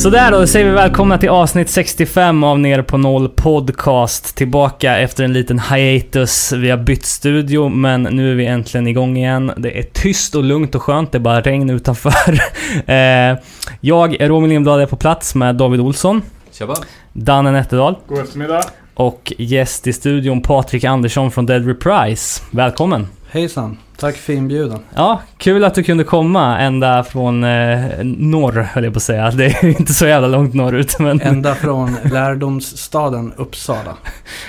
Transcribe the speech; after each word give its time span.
Sådär 0.00 0.30
då, 0.30 0.38
då 0.38 0.46
säger 0.46 0.66
vi 0.66 0.72
välkomna 0.72 1.18
till 1.18 1.28
avsnitt 1.28 1.70
65 1.70 2.44
av 2.44 2.58
Ner 2.58 2.82
på 2.82 2.98
Noll 2.98 3.28
Podcast. 3.28 4.36
Tillbaka 4.36 4.98
efter 4.98 5.24
en 5.24 5.32
liten 5.32 5.58
hiatus. 5.58 6.52
Vi 6.52 6.70
har 6.70 6.78
bytt 6.78 7.04
studio, 7.04 7.68
men 7.68 8.02
nu 8.02 8.30
är 8.30 8.34
vi 8.34 8.46
äntligen 8.46 8.86
igång 8.86 9.16
igen. 9.16 9.52
Det 9.56 9.78
är 9.78 9.82
tyst 9.82 10.34
och 10.34 10.44
lugnt 10.44 10.74
och 10.74 10.82
skönt, 10.82 11.12
det 11.12 11.18
är 11.18 11.20
bara 11.20 11.40
regn 11.40 11.70
utanför. 11.70 12.40
eh, 12.86 13.38
jag, 13.80 14.30
Romil 14.30 14.50
Lindblad, 14.50 14.80
är 14.80 14.86
på 14.86 14.96
plats 14.96 15.34
med 15.34 15.54
David 15.54 15.80
Olsson, 15.80 16.22
Tjaba. 16.52 16.74
Danne 17.12 17.50
Nätterdal 17.52 17.96
God 18.06 18.18
eftermiddag. 18.18 18.62
och 18.94 19.32
gäst 19.38 19.86
i 19.86 19.92
studion 19.92 20.42
Patrik 20.42 20.84
Andersson 20.84 21.30
från 21.30 21.46
Dead 21.46 21.66
Reprise. 21.66 22.42
Välkommen! 22.50 23.06
Hejsan, 23.32 23.78
tack 23.96 24.16
för 24.16 24.32
inbjudan. 24.32 24.78
Ja, 24.94 25.22
kul 25.38 25.64
att 25.64 25.74
du 25.74 25.82
kunde 25.82 26.04
komma 26.04 26.58
ända 26.58 27.04
från 27.04 27.44
eh, 27.44 27.80
norr, 28.04 28.52
höll 28.72 28.84
jag 28.84 28.92
på 28.92 28.96
att 28.96 29.02
säga. 29.02 29.30
Det 29.30 29.46
är 29.46 29.64
inte 29.64 29.94
så 29.94 30.06
jävla 30.06 30.28
långt 30.28 30.54
norrut, 30.54 30.98
men... 30.98 31.20
Ända 31.20 31.54
från 31.54 31.96
lärdomsstaden 32.12 33.32
Uppsala. 33.36 33.96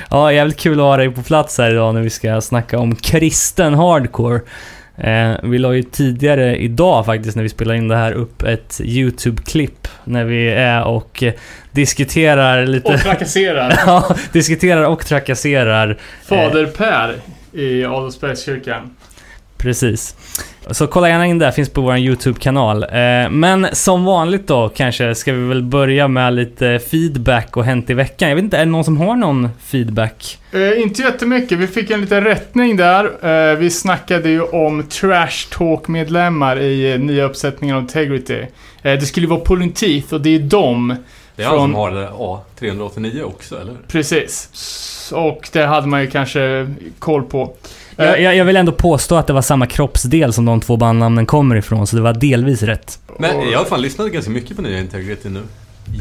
Ja, 0.10 0.34
jävligt 0.34 0.60
kul 0.60 0.80
att 0.80 0.86
ha 0.86 0.98
dig 0.98 1.12
på 1.12 1.24
plats 1.24 1.58
här 1.58 1.72
idag 1.72 1.94
när 1.94 2.02
vi 2.02 2.10
ska 2.10 2.42
snacka 2.42 2.80
om 2.80 2.96
kristen 2.96 3.74
hardcore. 3.74 4.42
Eh, 4.98 5.32
vi 5.44 5.58
la 5.58 5.74
ju 5.74 5.84
tidigare 5.84 6.58
idag 6.58 7.06
faktiskt 7.06 7.36
när 7.36 7.44
vi 7.44 7.50
spelade 7.50 7.78
in 7.78 7.88
det 7.88 7.96
här 7.96 8.12
upp 8.12 8.44
ett 8.44 8.82
YouTube-klipp 8.84 9.88
när 10.04 10.24
vi 10.24 10.50
är 10.50 10.84
och 10.84 11.24
eh, 11.24 11.34
diskuterar 11.72 12.66
lite... 12.66 12.94
Och 12.94 13.00
trakasserar. 13.00 13.80
ja, 13.86 14.16
diskuterar 14.32 14.84
och 14.84 15.06
trakasserar. 15.06 15.98
Fader 16.28 16.66
Per 16.66 17.16
i 17.54 17.86
Adolfsbergskyrkan. 17.86 18.90
Precis. 19.62 20.16
Så 20.72 20.88
kolla 20.88 21.10
gärna 21.10 21.26
in 21.26 21.40
där, 21.40 21.52
finns 21.52 21.70
på 21.70 21.82
vår 21.82 21.98
YouTube-kanal. 21.98 22.84
Eh, 22.84 23.30
men 23.30 23.68
som 23.72 24.06
vanligt 24.06 24.48
då 24.48 24.70
kanske 24.70 25.16
ska 25.16 25.34
vi 25.34 25.48
väl 25.48 25.64
börja 25.64 26.08
med 26.08 26.34
lite 26.34 26.80
feedback 26.80 27.58
och 27.58 27.66
hänt 27.66 27.90
i 27.90 27.94
veckan. 27.94 28.30
Jag 28.30 28.36
vet 28.36 28.44
inte, 28.44 28.58
är 28.58 28.66
det 28.66 28.72
någon 28.72 28.84
som 28.84 28.98
har 28.98 29.16
någon 29.16 29.50
feedback? 29.66 30.38
Eh, 30.52 30.82
inte 30.82 31.02
jättemycket. 31.02 31.58
Vi 31.58 31.68
fick 31.68 31.92
en 31.92 32.02
liten 32.02 32.24
rättning 32.24 32.78
där. 32.78 33.06
Eh, 33.52 33.58
vi 33.58 33.70
snackade 33.70 34.30
ju 34.30 34.42
om 34.42 34.84
Trash 34.84 35.50
Talk-medlemmar 35.52 36.60
i 36.60 36.94
eh, 36.94 37.00
nya 37.00 37.24
uppsättningen 37.24 37.76
av 37.76 37.82
Integrity. 37.82 38.40
Eh, 38.82 38.94
det 38.94 39.06
skulle 39.06 39.26
ju 39.26 39.30
vara 39.30 39.40
Polynteeth 39.40 40.14
och 40.14 40.22
det 40.22 40.36
är 40.36 40.40
de. 40.40 40.96
Det 41.36 41.44
är 41.44 41.48
han 41.48 41.56
Från- 41.56 41.64
som 41.72 41.76
har 41.76 41.92
det 41.92 42.08
A389 42.10 43.24
också, 43.24 43.62
eller? 43.62 43.76
Precis. 43.88 44.50
Och 45.16 45.50
det 45.52 45.66
hade 45.66 45.88
man 45.88 46.02
ju 46.02 46.10
kanske 46.10 46.74
koll 47.00 47.24
på. 47.24 47.54
Eh, 47.98 48.06
Jag, 48.06 48.22
jag, 48.22 48.36
jag 48.36 48.46
vill 48.46 48.56
ändå 48.56 48.72
påstå 48.72 49.16
att 49.16 49.28
det 49.28 49.34
var 49.34 49.42
samma 49.42 49.66
kroppsdel 49.66 50.34
som 50.34 50.46
de 50.46 50.62
två 50.62 50.78
bandnamnen 50.78 51.26
kommer 51.26 51.56
ifrån, 51.56 51.88
så 51.88 51.96
det 51.96 52.02
var 52.02 52.14
delvis 52.14 52.64
rätt. 52.64 53.00
Men 53.20 53.50
jag 53.50 53.58
har 53.60 53.66
fan 53.66 53.82
lyssnat 53.82 54.12
ganska 54.12 54.32
mycket 54.32 54.56
på 54.56 54.62
nya 54.62 54.80
Integrity 54.80 55.30
nu. 55.30 55.42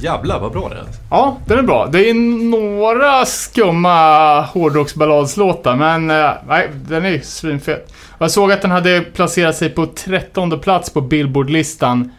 Jävlar 0.03 0.41
vad 0.41 0.53
bra 0.53 0.69
det 0.69 0.75
är. 0.75 0.84
Ja, 1.11 1.37
den 1.47 1.59
är 1.59 1.62
bra. 1.62 1.87
Det 1.92 2.11
är 2.11 2.15
några 2.50 3.25
skumma 3.25 4.41
hårdrocksballadslåtar, 4.41 5.77
men 5.77 6.11
eh, 6.11 6.31
nej, 6.48 6.69
den 6.89 7.05
är 7.05 7.19
svinfet. 7.20 7.92
Jag 8.19 8.31
såg 8.31 8.53
att 8.53 8.62
den 8.62 8.70
hade 8.70 9.00
placerat 9.00 9.56
sig 9.56 9.71
på 9.71 9.87
13 9.87 10.59
plats 10.60 10.91
på 10.91 11.00
Billboard-listan 11.00 12.12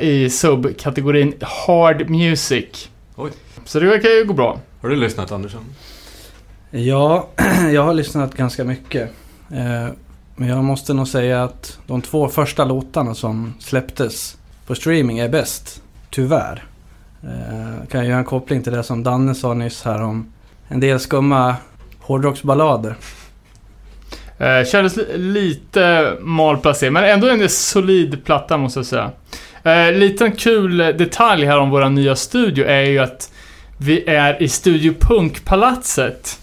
i 0.00 0.30
subkategorin 0.30 1.34
Hard 1.40 2.10
Music. 2.10 2.88
Oj. 3.16 3.30
Så 3.64 3.80
det 3.80 3.86
verkar 3.86 4.08
ju 4.08 4.24
gå 4.24 4.32
bra. 4.34 4.60
Har 4.82 4.88
du 4.88 4.96
lyssnat 4.96 5.32
Andersson? 5.32 5.64
Ja, 6.70 7.28
jag 7.72 7.82
har 7.82 7.94
lyssnat 7.94 8.34
ganska 8.34 8.64
mycket. 8.64 9.10
Eh, 9.52 9.88
Men 10.36 10.48
jag 10.48 10.64
måste 10.64 10.94
nog 10.94 11.08
säga 11.08 11.44
att 11.44 11.78
de 11.86 12.02
två 12.02 12.28
första 12.28 12.64
låtarna 12.64 13.14
som 13.14 13.54
släpptes 13.58 14.36
på 14.66 14.74
streaming 14.74 15.18
är 15.18 15.28
bäst. 15.28 15.82
Tyvärr. 16.10 16.64
Eh, 17.22 17.86
Kan 17.90 18.00
jag 18.00 18.08
göra 18.08 18.18
en 18.18 18.24
koppling 18.24 18.62
till 18.62 18.72
det 18.72 18.82
som 18.82 19.02
Danne 19.02 19.34
sa 19.34 19.54
nyss 19.54 19.82
här 19.84 20.02
om 20.02 20.32
en 20.68 20.80
del 20.80 21.00
skumma 21.00 21.56
hårdrocksballader. 22.00 22.96
Eh, 24.38 24.64
kändes 24.66 24.96
li- 24.96 25.18
lite 25.18 26.12
malplacerad, 26.20 26.92
men 26.92 27.04
ändå 27.04 27.28
en 27.28 27.48
solid 27.48 28.24
platta 28.24 28.56
måste 28.56 28.78
jag 28.78 28.86
säga. 28.86 29.10
Eh, 29.64 29.92
liten 29.92 30.32
kul 30.32 30.76
detalj 30.76 31.46
här 31.46 31.58
om 31.58 31.70
vår 31.70 31.88
nya 31.88 32.16
studio 32.16 32.66
är 32.66 32.82
ju 32.82 32.98
att 32.98 33.32
vi 33.78 34.04
är 34.08 34.42
i 34.42 34.48
Studio 34.48 34.94
Punk-palatset. 35.00 36.38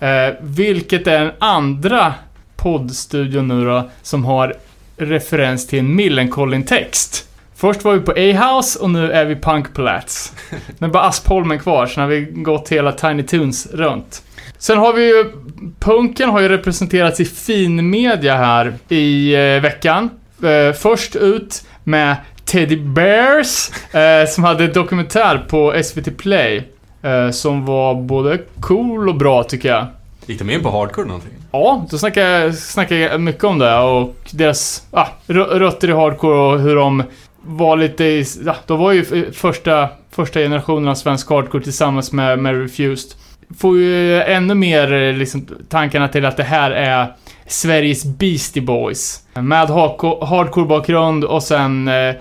Eh, 0.00 0.34
vilket 0.40 1.06
är 1.06 1.20
den 1.20 1.32
andra 1.38 2.14
poddstudion 2.56 3.48
nu 3.48 3.64
då, 3.64 3.90
som 4.02 4.24
har 4.24 4.54
referens 4.96 5.66
till 5.66 5.78
en 5.78 5.94
Millencolin-text. 5.96 7.28
Först 7.56 7.84
var 7.84 7.92
vi 7.92 8.00
på 8.00 8.12
A-House 8.12 8.78
och 8.78 8.90
nu 8.90 9.12
är 9.12 9.24
vi 9.24 9.36
Punk 9.36 9.74
Palats. 9.74 10.32
Nu 10.78 10.86
är 10.86 10.90
bara 10.90 11.02
Aspholmen 11.02 11.58
kvar, 11.58 11.86
så 11.86 12.00
har 12.00 12.08
vi 12.08 12.20
gått 12.20 12.68
hela 12.68 12.92
Tiny 12.92 13.22
Toons 13.22 13.66
runt. 13.72 14.22
Sen 14.58 14.78
har 14.78 14.92
vi 14.92 15.06
ju, 15.06 15.32
punken 15.80 16.30
har 16.30 16.40
ju 16.40 16.48
representerats 16.48 17.20
i 17.20 17.24
finmedia 17.24 18.36
här 18.36 18.74
i 18.88 19.34
eh, 19.34 19.62
veckan. 19.62 20.10
Eh, 20.42 20.72
först 20.72 21.16
ut 21.16 21.64
med 21.84 22.16
Teddy 22.44 22.76
Bears, 22.76 23.70
eh, 23.94 24.28
som 24.28 24.44
hade 24.44 24.64
en 24.64 24.72
dokumentär 24.72 25.38
på 25.48 25.72
SVT 25.84 26.10
Play. 26.18 26.68
Eh, 27.02 27.30
som 27.30 27.64
var 27.66 27.94
både 27.94 28.38
cool 28.60 29.08
och 29.08 29.14
bra 29.14 29.42
tycker 29.44 29.68
jag. 29.68 29.86
Gick 30.26 30.38
de 30.38 30.50
in 30.50 30.62
på 30.62 30.70
hardcore 30.70 31.06
någonting? 31.06 31.30
Ja, 31.52 31.86
då 31.90 31.98
snackar 31.98 32.22
jag, 32.22 32.54
snackar 32.54 32.96
jag 32.96 33.20
mycket 33.20 33.44
om 33.44 33.58
det 33.58 33.78
och 33.78 34.14
deras 34.30 34.86
ah, 34.90 35.06
rö- 35.26 35.58
rötter 35.58 35.88
i 35.90 35.92
hardcore 35.92 36.38
och 36.38 36.60
hur 36.60 36.76
de 36.76 37.02
var 37.42 37.76
lite 37.76 38.04
i, 38.04 38.24
ja, 38.46 38.56
de 38.66 38.78
var 38.78 38.92
ju 38.92 39.32
första, 39.32 39.88
första 40.10 40.40
generationen 40.40 40.88
av 40.88 40.94
svensk 40.94 41.30
hardcore 41.30 41.62
tillsammans 41.64 42.12
med, 42.12 42.38
med 42.38 42.60
Refused. 42.62 43.10
Får 43.58 43.78
ju 43.78 44.22
ännu 44.22 44.54
mer 44.54 44.92
eh, 44.92 45.12
liksom, 45.12 45.46
tankarna 45.68 46.08
till 46.08 46.24
att 46.24 46.36
det 46.36 46.42
här 46.44 46.70
är 46.70 47.14
Sveriges 47.46 48.04
Beastie 48.04 48.62
Boys. 48.62 49.20
Med 49.34 49.68
hardco- 49.68 50.24
hardcore-bakgrund 50.26 51.24
och 51.24 51.42
sen 51.42 51.88
eh, 51.88 52.14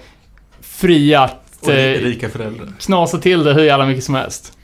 fria 0.84 1.22
att 1.22 1.68
eh, 1.68 1.74
rika 1.76 2.30
föräldrar? 2.30 2.68
knasa 2.80 3.18
till 3.18 3.44
det 3.44 3.54
hur 3.54 3.64
jävla 3.64 3.86
mycket 3.86 4.04
som 4.04 4.16
helst. 4.16 4.58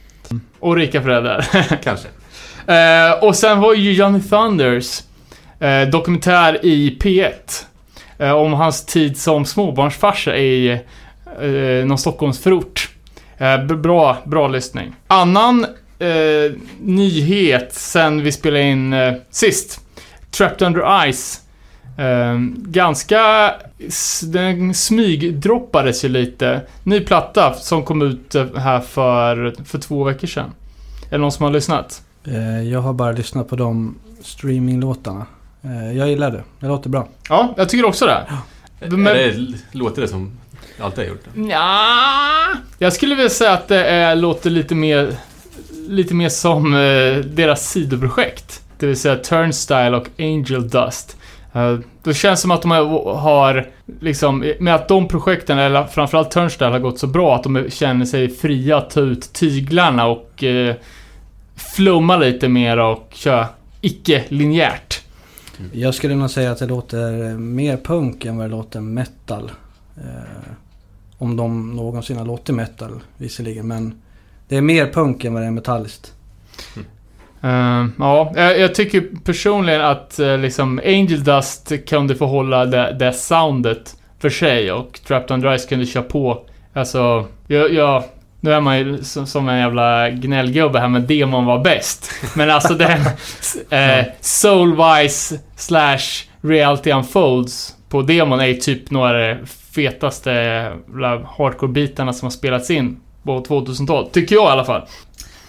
Och 0.60 0.76
rika 0.76 1.02
föräldrar. 1.02 1.46
Kanske. 1.84 2.08
Eh, 2.74 3.24
och 3.24 3.36
sen 3.36 3.60
var 3.60 3.74
ju 3.74 3.94
Johnny 3.94 4.22
Thunders 4.22 5.02
eh, 5.60 5.82
dokumentär 5.82 6.66
i 6.66 6.98
P1. 7.02 7.32
Eh, 8.18 8.32
om 8.32 8.54
hans 8.54 8.86
tid 8.86 9.18
som 9.18 9.46
småbarnsfarsa 9.46 10.38
i 10.38 10.72
eh, 11.42 11.86
någon 11.86 11.98
Stockholmsförort. 11.98 12.90
Eh, 13.38 13.64
bra, 13.66 14.18
bra 14.26 14.48
lyssning. 14.48 14.96
Annan 15.08 15.66
eh, 16.00 16.52
nyhet 16.82 17.74
sen 17.74 18.24
vi 18.24 18.32
spelade 18.32 18.64
in 18.64 18.94
eh, 18.94 19.14
sist. 19.30 19.80
Trapped 20.32 20.68
Under 20.68 21.12
Ice. 21.12 21.42
Eh, 22.00 22.38
ganska... 22.58 23.54
Den 24.24 24.74
smygdroppades 24.74 26.06
ju 26.06 26.10
lite. 26.10 26.62
Ny 26.84 27.00
platta 27.00 27.54
som 27.54 27.84
kom 27.86 28.02
ut 28.02 28.36
eh, 28.36 28.46
här 28.56 28.80
för, 28.80 29.56
för 29.66 29.80
två 29.80 30.04
veckor 30.04 30.28
sedan. 30.28 30.52
Är 31.08 31.12
det 31.12 31.18
någon 31.18 31.32
som 31.32 31.44
har 31.44 31.52
lyssnat? 31.52 32.02
Eh, 32.28 32.62
Jag 32.70 32.80
har 32.82 32.94
bara 32.94 33.12
lyssnat 33.12 33.48
på 33.50 33.56
de 33.56 33.96
streaminglåtarna. 34.22 35.26
Eh, 35.64 35.98
Jag 35.98 36.10
gillar 36.10 36.32
det. 36.32 36.44
Det 36.60 36.68
låter 36.68 36.90
bra. 36.90 37.08
Ja, 37.30 37.54
jag 37.58 37.70
tycker 37.70 37.86
också 37.86 38.06
det. 38.06 38.24
Men- 38.88 39.08
Är 39.08 39.14
det, 39.16 39.54
låter 39.78 40.02
det 40.02 40.08
som 40.08 40.32
alltid 40.82 41.00
har 41.04 41.10
gjort 41.10 41.24
det? 41.34 41.42
Ja, 41.42 42.48
jag 42.78 42.94
skulle 42.94 43.16
vilja 43.16 43.30
säga 43.30 43.54
att 43.54 43.68
det 43.68 43.86
är, 43.86 44.16
låter 44.16 44.50
lite 44.50 44.76
mer, 44.76 45.14
lite 45.88 46.14
mer 46.14 46.30
som 46.30 46.74
eh, 46.74 47.16
deras 47.26 47.70
sidoprojekt. 47.70 48.62
Det 48.80 48.86
vill 48.88 49.00
säga 49.00 49.16
Turnstyle 49.16 49.96
och 49.98 50.08
Angel 50.20 50.70
Dust. 50.70 51.18
Eh, 51.54 51.80
det 52.04 52.14
känns 52.14 52.42
som 52.42 52.52
att 52.52 52.62
de 52.62 52.72
har, 53.06 53.70
liksom, 54.00 54.54
med 54.60 54.76
att 54.76 54.88
de 54.88 55.08
projekten, 55.08 55.60
eller 55.60 55.84
framförallt 55.84 56.32
Turnstyle, 56.32 56.72
har 56.72 56.80
gått 56.80 57.00
så 57.00 57.08
bra 57.08 57.36
att 57.36 57.44
de 57.44 57.70
känner 57.70 58.06
sig 58.06 58.30
fria 58.30 58.78
att 58.78 58.90
ta 58.90 59.00
ut 59.00 59.34
tyglarna 59.34 60.08
och 60.08 60.44
eh, 60.44 60.76
flumma 61.56 62.18
lite 62.18 62.48
mer 62.50 62.78
och 62.78 63.08
köra 63.14 63.48
icke-linjärt. 63.82 65.02
Jag 65.72 65.96
skulle 65.96 66.16
nog 66.16 66.30
säga 66.30 66.52
att 66.52 66.60
det 66.60 66.66
låter 66.66 67.38
mer 67.38 67.78
punk 67.78 68.26
än 68.26 68.38
vad 68.38 68.46
det 68.46 68.52
låter 68.52 68.80
metal. 68.80 69.52
Eh, 69.98 70.52
om 71.18 71.36
de 71.36 71.76
någonsin 71.76 72.18
har 72.18 72.26
låtit 72.26 72.56
metal 72.56 73.00
visserligen. 73.18 73.68
Men 73.68 74.02
det 74.48 74.58
är 74.58 74.62
mer 74.62 74.94
punk 74.94 75.24
än 75.24 75.34
vad 75.34 75.44
det 75.44 75.48
är 75.48 75.52
metalliskt. 75.52 76.14
Eh, 77.44 77.86
ja, 78.00 78.32
jag, 78.36 78.60
jag 78.60 78.76
tycker 78.76 79.04
personligen 79.26 79.82
att 79.82 80.20
uh, 80.20 80.38
liksom 80.38 80.82
Angel 80.86 81.24
Dust 81.24 81.72
kunde 81.90 82.16
få 82.16 82.26
hålla 82.26 82.66
det, 82.66 82.96
det 83.00 83.14
soundet 83.14 83.96
för 84.20 84.30
sig 84.30 84.72
och 84.72 85.00
Trapped 85.08 85.32
on 85.32 85.58
Ice 85.60 85.66
kunde 85.66 85.86
köra 85.86 86.04
på. 86.04 86.42
Alltså, 86.74 87.26
jag, 87.48 87.74
jag, 87.74 88.04
nu 88.40 88.54
är 88.54 88.62
man 88.62 88.78
ju 88.78 89.04
som, 89.04 89.28
som 89.28 89.50
en 89.50 89.60
jävla 89.60 90.10
gnällgubbe 90.10 90.80
här 90.80 90.88
med 90.88 91.02
demon 91.02 91.46
var 91.46 91.64
bäst. 91.64 92.12
Men 92.36 92.50
alltså 92.50 92.74
den 92.74 93.00
uh, 93.00 94.06
Soulwise 94.22 95.40
slash 95.56 96.00
Reality 96.42 96.92
Unfolds 96.92 97.76
på 97.90 98.02
demon 98.02 98.40
är 98.40 98.54
typ 98.54 98.92
några 98.92 99.10
av 99.10 99.38
de 99.38 99.46
fetaste 99.76 100.32
hardcore-bitarna 101.38 102.14
som 102.14 102.26
har 102.26 102.32
spelats 102.32 102.70
in 102.72 103.00
på 103.24 103.44
2000-talet. 103.44 104.12
Tycker 104.12 104.36
jag 104.36 104.46
i 104.46 104.52
alla 104.52 104.66
fall. 104.66 104.82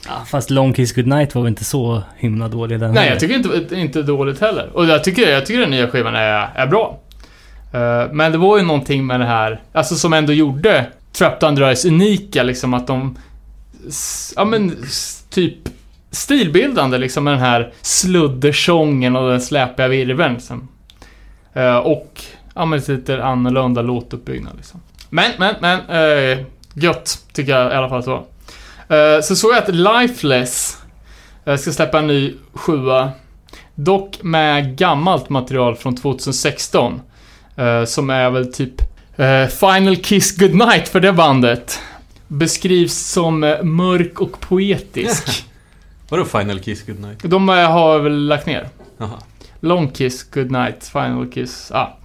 Ja, 0.06 0.25
fast 0.26 0.50
Long 0.50 0.73
Kiss 0.73 0.93
Goodnight 0.93 1.35
var 1.35 1.43
väl 1.43 1.49
inte 1.49 1.64
så 1.64 2.02
himla 2.17 2.49
dålig 2.49 2.81
den 2.81 2.91
Nej, 2.91 2.99
heller. 2.99 3.12
jag 3.12 3.20
tycker 3.20 3.58
inte, 3.58 3.76
inte 3.76 4.02
dåligt 4.02 4.41
heller. 4.41 4.70
Och 4.73 4.87
jag 4.87 5.05
tycker, 5.05 5.31
jag 5.31 5.47
tycker 5.47 5.61
den 5.61 5.70
nya 5.70 5.88
skivan 5.88 6.14
är, 6.14 6.49
är 6.55 6.67
bra. 6.67 6.99
Eh, 7.73 8.12
men 8.12 8.32
det 8.32 8.38
var 8.38 8.58
ju 8.58 8.64
någonting 8.64 9.06
med 9.06 9.20
det 9.20 9.26
här, 9.26 9.61
alltså 9.73 9.94
som 9.94 10.12
ändå 10.12 10.32
gjorde 10.32 10.87
Trapped 11.12 11.49
Under 11.49 11.75
Ice 11.75 11.85
unika, 11.85 12.43
liksom 12.43 12.75
att 12.75 12.87
de... 12.87 13.19
Ja 14.37 14.44
men, 14.44 14.76
typ 15.31 15.55
stilbildande 16.11 16.99
liksom 16.99 17.25
med 17.25 17.32
den 17.32 17.41
här 17.41 17.73
sluddersången 17.82 19.17
och 19.17 19.31
den 19.31 19.41
släpiga 19.41 19.88
virveln. 19.88 20.35
Liksom. 20.35 20.69
Eh, 21.52 21.76
och, 21.76 22.23
ja 22.55 22.64
men 22.64 22.81
lite 22.88 23.25
annorlunda 23.25 23.82
låtuppbyggnad 23.82 24.56
liksom. 24.56 24.81
Men, 25.11 25.31
men, 25.38 25.55
men, 25.61 25.81
eh, 25.81 26.38
gött 26.75 27.19
tycker 27.32 27.52
jag 27.52 27.73
i 27.73 27.75
alla 27.75 27.88
fall 27.88 27.99
att 27.99 28.31
Eh, 28.91 29.21
så 29.23 29.37
såg 29.37 29.51
jag 29.53 29.59
att 29.59 29.75
Lifeless 29.75 30.79
eh, 31.45 31.57
ska 31.57 31.73
släppa 31.73 31.99
en 31.99 32.07
ny 32.07 32.35
sjua. 32.55 33.11
Dock 33.75 34.19
med 34.23 34.77
gammalt 34.77 35.29
material 35.29 35.77
från 35.77 35.97
2016. 35.97 37.01
eh, 37.57 37.85
som 37.85 38.11
är 38.11 38.31
väl 38.31 38.53
typ 38.53 38.73
Final 39.61 39.97
Kiss 39.97 40.37
Goodnight 40.37 40.89
för 40.89 41.01
det 41.01 41.13
bandet. 41.13 41.81
Beskrivs 42.29 42.95
som 42.95 43.41
mörk 43.63 44.21
och 44.21 44.41
poetisk. 44.41 45.45
Vadå 46.09 46.25
Final 46.25 46.61
Kiss 46.61 46.87
Goodnight? 46.87 47.19
De 47.23 47.49
har 47.49 47.99
väl 47.99 48.27
lagt 48.27 48.47
ner. 48.47 48.69
Jaha. 48.99 49.19
Long 49.61 49.89
Kiss 49.89 50.23
Goodnight, 50.23 50.85
Final 50.93 51.31
Kiss, 51.33 51.71
ja. 51.75 51.99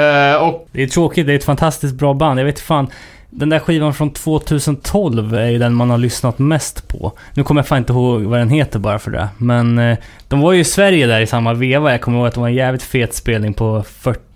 Eh, 0.00 0.36
och 0.36 0.68
Det 0.72 0.82
är 0.82 0.86
tråkigt, 0.86 1.26
det 1.26 1.32
är 1.32 1.36
ett 1.36 1.44
fantastiskt 1.44 1.94
bra 1.94 2.14
band. 2.14 2.40
Jag 2.40 2.44
vet 2.44 2.60
fan. 2.60 2.86
Den 3.36 3.48
där 3.48 3.58
skivan 3.58 3.94
från 3.94 4.10
2012 4.10 5.34
är 5.34 5.46
ju 5.50 5.58
den 5.58 5.74
man 5.74 5.90
har 5.90 5.98
lyssnat 5.98 6.38
mest 6.38 6.88
på. 6.88 7.12
Nu 7.34 7.42
kommer 7.44 7.58
jag 7.58 7.66
fan 7.66 7.78
inte 7.78 7.92
ihåg 7.92 8.22
vad 8.22 8.38
den 8.38 8.48
heter 8.50 8.78
bara 8.78 8.98
för 8.98 9.10
det. 9.10 9.28
Men 9.38 9.78
eh, 9.78 9.98
de 10.28 10.40
var 10.40 10.52
ju 10.52 10.60
i 10.60 10.64
Sverige 10.64 11.06
där 11.06 11.20
i 11.20 11.26
samma 11.26 11.54
veva. 11.54 11.90
Jag 11.90 12.00
kommer 12.00 12.18
ihåg 12.18 12.26
att 12.26 12.34
det 12.34 12.40
var 12.40 12.48
en 12.48 12.54
jävligt 12.54 12.82
fet 12.82 13.14
spelning 13.14 13.54
på 13.54 13.84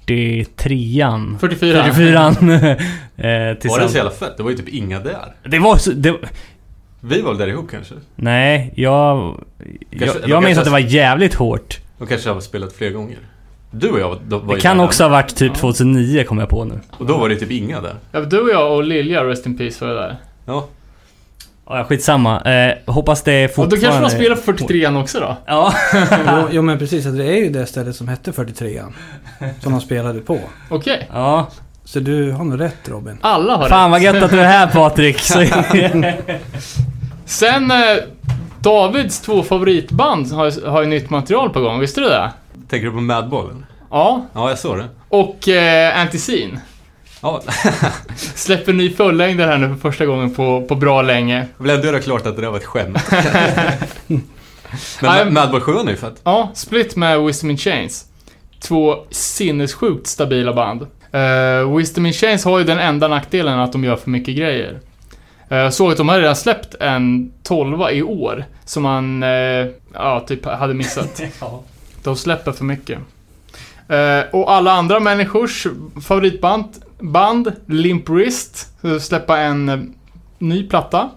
43an. 0.06 1.38
44. 1.38 1.82
44an. 1.84 2.52
eh, 3.16 3.70
Var 3.70 3.80
det 3.80 3.88
så 3.88 3.96
jävla 3.96 4.10
fett? 4.10 4.36
Det 4.36 4.42
var 4.42 4.50
ju 4.50 4.56
typ 4.56 4.68
inga 4.68 5.00
där. 5.00 5.34
Det 5.44 5.58
var 5.58 5.76
så... 5.76 5.90
Det, 5.92 6.14
Vi 7.00 7.20
var 7.22 7.30
väl 7.30 7.38
där 7.38 7.46
ihop 7.48 7.70
kanske? 7.70 7.94
nej, 8.16 8.72
jag... 8.76 9.18
Jag, 9.90 10.00
Kanske- 10.00 10.28
jag 10.28 10.42
minns 10.42 10.44
kanske- 10.46 10.60
att 10.60 10.64
det 10.64 10.70
var 10.70 10.78
jävligt 10.78 11.34
hårt. 11.34 11.78
De 11.98 12.06
kanske 12.06 12.30
har 12.30 12.40
spelat 12.40 12.72
fler 12.72 12.90
gånger. 12.90 13.18
Du 13.70 13.90
och 13.90 14.00
jag 14.00 14.08
var, 14.08 14.38
var 14.38 14.54
Det 14.54 14.60
kan 14.60 14.80
också 14.80 15.02
ha 15.04 15.08
varit 15.08 15.36
typ 15.36 15.52
Ja. 15.54 15.60
2009 15.60 16.24
kommer 16.24 16.42
jag 16.42 16.48
på 16.48 16.64
nu. 16.64 16.80
Och 16.98 17.06
då 17.06 17.16
var 17.18 17.28
det 17.28 17.36
typ 17.36 17.50
inga 17.50 17.80
där. 17.80 17.94
Ja, 18.12 18.20
du 18.20 18.40
och 18.40 18.50
jag 18.50 18.72
och 18.76 18.84
Lilja, 18.84 19.24
Rest 19.24 19.46
in 19.46 19.58
Peace, 19.58 19.86
var 19.86 19.94
där. 19.94 20.16
Ja. 20.46 20.66
Ja, 21.70 21.84
skitsamma. 21.84 22.40
Eh, 22.40 22.74
hoppas 22.92 23.22
det 23.22 23.32
är 23.32 23.44
Och 23.44 23.48
då 23.50 23.54
fortfarande... 23.54 23.80
kanske 23.86 24.00
man 24.00 24.10
spelar 24.10 24.36
på 24.36 24.42
43 24.42 24.86
också 24.96 25.20
då? 25.20 25.36
Ja. 25.46 25.72
jo, 26.26 26.48
jo 26.50 26.62
men 26.62 26.78
precis, 26.78 27.04
det 27.04 27.24
är 27.24 27.36
ju 27.36 27.50
det 27.50 27.66
stället 27.66 27.96
som 27.96 28.08
hette 28.08 28.30
43an. 28.30 28.92
Som 29.60 29.72
de 29.72 29.80
spelade 29.80 30.20
på. 30.20 30.38
Okej. 30.70 31.08
ja. 31.12 31.46
Så 31.84 32.00
du 32.00 32.32
har 32.32 32.44
nog 32.44 32.60
rätt 32.60 32.88
Robin. 32.88 33.18
Alla 33.20 33.56
har 33.56 33.68
Fan 33.68 33.90
vad 33.90 34.02
rätt. 34.02 34.14
gött 34.14 34.22
att 34.24 34.30
du 34.30 34.40
är 34.40 34.44
här 34.44 34.66
Patrik. 34.66 35.20
Sen, 37.24 37.70
eh, 37.70 37.76
Davids 38.60 39.20
två 39.20 39.42
favoritband 39.42 40.32
har, 40.32 40.68
har 40.70 40.80
ju 40.82 40.86
nytt 40.88 41.10
material 41.10 41.50
på 41.50 41.60
gång, 41.60 41.80
visste 41.80 42.00
du 42.00 42.08
det? 42.08 42.30
Tänker 42.68 42.86
du 42.86 42.92
på 42.92 43.00
Madballen? 43.00 43.66
Ja. 43.90 44.26
Ja, 44.32 44.48
jag 44.48 44.58
såg 44.58 44.78
det. 44.78 44.88
Och 45.08 45.48
eh, 45.48 46.00
Anticin. 46.00 46.58
Ja, 47.22 47.42
Släpper 48.16 48.72
ny 48.72 48.90
fullängdare 48.90 49.50
här 49.50 49.58
nu 49.58 49.68
för 49.68 49.76
första 49.90 50.06
gången 50.06 50.34
på, 50.34 50.64
på 50.68 50.74
bra 50.74 51.02
länge. 51.02 51.46
jag 51.56 51.62
vill 51.64 51.70
ändå 51.74 51.86
göra 51.86 52.00
klart 52.00 52.26
att 52.26 52.36
det 52.36 52.42
där 52.42 52.50
var 52.50 52.56
ett 52.58 52.64
skämt. 52.64 52.98
Men 55.02 55.34
Madball 55.34 55.60
7 55.60 55.72
är 55.72 55.90
ju 55.90 55.96
fett. 55.96 56.20
Ja, 56.24 56.50
Split 56.54 56.96
med 56.96 57.20
Wisdom 57.22 57.50
in 57.50 57.56
Chains. 57.58 58.04
Två 58.60 58.96
sinnessjukt 59.10 60.06
stabila 60.06 60.52
band. 60.52 60.82
Uh, 61.14 61.76
Wisdom 61.76 62.06
in 62.06 62.12
Chains 62.12 62.44
har 62.44 62.58
ju 62.58 62.64
den 62.64 62.78
enda 62.78 63.08
nackdelen 63.08 63.58
att 63.58 63.72
de 63.72 63.84
gör 63.84 63.96
för 63.96 64.10
mycket 64.10 64.36
grejer. 64.36 64.80
Eh, 65.48 65.58
Jag 65.58 65.74
såg 65.74 65.90
att 65.90 65.96
de 65.96 66.08
har 66.08 66.18
redan 66.20 66.36
släppt 66.36 66.74
en 66.80 67.32
12 67.42 67.78
i 67.92 68.02
år, 68.02 68.44
som 68.64 68.82
man, 68.82 69.22
eh, 69.22 69.66
ja, 69.94 70.24
typ 70.28 70.44
hade 70.46 70.74
missat. 70.74 71.20
De 72.02 72.16
släpper 72.16 72.52
för 72.52 72.64
mycket. 72.64 72.98
Eh, 73.88 74.20
och 74.32 74.52
alla 74.52 74.72
andra 74.72 75.00
människors 75.00 75.66
favoritband, 76.02 76.64
band, 77.00 77.52
Limp 77.66 78.08
Wrist, 78.08 78.68
släppa 79.00 79.38
en 79.38 79.68
eh, 79.68 79.78
ny 80.38 80.68
platta. 80.68 81.10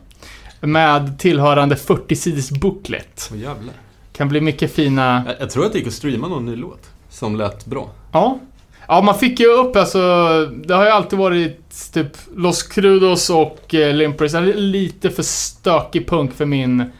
Med 0.59 1.19
tillhörande 1.19 1.75
40-sidis 1.75 2.51
booklet. 2.51 3.29
Åh 3.31 3.37
jävlar. 3.37 3.73
Kan 4.13 4.29
bli 4.29 4.41
mycket 4.41 4.73
fina... 4.73 5.23
Jag, 5.27 5.35
jag 5.39 5.49
tror 5.49 5.65
att 5.65 5.71
det 5.71 5.77
gick 5.77 5.87
att 5.87 5.93
streama 5.93 6.27
någon 6.27 6.45
ny 6.45 6.55
låt. 6.55 6.89
Som 7.09 7.35
lät 7.35 7.65
bra. 7.65 7.89
Ja. 8.11 8.39
Ja, 8.87 9.01
man 9.01 9.19
fick 9.19 9.39
ju 9.39 9.47
upp 9.47 9.75
alltså... 9.75 9.99
Det 10.45 10.73
har 10.73 10.85
ju 10.85 10.91
alltid 10.91 11.19
varit 11.19 11.91
typ 11.93 12.17
Los 12.35 12.63
Crudos 12.63 13.29
och 13.29 13.75
eh, 13.75 13.93
Limp 13.93 14.17
Bizkit. 14.17 14.55
Lite 14.55 15.09
för 15.09 15.23
stökig 15.23 16.07
punk 16.07 16.33
för 16.33 16.45
min 16.45 16.91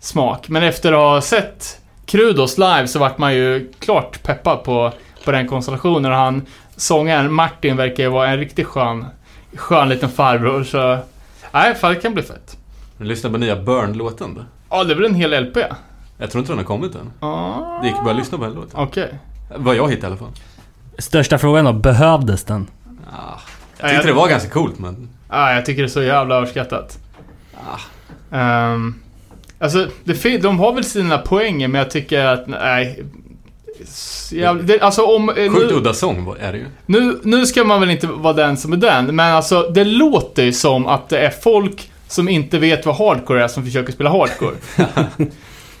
smak. 0.00 0.48
Men 0.48 0.62
efter 0.62 0.92
att 0.92 0.98
ha 0.98 1.20
sett 1.20 1.80
Crudos 2.06 2.58
live 2.58 2.88
så 2.88 2.98
vart 2.98 3.18
man 3.18 3.34
ju 3.34 3.72
klart 3.78 4.22
peppad 4.22 4.64
på, 4.64 4.92
på 5.24 5.32
den 5.32 5.48
konstellationen. 5.48 6.12
Och 6.12 6.18
han, 6.18 6.42
sångaren 6.76 7.32
Martin 7.32 7.76
verkar 7.76 8.02
ju 8.02 8.08
vara 8.08 8.28
en 8.28 8.38
riktigt 8.38 8.66
skön, 8.66 9.06
skön 9.56 9.88
liten 9.88 10.08
farbror. 10.10 10.64
Så... 10.64 10.98
Nej, 11.52 11.74
fan 11.74 11.94
det 11.94 12.00
kan 12.00 12.14
bli 12.14 12.22
fett. 12.22 12.56
Du 12.98 13.04
lyssnar 13.04 13.30
på 13.30 13.38
nya 13.38 13.56
Burn-låten 13.56 14.34
då? 14.34 14.40
Ja, 14.70 14.84
det 14.84 14.92
är 14.92 14.96
väl 14.96 15.04
en 15.04 15.14
hel 15.14 15.44
LP? 15.44 15.56
Jag 16.18 16.30
tror 16.30 16.40
inte 16.40 16.52
den 16.52 16.58
har 16.58 16.64
kommit 16.64 16.94
än. 16.94 17.12
Ja. 17.20 17.78
Det 17.82 17.88
gick 17.88 17.96
bara 17.96 18.10
att 18.10 18.16
lyssna 18.16 18.38
på 18.38 18.44
en 18.44 18.52
låt. 18.52 18.68
Okej. 18.74 19.18
Vad 19.56 19.76
jag 19.76 19.90
hittade 19.90 20.06
i 20.06 20.10
alla 20.10 20.16
fall. 20.16 20.32
Största 20.98 21.38
frågan 21.38 21.64
då, 21.64 21.72
behövdes 21.72 22.44
den? 22.44 22.66
Ah, 23.10 23.38
Ja, 23.78 23.86
jag 23.86 23.90
tyckte 23.90 24.08
det 24.08 24.12
var 24.14 24.28
ganska 24.28 24.50
coolt 24.50 24.78
men... 24.78 25.08
Ja, 25.30 25.52
jag 25.54 25.66
tycker 25.66 25.82
det 25.82 25.86
är 25.86 25.90
så 25.90 26.02
jävla 26.02 26.34
överskattat. 26.36 26.98
Ah. 28.30 28.72
Um, 28.72 29.00
alltså, 29.58 29.88
det, 30.04 30.38
de 30.42 30.58
har 30.58 30.72
väl 30.72 30.84
sina 30.84 31.18
poänger, 31.18 31.68
men 31.68 31.78
jag 31.78 31.90
tycker 31.90 32.24
att, 32.24 32.46
nej. 32.46 33.04
Jävla, 34.30 34.62
det, 34.62 34.80
alltså 34.80 35.02
om... 35.02 35.28
eh, 35.28 35.34
Sjukt 35.34 35.72
udda 35.72 35.94
sång 35.94 36.34
är 36.40 36.52
det 36.52 36.58
ju. 36.58 36.64
nu, 36.86 37.20
nu 37.22 37.46
ska 37.46 37.64
man 37.64 37.80
väl 37.80 37.90
inte 37.90 38.06
vara 38.06 38.32
den 38.32 38.56
som 38.56 38.72
är 38.72 38.76
den, 38.76 39.16
men 39.16 39.34
alltså 39.34 39.62
det 39.62 39.84
låter 39.84 40.42
ju 40.42 40.52
som 40.52 40.86
att 40.86 41.08
det 41.08 41.18
är 41.18 41.30
folk 41.30 41.90
som 42.08 42.28
inte 42.28 42.58
vet 42.58 42.86
vad 42.86 42.96
hardcore 42.96 43.44
är 43.44 43.48
som 43.48 43.64
försöker 43.64 43.92
spela 43.92 44.10
hardcore. 44.10 44.54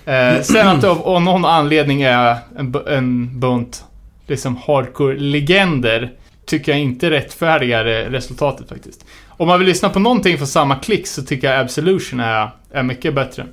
eh, 0.36 0.42
sen 0.42 0.68
att 0.68 0.80
det 0.80 0.88
av, 0.88 1.22
någon 1.22 1.44
anledning 1.44 2.02
är 2.02 2.36
en, 2.58 2.74
en 2.86 3.40
bunt 3.40 3.84
liksom 4.26 4.56
hardcore-legender 4.56 6.10
tycker 6.46 6.72
jag 6.72 6.80
inte 6.80 7.10
rättfärdigar 7.10 7.84
resultatet 7.84 8.68
faktiskt. 8.68 9.04
Om 9.36 9.48
man 9.48 9.58
vill 9.58 9.68
lyssna 9.68 9.88
på 9.88 9.98
någonting 9.98 10.36
från 10.38 10.46
samma 10.46 10.76
klick 10.76 11.06
så 11.06 11.22
tycker 11.22 11.50
jag 11.52 11.60
Absolution 11.60 12.20
är, 12.20 12.50
är 12.72 12.82
mycket 12.82 13.14
bättre. 13.14 13.46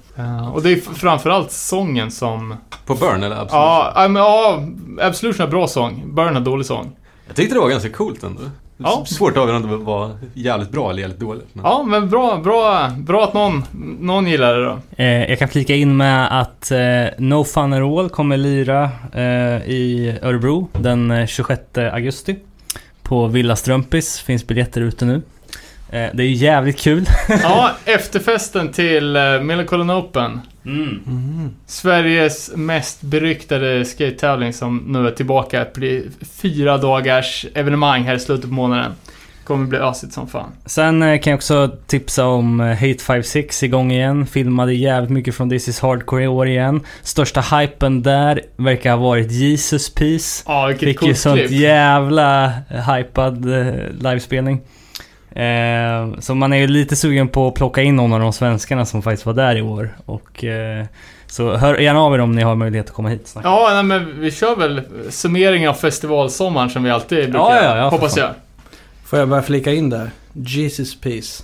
och 0.53 0.61
det 0.61 0.71
är 0.71 0.93
framförallt 0.95 1.51
sången 1.51 2.11
som... 2.11 2.55
På 2.85 2.95
Burn 2.95 3.23
eller 3.23 3.35
Absolut? 3.35 3.51
Ja, 3.51 3.91
ja, 3.95 4.07
men, 4.07 4.21
ja, 4.21 4.63
Absolution 5.01 5.47
är 5.47 5.49
bra 5.49 5.67
sång. 5.67 6.03
Burn 6.15 6.35
har 6.35 6.41
dålig 6.41 6.65
sång. 6.65 6.91
Jag 7.27 7.35
tyckte 7.35 7.55
det 7.55 7.59
var 7.61 7.69
ganska 7.69 7.89
coolt 7.89 8.23
ändå. 8.23 8.41
Ja. 8.83 9.05
Svårt 9.05 9.31
att 9.31 9.37
avgöra 9.37 9.57
om 9.57 9.69
det 9.69 9.77
var 9.77 10.11
jävligt 10.33 10.71
bra 10.71 10.89
eller 10.89 11.01
jävligt 11.01 11.19
dåligt. 11.19 11.47
Men... 11.53 11.65
Ja, 11.65 11.83
men 11.87 12.09
bra, 12.09 12.37
bra, 12.37 12.89
bra 12.97 13.23
att 13.23 13.33
någon, 13.33 13.63
någon 13.99 14.27
gillar 14.27 14.55
det 14.55 14.65
då. 14.65 14.79
Eh, 14.95 15.29
jag 15.29 15.39
kan 15.39 15.47
flika 15.47 15.75
in 15.75 15.97
med 15.97 16.39
att 16.41 16.71
eh, 16.71 16.79
No 17.17 17.43
Fun 17.43 17.73
At 17.73 17.81
All 17.81 18.09
kommer 18.09 18.37
lira 18.37 18.89
eh, 19.13 19.69
i 19.71 20.17
Örebro 20.21 20.67
den 20.73 21.11
eh, 21.11 21.27
26 21.27 21.61
augusti. 21.77 22.35
På 23.03 23.27
Villa 23.27 23.55
Strumpis, 23.55 24.19
finns 24.19 24.47
biljetter 24.47 24.81
ute 24.81 25.05
nu. 25.05 25.21
Eh, 25.91 26.09
det 26.13 26.23
är 26.23 26.27
ju 26.27 26.33
jävligt 26.33 26.79
kul. 26.79 27.05
Ja, 27.43 27.71
efterfesten 27.85 28.71
till 28.71 29.15
uh, 29.15 29.41
Millencolin 29.41 29.91
Open. 29.91 30.41
Mm. 30.65 31.49
Sveriges 31.65 32.51
mest 32.55 33.01
beryktade 33.01 33.85
skate-tävling 33.85 34.53
som 34.53 34.77
nu 34.87 35.07
är 35.07 35.11
tillbaka. 35.11 35.59
Det 35.59 35.73
blir 35.73 36.03
fyra 36.41 36.77
dagars 36.77 37.45
evenemang 37.53 38.03
här 38.03 38.15
i 38.15 38.19
slutet 38.19 38.49
på 38.49 38.53
månaden. 38.53 38.91
Kommer 39.43 39.67
bli 39.67 39.77
ösigt 39.79 40.13
som 40.13 40.27
fan. 40.27 40.51
Sen 40.65 41.03
eh, 41.03 41.19
kan 41.19 41.31
jag 41.31 41.37
också 41.37 41.71
tipsa 41.87 42.25
om 42.25 42.61
eh, 42.61 42.67
Hate 42.67 43.03
56 43.07 43.63
igång 43.63 43.91
igen. 43.91 44.25
Filmade 44.25 44.73
jävligt 44.73 45.11
mycket 45.11 45.35
från 45.35 45.49
This 45.49 45.67
is 45.67 45.79
Hardcore 45.79 46.23
i 46.23 46.27
år 46.27 46.47
igen. 46.47 46.81
Största 47.01 47.41
hypen 47.41 48.01
där 48.01 48.41
verkar 48.55 48.91
ha 48.91 48.97
varit 48.97 49.31
Jesus 49.31 49.93
Peace. 49.93 50.43
Ja, 50.47 50.65
vilket 50.67 50.89
Fick 50.89 51.03
ju 51.03 51.15
sånt 51.15 51.39
klipp. 51.39 51.51
jävla 51.51 52.45
eh, 52.45 52.93
hypad 52.93 53.59
eh, 53.59 53.73
livespelning. 53.99 54.61
Eh, 55.35 56.19
så 56.19 56.35
man 56.35 56.53
är 56.53 56.57
ju 56.57 56.67
lite 56.67 56.95
sugen 56.95 57.27
på 57.27 57.47
att 57.47 57.53
plocka 57.53 57.81
in 57.81 57.95
någon 57.95 58.13
av 58.13 58.19
de 58.19 58.33
svenskarna 58.33 58.85
som 58.85 59.01
faktiskt 59.01 59.25
var 59.25 59.33
där 59.33 59.55
i 59.55 59.61
år. 59.61 59.97
Och, 60.05 60.43
eh, 60.43 60.85
så 61.27 61.55
hör 61.55 61.77
gärna 61.77 61.99
av 62.01 62.13
er 62.13 62.19
om 62.19 62.31
ni 62.31 62.41
har 62.41 62.55
möjlighet 62.55 62.89
att 62.89 62.95
komma 62.95 63.09
hit 63.09 63.21
och 63.21 63.27
snacka. 63.27 63.47
Ja, 63.47 63.69
nej, 63.73 63.83
men 63.83 64.19
vi 64.19 64.31
kör 64.31 64.55
väl 64.55 64.81
summering 65.09 65.69
av 65.69 65.73
festivalsommaren 65.73 66.69
som 66.69 66.83
vi 66.83 66.91
alltid 66.91 67.17
brukar. 67.31 67.39
Ja, 67.39 67.63
ja, 67.63 67.77
ja, 67.77 67.89
hoppas 67.89 68.17
jag. 68.17 68.29
Får 69.05 69.19
jag 69.19 69.29
bara 69.29 69.41
flika 69.41 69.73
in 69.73 69.89
där? 69.89 70.09
Jesus 70.33 71.01
peace. 71.01 71.43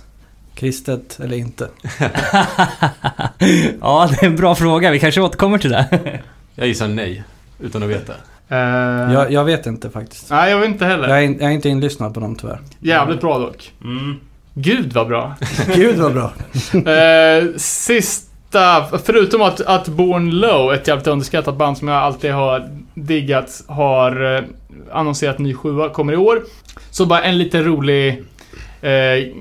Kristet 0.54 1.20
eller 1.20 1.36
inte? 1.36 1.68
ja, 3.80 4.10
det 4.10 4.22
är 4.22 4.26
en 4.26 4.36
bra 4.36 4.54
fråga. 4.54 4.90
Vi 4.90 5.00
kanske 5.00 5.20
återkommer 5.20 5.58
till 5.58 5.70
det. 5.70 6.20
Jag 6.54 6.66
gissar 6.66 6.88
nej, 6.88 7.22
utan 7.60 7.82
att 7.82 7.88
veta. 7.88 8.12
Eh, 8.48 8.58
Jag, 9.12 9.32
jag 9.32 9.44
vet 9.44 9.66
inte 9.66 9.90
faktiskt. 9.90 10.30
Nej, 10.30 10.50
jag 10.50 10.58
vet 10.58 10.68
inte 10.68 10.84
heller. 10.84 11.08
Jag 11.08 11.18
är, 11.24 11.30
jag 11.30 11.42
är 11.42 11.50
inte 11.50 11.68
inlyssnad 11.68 12.14
på 12.14 12.20
dem 12.20 12.36
tyvärr. 12.36 12.58
Jävligt 12.80 13.20
bra 13.20 13.38
dock. 13.38 13.72
Mm. 13.84 14.16
Gud 14.54 14.92
vad 14.92 15.08
bra. 15.08 15.34
Gud 15.74 15.96
vad 15.98 16.12
bra. 16.14 16.32
Eh, 16.92 17.44
sista, 17.56 18.84
förutom 19.04 19.42
att, 19.42 19.60
att 19.60 19.88
Born 19.88 20.30
Low, 20.30 20.74
ett 20.74 20.88
jävligt 20.88 21.06
underskattat 21.06 21.56
band 21.56 21.78
som 21.78 21.88
jag 21.88 21.96
alltid 21.96 22.32
har 22.32 22.68
diggat, 22.94 23.64
har 23.68 24.36
eh, 24.36 24.42
annonserat 24.92 25.38
ny 25.38 25.54
sjua, 25.54 25.88
kommer 25.88 26.12
i 26.12 26.16
år. 26.16 26.42
Så 26.90 27.06
bara 27.06 27.22
en 27.22 27.38
lite 27.38 27.62
rolig 27.62 28.24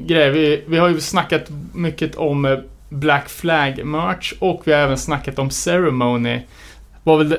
grej. 0.06 0.30
Vi, 0.30 0.64
vi 0.68 0.78
har 0.78 0.88
ju 0.88 1.00
snackat 1.00 1.42
mycket 1.74 2.16
om 2.16 2.58
Black 2.90 3.30
Flag 3.30 3.86
merch 3.86 4.34
och 4.40 4.62
vi 4.66 4.74
har 4.74 4.80
även 4.80 4.98
snackat 4.98 5.40
om 5.40 5.50
Ceremony. 5.50 6.40
Var 7.04 7.18
väl 7.18 7.38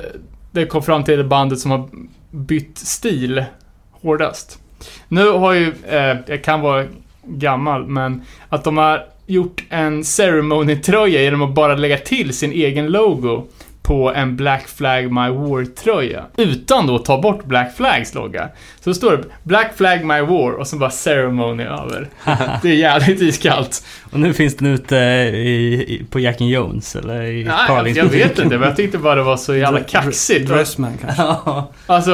det, 0.51 0.65
kom 0.65 0.83
fram 0.83 1.03
till 1.03 1.17
det 1.17 1.23
bandet 1.23 1.59
som 1.59 1.71
har 1.71 1.89
bytt 2.31 2.77
stil 2.77 3.43
hårdast. 3.91 4.59
Nu 5.07 5.29
har 5.31 5.53
ju, 5.53 5.73
eh, 5.87 6.17
jag 6.27 6.43
kan 6.43 6.61
vara 6.61 6.85
gammal, 7.23 7.87
men 7.87 8.21
att 8.49 8.63
de 8.63 8.77
har 8.77 9.05
gjort 9.25 9.63
en 9.69 10.03
ceremony-tröja 10.03 11.21
genom 11.21 11.41
att 11.41 11.53
bara 11.53 11.75
lägga 11.75 11.97
till 11.97 12.33
sin 12.33 12.51
egen 12.51 12.87
logo 12.87 13.47
på 13.89 14.13
en 14.13 14.35
Black 14.35 14.67
Flag 14.67 15.03
My 15.03 15.29
War-tröja. 15.29 16.25
Utan 16.37 16.87
då 16.87 16.95
att 16.95 17.05
ta 17.05 17.21
bort 17.21 17.45
Black 17.45 17.75
Flags 17.75 18.13
logga. 18.13 18.49
Så 18.79 18.89
då 18.89 18.93
står 18.93 19.11
det 19.11 19.23
Black 19.43 19.77
Flag 19.77 20.05
My 20.05 20.21
War 20.21 20.51
och 20.51 20.67
så 20.67 20.77
bara 20.77 20.89
ceremony 20.89 21.63
över. 21.63 22.09
Det 22.61 22.69
är 22.69 22.73
jävligt 22.73 23.21
iskallt. 23.21 23.85
Och 24.11 24.19
nu 24.19 24.33
finns 24.33 24.57
den 24.57 24.67
ute 24.67 24.95
i, 24.95 25.85
i, 25.87 26.05
på 26.09 26.19
Jack 26.19 26.41
and 26.41 26.49
Jones 26.49 26.95
eller 26.95 27.21
i 27.21 27.43
Nej, 27.43 27.53
Carlings 27.67 27.97
jag 27.97 28.05
vet 28.05 28.39
inte, 28.39 28.57
men 28.57 28.67
jag 28.67 28.75
tyckte 28.75 28.97
bara 28.97 29.15
det 29.15 29.23
var 29.23 29.37
så 29.37 29.55
jävla 29.55 29.79
kaxigt. 29.79 30.47
Dressman 30.47 30.97
kanske. 31.01 31.21
Ja, 31.21 31.71
Alltså, 31.85 32.11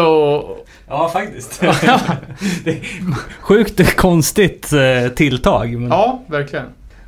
ja, 0.87 1.09
faktiskt. 1.13 1.63
sjukt 3.39 3.95
konstigt 3.95 4.73
eh, 4.73 5.09
tilltag. 5.09 5.79
Men... 5.79 5.89
ja, 5.89 6.23
verkligen. 6.27 6.65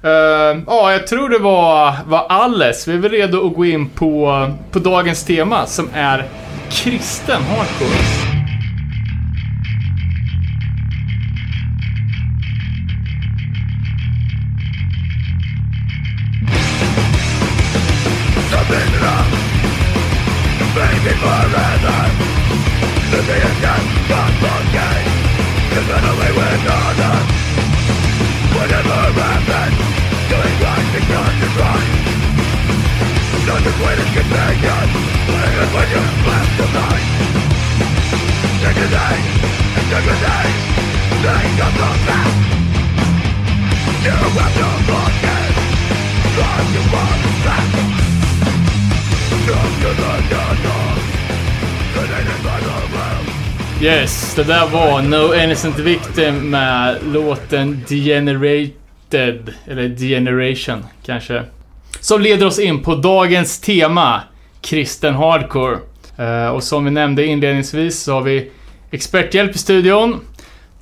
Ehm, 0.08 0.64
ja, 0.68 0.92
jag 0.92 1.08
tror 1.08 1.30
det 1.30 1.40
var, 1.40 1.94
var 2.06 2.26
alles. 2.30 2.88
Vi 2.88 2.94
är 2.94 2.98
väl 2.98 3.12
redo 3.12 3.48
att 3.48 3.56
gå 3.56 3.66
in 3.66 3.90
på, 3.90 4.48
på 4.72 4.80
dagens 4.80 5.24
tema 5.24 5.66
som 5.66 5.90
är 5.94 6.26
kristen 6.70 7.42
hardcore. 7.42 8.28
Yes, 53.82 54.36
det 54.36 54.44
där 54.44 54.68
var 54.68 55.02
No 55.02 55.36
Innocent 55.44 55.80
Victim 55.80 56.50
med 56.50 56.98
låten 57.14 57.84
Degenerated, 57.88 59.54
eller 59.68 59.88
Degeneration 59.88 60.86
kanske. 61.06 61.44
Som 62.00 62.22
leder 62.22 62.46
oss 62.46 62.60
in 62.60 62.84
på 62.84 62.96
dagens 62.96 63.62
tema, 63.62 64.22
kristen 64.62 65.16
hardcore. 65.16 65.78
Eh, 66.18 66.48
och 66.48 66.64
som 66.64 66.86
vi 66.86 66.92
nämnde 66.92 67.26
inledningsvis 67.26 68.04
så 68.04 68.14
har 68.14 68.22
vi 68.22 68.52
experthjälp 68.92 69.56
i 69.56 69.58
studion. 69.58 70.20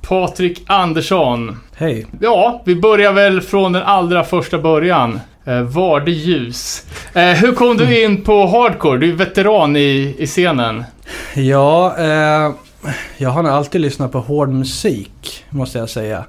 Patrik 0.00 0.62
Andersson. 0.66 1.60
Hej. 1.76 2.06
Ja, 2.20 2.62
vi 2.64 2.76
börjar 2.76 3.12
väl 3.12 3.40
från 3.40 3.72
den 3.72 3.82
allra 3.82 4.24
första 4.24 4.58
början. 4.58 5.20
Eh, 5.44 5.62
var 5.62 6.00
det 6.00 6.10
ljus? 6.10 6.86
Eh, 7.14 7.22
hur 7.22 7.52
kom 7.52 7.76
du 7.76 8.04
in 8.04 8.22
på 8.22 8.46
hardcore? 8.46 8.98
Du 8.98 9.10
är 9.10 9.14
veteran 9.14 9.76
i, 9.76 10.16
i 10.18 10.26
scenen. 10.26 10.84
Ja, 11.34 11.96
eh, 11.98 12.52
jag 13.16 13.30
har 13.30 13.42
nog 13.42 13.52
alltid 13.52 13.80
lyssnat 13.80 14.12
på 14.12 14.20
hård 14.20 14.48
musik, 14.48 15.44
måste 15.50 15.78
jag 15.78 15.88
säga. 15.88 16.24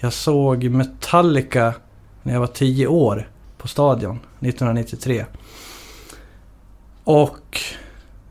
Jag 0.00 0.12
såg 0.12 0.64
Metallica 0.64 1.74
när 2.22 2.32
jag 2.32 2.40
var 2.40 2.46
10 2.46 2.86
år 2.86 3.28
på 3.64 3.68
Stadion 3.68 4.20
1993. 4.40 5.24
Och 7.04 7.60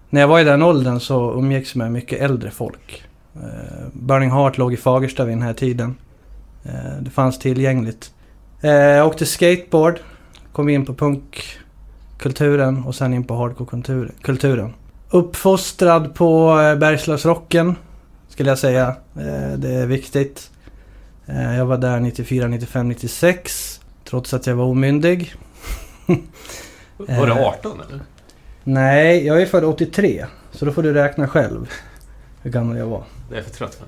när 0.10 0.22
jag 0.22 0.28
var 0.28 0.40
i 0.40 0.44
den 0.44 0.62
åldern 0.62 1.00
så 1.00 1.34
umgicks 1.34 1.76
jag 1.76 1.78
med 1.78 1.92
mycket 1.92 2.22
äldre 2.22 2.52
folk. 2.52 3.04
Eh, 3.36 3.88
Burning 3.94 4.32
Heart 4.32 4.58
låg 4.58 4.74
i 4.74 4.78
Fagersta 4.78 5.26
vid 5.26 5.36
den 5.36 5.42
här 5.42 5.54
tiden. 5.54 5.96
Eh, 6.64 7.02
det 7.02 7.10
fanns 7.10 7.40
tillgängligt. 7.40 8.14
Eh, 8.62 8.72
jag 8.72 9.08
åkte 9.08 9.26
skateboard, 9.26 10.00
kom 10.52 10.70
in 10.70 10.86
på 10.86 10.94
punkkulturen 10.94 12.84
och 12.84 12.96
sen 12.96 13.14
in 13.14 13.24
på 13.24 13.36
hardcore-kulturen. 13.36 14.74
Uppfostrad 15.10 16.16
på 16.16 16.60
eh, 16.62 16.76
Bergslagsrocken, 16.76 17.76
skulle 18.30 18.50
jag 18.50 18.60
säga. 18.60 18.88
Eh, 19.16 19.58
det 19.58 19.74
är 19.74 19.86
viktigt. 19.86 20.52
Eh, 21.26 21.58
jag 21.58 21.66
var 21.66 21.78
där 21.78 22.00
94, 22.00 22.48
95, 22.48 22.90
96. 22.90 23.73
Trots 24.06 24.34
att 24.34 24.48
jag 24.48 24.56
var 24.56 24.66
omyndig. 24.66 25.34
Var 26.98 27.28
det 27.28 27.34
Eh. 27.34 27.48
18 27.48 27.82
eller? 27.88 28.00
Nej, 28.64 29.26
jag 29.26 29.42
är 29.42 29.46
född 29.46 29.64
83. 29.64 30.26
Så 30.52 30.66
då 30.66 30.72
får 30.72 30.84
du 30.84 30.94
räkna 30.94 31.28
själv 31.28 31.70
hur 32.42 32.52
gammal 32.52 32.78
jag 32.78 32.86
var. 32.88 33.04
Det 33.30 33.38
är 33.38 33.42
för 33.42 33.52
trött 33.52 33.76
för. 33.76 33.88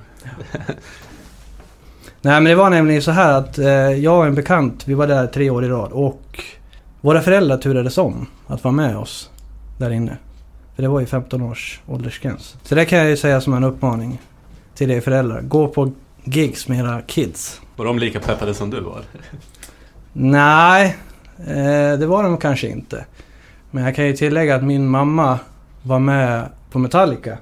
Nej 2.22 2.34
men 2.42 2.44
det 2.44 2.56
var 2.56 2.70
nämligen 2.70 3.02
så 3.02 3.12
här 3.12 3.32
att 3.34 3.58
eh, 3.58 3.68
jag 3.90 4.18
och 4.20 4.26
en 4.26 4.36
bekant, 4.36 4.88
vi 4.88 4.94
var 4.94 5.08
där 5.08 5.28
tre 5.28 5.50
år 5.50 5.66
i 5.66 5.68
rad 5.68 5.92
och 5.92 6.44
våra 7.02 7.22
föräldrar 7.22 7.58
turades 7.58 7.98
om 7.98 8.28
att 8.48 8.64
vara 8.64 8.72
med 8.74 8.98
oss 8.98 9.30
där 9.80 9.92
inne. 9.92 10.18
För 10.76 10.82
det 10.84 10.88
var 10.90 11.00
ju 11.00 11.06
15 11.06 11.42
års 11.42 11.82
åldersgräns. 11.88 12.56
Så 12.64 12.76
det 12.76 12.86
kan 12.86 13.00
jag 13.00 13.10
ju 13.10 13.18
säga 13.18 13.42
som 13.42 13.54
en 13.54 13.64
uppmaning 13.64 14.22
till 14.76 14.92
er 14.92 15.02
föräldrar. 15.02 15.42
Gå 15.42 15.68
på 15.68 15.92
gigs 16.24 16.68
med 16.68 16.80
era 16.80 17.02
kids. 17.02 17.62
Var 17.76 17.86
de 17.86 18.00
lika 18.00 18.20
peppade 18.20 18.54
som 18.54 18.70
du 18.70 18.80
var? 18.82 19.02
Nej, 20.18 20.98
eh, 21.40 22.00
det 22.00 22.06
var 22.06 22.24
de 22.24 22.38
kanske 22.38 22.68
inte. 22.68 23.06
Men 23.72 23.84
jag 23.84 23.96
kan 23.96 24.06
ju 24.06 24.14
tillägga 24.14 24.56
att 24.56 24.64
min 24.64 24.88
mamma 24.88 25.40
var 25.82 26.00
med 26.00 26.50
på 26.72 26.80
Metallica 26.80 27.38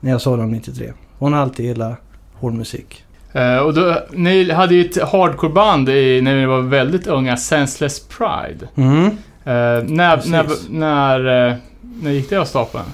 när 0.00 0.10
jag 0.10 0.20
såg 0.20 0.38
dem 0.38 0.50
93. 0.50 0.92
Hon 1.18 1.32
har 1.32 1.40
alltid 1.40 1.66
gillat 1.66 1.98
hård 2.34 2.54
musik. 2.54 3.04
Eh, 3.32 3.56
och 3.56 3.74
då, 3.74 3.98
ni 4.12 4.52
hade 4.52 4.74
ju 4.74 4.84
ett 4.84 5.02
hardcoreband 5.02 5.88
i, 5.88 6.20
när 6.20 6.36
ni 6.36 6.46
var 6.46 6.60
väldigt 6.60 7.06
unga, 7.06 7.36
Senseless 7.36 8.08
Pride. 8.08 8.68
Mm. 8.74 9.06
Eh, 9.44 9.84
när, 9.94 10.16
Precis. 10.16 10.68
när, 10.70 11.18
när, 11.18 11.56
när 12.02 12.10
gick 12.10 12.30
det 12.30 12.36
av 12.36 12.44
stapeln? 12.44 12.84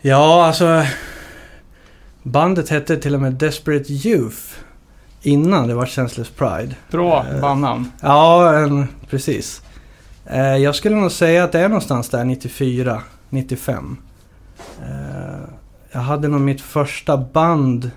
Ja, 0.00 0.46
alltså... 0.46 0.82
Bandet 2.22 2.68
hette 2.68 2.96
till 2.96 3.14
och 3.14 3.20
med 3.20 3.32
Desperate 3.32 3.92
Youth 3.92 4.38
innan 5.22 5.68
det 5.68 5.74
var 5.74 5.86
Senseless 5.86 6.30
Pride. 6.30 6.74
Bra 6.90 7.26
Eh, 7.34 7.40
bandnamn. 7.40 7.92
Ja, 8.00 8.54
en, 8.54 8.88
precis. 9.10 9.62
Eh, 10.26 10.56
jag 10.56 10.74
skulle 10.74 10.96
nog 10.96 11.12
säga 11.12 11.44
att 11.44 11.52
det 11.52 11.60
är 11.60 11.68
någonstans 11.68 12.08
där 12.08 12.24
94, 12.24 13.02
95. 13.28 13.96
Eh, 14.82 14.88
jag 15.92 16.00
hade 16.00 16.28
nog 16.28 16.40
mitt 16.40 16.60
första 16.60 17.16
band 17.16 17.90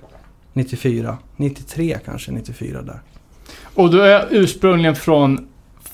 94, 0.53 1.17
93 1.36 1.98
kanske, 2.05 2.32
94 2.32 2.82
där. 2.82 3.00
Och 3.75 3.91
du 3.91 4.01
är 4.01 4.27
ursprungligen 4.29 4.96
från 4.96 5.48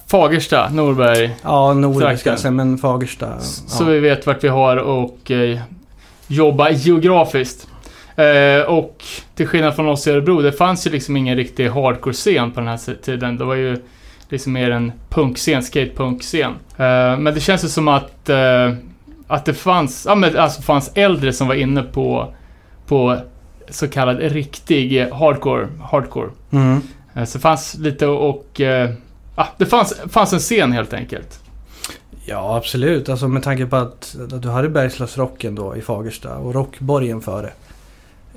Fagersta, 0.08 0.70
Norberg. 0.70 1.36
Ja, 1.44 1.74
Nordiska, 1.74 2.08
Trakten. 2.08 2.38
sen 2.38 2.56
men 2.56 2.78
Fagersta. 2.78 3.40
Så 3.40 3.84
ja. 3.84 3.88
vi 3.88 4.00
vet 4.00 4.28
vart 4.28 4.44
vi 4.44 4.48
har 4.48 4.78
och 4.78 5.32
eh, 5.32 5.60
jobba 6.28 6.70
geografiskt. 6.70 7.68
Eh, 8.16 8.62
och 8.62 9.04
till 9.36 9.48
skillnad 9.48 9.76
från 9.76 9.88
oss 9.88 10.08
i 10.08 10.12
Örebro, 10.12 10.42
det 10.42 10.52
fanns 10.52 10.88
ju 10.88 10.92
liksom 10.92 11.18
ingen 11.18 11.36
riktig 11.38 11.70
hardcore-scen 11.70 12.52
på 12.52 12.60
den 12.60 12.70
här 12.70 12.96
tiden. 13.02 13.38
Det 13.38 13.44
var 13.44 13.56
ju 13.56 13.78
liksom 14.30 14.54
mer 14.54 14.72
en 14.72 14.92
punkscen, 15.10 15.64
skatepunk-scen. 15.64 16.52
Eh, 16.78 17.18
men 17.20 17.24
det 17.34 17.40
känns 17.40 17.64
ju 17.64 17.68
som 17.68 17.88
att, 17.88 18.30
eh, 18.30 18.74
att 19.28 19.46
det 19.46 19.54
fanns, 19.54 20.06
ja 20.10 20.16
men 20.16 20.38
alltså 20.38 20.62
fanns 20.62 20.92
äldre 20.96 21.34
som 21.34 21.48
var 21.48 21.56
inne 21.56 21.84
på, 21.84 22.34
på 22.88 23.18
så 23.70 23.88
kallad 23.88 24.20
riktig 24.20 25.08
hardcore. 25.12 25.68
hardcore. 25.92 26.30
Mm. 26.52 26.82
Eh, 27.16 27.24
Så 27.24 27.38
det 27.38 27.42
fanns 27.42 27.76
lite 27.78 28.08
och... 28.08 28.62
eh, 28.62 28.90
Ja, 29.36 29.48
det 29.58 29.66
fanns, 29.66 30.02
fanns 30.10 30.34
en 30.34 30.40
scen 30.40 30.72
helt 30.72 30.94
enkelt. 30.94 31.40
Ja, 32.26 32.58
absolut. 32.58 33.10
Alltså 33.10 33.28
med 33.28 33.44
tanke 33.44 33.66
på 33.66 33.76
att, 33.76 34.16
att 34.34 34.42
du 34.42 34.50
hade 34.50 34.70
Bergslagsrocken 34.70 35.56
då 35.56 35.76
i 35.76 35.82
Fagersta 35.82 36.36
och 36.38 36.54
Rockborgen 36.54 37.22
före. 37.22 37.50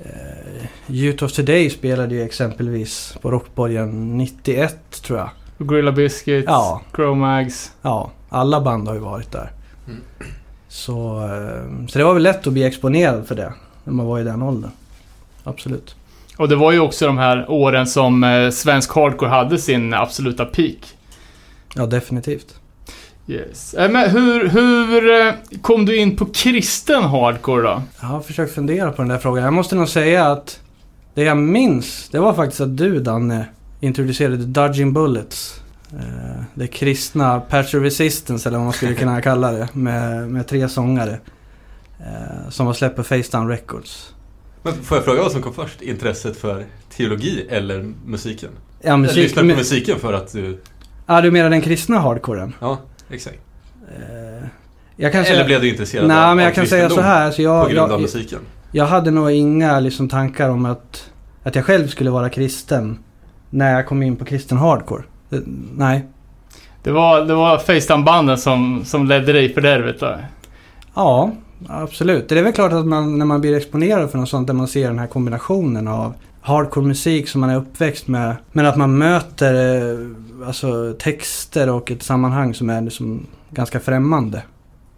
Eh, 0.03 0.65
Youth 0.87 1.23
of 1.23 1.31
Today 1.31 1.69
spelade 1.69 2.15
ju 2.15 2.21
exempelvis 2.23 3.17
på 3.21 3.31
Rockborgen 3.31 4.17
91 4.17 5.01
tror 5.03 5.19
jag. 5.19 5.29
Gorilla 5.57 5.91
Biscuits, 5.91 6.45
Ja. 6.47 6.81
Cro-Mags. 6.91 7.71
Ja, 7.81 8.11
alla 8.29 8.61
band 8.61 8.87
har 8.87 8.95
ju 8.95 9.01
varit 9.01 9.31
där. 9.31 9.51
Mm. 9.87 10.01
Så, 10.67 11.23
eh, 11.23 11.87
så 11.87 11.97
det 11.97 12.03
var 12.03 12.13
väl 12.13 12.23
lätt 12.23 12.47
att 12.47 12.53
bli 12.53 12.63
exponerad 12.63 13.27
för 13.27 13.35
det 13.35 13.53
när 13.83 13.93
man 13.93 14.05
var 14.05 14.19
i 14.19 14.23
den 14.23 14.41
åldern. 14.41 14.71
Absolut. 15.43 15.95
Och 16.37 16.49
det 16.49 16.55
var 16.55 16.71
ju 16.71 16.79
också 16.79 17.07
de 17.07 17.17
här 17.17 17.49
åren 17.51 17.87
som 17.87 18.23
eh, 18.23 18.49
svensk 18.49 18.95
hardcore 18.95 19.29
hade 19.29 19.57
sin 19.57 19.93
absoluta 19.93 20.45
peak. 20.45 20.97
Ja, 21.75 21.85
definitivt. 21.85 22.59
Yes. 23.27 23.73
Eh, 23.73 23.91
Men 23.91 24.09
hur, 24.09 24.47
hur 24.47 25.21
eh, 25.27 25.33
kom 25.61 25.85
du 25.85 25.95
in 25.97 26.15
på 26.15 26.25
kristen 26.25 27.03
hardcore 27.03 27.61
då? 27.61 27.81
Jag 28.01 28.07
har 28.07 28.21
försökt 28.21 28.53
fundera 28.55 28.91
på 28.91 29.01
den 29.01 29.09
där 29.09 29.17
frågan. 29.17 29.43
Jag 29.43 29.53
måste 29.53 29.75
nog 29.75 29.89
säga 29.89 30.25
att 30.31 30.59
det 31.13 31.23
jag 31.23 31.37
minns, 31.37 32.09
det 32.11 32.19
var 32.19 32.33
faktiskt 32.33 32.61
att 32.61 32.77
du 32.77 32.99
Danne 32.99 33.45
introducerade 33.79 34.37
Dodging 34.37 34.93
Bullets. 34.93 35.61
Eh, 35.93 36.41
det 36.53 36.67
kristna 36.67 37.39
Patch 37.39 37.73
of 37.75 37.81
Resistance 37.83 38.49
eller 38.49 38.57
vad 38.57 38.65
man 38.65 38.73
skulle 38.73 38.93
kunna 38.93 39.21
kalla 39.21 39.51
det. 39.51 39.67
Med, 39.73 40.29
med 40.29 40.47
tre 40.47 40.69
sångare. 40.69 41.19
Eh, 41.99 42.49
som 42.49 42.65
var 42.65 42.73
släppt 42.73 42.95
på 42.95 43.03
Facedown 43.03 43.47
Records. 43.47 44.13
Men 44.63 44.73
får 44.73 44.97
jag 44.97 45.05
fråga 45.05 45.21
vad 45.21 45.31
som 45.31 45.41
kom 45.41 45.53
först? 45.53 45.81
Intresset 45.81 46.37
för 46.37 46.65
teologi 46.97 47.45
eller 47.49 47.91
musiken? 48.05 48.49
Ja, 48.81 48.89
Jag 48.89 48.99
musik, 48.99 49.17
lyssnar 49.17 49.43
på 49.43 49.49
mu- 49.49 49.55
musiken 49.55 49.99
för 49.99 50.13
att 50.13 50.31
du... 50.33 50.61
Ja, 51.07 51.21
du 51.21 51.31
menar 51.31 51.49
den 51.49 51.61
kristna 51.61 51.99
hardcoren? 51.99 52.53
Ja, 52.59 52.79
exakt. 53.09 53.39
Eh, 53.87 54.47
jag 54.95 55.11
kan 55.11 55.21
Eller 55.21 55.33
säga... 55.33 55.45
blev 55.45 55.61
du 55.61 55.69
intresserad 55.69 56.07
Nej, 56.07 56.17
av 56.17 56.35
men 56.35 56.45
av 56.45 56.49
jag 56.49 56.55
kan 56.55 56.67
säga 56.67 56.89
så 56.89 57.01
här. 57.01 57.31
Så 57.31 57.41
jag, 57.41 57.63
På 57.63 57.69
grund 57.69 57.83
av 57.83 57.91
jag, 57.91 58.01
musiken? 58.01 58.39
jag 58.71 58.85
hade 58.85 59.11
nog 59.11 59.31
inga 59.31 59.79
liksom, 59.79 60.09
tankar 60.09 60.49
om 60.49 60.65
att, 60.65 61.09
att 61.43 61.55
jag 61.55 61.65
själv 61.65 61.87
skulle 61.87 62.09
vara 62.09 62.29
kristen. 62.29 62.99
När 63.49 63.73
jag 63.73 63.87
kom 63.87 64.03
in 64.03 64.15
på 64.15 64.25
kristen 64.25 64.57
hardcore. 64.57 65.03
Det, 65.29 65.41
nej. 65.77 66.05
Det 66.83 66.91
var, 66.91 67.21
det 67.25 67.33
var 67.33 67.57
Facedown-banden 67.57 68.37
som, 68.37 68.85
som 68.85 69.05
ledde 69.07 69.33
dig 69.33 69.51
i 69.51 69.53
fördärvet 69.53 69.99
då. 69.99 70.15
Ja, 70.95 71.31
absolut. 71.67 72.29
Det 72.29 72.39
är 72.39 72.43
väl 72.43 72.53
klart 72.53 72.73
att 72.73 72.85
man, 72.85 73.17
när 73.17 73.25
man 73.25 73.41
blir 73.41 73.57
exponerad 73.57 74.11
för 74.11 74.17
något 74.17 74.29
sånt, 74.29 74.47
där 74.47 74.53
man 74.53 74.67
ser 74.67 74.87
den 74.87 74.99
här 74.99 75.07
kombinationen 75.07 75.87
av 75.87 76.13
hardcore 76.45 76.85
musik 76.85 77.29
som 77.29 77.41
man 77.41 77.49
är 77.49 77.55
uppväxt 77.55 78.07
med, 78.07 78.35
men 78.51 78.65
att 78.65 78.77
man 78.77 78.97
möter 78.97 79.53
eh, 79.53 80.47
alltså, 80.47 80.93
texter 80.99 81.69
och 81.69 81.91
ett 81.91 82.03
sammanhang 82.03 82.53
som 82.53 82.69
är 82.69 82.81
liksom 82.81 83.27
ganska 83.49 83.79
främmande 83.79 84.41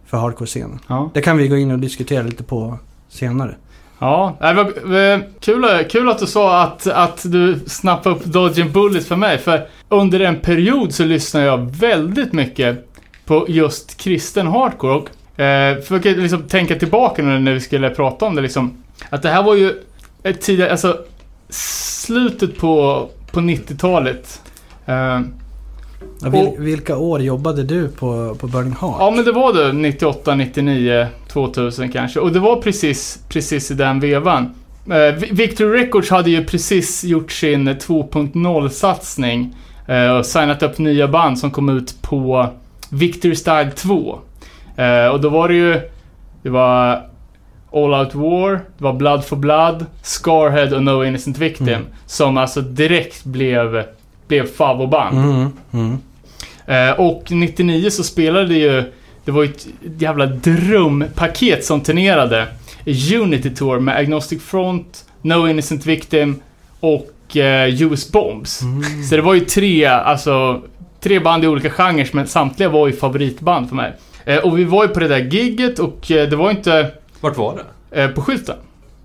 för 0.06 0.16
hardcore-scenen. 0.16 0.78
Ja. 0.88 1.10
Det 1.14 1.20
kan 1.20 1.36
vi 1.36 1.48
gå 1.48 1.56
in 1.56 1.70
och 1.70 1.78
diskutera 1.78 2.22
lite 2.22 2.42
på 2.42 2.78
senare. 3.08 3.54
Ja, 3.98 4.36
det 4.40 4.54
var 4.54 4.96
eh, 4.96 5.20
kul, 5.40 5.84
kul 5.90 6.08
att 6.08 6.18
du 6.18 6.26
sa 6.26 6.62
att, 6.62 6.86
att 6.86 7.22
du 7.24 7.60
snappade 7.66 8.16
upp 8.16 8.24
Dodging 8.24 8.72
Bullets 8.72 9.06
för 9.06 9.16
mig. 9.16 9.38
För 9.38 9.66
under 9.88 10.20
en 10.20 10.40
period 10.40 10.94
så 10.94 11.04
lyssnade 11.04 11.46
jag 11.46 11.70
väldigt 11.76 12.32
mycket 12.32 12.88
på 13.24 13.44
just 13.48 13.96
kristen 13.96 14.46
hardcore. 14.46 14.94
Och 14.94 15.40
eh, 15.40 15.80
försöker 15.80 16.16
liksom 16.16 16.42
tänka 16.42 16.74
tillbaka 16.74 17.22
nu 17.22 17.38
när 17.38 17.52
vi 17.52 17.60
skulle 17.60 17.90
prata 17.90 18.26
om 18.26 18.34
det 18.34 18.42
liksom. 18.42 18.82
Att 19.10 19.22
det 19.22 19.28
här 19.28 19.42
var 19.42 19.54
ju 19.54 19.82
ett 20.22 20.40
tidigare, 20.40 20.70
alltså 20.70 20.98
slutet 21.50 22.58
på, 22.58 23.06
på 23.32 23.40
90-talet. 23.40 24.40
Eh, 24.86 25.20
vil, 26.30 26.50
vilka 26.58 26.96
år 26.96 27.20
jobbade 27.22 27.62
du 27.62 27.88
på, 27.88 28.36
på 28.40 28.46
Burning 28.46 28.72
Heart? 28.80 28.96
Ja, 28.98 29.10
men 29.16 29.24
det 29.24 29.32
var 29.32 29.52
det. 29.52 29.72
98, 29.72 30.34
99, 30.34 31.06
2000 31.32 31.92
kanske. 31.92 32.20
Och 32.20 32.32
det 32.32 32.38
var 32.38 32.56
precis, 32.56 33.18
precis 33.28 33.70
i 33.70 33.74
den 33.74 34.00
vevan. 34.00 34.44
Eh, 34.90 35.14
Vi- 35.14 35.28
Victory 35.32 35.80
Records 35.82 36.10
hade 36.10 36.30
ju 36.30 36.44
precis 36.44 37.04
gjort 37.04 37.32
sin 37.32 37.68
2.0-satsning 37.68 39.54
eh, 39.86 40.10
och 40.16 40.26
signat 40.26 40.62
upp 40.62 40.78
nya 40.78 41.08
band 41.08 41.38
som 41.38 41.50
kom 41.50 41.68
ut 41.68 42.02
på 42.02 42.48
Victory 42.90 43.34
Style 43.34 43.70
2. 43.70 44.18
Eh, 44.76 45.06
och 45.06 45.20
då 45.20 45.28
var 45.28 45.48
det 45.48 45.54
ju... 45.54 45.80
Det 46.42 46.50
var 46.50 47.02
All 47.72 47.94
Out 47.94 48.14
War, 48.14 48.50
det 48.52 48.84
var 48.84 48.92
Blood 48.92 49.24
for 49.24 49.36
Blood, 49.36 49.86
Scarhead 50.02 50.76
och 50.76 50.82
No 50.82 51.04
Innocent 51.04 51.38
Victim. 51.38 51.68
Mm. 51.68 51.86
Som 52.06 52.36
alltså 52.36 52.60
direkt 52.60 53.24
blev, 53.24 53.84
blev 54.28 54.46
favoritband. 54.46 55.18
Mm, 55.18 55.52
mm. 55.72 55.98
Eh, 56.66 57.00
och 57.00 57.30
99 57.30 57.90
så 57.90 58.02
spelade 58.04 58.46
det 58.46 58.58
ju, 58.58 58.84
det 59.24 59.30
var 59.30 59.42
ju 59.42 59.48
ett 59.48 59.66
jävla 59.98 60.26
drumpaket 60.26 61.64
som 61.64 61.80
turnerade. 61.80 62.46
Unity 63.14 63.50
Tour 63.50 63.80
med 63.80 63.96
Agnostic 63.96 64.42
Front, 64.42 65.04
No 65.22 65.48
Innocent 65.48 65.86
Victim 65.86 66.40
och 66.80 67.36
eh, 67.36 67.82
US 67.82 68.12
Bombs. 68.12 68.62
Mm. 68.62 69.02
Så 69.02 69.16
det 69.16 69.22
var 69.22 69.34
ju 69.34 69.40
tre, 69.40 69.84
alltså, 69.84 70.62
tre 71.00 71.18
band 71.18 71.44
i 71.44 71.46
olika 71.46 71.70
genrer, 71.70 72.08
men 72.12 72.26
samtliga 72.26 72.68
var 72.68 72.86
ju 72.86 72.92
favoritband 72.92 73.68
för 73.68 73.76
mig. 73.76 73.92
Eh, 74.24 74.38
och 74.38 74.58
vi 74.58 74.64
var 74.64 74.84
ju 74.84 74.88
på 74.88 75.00
det 75.00 75.08
där 75.08 75.18
gigget 75.18 75.78
och 75.78 76.10
eh, 76.10 76.28
det 76.28 76.36
var 76.36 76.50
inte 76.50 76.90
vart 77.20 77.36
var 77.36 77.56
det? 77.56 77.64
eh, 77.90 78.08
på 78.08 78.22
skylten. 78.22 78.56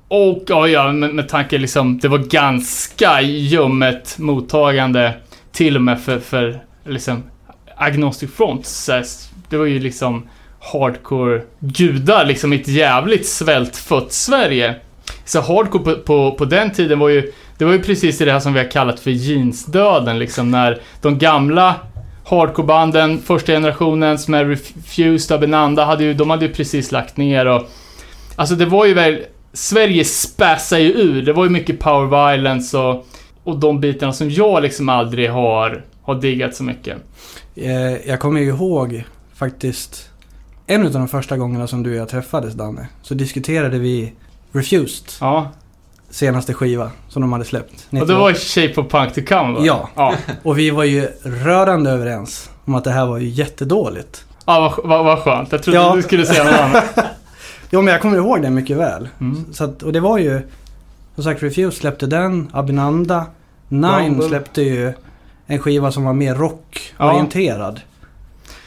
Och 0.08 0.44
ja, 0.48 0.68
ja 0.68 0.92
med, 0.92 1.16
med 1.16 1.30
tanke 1.30 1.58
liksom, 1.58 2.00
det 2.00 2.08
var 2.08 2.18
ganska 2.18 3.22
ljummet 3.22 4.16
mottagande 4.20 5.14
till 5.52 5.76
och 5.76 5.82
med 5.82 6.02
för, 6.02 6.20
för 6.20 6.60
liksom 6.86 7.24
Agnostic 7.76 8.32
Front. 8.32 8.66
Så 8.66 9.02
det 9.50 9.58
var 9.58 9.66
ju 9.66 9.80
liksom 9.80 10.28
hardcore 10.60 11.42
gudar 11.60 12.26
liksom 12.26 12.54
i 12.54 12.56
ett 12.56 12.68
jävligt 12.68 13.28
svältfött 13.28 14.12
Sverige. 14.12 14.76
Så 15.26 15.42
hardcore 15.42 15.84
på, 15.84 15.96
på, 15.96 16.32
på 16.38 16.46
den 16.46 16.72
tiden 16.72 17.00
var 17.00 17.10
ju, 17.10 17.32
det 17.58 17.66
var 17.66 17.74
ju 17.74 17.82
precis 17.82 18.18
det 18.18 18.32
här 18.32 18.40
som 18.40 18.54
vi 18.54 18.60
har 18.60 18.72
kallat 18.72 19.00
för 19.00 19.12
jeansdöden 19.12 20.20
liksom 20.20 20.52
när 20.52 20.82
de 21.02 21.18
gamla 21.18 21.76
hardcorebanden, 22.26 23.20
första 23.20 23.52
generationens 23.52 24.28
med 24.28 24.50
Refused, 24.50 25.36
Abenanda, 25.36 25.86
hade 25.86 26.04
ju, 26.04 26.14
de 26.14 26.30
hade 26.30 26.46
ju 26.46 26.54
precis 26.54 26.92
lagt 26.92 27.18
ner 27.18 27.46
och 27.46 27.70
Alltså 28.36 28.56
det 28.56 28.66
var 28.66 28.86
ju 28.86 28.94
väl, 28.94 29.26
Sverige 29.54 30.06
späsade 30.06 30.82
ju 30.82 30.92
ur. 30.94 31.22
Det 31.22 31.34
var 31.34 31.44
ju 31.44 31.50
mycket 31.50 31.80
power 31.80 32.32
violence 32.32 32.78
och, 32.78 33.06
och 33.44 33.60
de 33.60 33.80
bitarna 33.80 34.14
som 34.14 34.30
jag 34.30 34.64
liksom 34.64 34.90
aldrig 34.90 35.32
har, 35.32 35.86
har 36.04 36.16
diggat 36.16 36.56
så 36.56 36.64
mycket. 36.64 36.98
Eh, 37.56 38.08
jag 38.10 38.20
kommer 38.20 38.42
ju 38.42 38.48
ihåg 38.48 39.04
faktiskt 39.36 40.10
en 40.68 40.86
av 40.86 40.92
de 40.92 41.08
första 41.08 41.38
gångerna 41.38 41.68
som 41.68 41.84
du 41.84 41.90
och 41.92 41.96
jag 41.98 42.10
träffades 42.10 42.54
Danne. 42.54 42.88
Så 43.02 43.14
diskuterade 43.14 43.78
vi 43.80 44.14
Refused, 44.52 45.06
Ja, 45.20 45.52
senaste 46.10 46.54
skiva 46.54 46.92
som 47.10 47.22
de 47.22 47.34
hade 47.34 47.46
släppt. 47.46 47.88
och 47.92 48.08
det 48.08 48.14
var 48.14 48.34
Shape 48.34 48.82
of 48.82 48.92
Punk 48.92 49.14
to 49.14 49.22
Come 49.28 49.54
va? 49.54 49.66
Ja. 49.66 49.90
Ja, 49.96 50.16
Och 50.44 50.60
vi 50.60 50.70
var 50.70 50.84
ju 50.84 51.08
rörande 51.24 51.90
överens 51.92 52.50
om 52.66 52.76
att 52.76 52.84
det 52.84 52.92
här 52.92 53.06
var 53.06 53.18
ju 53.18 53.28
jättedåligt. 53.28 54.26
ja 54.46 54.74
vad, 54.78 54.90
vad, 54.90 55.06
vad 55.06 55.20
skönt. 55.20 55.52
Jag 55.52 55.64
trodde 55.64 55.80
Ja. 55.80 55.96
du 55.96 56.02
skulle 56.02 56.26
säga 56.26 56.44
något 56.44 56.54
annat. 56.60 56.98
Jo 57.74 57.82
men 57.82 57.92
jag 57.92 58.02
kommer 58.02 58.18
ihåg 58.18 58.42
det 58.42 58.50
mycket 58.50 58.78
väl. 58.78 59.10
Mm. 59.22 59.54
Så 59.54 59.64
att, 59.64 59.84
och 59.84 59.94
det 59.94 60.00
var 60.00 60.18
ju, 60.18 60.42
som 61.16 61.24
sagt 61.24 61.44
Refused 61.44 61.74
släppte 61.74 62.06
den, 62.06 62.50
Abinanda, 62.54 63.26
Nine 63.70 64.06
Rumble. 64.06 64.28
släppte 64.28 64.62
ju 64.62 64.94
en 65.48 65.60
skiva 65.60 65.92
som 65.92 66.04
var 66.04 66.14
mer 66.14 66.36
rockorienterad. 66.36 67.82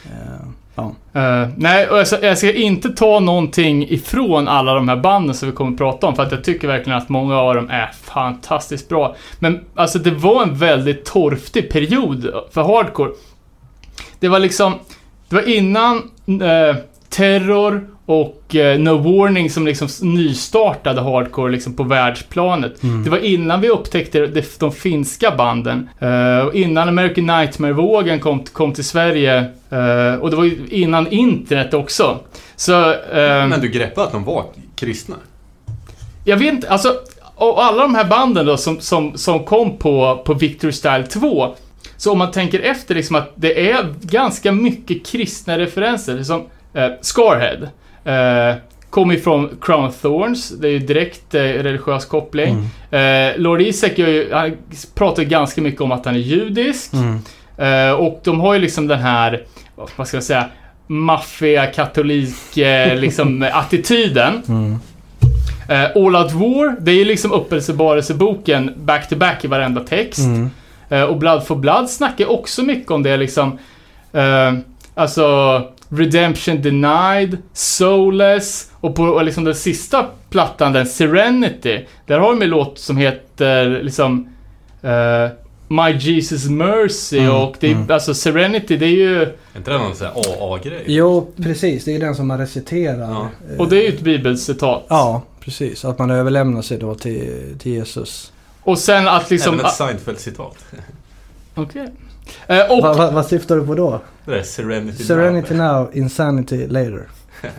Eh, 0.05 0.47
ja. 0.75 0.91
Eh, 1.13 1.49
nej, 1.57 1.89
och 1.89 1.97
jag 1.97 2.07
ska, 2.07 2.25
jag 2.25 2.37
ska 2.37 2.53
inte 2.53 2.89
ta 2.89 3.19
någonting 3.19 3.89
ifrån 3.89 4.47
alla 4.47 4.73
de 4.73 4.89
här 4.89 4.97
banden 4.97 5.35
som 5.35 5.49
vi 5.49 5.55
kommer 5.55 5.71
att 5.71 5.77
prata 5.77 6.07
om, 6.07 6.15
för 6.15 6.23
att 6.23 6.31
jag 6.31 6.43
tycker 6.43 6.67
verkligen 6.67 6.97
att 6.97 7.09
många 7.09 7.37
av 7.37 7.55
dem 7.55 7.69
är 7.69 7.91
fantastiskt 8.03 8.89
bra. 8.89 9.15
Men 9.39 9.65
alltså 9.75 9.99
det 9.99 10.11
var 10.11 10.43
en 10.43 10.55
väldigt 10.55 11.05
torftig 11.05 11.71
period 11.71 12.29
för 12.51 12.63
hardcore. 12.63 13.11
Det 14.19 14.27
var 14.27 14.39
liksom, 14.39 14.73
det 15.29 15.35
var 15.35 15.49
innan 15.49 15.97
eh, 16.27 16.75
Terror 17.09 17.96
och 18.09 18.55
eh, 18.55 18.79
No 18.79 18.89
Warning 18.97 19.49
som 19.49 19.65
liksom 19.67 19.87
nystartade 20.01 21.01
hardcore 21.01 21.51
liksom 21.51 21.73
på 21.73 21.83
världsplanet. 21.83 22.83
Mm. 22.83 23.03
Det 23.03 23.09
var 23.09 23.17
innan 23.17 23.61
vi 23.61 23.69
upptäckte 23.69 24.27
de, 24.27 24.43
de 24.59 24.71
finska 24.71 25.31
banden. 25.31 25.89
eh, 25.99 26.39
och 26.47 26.53
innan 26.55 26.89
American 26.89 27.25
Nightmare-vågen 27.25 28.19
kom, 28.19 28.43
kom 28.43 28.73
till 28.73 28.83
Sverige. 28.83 29.37
eh, 29.69 30.15
och 30.21 30.29
det 30.29 30.35
var 30.35 30.43
ju 30.43 30.57
innan 30.69 31.07
internet 31.07 31.73
också. 31.73 32.19
Så... 32.55 32.91
eh, 32.91 33.47
Men 33.47 33.61
du 33.61 33.67
greppade 33.67 34.07
att 34.07 34.13
de 34.13 34.23
var 34.23 34.43
kristna? 34.75 35.15
jag 36.23 36.37
vet 36.37 36.53
inte, 36.53 36.69
alltså 36.69 36.93
och 37.35 37.63
alla 37.63 37.81
de 37.81 37.95
här 37.95 38.05
banden 38.05 38.45
då 38.45 38.57
som, 38.57 38.79
som, 38.79 39.17
som 39.17 39.43
kom 39.45 39.77
på, 39.77 40.21
på 40.25 40.33
Victory 40.33 40.71
Style 40.73 41.03
2. 41.03 41.55
Så 41.97 42.11
om 42.11 42.17
man 42.17 42.31
tänker 42.31 42.59
efter 42.59 42.95
liksom 42.95 43.15
att 43.15 43.31
det 43.35 43.71
är 43.71 43.93
ganska 44.01 44.51
mycket 44.51 45.05
kristna 45.05 45.57
referenser. 45.57 46.23
Som 46.23 46.43
eh, 46.73 46.87
Scarhead. 47.01 47.67
Eh, 48.07 48.55
kommer 48.89 49.15
ifrån 49.15 49.57
Crown 49.61 49.91
Thorns. 50.01 50.49
Det 50.49 50.67
är 50.67 50.71
ju 50.71 50.79
direkt 50.79 51.35
eh, 51.35 51.41
religiös 51.41 52.05
koppling. 52.05 52.69
Mm. 52.91 53.33
Eh, 53.35 53.39
Lord 53.39 53.61
Isaac 53.61 53.91
ju, 53.95 54.33
han 54.33 54.57
pratar 54.95 55.23
ganska 55.23 55.61
mycket 55.61 55.81
om 55.81 55.91
att 55.91 56.05
han 56.05 56.15
är 56.15 56.19
judisk. 56.19 56.93
Mm. 56.93 57.19
Eh, 57.57 57.91
och 57.91 58.21
de 58.23 58.39
har 58.39 58.53
ju 58.53 58.59
liksom 58.59 58.87
den 58.87 58.99
här, 58.99 59.43
vad 59.95 60.07
ska 60.07 60.17
jag 60.17 60.23
säga, 60.23 60.45
maffia, 60.87 61.65
katolik, 61.65 62.57
eh, 62.57 62.95
liksom 62.99 63.49
attityden. 63.53 64.41
Mm. 64.47 64.79
Eh, 65.69 65.91
All 65.95 66.15
Out 66.15 66.31
War, 66.31 66.75
det 66.79 66.91
är 66.91 66.95
ju 66.95 67.05
liksom 67.05 67.31
uppenbarelseboken 67.31 68.73
back 68.77 69.09
to 69.09 69.15
back 69.15 69.45
i 69.45 69.47
varenda 69.47 69.81
text. 69.81 70.19
Mm. 70.19 70.49
Och 71.09 71.17
Blood 71.17 71.47
for 71.47 71.55
Blood 71.55 71.89
snackar 71.89 72.31
också 72.31 72.63
mycket 72.63 72.91
om 72.91 73.03
det 73.03 73.17
liksom. 73.17 73.59
Alltså 74.95 75.63
Redemption 75.89 76.61
Denied, 76.61 77.37
Soulless 77.53 78.71
och 78.73 78.95
på 78.95 79.03
och 79.03 79.25
liksom 79.25 79.43
den 79.43 79.55
sista 79.55 80.05
plattan, 80.29 80.73
den 80.73 80.85
Serenity. 80.85 81.85
Där 82.05 82.19
har 82.19 82.29
de 82.29 82.41
en 82.41 82.49
låt 82.49 82.79
som 82.79 82.97
heter 82.97 83.83
liksom 83.83 84.29
eh, 84.81 85.29
My 85.67 85.97
Jesus 85.97 86.45
Mercy 86.49 87.19
Mm, 87.19 87.35
och 87.35 87.55
det 87.59 87.67
är, 87.67 87.71
mm. 87.71 87.91
alltså 87.91 88.13
Serenity 88.13 88.77
det 88.77 88.85
är 88.85 88.89
ju, 88.89 89.21
Är 89.21 89.35
inte 89.57 89.71
det 89.71 89.77
någon 89.77 89.95
sån 89.95 90.07
här 90.07 90.13
AA-grej? 90.15 90.83
Jo, 90.85 91.31
precis. 91.35 91.85
Det 91.85 91.95
är 91.95 91.99
den 91.99 92.15
som 92.15 92.27
man 92.27 92.37
reciterar. 92.37 93.09
Ja. 93.09 93.29
Eh, 93.51 93.59
och 93.59 93.69
det 93.69 93.77
är 93.77 93.81
ju 93.81 93.95
ett 93.95 94.01
bibelcitat. 94.01 94.85
Ja, 94.89 95.21
precis. 95.39 95.85
Att 95.85 95.99
man 95.99 96.09
överlämnar 96.09 96.61
sig 96.61 96.77
då 96.77 96.95
till, 96.95 97.55
till 97.59 97.71
Jesus. 97.71 98.31
Och 98.63 98.79
sen 98.79 99.07
att 99.07 99.29
liksom... 99.29 99.53
Även 99.53 99.65
ett 99.65 99.71
Seinfeld-citat. 99.71 100.65
Okej. 101.55 101.87
Eh, 102.47 102.71
och 102.71 102.81
Va, 102.81 102.93
va, 102.93 103.11
vad 103.11 103.25
syftar 103.25 103.55
du 103.55 103.65
på 103.65 103.75
då? 103.75 104.01
Det 104.25 104.31
där 104.31 104.43
Serenity, 104.43 105.03
Serenity 105.03 105.53
Now. 105.53 105.81
now, 105.81 105.89
insanity 105.97 106.67
later. 106.67 107.07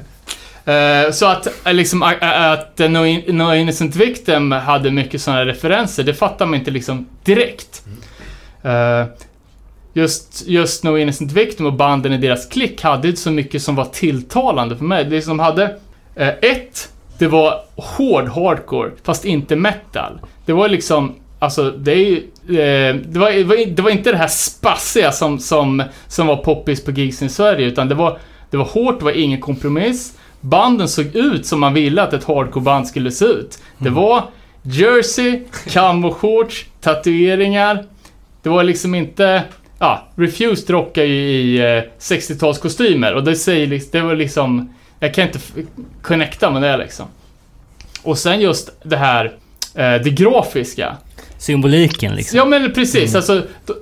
Eh, 0.64 1.10
så 1.12 1.26
att 1.26 1.66
eh, 1.66 1.74
liksom 1.74 2.02
att 2.02 2.78
no, 2.78 3.04
In- 3.06 3.36
no 3.36 3.54
Innocent 3.54 3.96
Victim 3.96 4.52
hade 4.52 4.90
mycket 4.90 5.20
sådana 5.22 5.46
referenser, 5.46 6.04
det 6.04 6.14
fattar 6.14 6.46
man 6.46 6.58
inte 6.58 6.70
liksom 6.70 7.06
direkt. 7.24 7.82
Eh, 8.62 9.04
just, 9.92 10.46
just 10.46 10.84
No 10.84 10.98
Innocent 10.98 11.32
Victim 11.32 11.66
och 11.66 11.72
banden 11.72 12.12
i 12.12 12.18
deras 12.18 12.46
klick 12.46 12.82
hade 12.82 13.08
inte 13.08 13.20
så 13.20 13.30
mycket 13.30 13.62
som 13.62 13.74
var 13.76 13.84
tilltalande 13.84 14.76
för 14.76 14.84
mig. 14.84 15.04
Det 15.04 15.22
som 15.22 15.38
hade 15.38 15.76
eh, 16.14 16.28
ett, 16.28 16.88
det 17.18 17.26
var 17.26 17.60
hård 17.76 18.28
hardcore, 18.28 18.90
fast 19.02 19.24
inte 19.24 19.56
metal. 19.56 20.20
Det 20.46 20.52
var 20.52 20.68
liksom, 20.68 21.14
alltså 21.38 21.70
det 21.70 21.92
är 21.92 21.96
ju, 21.96 22.16
eh, 22.48 22.94
det, 22.94 23.18
var, 23.18 23.66
det, 23.66 23.82
var, 23.82 23.90
inte 23.90 24.10
det 24.10 24.16
här 24.16 24.28
spassiga 24.28 25.12
som, 25.12 25.38
som, 25.38 25.82
som 26.08 26.26
var 26.26 26.36
poppis 26.36 26.84
på 26.84 26.90
gigs 26.90 27.22
i 27.22 27.28
Sverige, 27.28 27.66
utan 27.66 27.88
det 27.88 27.94
var, 27.94 28.18
det 28.50 28.56
var 28.56 28.64
hårt, 28.64 28.98
det 28.98 29.04
var 29.04 29.12
ingen 29.12 29.40
kompromiss. 29.40 30.18
Banden 30.40 30.88
såg 30.88 31.16
ut 31.16 31.46
som 31.46 31.60
man 31.60 31.74
ville 31.74 32.02
att 32.02 32.12
ett 32.12 32.24
hardcore-band 32.24 32.86
skulle 32.86 33.10
se 33.10 33.24
ut. 33.24 33.58
Det 33.78 33.90
var 33.90 34.24
jersey, 34.62 35.40
camo-shorts, 35.66 36.66
tatueringar. 36.80 37.84
Det 38.42 38.48
var 38.48 38.64
liksom 38.64 38.94
inte... 38.94 39.42
Ja, 39.78 40.08
Refused 40.14 40.70
rockar 40.70 41.04
ju 41.04 41.14
i 41.14 41.58
eh, 41.58 41.82
60-talskostymer 41.98 43.12
och 43.12 43.24
det 43.24 43.36
säger 43.36 43.82
det 43.92 44.00
var 44.00 44.14
liksom... 44.14 44.74
Jag 45.00 45.14
kan 45.14 45.26
inte 45.26 45.38
connecta 46.02 46.50
med 46.50 46.62
det 46.62 46.76
liksom. 46.76 47.06
Och 48.02 48.18
sen 48.18 48.40
just 48.40 48.70
det 48.82 48.96
här, 48.96 49.24
eh, 49.74 49.94
det 49.94 50.10
grafiska. 50.10 50.96
Symboliken 51.38 52.14
liksom. 52.14 52.36
Ja 52.38 52.44
men 52.44 52.72
precis, 52.72 53.14
alltså... 53.14 53.42
då- 53.66 53.74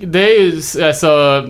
Det 0.00 0.36
är 0.36 0.40
ju 0.40 0.84
alltså... 0.84 1.48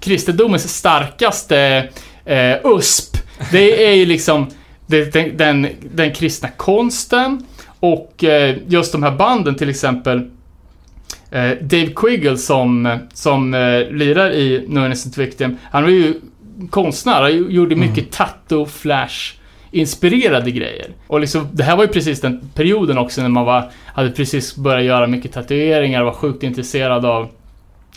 Kristendomens 0.00 0.74
starkaste 0.76 1.88
eh, 2.24 2.56
USP. 2.64 3.16
Det 3.52 3.86
är 3.86 3.92
ju 3.92 4.06
liksom 4.06 4.46
det, 4.86 5.12
den, 5.12 5.36
den, 5.36 5.68
den 5.94 6.12
kristna 6.12 6.48
konsten 6.48 7.46
och 7.80 8.24
eh, 8.24 8.56
just 8.68 8.92
de 8.92 9.02
här 9.02 9.10
banden 9.10 9.54
till 9.54 9.68
exempel 9.70 10.18
eh, 11.30 11.50
Dave 11.60 11.86
Quiggle 11.96 12.36
som, 12.38 12.98
som 13.14 13.54
eh, 13.54 13.90
lirar 13.90 14.30
i 14.30 14.64
No 14.68 14.86
Innocent 14.86 15.18
Victim, 15.18 15.56
han 15.70 15.82
var 15.82 15.90
ju 15.90 16.14
konstnär, 16.70 17.22
han 17.22 17.50
gjorde 17.50 17.76
mycket 17.76 18.10
tattoo, 18.12 18.66
flash 18.66 19.32
inspirerade 19.70 20.50
grejer. 20.50 20.86
Och 21.06 21.20
liksom, 21.20 21.48
det 21.52 21.62
här 21.62 21.76
var 21.76 21.84
ju 21.84 21.88
precis 21.88 22.20
den 22.20 22.50
perioden 22.54 22.98
också 22.98 23.22
när 23.22 23.28
man 23.28 23.44
var, 23.44 23.70
hade 23.94 24.10
precis 24.10 24.56
börjat 24.56 24.84
göra 24.84 25.06
mycket 25.06 25.32
tatueringar 25.32 26.00
och 26.00 26.06
var 26.06 26.12
sjukt 26.12 26.42
intresserad 26.42 27.04
av, 27.06 27.28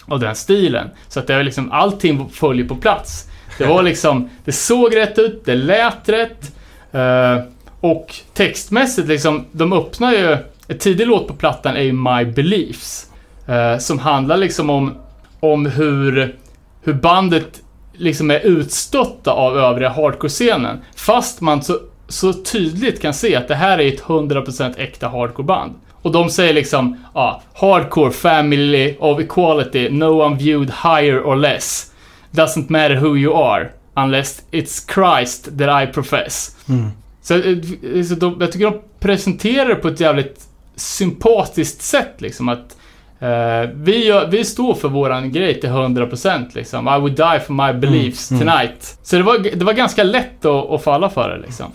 av 0.06 0.20
den 0.20 0.36
stilen. 0.36 0.90
Så 1.08 1.20
att 1.20 1.28
det 1.28 1.36
var 1.36 1.44
liksom, 1.44 1.72
allting 1.72 2.30
följer 2.30 2.68
på 2.68 2.76
plats. 2.76 3.28
Det 3.58 3.66
var 3.66 3.84
liksom, 3.84 4.30
det 4.46 4.52
såg 4.52 4.96
rätt 4.96 5.20
ut, 5.20 5.46
det 5.46 5.56
lät 5.56 6.10
rätt. 6.10 6.52
eh, 6.92 7.38
och 7.82 8.16
textmässigt 8.34 9.08
liksom, 9.08 9.46
de 9.52 9.74
öppnar 9.74 10.12
ju, 10.12 10.38
ett 10.68 10.80
tidig 10.80 11.08
låt 11.08 11.28
på 11.28 11.34
plattan 11.34 11.76
är 11.76 11.82
ju 11.82 11.94
My 11.94 12.26
Beliefs. 12.26 13.08
eh, 13.48 13.78
som 13.78 14.00
handlar 14.00 14.38
liksom 14.38 14.70
om, 14.70 14.94
om 15.40 15.66
hur, 15.66 16.36
hur 16.84 16.94
bandet 16.94 17.62
liksom 18.02 18.32
är 18.32 18.40
utstötta 18.40 19.32
av 19.32 19.58
övriga 19.58 19.90
hardcore-scenen. 19.90 20.82
Fast 20.96 21.42
man 21.42 21.64
så, 21.64 21.80
så 22.08 22.34
tydligt 22.34 23.02
kan 23.02 23.14
se 23.14 23.36
att 23.36 23.48
det 23.48 23.56
här 23.56 23.78
är 23.78 23.88
ett 23.88 24.02
100% 24.02 24.74
äkta 24.78 25.08
hardcore-band. 25.08 25.74
Och 26.02 26.12
de 26.12 26.30
säger 26.30 26.54
liksom, 26.54 26.98
ja, 27.14 27.42
hardcore 27.54 28.12
family 28.12 28.96
of 29.00 29.20
equality, 29.20 29.90
no 29.90 30.26
one 30.26 30.36
viewed 30.36 30.72
higher 30.84 31.20
or 31.20 31.36
less. 31.36 31.92
Doesn't 32.32 32.70
matter 32.70 32.96
who 32.96 33.18
you 33.18 33.44
are, 33.44 33.70
unless 33.94 34.42
it's 34.52 34.94
Christ 34.94 35.58
that 35.58 35.84
I 35.84 35.94
profess. 35.94 36.56
Mm. 36.70 36.90
Så, 37.22 37.34
eh, 37.36 38.04
så 38.04 38.16
de, 38.16 38.38
jag 38.40 38.52
tycker 38.52 38.66
de 38.66 38.82
presenterar 39.00 39.70
det 39.70 39.76
på 39.76 39.88
ett 39.88 40.00
jävligt 40.00 40.42
sympatiskt 40.76 41.82
sätt 41.82 42.14
liksom 42.18 42.50
att 42.50 42.78
eh, 43.22 43.70
vi, 43.74 44.26
vi 44.30 44.46
står 44.46 44.74
för 44.76 44.90
våran 44.90 45.32
grej 45.32 45.60
till 45.62 45.70
100% 45.70 46.46
liksom. 46.54 46.88
I 46.88 47.00
would 47.00 47.16
die 47.16 47.40
for 47.40 47.54
my 47.54 47.80
beliefs 47.80 48.32
Mm, 48.32 48.42
mm. 48.42 48.54
tonight. 48.54 48.98
Så 49.04 49.16
det 49.16 49.24
var, 49.24 49.38
det 49.56 49.66
var 49.66 49.74
ganska 49.74 50.04
lätt 50.04 50.46
att, 50.46 50.70
att 50.72 50.84
falla 50.84 51.10
för 51.10 51.30
det 51.30 51.38
liksom. 51.38 51.66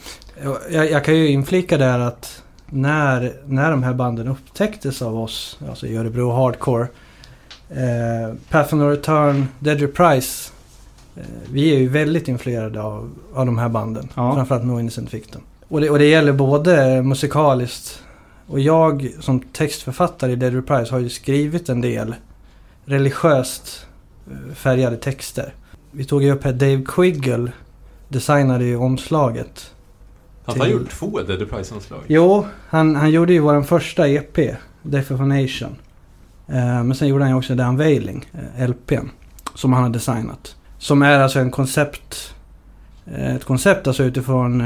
Jag, 0.71 0.91
jag 0.91 1.05
kan 1.05 1.17
ju 1.17 1.29
inflika 1.29 1.79
där 1.79 1.99
att 1.99 2.43
när, 2.67 3.33
när 3.47 3.71
de 3.71 3.83
här 3.83 3.95
banden 3.95 4.29
upptäcktes 4.29 5.03
av 5.03 5.21
oss, 5.21 5.59
alltså 5.69 5.87
i 5.87 5.97
Örebro 5.97 6.31
Hardcore, 6.33 6.87
eh, 7.71 8.35
Path 8.51 8.75
of 8.75 8.81
No 8.81 8.91
Return, 8.91 9.49
Dead 9.59 9.81
Reprise, 9.81 10.53
eh, 11.17 11.23
vi 11.53 11.75
är 11.75 11.79
ju 11.79 11.89
väldigt 11.89 12.29
influerade 12.29 12.83
av, 12.83 13.11
av 13.35 13.47
de 13.47 13.59
här 13.59 13.69
banden. 13.69 14.09
Ja. 14.15 14.35
Framförallt 14.35 14.65
No 14.65 14.81
Innocent 14.81 15.15
Victim. 15.15 15.41
Och 15.69 15.81
det, 15.81 15.91
och 15.91 15.99
det 15.99 16.07
gäller 16.07 16.33
både 16.33 17.03
musikaliskt 17.03 18.03
och 18.47 18.61
jag 18.61 19.11
som 19.21 19.41
textförfattare 19.41 20.33
i 20.33 20.37
Dead 20.37 20.55
Reprise 20.55 20.93
har 20.95 20.99
ju 21.01 21.09
skrivit 21.09 21.69
en 21.69 21.81
del 21.81 22.15
religiöst 22.85 23.87
eh, 24.31 24.55
färgade 24.55 24.97
texter. 24.97 25.55
Vi 25.91 26.05
tog 26.05 26.23
ju 26.23 26.31
upp 26.33 26.45
här 26.45 26.53
Dave 26.53 26.83
Quiggle 26.87 27.53
designade 28.09 28.65
ju 28.65 28.77
omslaget 28.77 29.75
Han 30.45 30.59
har 30.59 30.65
till- 30.65 30.75
gjort 30.75 30.91
två 30.91 31.21
Dead 31.23 31.41
Reprise-anslag. 31.41 32.01
Jo, 32.07 32.47
han, 32.69 32.97
han 32.97 33.11
gjorde 33.11 33.33
ju 33.33 33.39
vår 33.41 33.63
första 33.63 34.09
EP, 34.09 34.37
Death 34.83 35.13
of 35.13 35.21
a 35.21 35.25
Nation. 35.25 35.77
Eh, 36.49 36.55
men 36.85 36.95
sen 36.95 37.09
gjorde 37.09 37.25
han 37.25 37.31
ju 37.33 37.37
också 37.39 37.57
The 37.57 37.63
Unveiling, 37.63 38.25
eh, 38.59 38.65
LPn, 38.71 39.11
som 39.55 39.73
han 39.73 39.83
har 39.83 39.91
designat. 39.91 40.57
Som 40.79 41.03
är 41.03 41.19
alltså 41.21 41.39
en 41.39 41.51
koncept, 41.51 42.35
ett 43.17 43.45
koncept 43.45 43.87
alltså 43.87 44.03
utifrån 44.03 44.63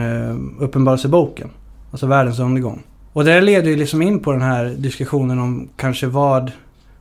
Uppenbarelseboken. 0.59 1.51
Alltså 1.91 2.07
världens 2.07 2.39
undergång. 2.39 2.83
Och 3.13 3.25
det 3.25 3.41
leder 3.41 3.71
ju 3.71 3.77
liksom 3.77 4.03
in 4.03 4.21
på 4.21 4.33
den 4.33 4.43
här 4.43 4.65
diskussionen 4.65 5.39
om 5.39 5.69
kanske 5.77 6.07
vad, 6.07 6.53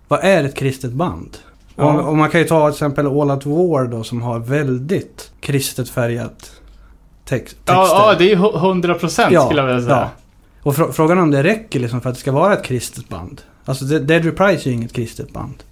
vad 0.08 0.19
är 0.24 0.43
ett 0.43 0.56
kristet 0.56 0.91
band? 0.91 1.38
Ja. 1.76 1.84
Och, 1.93 2.10
och 2.10 2.17
man 2.17 2.30
kan 2.30 2.41
ju 2.41 2.48
ta 2.48 2.67
till 2.69 2.74
exempel 2.76 3.08
All 3.08 3.32
Out 3.32 3.45
War 3.45 3.88
då 3.88 4.04
som 4.04 4.22
har 4.22 4.39
väldigt 4.39 5.32
kristet 5.39 5.89
färgat 5.89 6.52
text, 7.26 7.56
texter. 7.56 7.74
Ja, 7.74 8.12
ja, 8.12 8.15
det 8.17 8.24
är 8.24 8.30
ju 8.30 8.36
hu- 8.36 8.84
100% 8.84 9.28
Ja, 9.32 9.45
skulle 9.45 9.62
jag 9.62 9.67
vilja 9.67 9.82
säga. 9.84 10.10
Och 10.63 10.76
frå- 10.76 10.91
frågan 10.91 11.17
är 11.17 11.22
om 11.22 11.32
det 11.32 11.43
räcker 11.43 11.80
liksom 11.80 12.02
för 12.02 12.10
att 12.10 12.15
det 12.15 12.22
ska 12.22 12.32
vara 12.32 12.54
ett 12.54 12.63
kristet 12.63 13.10
band. 13.10 13.41
Alltså 13.65 13.86
De- 13.86 14.00
Dead 14.00 14.26
Reprise 14.26 14.63
är 14.63 14.69
ju 14.69 14.74
inget 14.74 14.93
kristet 14.93 15.34
band. 15.34 15.63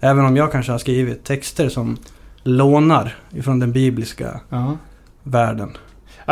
Även 0.00 0.24
om 0.24 0.36
jag 0.36 0.52
kanske 0.52 0.72
har 0.72 0.78
skrivit 0.78 1.24
texter 1.24 1.68
som 1.68 1.96
lånar 2.42 3.16
ifrån 3.34 3.58
den 3.58 3.72
bibliska 3.72 4.40
Ja. 4.48 4.76
världen. 5.22 5.70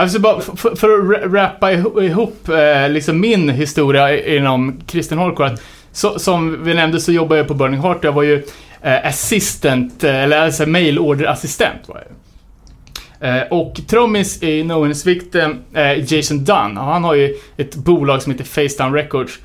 Alltså 0.00 0.18
bara 0.18 0.40
för, 0.40 0.76
för- 0.76 1.14
att 1.24 1.32
rappa 1.32 1.72
ihop, 1.72 2.48
eh, 2.48 2.88
liksom 2.88 3.20
min 3.20 3.48
historia 3.48 4.24
inom 4.36 4.80
kristen 4.86 5.18
hardcore. 5.18 5.48
Att, 5.52 5.62
så, 5.92 6.18
som 6.18 6.64
vi 6.64 6.74
nämnde 6.74 7.00
så 7.00 7.12
jobbar 7.12 7.36
jag 7.36 7.48
på 7.48 7.54
Burning 7.54 7.80
Heart. 7.80 8.04
Jag 8.04 8.12
var 8.12 8.22
ju 8.22 8.42
eh, 8.82 9.06
assistant, 9.06 10.04
eh, 10.04 10.22
eller 10.22 10.40
alltså 10.40 10.66
mail 10.66 10.98
order 10.98 11.26
assistent 11.26 11.80
var 11.86 12.02
jag. 12.06 13.36
Eh, 13.36 13.42
och 13.50 13.80
trummis 13.88 14.42
i 14.42 14.62
No 14.64 14.72
One's 14.72 15.06
Victim 15.06 15.58
eh, 15.74 16.12
Jason 16.14 16.44
Dunn. 16.44 16.76
Han 16.76 17.04
har 17.04 17.14
ju 17.14 17.34
ett 17.56 17.74
bolag 17.74 18.22
som 18.22 18.32
heter 18.32 18.44
Facedown 18.44 18.94
Records. 18.94 19.38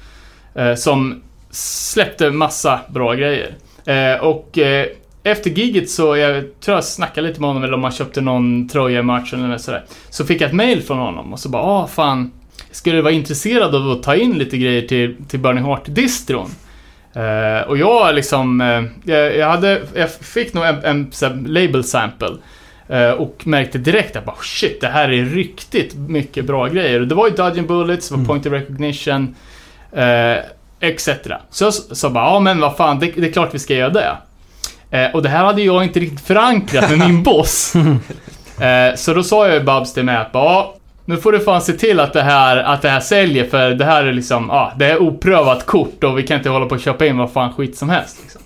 Eh, 0.56 0.76
som 0.76 1.22
släppte 1.52 2.32
massa 2.32 2.80
bra 2.90 3.14
grejer. 3.14 3.56
Eh, 3.86 4.24
och 4.24 4.58
eh, 4.58 4.86
efter 5.26 5.50
giget 5.50 5.90
så, 5.90 6.18
jag 6.18 6.44
tror 6.60 6.78
jag 6.78 6.84
snackade 6.84 7.28
lite 7.28 7.42
med 7.42 7.50
honom 7.50 7.64
eller 7.64 7.74
om 7.74 7.84
han 7.84 7.92
köpte 7.92 8.22
någon 8.22 8.70
tröja 8.70 9.00
i 9.00 9.04
matchen 9.04 9.46
eller 9.46 9.58
sådär. 9.58 9.84
Så 10.10 10.26
fick 10.26 10.42
jag 10.42 10.48
ett 10.48 10.56
mail 10.56 10.82
från 10.82 10.98
honom 10.98 11.34
och 11.34 11.40
så 11.40 11.50
bara, 11.50 11.64
ah 11.64 11.88
fan. 11.88 12.32
Skulle 12.72 12.96
du 12.96 13.02
vara 13.02 13.14
intresserad 13.14 13.76
av 13.76 13.92
att 13.92 14.04
ta 14.04 14.16
in 14.16 14.38
lite 14.38 14.58
grejer 14.58 14.82
till, 14.82 15.16
till 15.28 15.40
Burning 15.40 15.64
Heart-distron? 15.64 16.50
Eh, 17.14 17.68
och 17.68 17.78
jag 17.78 18.16
liksom, 18.16 18.62
eh, 18.62 18.84
jag, 19.04 19.38
jag, 19.38 19.50
hade, 19.50 19.82
jag 19.96 20.12
fick 20.12 20.54
nog 20.54 20.66
en, 20.66 21.12
en, 21.22 21.46
label 21.48 21.84
sample. 21.84 22.38
Eh, 22.90 23.12
och 23.12 23.48
märkte 23.48 23.78
direkt 23.78 24.16
att 24.16 24.26
bara, 24.26 24.36
shit, 24.42 24.82
det 24.82 24.88
här 24.88 25.12
är 25.12 25.26
riktigt 25.26 25.96
mycket 25.96 26.46
bra 26.46 26.68
grejer. 26.68 27.02
Och 27.02 27.08
det 27.08 27.16
var 27.16 27.28
ju 27.28 27.34
Dodging 27.34 27.68
Bullets, 27.68 28.10
det 28.10 28.14
var 28.14 28.18
Mm. 28.18 28.28
Point 28.28 28.46
of 28.46 28.54
Recognition, 28.54 29.36
etc. 30.80 31.10
Så 31.50 31.64
jag 31.64 31.74
sa 31.74 32.10
bara, 32.10 32.26
ja 32.26 32.40
men 32.40 32.60
vad 32.60 32.78
fan, 32.78 33.00
det, 33.00 33.12
det 33.16 33.28
är 33.28 33.32
klart 33.32 33.54
vi 33.54 33.60
ska 33.60 33.74
göra 33.74 33.90
det. 33.90 34.18
Eh, 34.96 35.12
och 35.16 35.22
det 35.22 35.30
här 35.30 35.46
hade 35.46 35.62
jag 35.62 35.84
inte 35.84 36.00
riktigt 36.00 36.28
förankrat 36.28 36.90
med 36.90 37.00
min 37.00 37.24
boss. 37.24 37.74
Eh, 38.60 38.96
så 38.96 39.14
då 39.14 39.24
sa 39.24 39.48
jag 39.48 39.56
ju 39.56 39.64
Babs 39.64 39.94
till 39.94 40.04
mig 40.04 40.16
att 40.16 40.30
ja, 40.34 40.76
nu 41.06 41.18
får 41.18 41.32
du 41.32 41.40
fan 41.40 41.62
se 41.62 41.74
till 41.74 42.00
att 42.00 42.14
det 42.14 42.22
här, 42.22 42.58
att 42.58 42.82
det 42.82 42.90
här 42.90 43.00
säljer 43.00 43.46
för 43.46 43.70
det 43.70 43.86
här 43.86 44.04
är 44.04 44.14
liksom, 44.14 44.46
ja, 44.50 44.74
det 44.78 44.86
är 44.86 45.02
oprövat 45.02 45.66
kort 45.66 46.04
och 46.04 46.18
vi 46.18 46.24
kan 46.24 46.38
inte 46.38 46.50
hålla 46.50 46.66
på 46.66 46.76
och 46.76 46.82
köpa 46.82 47.06
in 47.06 47.18
vad 47.18 47.32
fan 47.32 47.54
skit 47.54 47.78
som 47.78 47.90
helst. 47.90 48.18
Liksom. 48.22 48.42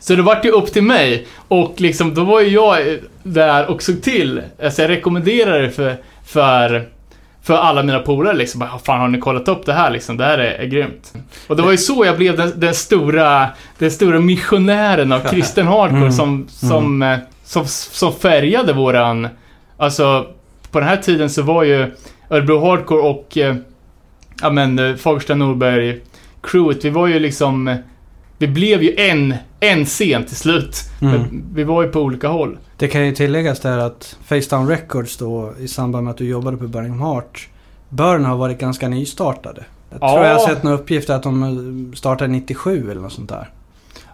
Så 0.00 0.14
det 0.14 0.22
vart 0.22 0.44
ju 0.44 0.50
upp 0.50 0.72
till 0.72 0.82
mig 0.82 1.26
och 1.48 1.74
liksom, 1.76 2.14
då 2.14 2.24
var 2.24 2.40
ju 2.40 2.48
jag 2.48 2.88
eh, 2.88 2.98
där 3.22 3.70
och 3.70 3.82
såg 3.82 4.02
till, 4.02 4.42
alltså 4.62 4.82
jag 4.82 4.88
rekommenderade 4.88 5.62
det 5.62 5.70
för, 5.70 5.96
för 6.26 6.88
för 7.42 7.54
alla 7.54 7.82
mina 7.82 7.98
polare 7.98 8.36
liksom, 8.36 8.58
bara, 8.58 8.78
fan 8.78 9.00
har 9.00 9.08
ni 9.08 9.18
kollat 9.18 9.48
upp 9.48 9.66
det 9.66 9.72
här 9.72 9.90
liksom? 9.90 10.16
Det 10.16 10.24
här 10.24 10.38
är, 10.38 10.50
är 10.58 10.66
grymt. 10.66 11.14
Och 11.46 11.56
det 11.56 11.62
var 11.62 11.70
ju 11.70 11.78
så 11.78 12.04
jag 12.04 12.16
blev 12.16 12.36
den, 12.36 12.52
den 12.60 12.74
stora, 12.74 13.48
den 13.78 13.90
stora 13.90 14.20
missionären 14.20 15.12
av 15.12 15.20
kristen 15.20 15.66
hardcore 15.66 16.00
Mm. 16.00 16.12
som, 16.12 16.46
som, 16.48 17.02
eh, 17.02 17.18
som, 17.44 17.66
som 17.66 18.12
färgade 18.12 18.72
våran, 18.72 19.28
alltså 19.76 20.26
på 20.70 20.80
den 20.80 20.88
här 20.88 20.96
tiden 20.96 21.30
så 21.30 21.42
var 21.42 21.62
ju 21.62 21.90
Örebro 22.30 22.60
Hardcore 22.60 23.00
och, 23.02 23.38
eh, 23.38 23.56
ja 24.42 24.50
men 24.50 24.78
eh, 24.78 24.96
Fagersta 24.96 25.34
Norberg 25.34 26.00
crewet, 26.42 26.84
vi 26.84 26.90
var 26.90 27.06
ju 27.06 27.18
liksom, 27.18 27.68
eh, 27.68 27.76
vi 28.38 28.46
blev 28.48 28.82
ju 28.82 28.94
en, 28.96 29.34
en 29.60 29.84
scen 29.84 30.24
till 30.24 30.36
slut. 30.36 30.76
Mm. 31.02 31.44
Vi 31.54 31.64
var 31.64 31.82
ju 31.82 31.88
på 31.88 32.00
olika 32.00 32.28
håll. 32.28 32.58
Det 32.82 32.88
kan 32.88 33.06
ju 33.06 33.12
tilläggas 33.14 33.60
där 33.60 33.78
att 33.78 34.16
Facedown 34.24 34.68
Records 34.68 35.16
då 35.16 35.52
i 35.60 35.68
samband 35.68 36.04
med 36.04 36.10
att 36.10 36.16
du 36.16 36.28
jobbade 36.28 36.56
på 36.56 36.66
Birmingham 36.66 37.00
Heart 37.00 37.48
bör 37.88 38.18
ha 38.18 38.36
varit 38.36 38.58
ganska 38.58 38.88
nystartade. 38.88 39.64
Jag 39.90 39.98
Ja. 40.02 40.12
tror 40.12 40.26
jag 40.26 40.34
har 40.38 40.46
sett 40.48 40.62
några 40.62 40.76
uppgifter 40.76 41.14
att 41.14 41.22
de 41.22 41.42
eh, 41.42 41.96
startade 41.96 42.30
97 42.30 42.90
eller 42.90 43.00
något 43.00 43.12
sånt 43.12 43.28
där. 43.28 43.50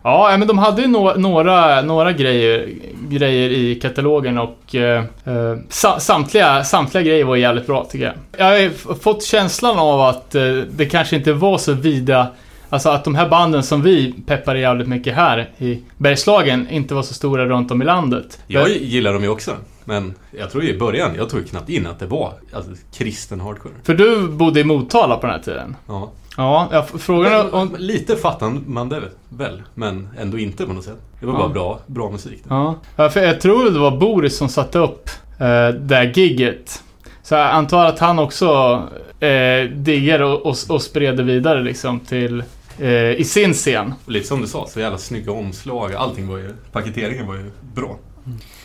Ja, 0.03 0.37
men 0.39 0.49
de 0.49 0.59
hade 0.59 0.83
ju 0.83 0.89
no 0.89 1.15
några, 1.19 1.83
några 1.83 2.13
grejer, 2.13 2.69
grejer 3.09 3.51
i 3.51 3.75
katalogen 3.75 4.39
och 4.39 4.75
eh, 4.75 5.05
eh, 5.25 5.57
sa 5.69 6.01
samtliga, 6.01 6.65
samtliga 6.65 7.03
grejer 7.05 7.25
var 7.25 7.37
jävligt 7.37 7.67
bra 7.67 7.85
tycker 7.91 8.05
jag. 8.05 8.15
Jag 8.57 8.61
har 8.63 8.95
fått 8.95 9.25
känslan 9.25 9.79
av 9.79 10.01
att 10.01 10.35
eh, 10.35 10.43
det 10.71 10.87
kanske 10.87 11.17
inte 11.17 11.33
var 11.33 11.59
så 11.59 11.73
vida 11.73 12.27
Alltså 12.71 12.89
att 12.89 13.05
de 13.05 13.15
här 13.15 13.29
banden 13.29 13.63
som 13.63 13.83
vi 13.83 14.15
peppade 14.27 14.59
jävligt 14.61 14.89
mycket 14.89 15.15
här 15.15 15.51
i 15.59 15.79
Bergslagen 15.97 16.69
inte 16.71 16.95
var 16.95 17.03
så 17.03 17.15
stora 17.15 17.47
runt 17.47 17.71
om 17.71 17.83
i 17.83 17.85
landet. 17.85 18.41
Jag 18.47 18.69
gillar 18.69 19.13
dem 19.13 19.23
ju 19.23 19.29
också. 19.29 19.53
Men 19.85 20.15
jag 20.39 20.51
tror 20.51 20.65
i 20.65 20.79
början, 20.79 21.11
jag 21.17 21.29
tog 21.29 21.49
knappt 21.49 21.69
in 21.69 21.87
att 21.87 21.99
det 21.99 22.07
var 22.07 22.33
alltså, 22.53 22.71
kristen 22.95 23.41
hardcore. 23.41 23.75
För 23.83 23.95
du 23.95 24.29
bodde 24.29 24.61
i 24.61 24.65
Motala 24.65 25.17
på 25.17 25.27
den 25.27 25.35
här 25.37 25.43
tiden. 25.43 25.77
Ja. 25.87 26.11
Ja, 26.37 26.87
frågan 26.99 27.33
är 27.33 27.55
om... 27.55 27.77
Lite 27.79 28.17
fattar 28.17 28.51
man 28.67 28.89
det 28.89 29.01
väl, 29.29 29.63
men 29.75 30.09
ändå 30.21 30.39
inte 30.39 30.67
på 30.67 30.73
något 30.73 30.85
sätt. 30.85 30.99
Det 31.21 31.27
var 31.27 31.33
Ja. 31.35 31.39
bara 31.39 31.49
bra, 31.49 31.81
bra 31.87 32.11
musik. 32.11 32.43
Ja, 32.49 32.75
Ja, 32.97 33.09
för 33.11 33.21
jag 33.23 33.41
tror 33.41 33.71
det 33.71 33.79
var 33.79 33.97
Boris 33.97 34.37
som 34.37 34.49
satte 34.49 34.79
upp 34.79 35.09
eh, 35.39 35.69
det 35.69 35.95
här 35.95 36.13
gigget. 36.15 36.83
Så 37.23 37.35
jag 37.35 37.51
antar 37.51 37.85
att 37.87 37.99
han 37.99 38.19
också 38.19 38.83
eh, 39.21 39.71
diggar 39.71 40.23
och, 40.23 40.47
och, 40.47 40.57
och 40.69 40.83
spred 40.83 41.17
det 41.17 41.23
vidare 41.23 41.63
liksom 41.63 42.01
till 42.01 42.43
eh, 42.81 42.91
i 43.21 43.25
sin 43.25 43.53
scen. 43.55 43.95
Och 44.05 44.13
lite 44.13 44.27
som 44.27 44.41
du 44.41 44.47
sa, 44.47 44.67
så 44.69 44.81
jävla 44.81 44.99
snygga 44.99 45.33
omslag. 45.33 45.95
Allting 45.95 46.29
var 46.29 46.37
ju, 46.39 46.55
paketeringen 46.73 47.27
var 47.27 47.35
ju 47.35 47.51
bra. 47.75 47.97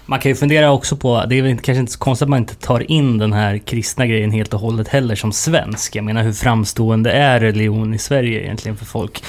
Man 0.05 0.19
kan 0.19 0.29
ju 0.31 0.35
fundera 0.35 0.71
också 0.71 0.95
på, 0.97 1.23
det 1.29 1.35
är 1.37 1.41
väl 1.41 1.51
inte- 1.51 1.63
kanske 1.63 1.79
inte 1.79 1.91
så 1.91 1.99
konstigt 1.99 2.23
att 2.23 2.29
man 2.29 2.39
inte 2.39 2.55
tar 2.55 2.91
in 2.91 3.17
den 3.17 3.33
här 3.33 3.57
kristna 3.57 4.05
grejen 4.07 4.31
helt 4.31 4.53
och 4.53 4.59
hållet 4.59 4.87
heller 4.87 5.15
som 5.15 5.31
svensk. 5.31 5.95
Jag 5.95 6.05
menar 6.05 6.23
hur 6.23 6.33
framstående 6.33 7.11
är 7.11 7.39
religion 7.39 7.93
i 7.93 7.97
Sverige 7.97 8.41
egentligen 8.43 8.77
för 8.77 8.85
folk? 8.85 9.23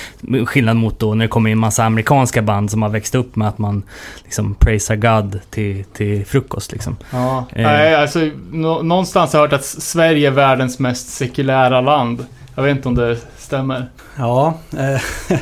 Skillnad 0.47 0.77
mot 0.77 0.99
då 0.99 1.15
när 1.15 1.25
det 1.25 1.29
kommer 1.29 1.51
in 1.51 1.59
massa 1.59 1.85
amerikanska 1.85 2.43
band 2.43 2.71
som 2.71 2.83
har 2.83 2.89
växt 2.89 3.15
upp 3.15 3.37
med 3.37 3.49
att 3.49 3.59
man 3.59 3.83
liksom 4.25 4.55
praisar 4.55 4.97
God 4.97 5.41
till, 5.51 5.85
till 5.85 6.27
frukost 6.27 6.73
liksom. 6.73 6.97
Ja. 7.11 7.47
Eh. 7.53 7.63
Nej, 7.63 7.95
alltså, 7.95 8.31
nå- 8.53 8.83
någonstans 8.83 9.33
har 9.33 9.41
jag 9.41 9.47
hört 9.47 9.53
att 9.61 9.65
Sverige 9.65 10.27
är 10.29 10.33
världens 10.33 10.79
mest 10.79 11.09
sekulära 11.09 11.81
land. 11.81 12.27
Jag 12.57 12.63
vet 12.63 12.77
inte 12.77 12.89
om 12.89 12.95
det 12.95 13.17
stämmer. 13.55 13.91
Ja, 14.19 14.55
eh, 14.73 15.01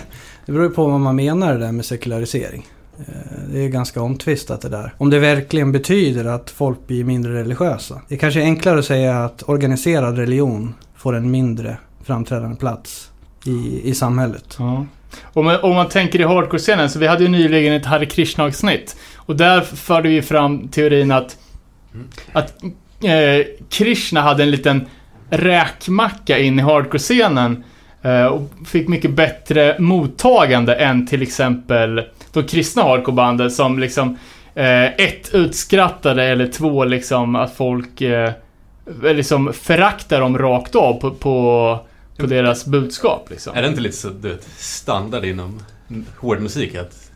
det 0.47 0.53
beror 0.53 0.65
ju 0.65 0.71
på 0.71 0.87
vad 0.87 1.01
man 1.01 1.17
menar 1.17 1.53
det 1.53 1.59
där 1.59 1.73
med 1.73 1.85
sekularisering. 1.85 2.67
Eh, 2.99 3.05
Det 3.53 3.65
är 3.65 3.69
ganska 3.69 4.01
omtvistat 4.03 4.61
det 4.61 4.69
där. 4.69 4.95
Om 4.99 5.11
det 5.11 5.19
verkligen 5.19 5.73
betyder 5.73 6.25
att 6.25 6.51
folk 6.51 6.87
blir 6.87 7.05
mindre 7.05 7.35
religiösa. 7.35 8.01
Det 8.09 8.15
är 8.15 8.19
kanske 8.19 8.41
är 8.41 8.45
enklare 8.45 8.79
att 8.79 8.85
säga 8.85 9.25
att 9.25 9.49
organiserad 9.49 10.19
religion 10.19 10.75
får 10.97 11.17
en 11.17 11.31
mindre 11.31 11.77
framträdande 12.05 12.57
plats 12.57 13.11
i, 13.45 13.81
i 13.91 13.95
samhället. 13.95 14.57
Ja. 14.59 14.87
Om 15.33 15.45
man, 15.45 15.61
om 15.61 15.75
man 15.75 15.89
tänker 15.89 16.21
i 16.21 16.25
hardcore-scenen, 16.25 16.91
så 16.91 16.99
vi 16.99 17.07
hade 17.07 17.23
ju 17.23 17.29
nyligen 17.29 17.73
ett 17.75 17.87
Hare 17.87 18.07
Krishna-avsnitt. 18.07 18.97
Och 19.17 19.37
där 19.37 19.61
förde 19.61 20.09
vi 20.09 20.23
fram 20.23 20.69
teorin 20.69 21.11
att, 21.11 21.37
att 22.33 22.63
eh, 23.05 23.47
Krishna 23.69 24.21
hade 24.21 24.43
en 24.43 24.51
liten 24.51 24.87
räkmacka 25.31 26.39
in 26.39 26.59
i 26.59 26.63
hardcore-scenen. 26.63 27.65
Eh, 28.03 28.27
och 28.27 28.43
fick 28.67 28.89
mycket 28.89 29.11
bättre 29.11 29.77
mottagande 29.79 30.75
än 30.75 31.07
till 31.07 31.23
exempel 31.23 32.03
de 32.33 32.43
kristna 32.43 32.83
hardcore-banden 32.83 33.51
som 33.51 33.79
liksom 33.79 34.19
eh, 34.55 34.85
ett 34.85 35.35
utskrattade 35.35 36.25
eller 36.25 36.47
två 36.47 36.85
liksom 36.85 37.37
att 37.37 37.55
folk 37.55 38.01
eh, 38.01 38.33
liksom 39.03 39.53
föraktar 39.53 40.21
dem 40.21 40.39
rakt 40.39 40.75
av 40.75 41.01
på, 41.01 41.11
på, 41.11 41.79
på 42.17 42.27
deras 42.27 42.67
budskap 42.67 43.31
liksom. 43.31 43.57
Är 43.57 43.63
det 43.63 43.69
inte 43.69 43.81
lite 43.81 43.97
så, 43.97 44.09
du 44.09 44.29
vet, 44.29 44.49
standard 44.57 45.25
inom 45.25 45.61
hård 46.19 46.41
musik 46.41 46.75
att 46.75 47.11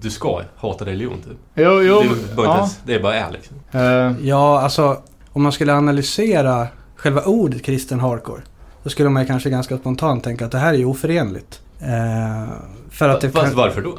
du 0.00 0.10
ska 0.10 0.42
hata 0.56 0.84
religion 0.84 1.22
typ? 1.22 1.38
Jo, 1.54 1.82
jo. 1.82 2.02
det, 2.36 2.42
är 2.42 2.44
ja. 2.44 2.70
det 2.84 2.94
är 2.94 3.00
bara 3.00 3.14
är 3.14 3.30
liksom. 3.30 3.56
Eh, 3.72 4.26
Ja, 4.28 4.60
alltså 4.60 5.02
om 5.32 5.42
man 5.42 5.52
skulle 5.52 5.72
analysera 5.72 6.66
själva 6.96 7.22
ordet 7.22 7.64
kristen 7.64 8.00
hardcore. 8.00 8.42
Då 8.82 8.90
skulle 8.90 9.08
man 9.08 9.22
ju 9.22 9.26
kanske 9.26 9.50
ganska 9.50 9.78
spontant 9.78 10.24
tänka 10.24 10.44
att 10.46 10.52
det 10.52 10.58
här 10.58 10.74
är 10.74 10.78
ju 10.78 10.84
oförenligt. 10.84 11.60
Eh, 11.80 12.48
för 12.90 13.08
att 13.08 13.20
det 13.20 13.30
Fast 13.30 13.46
kan- 13.46 13.56
varför 13.56 13.82
då? 13.82 13.98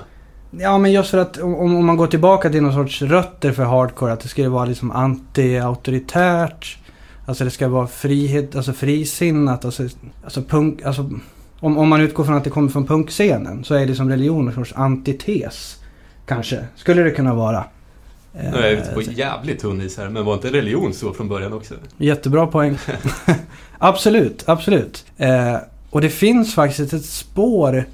Ja, 0.52 0.78
men 0.78 0.92
just 0.92 1.10
för 1.10 1.18
att 1.18 1.38
om, 1.38 1.56
om 1.56 1.86
man 1.86 1.98
går 1.98 2.08
tillbaka 2.08 2.50
till 2.50 2.62
någon 2.63 2.74
sorts 2.74 3.02
rötter 3.02 3.52
för 3.52 3.63
hardcore, 3.63 4.13
att 4.13 4.20
det 4.20 4.28
skulle 4.28 4.50
vara 4.50 4.65
liksom 4.65 4.92
anti-auktoritärt. 4.92 6.78
Alltså 7.26 7.44
det 7.44 7.50
ska 7.52 7.68
vara 7.68 7.88
frihet, 7.88 8.56
alltså 8.56 8.74
frisinnat, 8.74 9.65
alltså, 9.65 9.84
alltså 10.24 10.42
punk, 10.42 10.82
alltså 10.82 11.10
om, 11.60 11.78
om 11.78 11.89
man 11.89 12.02
utgår 12.02 12.24
från 12.24 12.36
att 12.36 12.44
det 12.44 12.50
kommer 12.50 12.70
från 12.70 12.86
punkscenen 12.88 13.63
så 13.63 13.76
är 13.76 13.86
det 13.86 13.96
som 13.96 14.10
religion 14.10 14.48
en 14.48 14.54
sorts 14.54 14.74
antites. 14.76 15.76
Kanske, 16.26 16.65
skulle 16.76 17.04
det 17.04 17.12
kunna 17.12 17.34
vara. 17.34 17.63
Nu 18.34 18.58
är 18.58 18.63
jag 18.63 18.72
ute 18.72 18.92
på 18.94 19.02
jävligt 19.02 19.60
tunn 19.60 19.82
is 19.82 19.98
här, 19.98 20.10
men 20.10 20.26
var 20.26 20.34
inte 20.34 20.52
religion 20.52 20.94
så 20.94 21.13
från 21.13 21.28
början 21.28 21.54
också? 21.54 21.74
Jättebra 21.98 22.48
poäng. 22.48 22.78
absolut, 23.78 24.44
absolut. 24.46 25.06
Eh, 25.18 25.56
och 25.89 26.02
det 26.02 26.10
finns 26.10 26.56
faktiskt 26.56 26.94
ett 26.94 27.06
spår. 27.06 27.86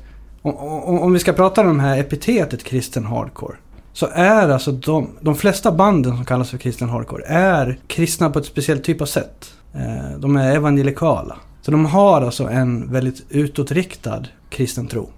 Om 0.41 1.13
vi 1.13 1.19
ska 1.19 1.33
prata 1.33 1.61
om 1.61 1.77
det 1.77 1.83
här 1.83 1.97
epitetet 1.99 2.63
kristen 2.63 3.05
hardcore. 3.05 3.55
Så 3.93 4.07
är 4.13 4.49
alltså 4.49 4.71
de, 4.71 5.09
de 5.19 5.35
flesta 5.35 5.71
banden 5.71 6.15
som 6.15 6.25
kallas 6.25 6.49
för 6.49 6.57
kristen 6.57 6.89
hardcore 6.89 7.23
är 7.25 7.79
kristna 7.87 8.29
på 8.29 8.39
ett 8.39 8.45
speciellt 8.45 8.83
typ 8.83 9.01
av 9.01 9.05
sätt. 9.05 9.53
Eh, 9.73 10.19
de 10.19 10.35
är 10.35 10.55
evangelikala. 10.55 11.37
Så 11.61 11.71
de 11.71 11.85
har 11.85 12.21
alltså 12.21 12.43
en 12.43 12.91
väldigt 12.91 13.25
utåtriktad 13.29 14.23
kristen 14.49 14.87
tro. 14.87 15.09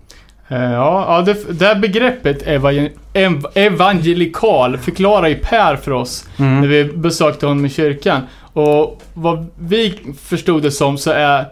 Eh, 0.47 0.71
ja, 0.71 1.23
det, 1.25 1.59
det 1.59 1.65
här 1.65 1.75
begreppet 1.75 2.41
evan, 2.47 2.89
ev, 3.13 3.45
evangelikal 3.53 4.77
förklarar 4.77 5.27
ju 5.27 5.35
Per 5.35 5.75
för 5.75 5.91
oss 5.91 6.27
när 6.37 6.67
vi 6.67 6.83
besökte 6.83 7.45
honom 7.45 7.65
i 7.65 7.69
kyrkan. 7.69 8.21
Och 8.53 9.01
vad 9.13 9.47
vi 9.59 9.99
förstod 10.23 10.63
det 10.63 10.71
som 10.71 10.97
så 10.97 11.11
är 11.11 11.45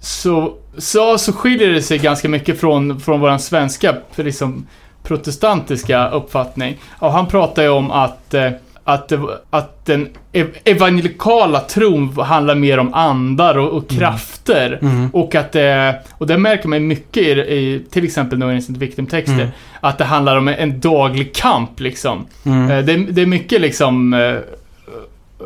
så, 0.00 0.54
så, 0.78 1.18
så 1.18 1.32
skiljer 1.32 1.70
det 1.70 1.82
sig 1.82 1.98
ganska 1.98 2.28
mycket 2.28 2.60
från, 2.60 3.00
från 3.00 3.20
våran 3.20 3.38
svenska 3.38 3.96
liksom, 4.14 4.66
protestantiska 5.02 6.08
uppfattning. 6.08 6.78
Och 6.98 7.12
han 7.12 7.26
pratar 7.26 7.62
ju 7.62 7.68
om 7.68 7.90
att, 7.90 8.34
eh, 8.34 8.50
att, 8.90 9.12
att 9.50 9.86
den 9.86 10.08
ev- 10.32 10.56
evangelikala 10.64 11.60
tron 11.60 12.18
handlar 12.18 12.54
mer 12.54 12.78
om 12.78 12.94
andar 12.94 13.58
och, 13.58 13.68
och 13.76 13.88
krafter. 13.88 14.78
Mm. 14.82 15.10
Och 15.12 15.34
att 15.34 15.52
det, 15.52 16.00
och 16.12 16.26
det 16.26 16.38
märker 16.38 16.68
man 16.68 16.86
mycket 16.86 17.22
i, 17.22 17.30
i 17.30 17.82
till 17.90 18.04
exempel 18.04 18.38
No 18.38 18.50
Innocent 18.52 18.78
Victim-texter. 18.78 19.34
Mm. 19.34 19.48
Att 19.80 19.98
det 19.98 20.04
handlar 20.04 20.36
om 20.36 20.48
en, 20.48 20.80
daglig 20.80 21.34
kamp 21.34 21.80
liksom. 21.80 22.26
Mm. 22.44 22.70
Eh, 22.70 22.84
Det, 22.84 22.96
det 22.96 23.22
är 23.22 23.26
mycket 23.26 23.60
liksom 23.60 24.14
eh, 24.14 24.36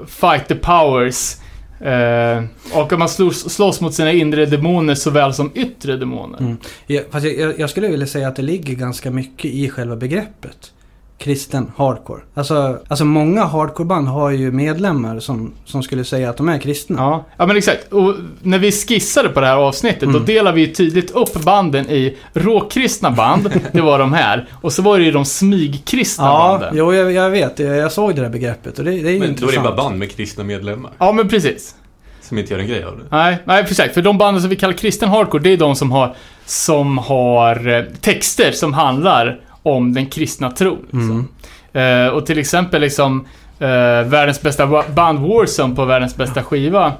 fight 0.06 0.48
the 0.48 0.54
powers. 0.54 1.36
Eh, 1.80 2.44
och 2.72 2.92
att 2.92 2.98
man 2.98 3.08
slåss, 3.08 3.52
slåss 3.52 3.80
mot 3.80 3.94
sina 3.94 4.12
inre 4.12 4.46
demoner 4.46 4.94
såväl 4.94 5.34
som 5.34 5.50
yttre 5.54 5.96
demoner. 5.96 6.38
Mm. 6.38 6.56
Ja, 6.86 7.00
fast 7.10 7.26
jag, 7.26 7.60
jag 7.60 7.70
skulle 7.70 7.88
vilja 7.88 8.06
säga 8.06 8.28
att 8.28 8.36
det 8.36 8.42
ligger 8.42 8.74
ganska 8.74 9.10
mycket 9.10 9.44
i 9.44 9.68
själva 9.70 9.96
begreppet. 9.96 10.72
Kristen 11.18 11.72
hardcore. 11.76 12.20
Alltså, 12.34 12.78
alltså 12.88 13.04
många 13.04 13.44
hardcoreband 13.44 14.08
har 14.08 14.30
ju 14.30 14.52
medlemmar 14.52 15.20
som, 15.20 15.52
som 15.64 15.82
skulle 15.82 16.04
säga 16.04 16.30
att 16.30 16.36
de 16.36 16.48
är 16.48 16.58
kristna. 16.58 16.96
Ja, 17.00 17.24
ja 17.36 17.46
men 17.46 17.56
exakt. 17.56 17.92
Och 17.92 18.14
när 18.42 18.58
vi 18.58 18.72
skissade 18.72 19.28
på 19.28 19.40
det 19.40 19.46
här 19.46 19.56
avsnittet, 19.56 20.00
då 20.02 20.08
Mm. 20.08 20.24
delade 20.24 20.54
vi 20.56 20.60
ju 20.66 20.72
tydligt 20.74 21.10
upp 21.10 21.34
banden 21.44 21.90
i 21.90 22.16
råkristna 22.32 23.10
band, 23.10 23.50
det 23.72 23.80
var 23.80 23.98
de 23.98 24.12
här. 24.12 24.48
Och 24.52 24.72
så 24.72 24.82
var 24.82 24.98
det 24.98 25.04
ju 25.04 25.10
de 25.12 25.24
smygkristna 25.24 26.24
Ja, 26.24 26.48
banden. 26.50 26.70
jo, 26.76 26.94
jag, 26.94 27.12
jag 27.12 27.30
vet. 27.30 27.58
Jag, 27.58 27.76
jag 27.76 27.92
såg 27.92 28.14
det 28.16 28.22
där 28.22 28.28
begreppet 28.28 28.78
och 28.78 28.84
det, 28.84 28.90
det 28.90 28.96
är 29.08 29.12
ju 29.12 29.18
Men 29.18 29.20
då 29.20 29.24
är 29.24 29.28
det 29.28 29.30
intressant. 29.42 29.64
bara 29.64 29.76
band 29.76 29.98
med 29.98 30.10
kristna 30.16 30.44
medlemmar. 30.44 30.90
Ja, 30.98 31.12
men 31.12 31.28
precis. 31.28 31.74
Som 32.20 32.38
inte 32.38 32.52
gör 32.52 32.60
en 32.60 32.66
grej 32.68 32.84
av 32.84 32.96
det. 32.98 33.04
Nej, 33.10 33.38
nej 33.44 33.64
precis. 33.64 33.92
För 33.94 34.02
de 34.02 34.18
banden 34.18 34.40
som 34.40 34.50
vi 34.50 34.56
kallar 34.56 34.74
kristen 34.74 35.08
hardcore, 35.08 35.42
det 35.42 35.50
är 35.50 35.56
de 35.56 35.74
som 35.76 35.92
har, 35.92 36.14
som 36.46 36.98
har 36.98 37.68
eh, 37.68 37.84
texter 38.00 38.52
som 38.52 38.72
handlar 38.74 39.40
om 39.64 39.94
den 39.94 40.06
kristna 40.06 40.50
tron. 40.50 40.78
Liksom. 40.90 41.28
Mm. 41.72 42.06
Eh, 42.06 42.12
och 42.12 42.26
till 42.26 42.38
exempel 42.38 42.80
liksom 42.80 43.26
eh, 43.58 44.02
världens 44.04 44.42
bästa 44.42 44.84
band 44.94 45.18
Warzone 45.18 45.74
på 45.74 45.84
världens 45.84 46.16
bästa 46.16 46.42
skiva, 46.42 46.92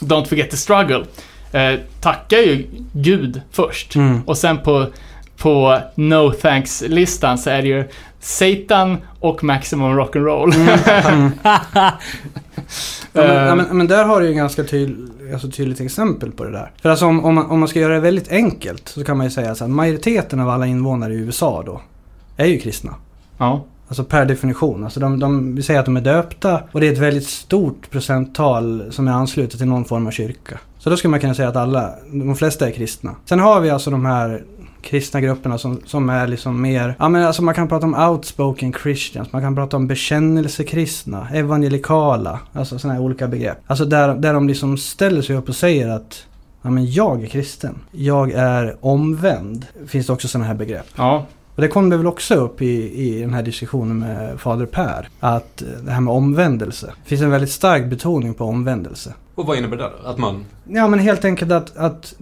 Don't 0.00 0.24
Forget 0.24 0.50
the 0.50 0.56
Struggle, 0.56 1.04
eh, 1.52 1.80
tackar 2.00 2.38
ju 2.38 2.66
Gud 2.92 3.40
först. 3.52 3.96
Mm. 3.96 4.22
Och 4.26 4.38
sen 4.38 4.58
på, 4.58 4.86
på 5.36 5.80
No 5.94 6.32
Thanks-listan 6.32 7.38
så 7.38 7.50
är 7.50 7.62
det 7.62 7.68
ju 7.68 7.88
Satan 8.20 8.98
och 9.20 9.44
Maximum 9.44 10.00
Rock'n'Roll. 10.00 10.54
Mm. 11.08 11.30
Ja, 13.12 13.20
men, 13.22 13.30
Eh, 13.30 13.46
ja, 13.46 13.54
men, 13.54 13.76
men 13.76 13.86
där 13.86 14.04
har 14.04 14.20
du 14.20 14.26
ju 14.28 14.34
ganska 14.34 14.64
tydl, 14.64 15.06
alltså 15.32 15.50
tydligt 15.50 15.80
exempel 15.80 16.32
på 16.32 16.44
det 16.44 16.50
där. 16.52 16.70
För 16.82 16.88
alltså 16.88 17.06
om, 17.06 17.24
om, 17.24 17.34
man, 17.34 17.50
om 17.50 17.60
man 17.60 17.68
ska 17.68 17.80
göra 17.80 17.94
det 17.94 18.00
väldigt 18.00 18.28
enkelt 18.28 18.88
så 18.88 19.04
kan 19.04 19.16
man 19.16 19.26
ju 19.26 19.30
säga 19.30 19.50
att 19.50 19.70
majoriteten 19.70 20.40
av 20.40 20.48
alla 20.48 20.66
invånare 20.66 21.14
i 21.14 21.16
USA 21.16 21.62
då 21.66 21.80
är 22.36 22.46
ju 22.46 22.58
kristna. 22.58 22.94
ja. 23.38 23.64
Alltså 23.88 24.04
per 24.04 24.24
definition. 24.24 24.84
Alltså 24.84 25.00
de, 25.00 25.18
de, 25.18 25.54
vi 25.54 25.62
säger 25.62 25.80
att 25.80 25.86
de 25.86 25.96
är 25.96 26.00
döpta 26.00 26.62
och 26.72 26.80
det 26.80 26.88
är 26.88 26.92
ett 26.92 26.98
väldigt 26.98 27.26
stort 27.26 27.90
procenttal 27.90 28.84
som 28.90 29.08
är 29.08 29.12
anslutet 29.12 29.58
till 29.58 29.68
någon 29.68 29.84
form 29.84 30.06
av 30.06 30.10
kyrka. 30.10 30.58
Så 30.78 30.90
då 30.90 30.96
skulle 30.96 31.10
man 31.10 31.20
kunna 31.20 31.34
säga 31.34 31.48
att 31.48 31.56
alla, 31.56 31.94
de 32.12 32.36
flesta 32.36 32.68
är 32.68 32.70
kristna. 32.72 33.14
Sen 33.24 33.40
har 33.40 33.60
vi 33.60 33.70
alltså 33.70 33.90
de 33.90 34.04
här 34.06 34.44
kristna 34.82 35.20
grupperna 35.20 35.58
som, 35.58 35.80
som 35.86 36.10
är 36.10 36.26
liksom 36.26 36.62
mer, 36.62 36.94
ja 36.98 37.08
men 37.08 37.22
alltså 37.22 37.42
man 37.42 37.54
kan 37.54 37.68
prata 37.68 37.86
om 37.86 37.94
outspoken 37.94 38.72
christians, 38.72 39.32
man 39.32 39.42
kan 39.42 39.54
prata 39.54 39.76
om 39.76 39.86
bekännelsekristna, 39.86 41.28
evangelikala, 41.32 42.40
alltså 42.52 42.78
sådana 42.78 42.94
här 42.94 43.04
olika 43.04 43.28
begrepp. 43.28 43.58
Alltså 43.66 43.84
där, 43.84 44.14
där 44.14 44.34
de 44.34 44.48
liksom 44.48 44.78
ställer 44.78 45.22
sig 45.22 45.36
upp 45.36 45.48
och 45.48 45.56
säger 45.56 45.88
att 45.88 46.26
Ja 46.62 46.70
men 46.70 46.92
jag 46.92 47.22
är 47.22 47.26
kristen. 47.26 47.78
Jag 47.90 48.30
är 48.30 48.76
omvänd. 48.80 49.66
Finns 49.86 50.06
det 50.06 50.12
också 50.12 50.28
sådana 50.28 50.46
här 50.46 50.54
begrepp. 50.54 50.86
ja. 50.96 51.26
Och 51.54 51.62
det 51.62 51.68
kom 51.68 51.90
det 51.90 51.96
väl 51.96 52.06
också 52.06 52.34
upp 52.34 52.62
i, 52.62 53.02
i 53.02 53.20
den 53.20 53.34
här 53.34 53.42
diskussionen 53.42 53.98
med 53.98 54.40
Fader 54.40 54.66
Per. 54.66 55.08
Att 55.20 55.62
det 55.84 55.90
här 55.90 56.00
med 56.00 56.14
omvändelse. 56.14 56.86
Det 57.02 57.08
finns 57.08 57.22
en 57.22 57.30
väldigt 57.30 57.50
stark 57.50 57.86
betoning 57.86 58.34
på 58.34 58.44
omvändelse. 58.44 59.14
Och 59.34 59.46
vad 59.46 59.58
innebär 59.58 59.76
det 59.76 59.82
då? 60.02 60.08
Att 60.08 60.18
man... 60.18 60.44
Ja 60.68 60.88
men 60.88 60.98
helt 60.98 61.24
enkelt 61.24 61.52
att, 61.52 61.76
att, 61.76 62.14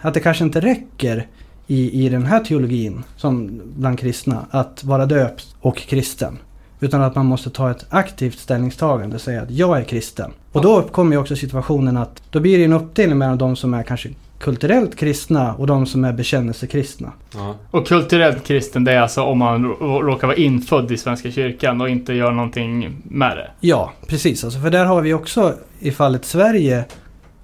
att 0.00 0.14
det 0.14 0.20
kanske 0.20 0.44
inte 0.44 0.60
räcker 0.60 1.26
i, 1.66 2.04
i 2.04 2.08
den 2.08 2.26
här 2.26 2.44
teologin 2.44 3.04
som 3.16 3.62
bland 3.76 3.98
kristna 3.98 4.46
att 4.50 4.84
vara 4.84 5.06
döpt 5.06 5.56
och 5.60 5.76
kristen. 5.76 6.38
Utan 6.80 7.02
att 7.02 7.14
man 7.14 7.26
måste 7.26 7.50
ta 7.50 7.70
ett 7.70 7.86
aktivt 7.90 8.38
ställningstagande 8.38 9.16
och 9.16 9.22
säga 9.22 9.42
att 9.42 9.50
jag 9.50 9.78
är 9.78 9.84
kristen. 9.84 10.30
Och 10.52 10.62
då 10.62 10.78
uppkommer 10.78 11.12
ju 11.12 11.20
också 11.20 11.36
situationen 11.36 11.96
att 11.96 12.22
då 12.30 12.40
blir 12.40 12.58
det 12.58 12.64
en 12.64 12.72
uppdelning 12.72 13.18
mellan 13.18 13.38
de 13.38 13.56
som 13.56 13.74
är 13.74 13.82
kanske 13.82 14.08
kulturellt 14.38 14.96
kristna 14.96 15.54
och 15.54 15.66
de 15.66 15.86
som 15.86 16.04
är 16.04 16.12
bekännelsekristna. 16.12 17.12
Ja. 17.34 17.54
Och 17.70 17.86
kulturellt 17.86 18.44
kristen, 18.44 18.84
det 18.84 18.92
är 18.92 19.00
alltså 19.00 19.22
om 19.22 19.38
man 19.38 19.64
rå- 19.64 20.02
råkar 20.02 20.26
vara 20.26 20.36
infödd 20.36 20.92
i 20.92 20.96
Svenska 20.96 21.30
kyrkan 21.30 21.80
och 21.80 21.88
inte 21.88 22.12
gör 22.12 22.32
någonting 22.32 22.96
med 23.04 23.36
det. 23.36 23.50
Ja, 23.60 23.92
precis. 24.06 24.44
Alltså, 24.44 24.60
för 24.60 24.70
där 24.70 24.84
har 24.84 25.00
vi 25.02 25.14
också, 25.14 25.54
i 25.78 25.90
fallet 25.90 26.24
Sverige, 26.24 26.84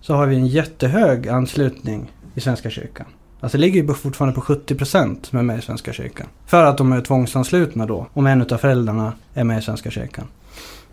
så 0.01 0.15
har 0.15 0.27
vi 0.27 0.37
en 0.37 0.47
jättehög 0.47 1.29
anslutning 1.29 2.13
i 2.35 2.41
Svenska 2.41 2.71
kyrkan. 2.71 3.07
Alltså 3.43 3.59
det 3.59 3.61
ligger 3.61 3.83
ju 3.83 3.95
fortfarande 3.95 4.35
på 4.35 4.41
70% 4.41 5.17
som 5.23 5.39
är 5.39 5.43
med 5.43 5.59
i 5.59 5.63
Svenska 5.63 5.93
kyrkan. 5.93 6.27
För 6.47 6.65
att 6.65 6.79
de 6.79 6.93
är 6.93 7.01
tvångsanslutna 7.01 7.87
då, 7.87 8.07
om 8.13 8.27
en 8.27 8.43
av 8.43 8.59
föräldrarna 8.59 9.13
är 9.35 9.45
med 9.45 9.59
i 9.59 9.63
Svenska 9.63 9.91
kyrkan. 9.91 10.25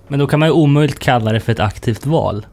Men 0.07 0.19
då 0.19 0.27
kan 0.27 0.39
man 0.39 0.49
ju 0.49 0.53
omöjligt 0.53 0.99
kalla 0.99 1.31
det 1.31 1.39
för 1.39 1.51
ett 1.51 1.59
aktivt 1.59 2.05
val. 2.05 2.45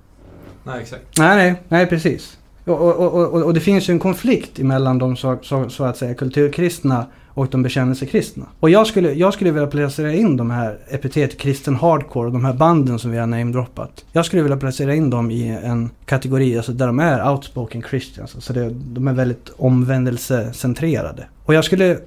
Nej, 0.64 0.82
exakt. 0.82 1.02
Nej, 1.18 1.36
nej, 1.36 1.62
nej 1.68 1.86
precis. 1.86 2.38
Och, 2.64 2.80
och, 2.80 2.96
och, 2.96 3.34
och, 3.34 3.42
och 3.42 3.54
det 3.54 3.60
finns 3.60 3.88
ju 3.88 3.92
en 3.92 3.98
konflikt 3.98 4.58
mellan 4.58 4.98
de 4.98 5.16
så, 5.16 5.38
så, 5.42 5.70
så 5.70 5.84
att 5.84 5.96
säga 5.96 6.14
kulturkristna 6.14 7.06
och 7.36 7.48
de 7.50 7.62
bekännelsekristna. 7.62 8.44
Och 8.60 8.70
jag 8.70 8.86
skulle, 8.86 9.12
jag 9.12 9.34
skulle 9.34 9.50
vilja 9.50 9.66
placera 9.66 10.14
in 10.14 10.36
de 10.36 10.50
här 10.50 10.78
epitet 10.88 11.38
kristen 11.38 11.76
hardcore 11.76 12.26
och 12.26 12.32
de 12.32 12.44
här 12.44 12.52
banden 12.52 12.98
som 12.98 13.10
vi 13.10 13.18
har 13.18 13.26
namedroppat. 13.26 14.04
Jag 14.12 14.26
skulle 14.26 14.42
vilja 14.42 14.56
placera 14.56 14.94
in 14.94 15.10
dem 15.10 15.30
i 15.30 15.48
en 15.48 15.90
kategori 16.04 16.56
alltså 16.56 16.72
där 16.72 16.86
de 16.86 16.98
är 17.00 17.32
outspoken 17.32 17.82
christians. 17.82 18.34
Alltså 18.34 18.52
det, 18.52 18.70
de 18.70 19.08
är 19.08 19.12
väldigt 19.12 19.50
omvändelsecentrerade. 19.56 21.26
Och 21.44 21.54
jag 21.54 21.64
skulle 21.64 21.98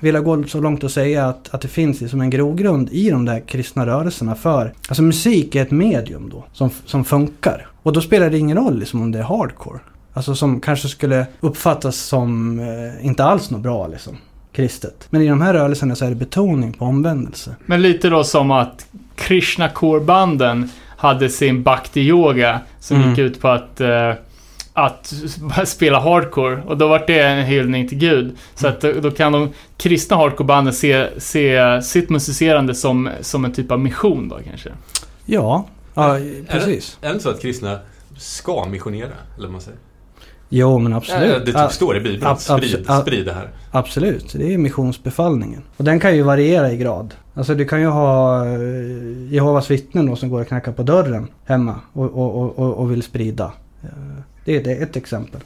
vilja 0.00 0.20
gå 0.20 0.44
så 0.44 0.60
långt 0.60 0.84
och 0.84 0.90
säga 0.90 1.28
att, 1.28 1.54
att 1.54 1.60
det 1.60 1.68
finns 1.68 2.00
liksom 2.00 2.20
en 2.20 2.30
grogrund 2.30 2.88
i 2.92 3.10
de 3.10 3.24
där 3.24 3.40
kristna 3.40 3.86
rörelserna 3.86 4.34
för... 4.34 4.72
Alltså 4.88 5.02
musik 5.02 5.54
är 5.54 5.62
ett 5.62 5.70
medium 5.70 6.30
då, 6.30 6.44
som, 6.52 6.70
som 6.86 7.04
funkar. 7.04 7.66
Och 7.82 7.92
då 7.92 8.00
spelar 8.00 8.30
det 8.30 8.38
ingen 8.38 8.56
roll 8.56 8.78
liksom 8.78 9.02
om 9.02 9.12
det 9.12 9.18
är 9.18 9.22
hardcore. 9.22 9.80
Alltså 10.12 10.34
som 10.34 10.60
kanske 10.60 10.88
skulle 10.88 11.26
uppfattas 11.40 11.96
som 11.96 12.58
eh, 12.60 13.06
inte 13.06 13.24
alls 13.24 13.50
något 13.50 13.60
bra 13.60 13.86
liksom, 13.86 14.16
kristet. 14.52 15.06
Men 15.10 15.22
i 15.22 15.28
de 15.28 15.40
här 15.40 15.54
rörelserna 15.54 15.94
så 15.96 16.04
är 16.04 16.08
det 16.08 16.14
betoning 16.14 16.72
på 16.72 16.84
omvändelse. 16.84 17.56
Men 17.66 17.82
lite 17.82 18.08
då 18.08 18.24
som 18.24 18.50
att 18.50 18.86
Krishna 19.16 19.68
Core-banden 19.68 20.68
hade 20.96 21.28
sin 21.28 21.64
Bhakti-yoga 21.64 22.58
som 22.80 22.96
Mm. 22.96 23.08
gick 23.10 23.18
ut 23.18 23.40
på 23.40 23.48
att, 23.48 23.80
eh, 23.80 24.12
att 24.72 25.14
spela 25.68 26.00
hardcore. 26.00 26.62
Och 26.66 26.76
då 26.78 26.88
var 26.88 27.04
det 27.06 27.20
en 27.20 27.44
hyllning 27.44 27.88
till 27.88 27.98
Gud. 27.98 28.36
Så 28.54 28.68
att 28.68 28.80
då, 28.80 29.10
kan 29.10 29.32
de 29.32 29.48
kristna 29.76 30.16
hardcore-banden 30.16 30.72
se, 30.74 31.06
se 31.20 31.82
sitt 31.82 32.10
musicerande 32.10 32.74
som, 32.74 33.10
som 33.20 33.44
en 33.44 33.52
typ 33.52 33.70
av 33.70 33.80
mission 33.80 34.28
då 34.28 34.38
kanske. 34.48 34.70
Ja, 35.26 35.64
ja 35.94 36.18
precis. 36.48 36.98
Är 37.00 37.06
det 37.08 37.12
inte 37.12 37.22
så 37.22 37.30
att 37.30 37.42
kristna 37.42 37.78
ska 38.18 38.64
missionera? 38.70 39.08
Eller 39.36 39.46
vad 39.46 39.52
man 39.52 39.60
säger? 39.60 39.78
Jo 40.52 40.78
men 40.78 40.92
Ja, 40.92 40.98
absolut. 40.98 41.46
det 41.46 41.52
typ 41.52 41.72
står 41.72 41.96
i 41.96 42.00
Bibeln. 42.00 42.26
ab- 42.26 42.38
Sprid, 42.40 42.86
sprid 43.02 43.26
det 43.26 43.32
här. 43.32 43.48
Absolut, 43.70 44.32
det 44.38 44.54
är 44.54 44.58
missionsbefallningen. 44.58 45.62
Och 45.76 45.84
den 45.84 46.00
kan 46.00 46.16
ju 46.16 46.22
variera 46.22 46.72
i 46.72 46.76
grad. 46.76 47.14
Alltså 47.34 47.54
du 47.54 47.64
kan 47.64 47.80
ju 47.80 47.86
ha 47.86 48.44
eh, 48.46 48.52
Jehovas 49.32 49.70
vittnen 49.70 50.06
då 50.06 50.16
som 50.16 50.28
går 50.28 50.40
och 50.40 50.48
knackar 50.48 50.72
på 50.72 50.82
dörren 50.82 51.28
hemma 51.44 51.74
och, 51.92 52.04
och, 52.04 52.58
och, 52.58 52.74
och, 52.74 52.90
vill 52.90 53.02
sprida. 53.02 53.52
Eh, 53.82 53.88
Det 54.44 54.56
är, 54.56 54.64
det 54.64 54.72
är 54.74 54.82
ett 54.82 54.96
exempel. 54.96 55.40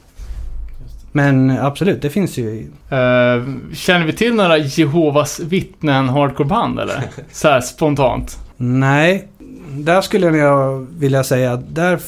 Men 1.11 1.49
absolut, 1.51 2.01
det 2.01 2.09
finns 2.09 2.37
ju... 2.37 2.59
Eh, 2.89 3.43
känner 3.73 4.05
vi 4.05 4.13
till 4.13 4.33
några 4.35 4.57
Jehovas 4.57 5.39
vittnen 5.39 6.09
hardcore-band 6.09 6.79
eller? 6.79 7.03
Så 7.31 7.47
här 7.47 7.61
spontant. 7.61 8.37
Nej, 8.57 9.27
där 9.69 10.01
skulle 10.01 10.27
jag 10.37 10.87
vilja 10.99 11.23
säga 11.23 11.53
att 11.53 11.75
där 11.75 11.99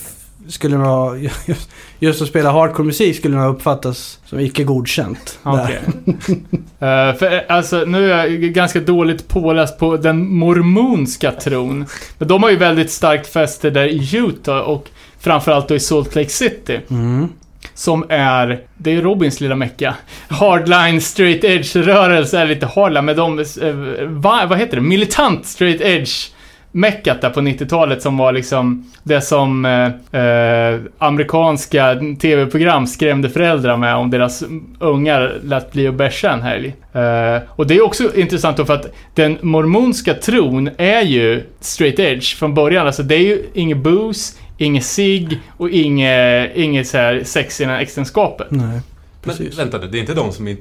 skulle 0.48 0.78
nog 0.78 1.24
just, 1.45 1.70
just 2.00 2.22
att 2.22 2.28
spela 2.28 2.52
hardcore 2.52 2.86
musik 2.86 3.16
skulle 3.16 3.38
nog 3.38 3.56
uppfattas 3.56 4.20
som 4.26 4.39
icke 4.39 4.64
godkänt. 4.64 5.39
där. 5.43 5.80
Okej. 6.06 6.39
Eh, 6.80 7.14
för 7.16 7.34
eh, 7.34 7.41
alltså, 7.48 7.84
nu 7.88 8.12
är 8.12 8.28
jag 8.28 8.41
ganska 8.41 8.80
dåligt 8.80 9.28
påläst 9.28 9.78
på 9.80 9.98
den 9.98 10.34
mormonska 10.34 11.32
tron. 11.32 11.86
Men 12.18 12.28
de 12.28 12.43
har 12.43 12.50
ju 12.50 12.56
väldigt 12.56 12.91
starkt 12.91 13.34
fäste 13.34 13.70
där 13.70 13.88
i 13.88 14.18
Utah 14.18 14.60
och 14.60 14.89
framförallt 15.20 15.68
då 15.68 15.76
i 15.76 15.80
Salt 15.80 16.16
Lake 16.16 16.30
City. 16.30 16.80
Mm. 16.89 17.28
Som 17.74 18.06
är, 18.10 18.62
det 18.78 18.91
är 18.91 19.02
Robins 19.02 19.41
lilla 19.41 19.56
mecka. 19.56 19.95
Hardline 20.28 21.02
straight 21.02 21.43
edge-rörelse 21.43 22.39
är 22.39 22.45
lite 22.45 22.66
hardline, 22.66 23.06
men 23.06 23.16
de, 23.16 23.39
eh, 23.39 24.06
va, 24.08 24.45
vad 24.50 24.60
heter 24.60 24.76
det? 24.76 24.82
Militant 24.82 25.45
straight 25.45 25.82
edge 25.82 26.32
meckat 26.72 27.22
där 27.22 27.30
på 27.30 27.39
90-talet 27.39 28.01
som 28.01 28.18
var 28.18 28.32
liksom 28.32 28.91
det 29.03 29.22
som 29.22 29.65
eh, 29.65 30.22
eh, 30.22 30.80
amerikanska 30.97 31.99
tv-program 32.20 32.88
skrämde 32.88 33.30
föräldrar 33.30 33.78
med 33.78 33.95
om 33.95 34.09
deras 34.09 34.43
ungar 34.80 35.39
lät 35.43 35.72
bli 35.72 35.88
att 35.88 35.95
bärsa 35.95 36.32
en 36.32 36.41
helg. 36.41 36.76
Eh, 36.93 37.41
och 37.49 37.68
det 37.68 37.76
är 37.76 37.82
också 37.82 38.15
intressant 38.15 38.57
då 38.57 38.65
för 38.65 38.74
att 38.74 38.93
den 39.13 39.38
mormonska 39.41 40.13
tron 40.13 40.70
är 40.78 41.01
ju 41.01 41.43
straight 41.59 41.99
edge 41.99 42.36
från 42.36 42.53
början. 42.53 42.88
Alltså 42.88 43.03
det 43.03 43.15
är 43.15 43.24
ju 43.24 43.43
inget 43.53 43.78
booze, 43.78 44.38
inget 44.57 44.86
sig 44.86 45.39
och 45.57 45.70
inget, 45.70 46.55
inget 46.55 46.88
så 46.88 46.97
här 46.97 47.24
sex 47.24 47.61
innan 47.61 47.80
äktenskapet. 47.80 48.47
Nej, 48.49 48.65
Men 48.68 48.82
precis. 49.22 49.59
vänta 49.59 49.78
nu, 49.78 49.88
det 49.88 49.97
är 49.97 49.99
inte 49.99 50.13
de 50.13 50.32
som. 50.32 50.57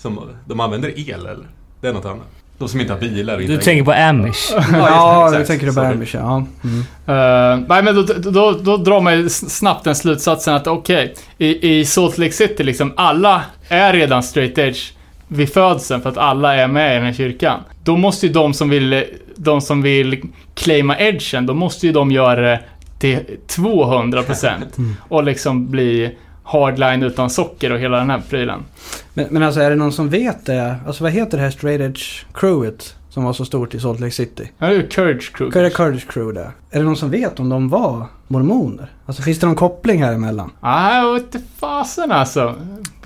Som, 0.00 0.20
de 0.46 0.60
använder 0.60 1.10
el 1.10 1.26
eller? 1.26 1.46
Det 1.80 1.88
är 1.88 1.92
något 1.92 2.04
annat? 2.04 2.37
De 2.58 2.68
som 2.68 2.80
inte 2.80 2.92
har 2.92 3.00
bilar 3.00 3.40
inte 3.40 3.52
Du 3.52 3.58
tänker 3.60 3.84
på 3.84 3.92
Amish. 3.92 4.52
Ja, 4.72 5.26
exakt. 5.26 5.40
du 5.40 5.46
tänker 5.46 5.66
du 5.66 5.74
på. 5.74 5.80
Amish, 5.80 6.14
ja. 6.14 6.46
Mm. 6.64 6.78
Uh, 6.78 7.66
nej 7.68 7.82
men 7.82 7.94
då, 7.94 8.02
då, 8.30 8.52
då 8.52 8.76
drar 8.76 9.00
man 9.00 9.14
ju 9.16 9.28
snabbt 9.28 9.84
den 9.84 9.94
slutsatsen 9.94 10.54
att 10.54 10.66
okej, 10.66 11.14
i, 11.38 11.78
i 11.78 11.84
Salt 11.84 12.18
Lake 12.18 12.32
City 12.32 12.64
liksom, 12.64 12.92
alla 12.96 13.42
är 13.68 13.92
redan 13.92 14.22
straight 14.22 14.58
edge 14.58 14.92
vid 15.28 15.52
födseln 15.52 16.02
för 16.02 16.10
att 16.10 16.18
alla 16.18 16.54
är 16.54 16.68
med 16.68 16.92
i 16.92 16.94
den 16.94 17.04
här 17.06 17.12
kyrkan. 17.12 17.60
Då 17.84 17.96
måste 17.96 18.26
ju 18.26 18.32
de 18.32 18.54
som 18.54 18.68
vill, 18.70 19.04
de 19.36 19.60
som 19.60 19.82
vill 19.82 20.22
claima 20.54 20.98
edgen, 20.98 21.46
då 21.46 21.54
måste 21.54 21.86
ju 21.86 21.92
de 21.92 22.10
göra 22.10 22.40
det 22.40 22.60
till 22.98 23.18
200% 23.48 24.48
Mm. 24.78 24.96
och 25.08 25.24
liksom 25.24 25.70
bli 25.70 26.10
hardline 26.52 27.02
utan 27.02 27.30
socker 27.30 27.72
och 27.72 27.78
hela 27.78 27.96
den 27.98 28.10
här 28.10 28.22
prylen. 28.30 28.60
Men, 29.14 29.26
men 29.30 29.42
alltså 29.42 29.60
är 29.60 29.70
det 29.70 29.76
någon 29.76 29.92
som 29.92 30.08
vet 30.08 30.46
det? 30.46 30.76
Alltså 30.86 31.02
vad 31.04 31.12
heter 31.12 31.38
det 31.38 31.44
här 31.44 31.50
straight 31.50 31.80
edge 31.80 32.24
crewet 32.34 32.94
som 33.10 33.24
var 33.24 33.32
så 33.32 33.44
stort 33.44 33.74
i 33.74 33.80
Salt 33.80 34.00
Lake 34.00 34.12
City? 34.12 34.52
Ja, 34.58 34.66
det 34.66 34.76
är 34.76 34.82
Courage 34.82 35.32
Crew. 35.36 35.62
Det 35.62 35.70
Kurdish 35.70 36.06
crew 36.08 36.40
det? 36.40 36.50
Är 36.70 36.78
det 36.78 36.84
någon 36.84 36.96
som 36.96 37.10
vet 37.10 37.40
om 37.40 37.48
de 37.48 37.68
var 37.68 38.06
mormoner? 38.28 38.90
Alltså 39.06 39.22
finns 39.22 39.38
det 39.38 39.46
någon 39.46 39.56
koppling 39.56 40.02
här 40.02 40.12
emellan? 40.12 40.50
Nej, 40.62 40.96
jag 41.04 41.14
vet 41.14 41.22
inte 41.34 41.46
fasen 41.58 42.12
alltså. 42.12 42.54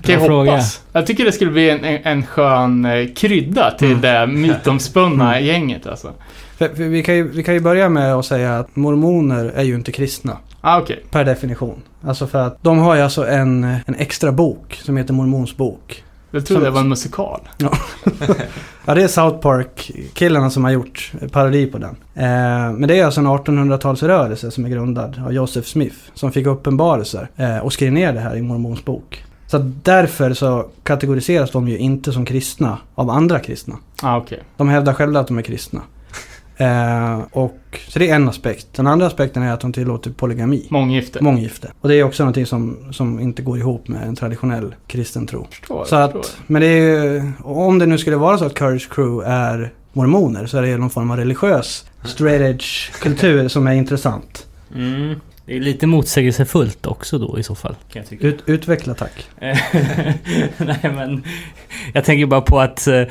Kan 0.01 0.13
jag 0.13 0.19
Bra 0.19 0.27
fråga. 0.27 0.51
hoppas. 0.51 0.81
Jag 0.93 1.07
tycker 1.07 1.25
det 1.25 1.31
skulle 1.31 1.51
bli 1.51 1.69
en, 1.69 1.83
en, 1.83 1.99
en 2.03 2.25
skön 2.25 2.85
eh, 2.85 3.07
krydda 3.15 3.71
till 3.71 3.87
Mm. 3.87 4.01
det 4.01 4.27
mytomspunna 4.27 5.39
gänget 5.39 5.87
alltså. 5.87 6.11
För, 6.57 6.67
för 6.67 6.83
vi, 6.83 7.03
kan 7.03 7.15
ju, 7.15 7.27
vi 7.31 7.43
kan 7.43 7.53
ju 7.53 7.59
börja 7.59 7.89
med 7.89 8.13
att 8.15 8.25
säga 8.25 8.59
att 8.59 8.75
mormoner 8.75 9.45
är 9.55 9.63
ju 9.63 9.75
inte 9.75 9.91
kristna. 9.91 10.37
Ah, 10.61 10.79
okej. 10.79 11.03
Per 11.11 11.25
definition. 11.25 11.81
Alltså 12.05 12.27
för 12.27 12.39
att 12.47 12.57
de 12.63 12.79
har 12.79 12.95
ju 12.95 13.01
alltså 13.01 13.27
en, 13.27 13.63
en 13.63 13.95
extra 13.97 14.31
bok 14.31 14.79
som 14.83 14.97
heter 14.97 15.13
Mormons 15.13 15.57
bok. 15.57 16.03
Jag 16.31 16.45
trodde 16.45 16.59
Som- 16.59 16.63
det 16.63 16.69
var 16.71 16.81
en 16.81 16.89
musikal. 16.89 17.39
Ja, 18.85 18.93
det 18.95 19.03
är 19.03 19.07
South 19.07 19.37
Park-killarna 19.37 20.49
som 20.49 20.63
har 20.63 20.71
gjort 20.71 21.11
parodi 21.31 21.65
på 21.65 21.77
den. 21.77 21.95
Eh, 22.15 22.71
men 22.73 22.81
det 22.87 22.99
är 22.99 23.05
alltså 23.05 23.21
en 23.21 23.27
1800-talsrörelse 23.27 24.49
som 24.49 24.65
är 24.65 24.69
grundad 24.69 25.21
av 25.25 25.33
Joseph 25.33 25.67
Smith. 25.67 25.95
Som 26.13 26.31
fick 26.31 26.47
uppenbarelser 26.47 27.29
eh, 27.35 27.57
och 27.57 27.73
skrev 27.73 27.91
ner 27.93 28.13
det 28.13 28.19
här 28.19 28.35
i 28.35 28.41
Mormons 28.41 28.85
bok. 28.85 29.23
Så 29.47 29.57
därför 29.83 30.33
så 30.33 30.65
kategoriseras 30.83 31.51
de 31.51 31.67
ju 31.67 31.77
inte 31.77 32.11
som 32.11 32.25
kristna 32.25 32.77
av 32.95 33.09
andra 33.09 33.39
kristna. 33.39 33.75
Ah, 34.01 34.17
okej. 34.17 34.39
De 34.57 34.69
hävdar 34.69 34.93
själva 34.93 35.19
att 35.19 35.27
de 35.27 35.37
är 35.37 35.41
kristna. 35.41 35.81
Eh, 36.57 37.19
och, 37.31 37.79
så 37.87 37.99
det 37.99 38.09
är 38.09 38.15
en 38.15 38.29
aspekt. 38.29 38.67
Den 38.75 38.87
andra 38.87 39.07
aspekten 39.07 39.43
är 39.43 39.53
att 39.53 39.59
de 39.59 39.73
tillåter 39.73 40.11
polygami. 40.11 40.67
Månggifte. 40.69 41.23
Månggifte. 41.23 41.71
Och 41.81 41.89
det 41.89 41.95
är 41.95 42.03
också 42.03 42.23
någonting 42.23 42.45
som, 42.45 42.77
som 42.93 43.19
inte 43.19 43.41
går 43.41 43.57
ihop 43.57 43.87
med 43.87 44.07
en 44.07 44.15
traditionell 44.15 44.75
kristen 44.87 45.27
tro. 45.27 45.47
Förstår, 45.51 45.85
Så 45.85 46.07
förstår. 46.07 46.19
att, 46.19 46.37
men 46.47 46.61
det 46.61 46.67
är 46.67 47.03
ju, 47.03 47.31
om 47.43 47.79
det 47.79 47.85
nu 47.85 47.97
skulle 47.97 48.15
vara 48.15 48.37
så 48.37 48.45
att 48.45 48.53
Courage 48.53 48.89
Crew 48.91 49.31
är 49.31 49.73
mormoner 49.93 50.45
så 50.45 50.57
är 50.57 50.61
det 50.61 50.77
någon 50.77 50.89
form 50.89 51.11
av 51.11 51.17
religiös 51.17 51.85
straight 52.05 52.41
edge 52.41 52.91
kultur 53.01 53.47
som 53.47 53.67
är 53.67 53.73
intressant. 53.73 54.47
Mm. 54.75 55.15
Det 55.45 55.55
är 55.55 55.59
lite 55.59 55.87
motsägelsefullt 55.87 56.85
också 56.85 57.17
då 57.17 57.39
i 57.39 57.43
så 57.43 57.55
fall. 57.55 57.75
Kan 57.91 57.99
jag 58.01 58.09
tycka. 58.09 58.27
Ut, 58.27 58.43
utveckla 58.45 58.93
tack. 58.93 59.29
Nej 59.39 60.79
men, 60.83 61.23
jag 61.93 62.05
tänker 62.05 62.25
bara 62.25 62.41
på 62.41 62.59
att 62.59 62.87
eh, 62.87 63.03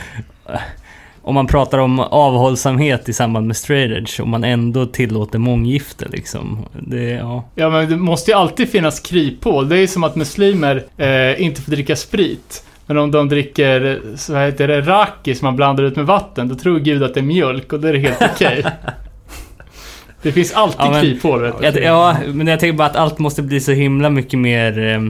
om 1.23 1.35
man 1.35 1.47
pratar 1.47 1.79
om 1.79 2.01
avhållsamhet 2.01 3.09
i 3.09 3.12
samband 3.12 3.47
med 3.47 3.57
straight 3.57 3.91
edge, 3.99 4.20
om 4.20 4.31
man 4.31 4.45
ändå 4.45 4.87
tillåter 4.87 5.39
månggifte 5.39 6.09
liksom. 6.09 6.59
Det, 6.81 7.03
ja. 7.11 7.45
Ja, 7.55 7.70
men 7.70 7.91
det 7.91 7.97
måste 7.97 8.31
ju 8.31 8.37
alltid 8.37 8.68
finnas 8.70 9.01
kryphål. 9.01 9.68
Det 9.68 9.77
är 9.77 9.81
ju 9.81 9.87
som 9.89 10.05
att 10.05 10.16
muslimer 10.16 10.85
eh, 10.97 11.43
inte 11.43 11.62
får 11.62 11.73
dricka 11.73 11.97
sprit. 11.97 12.64
Men 12.87 12.99
om 12.99 13.11
de 13.11 13.29
dricker, 13.29 14.01
så 14.16 14.37
heter 14.37 14.68
det, 14.68 14.81
raki 14.81 15.35
som 15.35 15.47
man 15.47 15.57
blandar 15.57 15.85
ut 15.85 15.97
med 15.97 16.07
vatten, 16.07 16.49
då 16.49 16.55
tror 16.55 16.79
Gud 16.79 17.03
att 17.03 17.14
det 17.14 17.20
är 17.20 17.25
mjölk 17.25 17.73
och 17.73 17.81
då 17.81 17.89
är 17.89 17.93
det 17.93 17.99
helt 17.99 18.23
okej. 18.35 18.64
Det 20.23 20.33
finns 20.33 20.53
alltid 20.53 20.81
Ja, 20.81 20.91
men- 20.91 21.01
kryphål. 21.01 21.53
Jag, 21.62 21.83
ja, 21.83 22.16
men 22.27 22.47
jag 22.47 22.61
tänker 22.61 22.79
bara 22.79 22.89
att 22.89 22.97
allt 22.97 23.18
måste 23.18 23.43
bli 23.43 23.61
så 23.61 23.73
himla 23.73 24.11
mycket 24.11 24.39
mer 24.39 24.79
eh, 24.79 25.01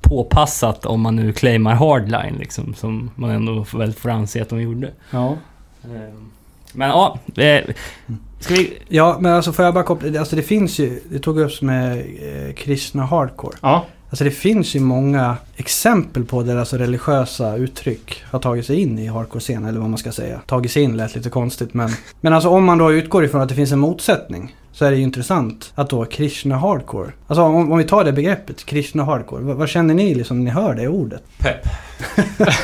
påpassat 0.00 0.86
om 0.86 1.00
man 1.00 1.16
nu 1.16 1.32
claimar 1.32 1.74
hardline 1.74 2.34
liksom, 2.38 2.74
som 2.74 3.10
man 3.14 3.30
ändå 3.30 3.66
väl 3.74 3.92
får 3.92 4.08
anse 4.10 4.42
att 4.42 4.48
de 4.48 4.60
gjorde. 4.62 4.90
Ja. 5.10 5.36
Eh, 5.94 6.14
Men 6.72 6.88
ja, 6.88 7.18
ska 8.40 8.54
vi... 8.54 8.78
Ja, 8.88 9.16
men 9.20 9.32
alltså 9.32 9.52
får 9.52 9.64
jag 9.64 9.74
bara 9.74 9.84
koppla, 9.84 10.20
alltså 10.20 10.36
det 10.36 10.42
finns 10.42 10.78
ju, 10.78 11.00
det 11.10 11.18
tog 11.18 11.38
upp 11.40 11.62
med 11.62 11.98
eh, 11.98 12.54
kristna 12.54 13.04
hardcore. 13.04 13.56
Ja. 13.62 13.86
Alltså 14.10 14.24
det 14.24 14.30
finns 14.30 14.76
ju 14.76 14.80
många 14.80 15.36
exempel 15.56 16.24
på 16.24 16.42
där 16.42 16.56
alltså 16.56 16.76
religiösa 16.76 17.56
uttryck 17.56 18.24
har 18.30 18.38
tagit 18.38 18.66
sig 18.66 18.80
in 18.80 18.98
i 18.98 19.06
hardcore-scenen, 19.06 19.68
eller 19.68 19.80
vad 19.80 19.90
man 19.90 19.98
ska 19.98 20.12
säga. 20.12 20.40
Tagit 20.46 20.72
sig 20.72 20.82
in 20.82 20.96
lät 20.96 21.14
lite 21.14 21.30
konstigt, 21.30 21.74
men... 21.74 21.90
Men 22.20 22.32
alltså 22.32 22.48
om 22.48 22.64
man 22.64 22.78
då 22.78 22.92
utgår 22.92 23.24
ifrån 23.24 23.40
att 23.40 23.48
det 23.48 23.54
finns 23.54 23.72
en 23.72 23.78
motsättning, 23.78 24.56
så 24.76 24.84
är 24.84 24.90
det 24.90 24.96
ju 24.96 25.02
intressant 25.02 25.72
att 25.74 25.90
då 25.90 26.04
Krishna 26.04 26.56
hardcore. 26.56 27.10
Alltså 27.26 27.42
om, 27.42 27.72
om 27.72 27.78
vi 27.78 27.84
tar 27.84 28.04
det 28.04 28.12
begreppet, 28.12 28.66
Krishna 28.66 29.04
hardcore, 29.04 29.42
vad, 29.42 29.56
vad 29.56 29.68
känner 29.68 29.94
ni 29.94 30.14
liksom 30.14 30.38
när 30.38 30.44
ni 30.44 30.50
hör 30.50 30.74
det 30.74 30.88
ordet? 30.88 31.22
Pepp. 31.38 31.66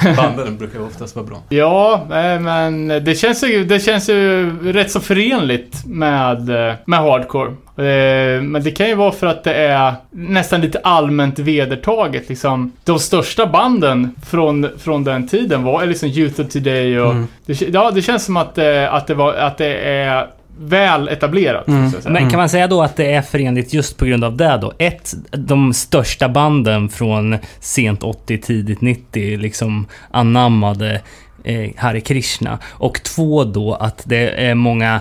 Banden 0.16 0.56
brukar 0.56 0.78
ju 0.78 0.84
oftast 0.84 1.16
vara 1.16 1.26
bra. 1.26 1.42
Ja, 1.48 2.06
men 2.40 2.88
det 2.88 3.18
känns 3.18 3.44
ju, 3.44 3.64
det 3.64 3.80
känns 3.80 4.08
ju 4.08 4.50
rätt 4.72 4.90
så 4.90 5.00
förenligt 5.00 5.86
med, 5.86 6.48
med 6.84 6.98
hardcore. 6.98 7.48
Eh, 7.76 8.42
Men 8.42 8.62
det 8.62 8.70
kan 8.70 8.88
ju 8.88 8.94
vara 8.94 9.12
för 9.12 9.26
att 9.26 9.44
det 9.44 9.54
är 9.54 9.94
nästan 10.10 10.60
lite 10.60 10.78
allmänt 10.78 11.38
vedertaget 11.38 12.28
liksom. 12.28 12.72
De 12.84 12.98
största 12.98 13.46
banden 13.46 14.14
från, 14.26 14.68
från 14.78 15.04
den 15.04 15.28
tiden 15.28 15.62
var 15.62 15.86
liksom 15.86 16.08
Youth 16.08 16.40
of 16.40 16.48
Today 16.48 17.00
och... 17.00 17.10
Mm. 17.10 17.26
Det, 17.46 17.60
ja, 17.60 17.90
det 17.90 18.02
känns 18.02 18.24
som 18.24 18.36
att, 18.36 18.58
eh, 18.58 18.94
att, 18.94 19.06
det, 19.06 19.14
var, 19.14 19.34
att 19.34 19.58
det 19.58 19.74
är 19.74 20.26
väl 20.62 21.08
etablerat. 21.08 21.68
Mm. 21.68 21.90
så 21.90 21.96
att 21.96 22.02
säga. 22.02 22.12
Men 22.12 22.30
kan 22.30 22.38
man 22.38 22.48
säga 22.48 22.66
då 22.66 22.82
att 22.82 22.96
det 22.96 23.12
är 23.12 23.22
förenligt 23.22 23.72
just 23.72 23.96
på 23.96 24.04
grund 24.04 24.24
av 24.24 24.36
det 24.36 24.58
då? 24.60 24.72
Ett, 24.78 25.14
de 25.30 25.74
största 25.74 26.28
banden 26.28 26.88
från 26.88 27.36
sent 27.60 28.02
80, 28.02 28.38
tidigt 28.38 28.80
90 28.80 29.38
liksom 29.38 29.86
anammade 30.10 31.00
eh, 31.44 31.70
Hare 31.76 32.00
Krishna. 32.00 32.58
Och 32.66 33.02
två 33.02 33.44
då 33.44 33.74
att 33.74 34.02
det 34.04 34.46
är 34.46 34.54
många 34.54 35.00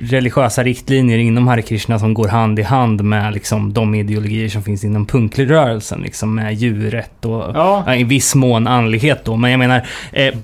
religiösa 0.00 0.62
riktlinjer 0.62 1.18
inom 1.18 1.48
Hare 1.48 1.62
Krishna 1.62 1.98
som 1.98 2.14
går 2.14 2.28
hand 2.28 2.58
i 2.58 2.62
hand 2.62 3.04
med 3.04 3.34
liksom 3.34 3.72
de 3.72 3.94
ideologier 3.94 4.48
som 4.48 4.62
finns 4.62 4.84
inom 4.84 5.06
punkrörelsen, 5.06 6.00
liksom 6.00 6.34
med 6.34 6.54
djurrätt 6.54 7.24
och 7.24 7.42
Ja, 7.54 7.94
i 7.94 8.04
viss 8.04 8.34
mån 8.34 8.66
andlighet 8.66 9.24
då. 9.24 9.36
Men 9.36 9.50
jag 9.50 9.58
menar, 9.58 9.86
eh, 10.12 10.34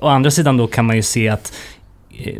å 0.00 0.08
andra 0.08 0.30
sidan 0.30 0.56
då 0.56 0.66
kan 0.66 0.86
man 0.86 0.96
ju 0.96 1.02
se 1.02 1.28
att, 1.28 1.52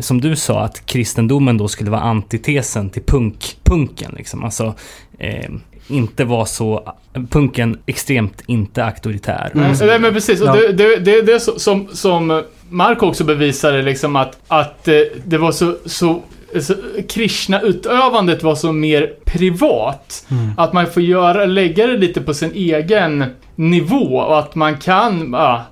som 0.00 0.20
du 0.20 0.36
sa, 0.36 0.60
att 0.60 0.86
kristendomen 0.86 1.58
då 1.58 1.68
skulle 1.68 1.90
vara 1.90 2.00
antitesen 2.00 2.90
till 2.90 3.02
punk, 3.02 3.56
punken. 3.64 4.14
Liksom. 4.16 4.44
Alltså, 4.44 4.74
eh, 5.18 5.50
inte 5.88 6.24
vara 6.24 6.46
så, 6.46 6.94
punken 7.30 7.78
extremt 7.86 8.42
inte 8.46 8.84
auktoritär. 8.84 9.50
Mm. 9.54 9.72
Nej, 9.80 9.98
men 9.98 10.12
precis. 10.12 10.40
Och 10.40 10.56
det, 10.56 10.72
det, 10.72 10.96
det 10.96 11.14
är 11.14 11.22
det 11.22 11.40
som, 11.40 11.88
som 11.92 12.42
Mark 12.68 13.02
också 13.02 13.24
bevisade 13.24 13.82
liksom 13.82 14.16
att, 14.16 14.38
att 14.48 14.88
eh, 14.88 14.94
det 15.24 15.38
var 15.38 15.52
så, 15.52 15.76
så, 15.86 16.22
så 16.60 16.74
Krishna-utövandet 17.08 18.42
var 18.42 18.54
så 18.54 18.72
mer 18.72 19.12
privat. 19.24 20.26
Mm. 20.30 20.50
Att 20.56 20.72
man 20.72 20.86
får 20.86 21.02
göra, 21.02 21.44
lägga 21.44 21.86
det 21.86 21.96
lite 21.96 22.20
på 22.20 22.34
sin 22.34 22.52
egen 22.54 23.24
nivå 23.54 24.16
och 24.16 24.38
att 24.38 24.54
man 24.54 24.78
kan, 24.78 25.32
ja, 25.32 25.54
eh, 25.54 25.62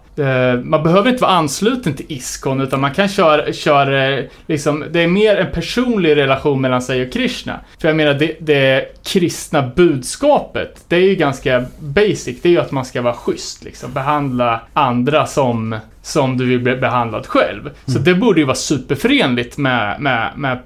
man 0.65 0.83
behöver 0.83 1.11
inte 1.11 1.23
vara 1.23 1.33
ansluten 1.33 1.95
till 1.95 2.07
Iskon 2.09 2.61
utan 2.61 2.81
man 2.81 2.95
kan 2.95 3.09
köra, 3.09 3.53
köra 3.53 4.23
liksom, 4.47 4.85
det 4.91 5.01
är 5.01 5.07
mer 5.07 5.37
en 5.37 5.53
personlig 5.53 6.17
relation 6.17 6.61
mellan 6.61 6.83
sig 6.83 7.03
och 7.03 7.13
Krishna. 7.13 7.61
För 7.81 7.89
jag 7.89 7.97
menar, 7.97 8.15
det, 8.15 8.37
det 8.41 9.03
kristna 9.05 9.63
budskapet, 9.77 10.85
det 10.89 10.97
är 10.97 11.01
ju 11.01 11.15
ganska 11.15 11.65
basic. 11.79 12.43
Det 12.43 12.49
är 12.49 12.53
ju 12.53 12.61
att 12.61 12.73
man 12.73 12.85
ska 12.85 13.03
vara 13.03 13.15
schysst, 13.15 13.65
liksom. 13.65 13.93
Behandla 13.93 14.61
andra 14.73 15.27
som, 15.27 15.77
som 16.03 16.39
du 16.39 16.47
vill 16.47 16.61
bli 16.61 16.77
behandlad 16.77 17.27
själv. 17.27 17.71
Så 17.87 17.99
det 17.99 18.15
borde 18.15 18.41
ju 18.41 18.47
vara 18.47 18.57
superförenligt 18.57 19.59
med, 19.59 20.01
med, 20.01 20.33
med 20.37 20.59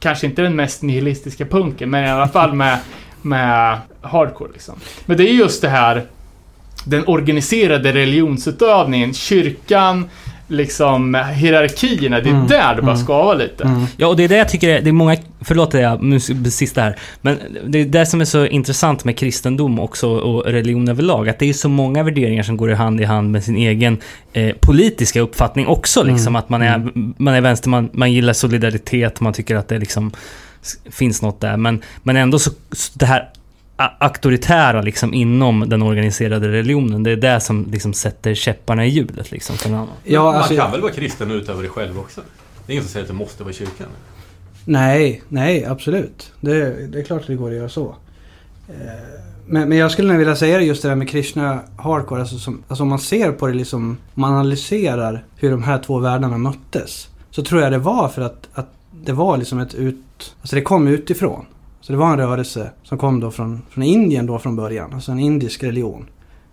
kanske 0.00 0.26
inte 0.26 0.42
den 0.42 0.56
mest 0.56 0.82
nihilistiska 0.82 1.46
punken, 1.46 1.90
men 1.90 2.04
i 2.04 2.10
alla 2.10 2.28
fall 2.28 2.52
med, 2.52 2.78
med 3.22 3.78
hardcore 4.02 4.50
liksom. 4.52 4.74
Men 5.06 5.16
det 5.16 5.30
är 5.30 5.32
just 5.32 5.62
det 5.62 5.68
här 5.68 6.02
den 6.84 7.04
organiserade 7.06 7.92
religionsutövningen, 7.92 9.14
kyrkan, 9.14 10.08
liksom 10.50 11.14
hierarkierna. 11.34 12.20
Det 12.20 12.28
är 12.28 12.34
Mm, 12.34 12.46
där 12.46 12.74
det 12.74 12.82
bara 12.82 12.92
mm. 12.92 13.04
skavar 13.04 13.36
lite. 13.36 13.64
Mm. 13.64 13.84
Ja, 13.96 14.06
och 14.06 14.16
det 14.16 14.24
är 14.24 14.28
det 14.28 14.36
jag 14.36 14.48
tycker 14.48 14.68
är, 14.68 14.80
det 14.80 14.90
är 14.90 14.92
många, 14.92 15.16
förlåt 15.40 15.70
det 15.70 15.80
jag, 15.80 16.22
sista 16.52 16.82
här, 16.82 16.96
men 17.20 17.38
det 17.66 17.78
är 17.78 17.84
det 17.84 18.06
som 18.06 18.20
är 18.20 18.24
så 18.24 18.46
intressant 18.46 19.04
med 19.04 19.18
kristendom 19.18 19.80
också 19.80 20.08
och 20.08 20.44
religion 20.44 20.88
överlag, 20.88 21.28
att 21.28 21.38
det 21.38 21.48
är 21.48 21.52
så 21.52 21.68
många 21.68 22.02
värderingar 22.02 22.42
som 22.42 22.56
går 22.56 22.70
i 22.70 22.74
hand 22.74 23.00
i 23.00 23.04
hand 23.04 23.30
med 23.30 23.44
sin 23.44 23.56
egen 23.56 23.98
eh, 24.32 24.54
politiska 24.60 25.20
uppfattning 25.20 25.66
också 25.66 26.02
liksom, 26.02 26.28
Mm. 26.28 26.36
att 26.36 26.48
man 26.48 26.62
är, 26.62 26.90
man 27.16 27.34
är 27.34 27.40
vänster, 27.40 27.68
man, 27.68 27.90
man 27.92 28.12
gillar 28.12 28.32
solidaritet, 28.32 29.20
man 29.20 29.32
tycker 29.32 29.56
att 29.56 29.68
det 29.68 29.78
liksom 29.78 30.12
finns 30.90 31.22
något 31.22 31.40
där, 31.40 31.56
men, 31.56 31.82
men 32.02 32.16
ändå 32.16 32.38
så, 32.38 32.50
så 32.72 32.92
det 32.94 33.06
här 33.06 33.28
auktoritära 33.98 34.82
liksom 34.82 35.14
inom 35.14 35.68
den 35.68 35.82
organiserade 35.82 36.48
religionen, 36.48 37.02
det 37.02 37.10
är 37.10 37.16
det 37.16 37.40
som 37.40 37.66
liksom 37.72 37.92
sätter 37.92 38.34
käpparna 38.34 38.86
i 38.86 38.88
hjulet 38.88 39.30
liksom 39.30 39.56
för 39.56 39.68
annan. 39.68 39.88
Ja, 40.04 40.24
man 40.24 40.34
alltså, 40.34 40.56
kan 40.56 40.70
väl 40.70 40.80
vara 40.80 40.92
kristen 40.92 41.30
och 41.30 41.34
utöva 41.34 41.62
det 41.62 41.68
själv 41.68 41.98
också? 41.98 42.20
Det 42.66 42.72
är 42.72 42.74
ingen 42.74 42.84
som 42.84 42.92
säger 42.92 43.04
att 43.04 43.10
du 43.10 43.14
måste 43.16 43.42
vara 43.42 43.52
i 43.52 43.56
kyrkan. 43.56 43.86
Nej, 44.64 45.22
nej 45.28 45.64
absolut. 45.64 46.32
Det, 46.40 46.86
det 46.86 46.98
är 46.98 47.04
klart 47.04 47.20
att 47.20 47.26
det 47.26 47.34
går 47.34 47.50
att 47.50 47.56
göra 47.56 47.68
så. 47.68 47.94
Eh, 48.68 48.74
Men, 49.46 49.68
men 49.68 49.78
jag 49.78 49.90
skulle 49.90 50.08
nog 50.08 50.18
vilja 50.18 50.36
säga 50.36 50.60
just 50.60 50.82
det 50.82 50.88
där 50.88 50.96
med 50.96 51.08
Krishna 51.08 51.60
Hardcore. 51.76 52.20
Alltså, 52.20 52.38
som, 52.38 52.62
alltså 52.68 52.82
om 52.82 52.88
man 52.88 52.98
ser 52.98 53.32
på 53.32 53.46
det 53.46 53.54
liksom, 53.54 53.98
om 54.14 54.20
man 54.22 54.32
analyserar 54.32 55.24
hur 55.36 55.50
de 55.50 55.62
här 55.62 55.78
två 55.78 55.98
världarna 55.98 56.38
möttes. 56.38 57.08
Så 57.30 57.42
tror 57.42 57.62
jag 57.62 57.72
det 57.72 57.78
var 57.78 58.08
för 58.08 58.22
att, 58.22 58.48
att 58.54 58.68
det 59.04 59.12
var 59.12 59.36
liksom 59.36 59.58
ett 59.58 59.74
ut, 59.74 60.34
alltså 60.40 60.56
det 60.56 60.62
kom 60.62 60.88
utifrån. 60.88 61.44
Så 61.90 61.92
det 61.92 61.98
var 61.98 62.10
en 62.12 62.16
rörelse 62.18 62.70
som 62.82 62.98
kom 62.98 63.20
då 63.20 63.30
från, 63.30 63.62
från 63.70 63.84
Indien 63.84 64.26
då 64.26 64.38
från 64.38 64.56
början. 64.56 64.92
Alltså 64.94 65.12
en 65.12 65.18
indisk 65.18 65.62
religion. 65.62 66.06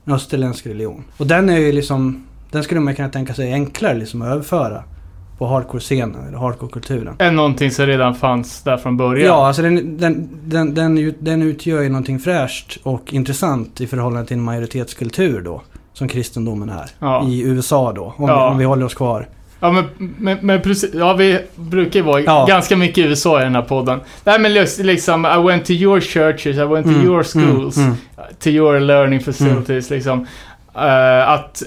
En 0.06 0.14
österländsk 0.14 0.68
religion. 0.68 1.04
Och 1.18 1.28
den 1.28 1.50
är 1.50 1.58
ju 1.58 1.72
liksom, 1.72 2.26
den 2.52 2.64
skulle 2.64 2.80
man 2.82 2.96
kunna 2.96 3.10
tänka 3.10 3.34
sig 3.34 3.54
enklare 3.54 3.94
liksom 3.98 4.22
att 4.22 4.28
överföra 4.28 4.84
på 5.38 5.46
hardcore-scenen 5.48 6.28
eller 6.28 6.38
hardcore-kulturen. 6.38 7.16
Än 7.20 7.36
någonting 7.36 7.72
som 7.72 7.86
redan 7.86 8.16
fanns 8.16 8.62
där 8.64 8.78
från 8.78 8.98
början. 8.98 9.28
Ja, 9.28 9.48
alltså 9.48 9.62
den, 9.62 9.98
den, 9.98 10.30
den, 10.46 10.74
den, 10.74 11.14
den 11.20 11.42
utgör 11.42 11.82
ju 11.82 11.90
någonting 11.90 12.20
fräscht 12.20 12.78
och 12.84 13.14
intressant 13.14 13.82
i 13.82 13.88
förhållande 13.88 14.28
till 14.28 14.38
en 14.38 14.44
majoritetskultur 14.44 15.42
då. 15.42 15.62
Som 15.94 16.08
kristendomen 16.08 16.70
är. 16.70 16.90
Ja. 17.00 17.28
I 17.28 17.42
USA 17.42 17.94
då, 17.94 18.14
om, 18.18 18.28
Ja. 18.28 18.46
vi, 18.48 18.52
om 18.52 18.58
vi 18.58 18.66
håller 18.66 18.86
oss 18.86 18.94
kvar. 18.96 19.28
Ja 19.60 19.72
men, 19.72 19.86
men, 20.18 20.38
men 20.42 20.62
precis, 20.62 20.94
ja 20.94 21.14
vi 21.14 21.40
brukar 21.56 22.00
ju 22.00 22.06
vara 22.06 22.22
Ja. 22.22 22.46
ganska 22.50 22.78
mycket 22.78 22.98
i 22.98 23.02
USA 23.02 23.42
i 23.42 23.44
den 23.44 23.56
här 23.56 23.62
podden. 23.62 24.00
Nej 24.24 24.40
men 24.40 24.54
just 24.54 24.80
liksom, 24.80 25.26
I 25.26 25.48
went 25.48 25.66
to 25.66 25.72
your 25.72 26.00
churches, 26.02 26.58
I 26.58 26.64
went 26.64 26.86
to 26.86 26.92
Mm, 26.94 27.06
your 27.06 27.24
schools, 27.24 27.78
mm, 27.78 27.88
mm. 27.90 27.98
to 28.40 28.50
your 28.50 28.80
learning 28.80 29.20
facilities 29.20 29.90
liksom. 29.90 30.28
Eh, 30.76 31.30
att, 31.30 31.64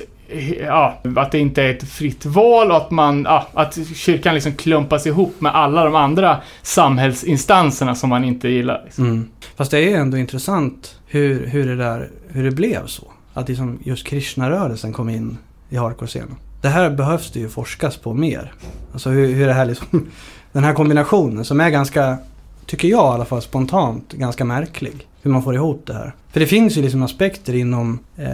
ja, 0.66 0.98
att 1.16 1.32
det 1.32 1.38
inte 1.38 1.62
är 1.62 1.70
ett 1.70 1.88
fritt 1.88 2.26
val 2.26 2.70
och 2.70 2.76
att 2.76 2.90
man, 2.90 3.22
ja, 3.28 3.46
att 3.54 3.78
kyrkan 3.96 4.34
liksom 4.34 4.52
klumpas 4.52 5.06
ihop 5.06 5.34
med 5.40 5.54
alla 5.54 5.84
de 5.84 5.94
andra 5.94 6.36
samhällsinstanserna 6.62 7.94
som 7.94 8.10
man 8.10 8.24
inte 8.24 8.48
gillar. 8.48 8.82
Liksom. 8.84 9.04
Mm. 9.04 9.28
Fast 9.56 9.70
det 9.70 9.78
är 9.78 9.82
ju 9.82 9.94
ändå 9.94 10.16
intressant 10.16 10.96
hur, 11.06 11.46
hur, 11.46 11.66
det 11.66 11.76
där, 11.76 12.10
hur 12.28 12.44
det 12.44 12.50
blev 12.50 12.86
så. 12.86 13.02
Att 13.34 13.48
liksom 13.48 13.78
just 13.84 14.06
Krishna-rörelsen 14.06 14.92
kom 14.92 15.08
in 15.08 15.38
i 15.70 15.76
hardcore-scenen. 15.76 16.36
Det 16.60 16.68
här 16.68 16.90
behövs 16.90 17.30
det 17.30 17.40
ju 17.40 17.48
forskas 17.48 17.96
på 17.96 18.14
mer. 18.14 18.52
Alltså 18.92 19.10
hur, 19.10 19.34
hur 19.34 19.46
det 19.46 19.52
här 19.52 19.64
liksom, 19.66 19.86
den 20.52 20.64
här 20.64 20.74
kombinationen 20.74 21.44
som 21.44 21.60
är 21.60 21.70
ganska, 21.70 22.18
tycker 22.66 22.88
jag 22.88 23.12
i 23.12 23.14
alla 23.14 23.24
fall 23.24 23.42
spontant, 23.42 24.12
ganska 24.12 24.44
märklig. 24.44 25.06
Hur 25.22 25.30
man 25.30 25.42
får 25.42 25.54
ihop 25.54 25.82
det 25.86 25.94
här. 25.94 26.14
För 26.32 26.40
det 26.40 26.46
finns 26.46 26.76
ju 26.78 26.82
liksom 26.82 27.02
aspekter 27.02 27.54
inom 27.54 27.98
eh, 28.16 28.26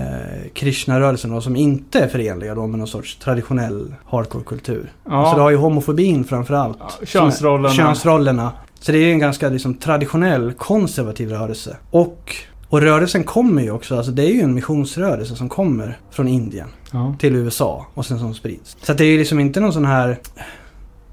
Krishna-rörelsen 0.54 1.30
då, 1.30 1.40
som 1.40 1.56
inte 1.56 2.00
är 2.00 2.08
förenliga 2.08 2.54
då 2.54 2.66
med 2.66 2.78
någon 2.78 2.88
sorts 2.88 3.16
traditionell 3.18 3.94
hardcore-kultur. 4.06 4.92
Ja. 5.04 5.30
Så 5.30 5.36
du 5.36 5.42
har 5.42 5.50
ju 5.50 5.56
homofobin 5.56 6.24
framförallt. 6.24 6.76
Ja, 6.80 6.88
som 6.88 7.02
är- 7.02 7.06
könsrollerna. 7.06 7.74
Könsrollerna. 7.74 8.52
Så 8.80 8.92
det 8.92 8.98
är 8.98 9.12
en 9.12 9.18
ganska 9.18 9.48
liksom, 9.48 9.74
traditionell 9.74 10.52
konservativ 10.52 11.30
rörelse. 11.30 11.76
Och, 11.90 12.36
och 12.68 12.80
rörelsen 12.80 13.24
kommer 13.24 13.62
ju 13.62 13.70
också, 13.70 13.96
alltså 13.96 14.12
det 14.12 14.22
är 14.22 14.30
ju 14.34 14.40
en 14.40 14.54
missionsrörelse 14.54 15.36
som 15.36 15.48
kommer 15.48 15.98
från 16.10 16.28
Indien 16.28 16.68
Ja. 16.92 17.14
till 17.18 17.36
USA 17.36 17.86
och 17.94 18.06
sen 18.06 18.18
som 18.18 18.34
sprids. 18.34 18.76
Så 18.82 18.92
det 18.94 19.04
är 19.04 19.08
ju 19.08 19.18
liksom 19.18 19.40
inte 19.40 19.60
någon 19.60 19.72
sån 19.72 19.84
här 19.84 20.18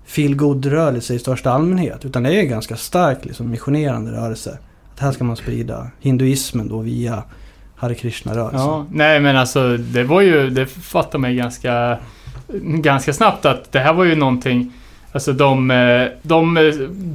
feel 0.05 0.39
rörelse 0.63 1.13
i 1.13 1.19
största 1.19 1.51
allmänhet. 1.51 2.05
Utan 2.05 2.23
det 2.23 2.29
är 2.29 2.33
ju 2.33 2.39
en 2.39 2.49
ganska 2.49 2.75
stark 2.75 3.25
liksom, 3.25 3.49
missionerande 3.49 4.11
rörelse. 4.11 4.57
Att 4.93 4.99
här 4.99 5.11
ska 5.11 5.23
man 5.23 5.35
sprida 5.35 5.87
hinduismen 5.99 6.67
då 6.69 6.79
via 6.79 7.23
Hare 7.75 7.95
Krishna-rörelsen. 7.95 8.59
Ja, 8.59 8.85
nej 8.91 9.19
men 9.19 9.37
alltså 9.37 9.77
det 9.77 10.03
var 10.03 10.21
ju, 10.21 10.49
det 10.49 10.65
fattar 10.65 11.19
mig 11.19 11.35
ganska, 11.35 11.97
ganska 12.63 13.13
snabbt 13.13 13.45
att 13.45 13.71
det 13.71 13.79
här 13.79 13.93
var 13.93 14.03
ju 14.03 14.15
någonting 14.15 14.73
Alltså 15.13 15.33
de, 15.33 15.71
eh, 15.71 16.07
de 16.21 16.57
eh, 16.57 16.63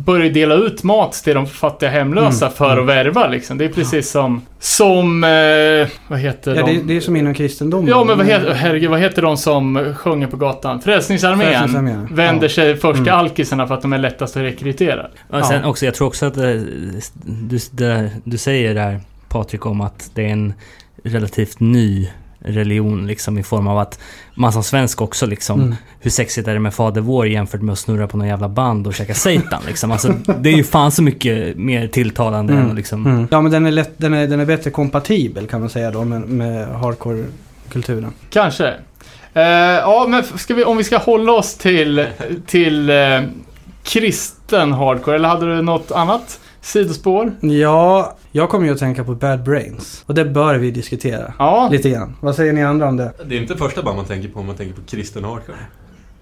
började 0.05 0.31
dela 0.31 0.55
ut 0.55 0.83
mat 0.83 1.13
till 1.13 1.35
de 1.35 1.47
fattiga 1.47 1.91
hemlösa 1.91 2.47
Mm, 2.47 2.57
för 2.57 2.73
mm. 2.73 2.83
att 2.83 2.89
värva 2.89 3.27
liksom. 3.29 3.59
Det 3.59 3.65
är 3.65 3.69
precis 3.69 4.11
som, 4.11 4.43
som, 4.61 5.25
eh, 5.25 5.89
vad 6.09 6.19
heter 6.19 6.55
Ja, 6.55 6.67
de? 6.67 6.73
det, 6.77 6.83
det 6.83 6.97
är 6.97 7.01
som 7.01 7.17
inom 7.17 7.35
kristendomen. 7.35 7.89
Ja 7.89 8.05
men 8.05 8.19
vad 8.19 8.27
heter, 8.27 8.55
herregud, 8.55 8.91
vad 8.91 9.01
heter 9.01 9.23
de 9.23 9.37
som 9.37 9.95
sjunger 9.97 10.27
på 10.27 10.37
gatan? 10.37 10.81
Frälsningsarmén 10.81 11.49
Frälsningsarmén, 11.49 12.09
vänder 12.11 12.45
ja. 12.45 12.55
sig 12.55 12.77
först 12.77 12.97
till 12.97 13.09
Mm. 13.09 13.19
alkisarna 13.19 13.67
för 13.67 13.75
att 13.75 13.83
de 13.83 13.93
är 13.93 13.99
lättast 13.99 14.37
att 14.37 14.43
rekrytera. 14.43 15.07
Och 15.31 15.45
sen 15.47 15.65
också, 15.65 15.85
jag 15.85 15.95
tror 15.95 16.07
också 16.07 16.27
att 16.27 16.35
det, 16.35 16.65
du, 17.25 17.59
det, 17.71 18.11
du 18.25 18.39
säger 18.39 18.75
där 18.75 19.01
Patrik 19.29 19.67
om 19.67 19.81
att 19.81 20.11
det 20.15 20.23
är 20.25 20.29
en 20.33 20.53
relativt 21.05 21.61
ny 21.61 22.09
religion 22.41 23.07
liksom 23.07 23.39
i 23.39 23.43
form 23.43 23.67
av 23.69 23.79
att 23.79 23.99
man 24.35 24.53
som 24.53 24.63
svensk 24.63 25.01
också 25.01 25.27
liksom 25.27 25.61
Mm. 25.61 25.75
hur 26.01 26.11
sexigt 26.11 26.49
är 26.49 26.55
det 26.55 26.61
med 26.61 26.75
Fader 26.75 27.01
vår 27.01 27.27
jämfört 27.29 27.61
med 27.63 27.73
att 27.73 27.79
snurra 27.79 28.09
på 28.09 28.17
någon 28.17 28.27
jävla 28.29 28.49
band 28.49 28.87
och 28.87 28.95
käka 28.95 29.15
seitan 29.15 29.63
liksom. 29.67 29.91
Alltså 29.93 30.13
det 30.41 30.51
är 30.51 30.57
ju 30.57 30.65
fan 30.65 30.91
så 30.93 31.03
mycket 31.03 31.57
mer 31.57 31.87
tilltalande 31.89 32.53
än 32.53 32.59
Mm. 32.59 32.71
att 32.71 32.77
liksom... 32.77 33.07
Mm. 33.07 33.29
Ja 33.31 33.41
men 33.41 33.53
den 33.53 33.67
är, 33.67 33.71
lätt, 33.71 33.93
den, 33.97 34.15
är, 34.15 34.27
den 34.27 34.41
är 34.41 34.45
bättre 34.47 34.71
kompatibel 34.71 35.47
kan 35.47 35.61
man 35.61 35.71
säga 35.71 35.91
då 35.91 36.05
med, 36.05 36.21
med 36.21 36.69
hardcore-kulturen. 36.69 38.13
Kanske. 38.31 38.75
Eh, 39.35 39.43
ja, 39.45 40.07
men 40.09 40.25
ska 40.25 40.55
vi, 40.55 40.65
om 40.65 40.77
vi 40.77 40.85
ska 40.85 40.99
hålla 40.99 41.33
oss 41.33 41.55
till, 41.55 42.07
till 42.47 42.91
eh, 42.91 42.97
kristen 43.83 44.73
hardcore, 44.73 45.17
eller 45.17 45.29
hade 45.29 45.57
du 45.57 45.63
något 45.63 45.91
annat 45.93 46.41
sidospår? 46.61 47.33
Ja, 47.41 48.17
jag 48.33 48.49
kommer 48.49 48.67
ju 48.67 48.73
att 48.73 48.79
tänka 48.79 49.05
på 49.05 49.15
Bad 49.15 49.43
Brains. 49.43 50.03
Och 50.07 50.15
det 50.15 50.25
bör 50.25 50.55
vi 50.55 50.71
diskutera. 50.71 51.33
Ja, 51.39 51.69
Lite 51.73 51.91
grann. 51.91 52.17
Vad 52.21 52.35
säger 52.35 52.53
ni 52.53 52.63
andra 52.65 52.89
om 52.89 52.97
det? 52.97 53.13
Det 53.29 53.37
är 53.37 53.41
inte 53.41 53.57
första 53.57 53.83
band 53.83 53.97
man 53.97 54.05
tänker 54.07 54.29
på 54.29 54.41
om 54.41 54.47
man 54.47 54.57
tänker 54.57 54.75
på 54.75 54.81
kristen 54.89 55.25
hardcore. 55.25 55.57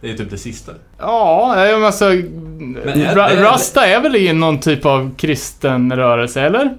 Det 0.00 0.10
är 0.10 0.14
typ 0.16 0.30
det 0.30 0.38
sista. 0.38 0.72
ja, 0.98 1.54
men 1.56 1.84
alltså... 1.84 2.04
är- 2.04 3.18
är- 3.18 3.42
Rasta 3.42 3.86
är 3.86 4.00
väl 4.00 4.16
i 4.16 4.32
någon 4.32 4.58
typ 4.60 4.86
av 4.86 5.14
kristen 5.16 5.92
rörelse, 5.96 6.40
eller? 6.42 6.74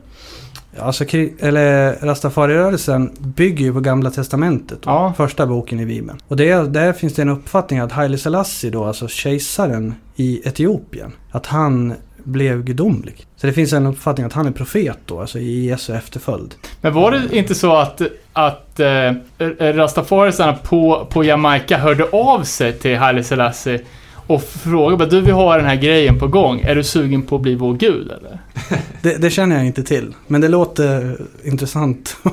Ja, 0.77 0.83
Alltså, 0.83 1.03
kri- 1.03 1.33
eller 1.39 1.93
Rastafari-rörelsen 2.01 3.11
bygger 3.19 3.65
ju 3.65 3.73
på 3.73 3.79
Gamla 3.79 4.11
Testamentet. 4.11 4.81
Då, 4.81 4.89
Ja. 4.89 5.13
Första 5.17 5.45
boken 5.47 5.79
i 5.79 5.85
Bibeln. 5.85 6.19
Och 6.27 6.37
det, 6.37 6.73
där 6.73 6.93
finns 6.93 7.13
det 7.13 7.21
en 7.21 7.29
uppfattning 7.29 7.79
att 7.79 7.91
Haile 7.91 8.17
Selassie 8.17 8.69
då, 8.71 8.85
alltså 8.85 9.07
kejsaren 9.07 9.95
i 10.15 10.41
Etiopien, 10.47 11.11
att 11.31 11.45
han 11.45 11.93
blev 12.27 12.63
gudomlig. 12.63 13.25
Så 13.35 13.47
det 13.47 13.53
finns 13.53 13.73
en 13.73 13.85
uppfattning 13.85 14.25
att 14.25 14.33
han 14.33 14.47
är 14.47 14.51
profet 14.51 14.97
då, 15.05 15.21
alltså 15.21 15.39
i 15.39 15.65
Jesu 15.65 15.93
efterföljd. 15.93 16.55
Men 16.81 16.93
var 16.93 17.11
det 17.11 17.37
inte 17.37 17.55
så 17.55 17.75
att, 17.75 18.01
att 18.33 18.79
eh, 18.79 19.11
rastafarisarna 19.59 20.53
på, 20.53 21.07
på 21.09 21.23
Jamaica 21.23 21.77
hörde 21.77 22.03
av 22.11 22.43
sig 22.43 22.73
till 22.73 22.97
Haile 22.97 23.23
Selassie 23.23 23.81
och 24.27 24.43
frågade 24.43 25.05
du 25.05 25.21
vi 25.21 25.31
har 25.31 25.57
den 25.57 25.67
här 25.67 25.75
grejen 25.75 26.19
på 26.19 26.27
gång, 26.27 26.59
är 26.59 26.75
du 26.75 26.83
sugen 26.83 27.21
på 27.21 27.35
att 27.35 27.41
bli 27.41 27.55
vår 27.55 27.73
gud 27.73 28.11
eller? 28.11 28.39
Det, 29.01 29.21
det 29.21 29.29
känner 29.29 29.55
jag 29.55 29.65
inte 29.65 29.83
till, 29.83 30.13
men 30.27 30.41
det 30.41 30.47
låter 30.47 31.17
intressant 31.43 32.17
att 32.23 32.31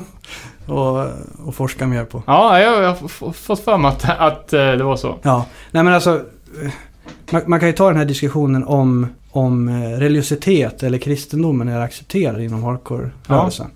att 1.47 1.55
forska 1.55 1.87
mer 1.87 2.05
på. 2.05 2.23
Ja, 2.27 2.59
jag 2.59 2.83
jag 2.83 2.89
har 2.89 3.33
fått 3.33 3.59
för 3.59 3.77
mig 3.77 3.89
att, 3.89 4.19
att 4.19 4.53
eh, 4.53 4.71
det 4.71 4.83
var 4.83 4.95
så. 4.95 5.15
Ja, 5.21 5.45
nej 5.71 5.83
men 5.83 5.93
alltså 5.93 6.21
man, 7.31 7.41
man 7.47 7.59
kan 7.59 7.69
ju 7.69 7.73
ta 7.73 7.87
den 7.87 7.97
här 7.97 8.05
diskussionen 8.05 8.63
om, 8.63 9.07
om 9.35 9.67
eh, 9.69 9.73
religiositet 9.99 10.83
eller 10.83 10.97
kristendomen 10.97 11.67
är 11.67 11.79
accepterad 11.79 12.41
inom 12.41 12.63
hardcore-rörelsen. 12.63 13.67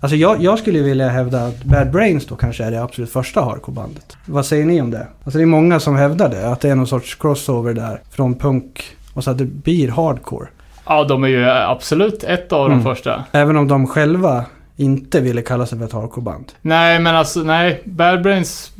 Alltså 0.00 0.16
jag, 0.16 0.42
jag 0.42 0.58
skulle 0.58 0.78
vilja 0.82 1.08
hävda 1.08 1.46
att 1.46 1.64
Bad 1.64 1.90
Brains 1.90 2.26
då 2.26 2.36
kanske 2.36 2.64
är 2.64 2.70
det 2.70 2.82
absolut 2.82 3.10
första 3.12 3.40
hardcore-bandet. 3.40 4.16
Vad 4.26 4.46
säger 4.46 4.64
ni 4.64 4.80
om 4.82 4.90
det? 4.90 5.06
Alltså 5.24 5.38
det 5.38 5.44
är 5.44 5.46
många 5.46 5.80
som 5.80 5.96
hävdar 5.96 6.28
det, 6.28 6.48
att 6.48 6.60
det 6.60 6.70
är 6.70 6.74
någon 6.74 6.86
sorts 6.86 7.14
crossover 7.14 7.74
där 7.74 8.00
från 8.10 8.34
punk 8.34 8.84
och 9.14 9.24
så 9.24 9.30
att 9.30 9.38
det 9.38 9.44
blir 9.44 9.88
hardcore. 9.88 10.46
Ja, 10.86 11.04
de 11.04 11.24
är 11.24 11.28
ju 11.28 11.44
absolut 11.50 12.24
ett 12.24 12.52
av 12.52 12.68
de 12.68 12.72
Mm. 12.72 12.84
första. 12.84 13.24
Även 13.32 13.56
om 13.56 13.68
de 13.68 13.86
själva 13.86 14.44
inte 14.76 15.20
ville 15.20 15.42
kalla 15.42 15.66
sig 15.66 15.78
för 15.78 15.84
ett 15.86 15.92
hardcore-band. 15.92 16.52
Nej, 16.62 16.98
men 17.00 17.16
alltså 17.16 17.40
nej. 17.42 17.82
Bad 17.84 18.22
Brains, 18.22 18.72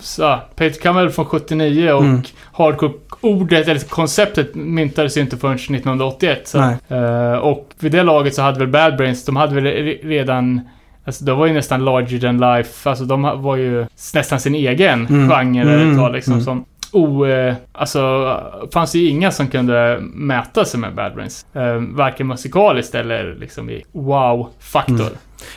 så, 0.00 0.38
Peter 0.56 0.80
Camel 0.80 1.10
från 1.10 1.24
79 1.24 1.92
och 1.92 2.02
Mm. 2.04 2.22
hardcore-ordet, 2.52 3.68
eller 3.68 3.80
konceptet 3.88 4.54
myntades 4.54 5.16
ju 5.16 5.20
inte 5.20 5.36
förrän 5.36 5.54
1981. 5.54 6.48
Så, 6.48 6.58
eh, 6.94 7.32
och 7.32 7.68
vid 7.78 7.92
det 7.92 8.02
laget 8.02 8.34
så 8.34 8.42
hade 8.42 8.58
väl 8.58 8.68
Bad 8.68 8.96
Brains, 8.96 9.24
de 9.24 9.36
hade 9.36 9.54
väl 9.54 9.64
re- 9.64 9.98
redan 10.08 10.60
Alltså 11.04 11.24
de 11.24 11.38
var 11.38 11.46
ju 11.46 11.52
nästan 11.52 11.84
larger 11.84 12.18
than 12.18 12.38
life. 12.56 12.90
Alltså 12.90 13.04
de 13.04 13.22
var 13.42 13.56
ju 13.56 13.86
nästan 14.14 14.40
sin 14.40 14.54
egen 14.54 15.06
Mm. 15.06 15.28
genre 15.30 15.62
Mm. 15.82 15.96
tag 15.98 16.12
liksom. 16.12 16.32
Mm. 16.32 16.44
Som 16.44 16.64
o... 16.96 17.26
Eh, 17.26 17.54
alltså, 17.72 18.40
fanns 18.72 18.92
det 18.92 18.98
ju 18.98 19.08
inga 19.08 19.30
som 19.30 19.46
kunde 19.46 19.98
mäta 20.00 20.64
sig 20.64 20.80
med 20.80 20.94
Bad 20.94 21.14
Brains. 21.14 21.46
Eh, 21.52 21.76
varken 21.76 22.26
musikaliskt 22.26 22.94
eller 22.94 23.34
liksom 23.34 23.70
i 23.70 23.84
wow-faktor. 23.92 24.94
Mm. 24.94 25.12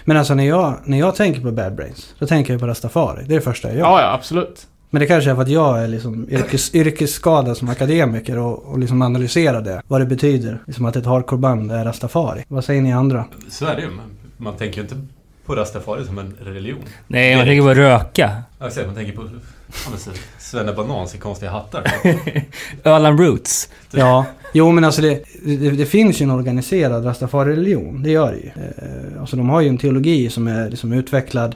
Men 0.06 0.18
alltså 0.18 0.34
när 0.34 0.48
jag, 0.48 0.74
när 0.84 1.00
jag 1.00 1.16
tänker 1.16 1.42
på 1.42 1.52
Bad 1.52 1.76
Brains, 1.76 2.16
då 2.20 2.28
tänker 2.28 2.54
jag 2.54 2.60
på 2.60 2.68
Rastafari. 2.68 3.24
Det 3.28 3.34
är 3.34 3.36
det 3.36 3.42
första 3.42 3.68
jag 3.68 3.78
gör. 3.78 3.86
Ja, 3.86 4.02
ja, 4.02 4.14
absolut. 4.14 4.68
Men 4.90 5.00
det 5.00 5.06
kanske 5.06 5.32
är 5.32 5.36
för 5.36 5.42
att 5.42 5.50
jag 5.50 5.84
är 5.84 5.88
liksom 5.88 6.30
yrkes, 6.30 6.76
yrkesskadad 6.76 7.58
som 7.58 7.70
akademiker 7.70 8.38
och, 8.38 8.66
och 8.66 8.80
liksom 8.80 9.02
analyserar 9.02 9.62
det. 9.62 9.82
Vad 9.88 10.02
det 10.02 10.06
betyder. 10.06 10.60
Liksom 10.68 10.86
att 10.86 10.96
ett 10.96 11.06
hardcoreband 11.06 11.72
är 11.72 11.86
Rastafari. 11.86 12.44
Vad 12.48 12.64
säger 12.64 12.82
ni 12.82 12.94
andra? 12.94 13.26
Så 13.50 13.66
är 13.66 13.76
det 13.76 13.82
ju. 13.82 13.90
Man 14.38 14.54
tänker 14.54 14.78
ju 14.78 14.82
inte 14.82 14.96
på 15.50 15.56
Rastafari 15.56 16.06
som 16.06 16.20
en 16.20 16.34
religion. 16.40 16.80
Nej, 17.08 17.36
man 17.36 17.46
tänker 17.46 17.62
på 17.62 17.74
röka. 17.74 18.32
Ja, 18.60 18.66
jag 18.66 18.74
säger, 18.74 18.88
man 18.88 18.96
tänker 18.96 19.14
på 19.14 19.22
ja, 19.68 19.90
men 19.90 20.00
så, 20.00 20.12
Svenne 20.40 20.74
Banans 20.74 21.16
i 21.16 21.18
konstiga 21.18 21.52
hattar. 21.52 21.84
Öland 22.84 23.20
Roots. 23.20 23.70
Ja, 23.92 24.26
jo 24.54 24.72
men 24.72 24.84
alltså 24.84 25.02
det, 25.02 25.24
det, 25.46 25.70
det 25.70 25.86
finns 25.86 26.22
ju 26.22 26.24
en 26.24 26.32
organiserad 26.32 27.06
Rastafari-religion. 27.06 28.04
Det 28.04 28.12
gör 28.12 28.32
det 28.32 28.38
ju. 28.38 28.48
Eh, 28.48 29.22
alltså 29.22 29.36
de 29.36 29.50
har 29.50 29.62
ju 29.62 29.70
en 29.70 29.78
teologi 29.78 30.30
som 30.30 30.48
är 30.48 30.70
liksom 30.70 30.94
utvecklad 30.94 31.56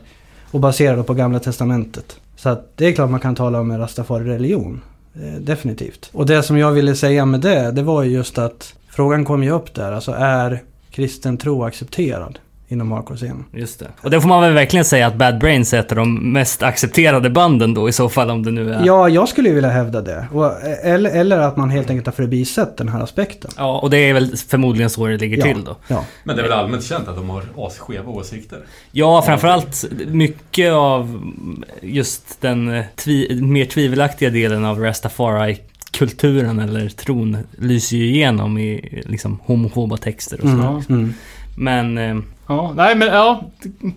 och 0.51 0.59
baserad 0.59 1.07
på 1.07 1.13
Gamla 1.13 1.39
Testamentet. 1.39 2.19
Så 2.35 2.49
att 2.49 2.77
det 2.77 2.85
är 2.85 2.91
klart 2.91 3.09
man 3.09 3.19
kan 3.19 3.35
tala 3.35 3.59
om 3.59 3.71
en 3.71 3.79
Rastafari-religion. 3.79 4.81
Eh, 5.15 5.41
definitivt. 5.41 6.09
Och 6.13 6.25
det 6.25 6.43
som 6.43 6.57
jag 6.57 6.71
ville 6.71 6.95
säga 6.95 7.25
med 7.25 7.39
det, 7.39 7.71
det 7.71 7.83
var 7.83 8.03
ju 8.03 8.11
just 8.11 8.37
att 8.37 8.73
frågan 8.89 9.25
kom 9.25 9.43
ju 9.43 9.51
upp 9.51 9.73
där. 9.73 9.91
Alltså 9.91 10.11
är 10.11 10.63
kristen 10.91 11.37
tro 11.37 11.63
accepterad 11.63 12.39
inom 12.73 12.91
hardcore-scenen? 12.91 13.45
Just 13.53 13.79
det. 13.79 13.87
Och 14.01 14.09
det 14.11 14.21
får 14.21 14.29
man 14.29 14.41
väl 14.41 14.53
verkligen 14.53 14.85
säga 14.85 15.07
att 15.07 15.15
Bad 15.15 15.39
Brains 15.39 15.73
är 15.73 15.79
ett 15.79 15.91
av 15.91 15.95
de 15.95 16.31
mest 16.33 16.63
accepterade 16.63 17.29
banden 17.29 17.73
då 17.73 17.89
i 17.89 17.91
så 17.91 18.09
fall 18.09 18.29
om 18.31 18.43
det 18.43 18.51
nu 18.51 18.73
är... 18.73 18.85
Ja, 18.85 19.09
jag 19.09 19.29
skulle 19.29 19.49
ju 19.49 19.55
vilja 19.55 19.69
hävda 19.69 20.01
det. 20.01 20.27
Och, 20.31 20.51
eller, 20.83 21.09
eller 21.09 21.39
att 21.39 21.57
man 21.57 21.69
helt 21.69 21.89
enkelt 21.89 22.05
har 22.07 22.13
förbisett 22.13 22.77
den 22.77 22.89
här 22.89 23.01
aspekten. 23.03 23.51
Ja, 23.57 23.79
och 23.79 23.89
det 23.89 23.97
är 23.97 24.13
väl 24.13 24.37
förmodligen 24.37 24.89
så 24.89 25.07
det 25.07 25.17
ligger 25.17 25.37
Ja. 25.37 25.43
till 25.43 25.63
då. 25.63 25.75
Ja. 25.87 26.05
Men 26.23 26.35
det 26.35 26.41
är 26.41 26.43
väl 26.43 26.51
allmänt 26.59 26.83
känt 26.83 27.07
att 27.07 27.15
de 27.15 27.29
har 27.29 27.43
asskeva 27.57 28.11
åsikter. 28.11 28.59
Ja, 28.91 29.21
framförallt 29.21 29.85
mycket 30.07 30.73
av 30.73 31.31
just 31.81 32.41
den 32.41 32.73
eh, 32.73 32.83
tvi 32.95 33.41
mer 33.41 33.65
tvivelaktiga 33.65 34.29
delen 34.29 34.65
av 34.65 34.79
Rastafari-kulturen 34.79 36.59
eller 36.59 36.89
tron 36.89 37.37
lyser 37.57 37.97
ju 37.97 38.05
igenom 38.05 38.57
i 38.57 39.01
liksom 39.05 39.39
homofoba 39.45 39.97
texter 39.97 40.41
och 40.41 40.49
så. 40.49 40.55
Mm. 40.55 40.81
Mm. 40.89 41.13
Men... 41.55 41.97
Eh, 41.97 42.15
Ja, 42.47 42.73
nej 42.75 42.95
men 42.95 43.07
ja. 43.07 43.43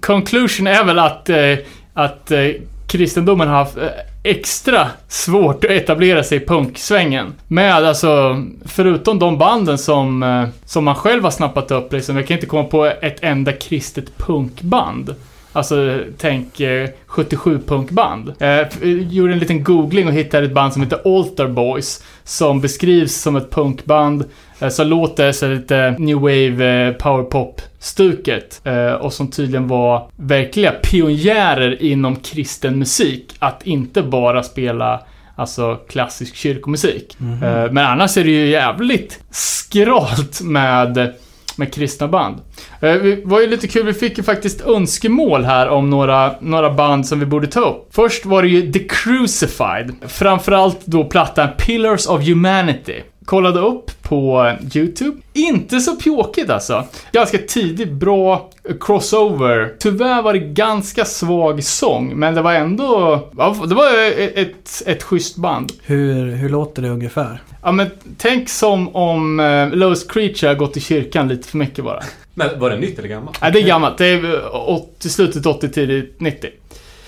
Conclusion 0.01 0.67
är 0.67 0.85
väl 0.85 0.99
att, 0.99 1.29
eh, 1.29 1.55
att 1.95 2.31
eh, 2.31 2.49
kristendomen 2.87 3.49
har 3.49 3.55
haft 3.57 3.77
eh, 3.77 3.89
extra 4.23 4.89
svårt 5.09 5.65
att 5.65 5.71
etablera 5.71 6.23
sig 6.23 6.43
i 6.43 6.47
punksvängen. 6.47 7.35
Med 7.49 7.75
alltså, 7.75 8.43
förutom 8.65 9.19
de 9.19 9.39
banden 9.39 9.79
som, 9.79 10.23
eh, 10.23 10.45
som 10.65 10.85
man 10.85 10.95
själv 10.95 11.25
har 11.25 11.31
snappat 11.31 11.71
upp 11.71 11.93
liksom. 11.93 12.17
Jag 12.17 12.27
kan 12.27 12.35
inte 12.35 12.47
komma 12.47 12.65
på 12.65 12.85
ett 12.85 13.19
enda 13.23 13.53
kristet 13.53 14.19
punkband. 14.19 15.15
Alltså, 15.53 16.01
tänk 16.19 16.61
eh, 16.61 16.89
77 17.07 17.61
punkband. 17.67 18.33
Eh, 18.39 18.67
gjorde 19.11 19.33
en 19.33 19.39
liten 19.39 19.65
googling 19.65 20.07
och 20.07 20.13
hittade 20.13 20.47
ett 20.47 20.55
band 20.55 20.73
som 20.73 20.83
heter 20.83 21.19
Alter 21.19 21.47
Boys. 21.47 22.05
Som 22.25 22.61
beskrivs 22.61 23.15
som 23.15 23.37
ett 23.37 23.51
punkband. 23.51 24.25
Eh, 24.61 24.69
som 24.69 24.87
låter 24.87 25.33
så 25.33 25.49
lite 25.49 25.95
new 25.99 26.17
wave 26.17 26.87
eh, 26.87 26.93
powerpop-stuket. 26.93 28.61
Eh, 28.65 28.93
och 28.93 29.13
som 29.13 29.31
tydligen 29.31 29.69
var 29.69 30.09
verkliga 30.17 30.73
pionjärer 30.83 31.83
inom 31.83 32.17
kristen 32.17 32.79
musik. 32.79 33.35
Att 33.39 33.67
inte 33.67 34.03
bara 34.03 34.43
spela 34.43 35.01
Alltså 35.39 35.75
klassisk 35.89 36.37
kyrkomusik. 36.37 37.17
Mhm. 37.19 37.43
Eh, 37.43 37.71
Men 37.71 37.87
annars 37.87 38.17
är 38.17 38.25
det 38.25 38.31
ju 38.31 38.47
jävligt 38.47 39.21
skralt 39.31 40.41
med, 40.41 41.13
med 41.57 41.75
kristna 41.75 42.09
band. 42.09 42.37
Det 42.81 43.23
var 43.25 43.41
ju 43.41 43.47
lite 43.47 43.69
kul, 43.69 43.87
vi 43.87 43.93
fick 43.93 44.19
ju 44.19 44.25
faktiskt 44.25 44.61
önskemål 44.61 45.45
här 45.45 45.69
om 45.69 45.91
några, 45.91 46.35
några 46.41 46.71
band 46.71 47.07
som 47.07 47.21
vi 47.21 47.27
borde 47.27 47.47
ta 47.47 47.61
upp. 47.61 47.89
Först 47.91 48.27
var 48.27 48.43
det 48.43 48.49
ju 48.49 48.73
The 48.73 48.79
Crucified. 48.79 49.95
Framförallt 50.07 50.87
då 50.87 51.05
plattan 51.05 51.49
Pillars 51.59 52.07
of 52.07 52.29
Humanity. 52.29 53.03
Kollade 53.27 53.61
upp 53.61 54.03
på 54.03 54.53
YouTube. 54.75 55.17
Inte 55.33 55.81
så 55.81 55.97
pjåkigt 55.97 56.51
alltså. 56.51 56.85
Ganska 57.13 57.39
tidigt, 57.39 57.93
bra 57.93 58.51
crossover. 58.81 59.75
Tyvärr 59.79 60.23
var 60.23 60.33
det 60.33 60.39
ganska 60.39 61.05
svag 61.05 61.65
sång, 61.65 62.19
men 62.19 62.35
det 62.35 62.43
var 62.43 62.53
ändå... 62.53 63.21
Det 63.69 63.75
var 63.75 64.11
ett, 64.39 64.83
ett 64.87 65.03
schysst 65.03 65.37
band. 65.37 65.73
Hur, 65.83 66.31
hur 66.33 66.49
låter 66.49 66.83
det 66.83 66.89
ungefär? 66.89 67.43
Ja 67.63 67.73
men 67.73 67.91
tänk 68.19 68.49
som 68.49 68.97
om 68.97 69.41
uh, 69.41 69.75
Lowest 69.75 70.13
Creature 70.13 70.49
har 70.49 70.55
gått 70.55 70.77
i 70.77 70.81
kyrkan 70.81 71.29
lite 71.29 71.49
för 71.49 71.59
mycket 71.59 71.85
bara. 71.85 72.03
Men 72.35 72.61
var 72.61 72.71
det 72.71 72.79
nytt 72.79 72.99
eller 72.99 73.09
gammalt? 73.09 73.39
Nej, 73.43 73.53
det 73.53 73.59
är 73.61 73.67
gammalt. 73.67 73.99
Det 73.99 74.07
är 74.07 74.35
eh, 74.35 74.69
80, 74.69 75.09
slutet 75.09 75.47
80, 75.47 75.69
tidigt 75.69 76.21
90. 76.21 76.51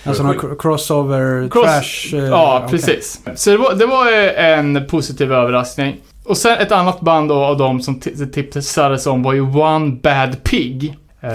Alltså 0.04 0.22
någon 0.22 0.36
cr- 0.38 0.56
crossover, 0.58 1.48
Cross- 1.48 1.64
trash? 2.10 2.18
eh, 2.18 2.24
Ja, 2.28 2.56
okej. 2.64 2.70
precis. 2.70 3.20
Så 3.34 3.50
det 3.50 3.56
var, 3.56 3.74
det 3.74 3.86
var 3.86 4.06
eh, 4.12 4.48
en 4.58 4.86
positiv 4.86 5.32
överraskning. 5.32 5.96
Och 6.24 6.36
sen 6.36 6.58
ett 6.58 6.72
annat 6.72 7.00
band 7.00 7.28
då 7.28 7.34
av 7.34 7.56
dem 7.56 7.80
som 7.80 8.00
tipsades 8.32 9.06
om 9.06 9.22
var 9.22 9.32
ju 9.32 9.40
One 9.40 9.90
Bad 10.02 10.42
Pig. 10.44 10.94
Eh, 11.20 11.30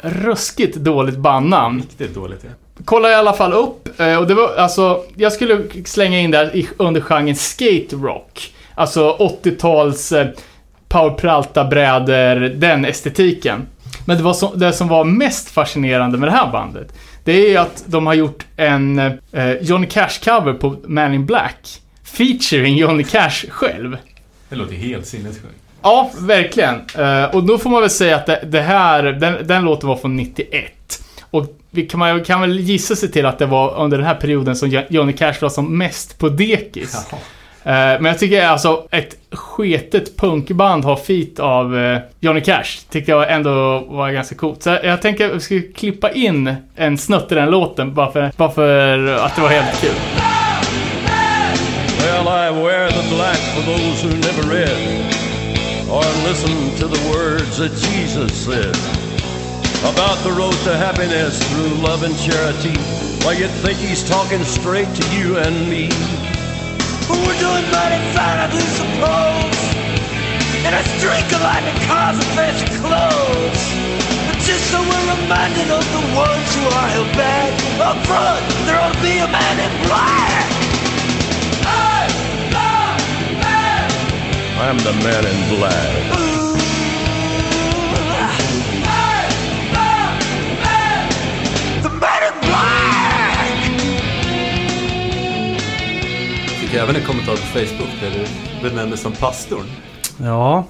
ruskigt 0.00 0.76
dåligt 0.76 1.16
bandnamn. 1.18 1.78
Riktigt 1.80 2.14
dåligt 2.14 2.40
ja. 2.44 2.50
Kolla 2.84 3.10
i 3.10 3.14
alla 3.14 3.32
fall 3.32 3.52
upp. 3.52 4.00
eh, 4.00 4.16
Och 4.16 4.26
det 4.26 4.34
var 4.34 4.54
alltså, 4.56 5.02
jag 5.16 5.32
skulle 5.32 5.58
slänga 5.84 6.18
in 6.20 6.30
där 6.30 6.62
under 6.76 7.00
genren 7.00 7.36
skate 7.36 7.96
rock. 7.96 8.52
Alltså 8.74 9.16
80-tals 9.42 10.12
eh, 10.12 10.26
powerpralta 10.88 11.64
brädor, 11.64 12.36
den 12.48 12.84
estetiken. 12.84 13.66
Men 14.04 14.16
det, 14.16 14.22
var 14.22 14.32
så, 14.34 14.54
det 14.54 14.72
som 14.72 14.88
var 14.88 15.04
mest 15.04 15.48
fascinerande 15.50 16.18
med 16.18 16.28
det 16.28 16.32
här 16.32 16.52
bandet, 16.52 16.92
det 17.26 17.54
är 17.54 17.60
att 17.60 17.84
de 17.86 18.06
har 18.06 18.14
gjort 18.14 18.44
en 18.56 18.98
eh, 19.32 19.52
Johnny 19.60 19.86
Cash-cover 19.86 20.52
på 20.52 20.76
Man 20.84 21.14
in 21.14 21.26
Black. 21.26 21.80
Featuring 22.04 22.76
Johnny 22.76 23.04
Cash 23.04 23.30
själv. 23.50 23.96
Det 24.48 24.56
låter 24.56 24.74
helt 24.74 25.06
sinnessjukt. 25.06 25.54
Ja, 25.82 26.10
verkligen. 26.20 26.74
Eh, 26.98 27.24
och 27.24 27.44
då 27.44 27.58
får 27.58 27.70
man 27.70 27.80
väl 27.80 27.90
säga 27.90 28.16
att 28.16 28.26
det, 28.26 28.40
det 28.46 28.60
här, 28.60 29.02
den, 29.02 29.46
den 29.46 29.64
låten 29.64 29.88
var 29.88 29.96
från 29.96 30.16
91. 30.16 30.72
Och 31.30 31.58
vi 31.70 31.86
kan, 31.86 31.98
man 32.00 32.24
kan 32.24 32.40
väl 32.40 32.60
gissa 32.60 32.96
sig 32.96 33.10
till 33.12 33.26
att 33.26 33.38
det 33.38 33.46
var 33.46 33.74
under 33.78 33.96
den 33.98 34.06
här 34.06 34.14
perioden 34.14 34.56
som 34.56 34.68
Jo- 34.68 34.82
Johnny 34.88 35.12
Cash 35.12 35.34
var 35.40 35.48
som 35.48 35.78
mest 35.78 36.18
på 36.18 36.28
dekis. 36.28 37.06
Jaha. 37.10 37.20
Eh, 37.66 37.72
men 37.72 38.04
jag 38.04 38.18
tycker 38.18 38.46
alltså 38.46 38.86
ett 38.90 39.16
sketet 39.32 40.16
punkband 40.16 40.84
har 40.84 40.96
feat 40.96 41.40
av 41.40 41.78
eh, 41.78 41.98
Johnny 42.20 42.40
Cash. 42.40 42.64
Tyckte 42.90 43.10
jag 43.10 43.32
ändå 43.32 43.78
var 43.88 44.10
ganska 44.10 44.34
coolt. 44.34 44.62
Så 44.62 44.78
jag, 44.82 45.02
tänker 45.02 45.26
att 45.26 45.34
vi 45.34 45.40
ska 45.40 45.60
klippa 45.74 46.10
in 46.10 46.54
en 46.76 46.98
snutt 46.98 47.32
i 47.32 47.34
den 47.34 47.50
låten 47.50 47.94
bara 47.94 48.12
för, 48.12 48.30
bara 48.36 48.50
för 48.50 48.98
att 49.08 49.36
det 49.36 49.42
var 49.42 49.48
helt 49.48 49.80
kul. 49.80 49.94
Well, 51.98 52.28
I 52.28 52.64
wear 52.64 52.90
the 52.90 53.14
black 53.14 53.38
for 53.54 53.62
those 53.72 54.06
who 54.06 54.14
never 54.14 54.42
read 54.54 54.78
or 55.90 56.04
listened 56.28 56.78
to 56.78 56.88
the 56.88 57.08
words 57.08 57.58
that 57.58 57.72
Jesus 57.72 58.32
said 58.44 58.76
about 59.82 60.18
the 60.22 60.30
road 60.30 60.54
to 60.64 60.76
happiness 60.76 61.38
through 61.50 61.74
love 61.82 62.04
and 62.04 62.16
charity. 62.18 62.78
Why, 63.24 63.32
you'd 63.32 63.50
think 63.50 63.78
he's 63.78 64.08
talking 64.08 64.44
straight 64.44 64.94
to 64.94 65.16
you 65.16 65.38
and 65.38 65.68
me. 65.68 66.35
But 67.08 67.18
we're 67.22 67.38
doing 67.38 67.66
mighty 67.70 68.02
fine, 68.10 68.38
I 68.42 68.48
do 68.50 68.58
suppose. 68.58 69.58
And 70.66 70.74
I 70.74 70.82
drink 70.98 71.30
a 71.30 71.38
lot 71.38 71.62
and 71.62 71.78
cars 71.86 72.18
and 72.18 72.30
fancy 72.34 72.66
clothes. 72.82 73.62
But 74.26 74.38
just 74.42 74.66
so 74.74 74.82
we're 74.82 75.06
reminded 75.14 75.70
of 75.70 75.86
the 75.94 76.02
ones 76.18 76.48
who 76.58 76.66
are 76.66 76.88
held 76.90 77.12
back. 77.14 77.54
Up 77.78 77.98
front, 78.06 78.42
there 78.66 78.80
ought 78.80 78.92
to 78.92 79.02
be 79.02 79.18
a 79.22 79.28
man 79.30 79.56
in 79.62 79.72
black. 79.86 80.50
Man. 83.38 83.90
I'm 84.58 84.78
the 84.78 84.92
man 85.04 85.24
in 85.26 85.58
black. 85.58 86.25
Fick 96.76 96.82
även 96.82 96.96
en 96.96 97.02
kommentar 97.02 97.32
på 97.32 97.38
Facebook 97.38 97.88
där 98.00 98.10
du 98.10 98.68
benämndes 98.68 99.00
som 99.00 99.12
pastorn. 99.12 99.64
Ja. 100.22 100.64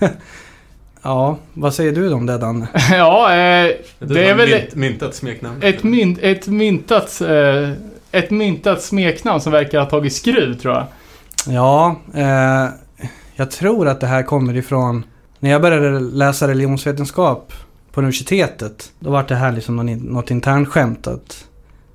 ja, 1.02 1.38
vad 1.52 1.74
säger 1.74 1.92
du 1.92 2.12
om 2.12 2.26
det 2.26 2.38
Danne? 2.38 2.68
ja, 2.90 3.30
eh, 3.30 3.74
det 3.98 4.28
är 4.28 4.34
väl... 4.34 4.48
Mynt, 4.48 4.74
myntat 4.74 5.14
smeknamn. 5.14 5.62
Ett, 5.62 5.82
mynt, 5.82 6.18
ett, 6.22 6.46
myntat, 6.46 7.20
eh, 7.20 7.70
ett 8.12 8.30
myntat 8.30 8.82
smeknamn 8.82 9.40
som 9.40 9.52
verkar 9.52 9.80
ha 9.80 9.86
tagit 9.86 10.12
skruv, 10.12 10.54
tror 10.54 10.74
jag. 10.74 10.86
Ja, 11.54 11.96
eh, 12.14 12.68
jag 13.34 13.50
tror 13.50 13.88
att 13.88 14.00
det 14.00 14.06
här 14.06 14.22
kommer 14.22 14.56
ifrån... 14.56 15.04
När 15.38 15.50
jag 15.50 15.62
började 15.62 16.00
läsa 16.00 16.48
religionsvetenskap 16.48 17.52
på 17.92 18.00
universitetet, 18.00 18.92
då 18.98 19.10
var 19.10 19.24
det 19.28 19.34
här 19.34 19.52
liksom 19.52 19.76
något 19.86 20.30
internskämt 20.30 21.06
att 21.06 21.44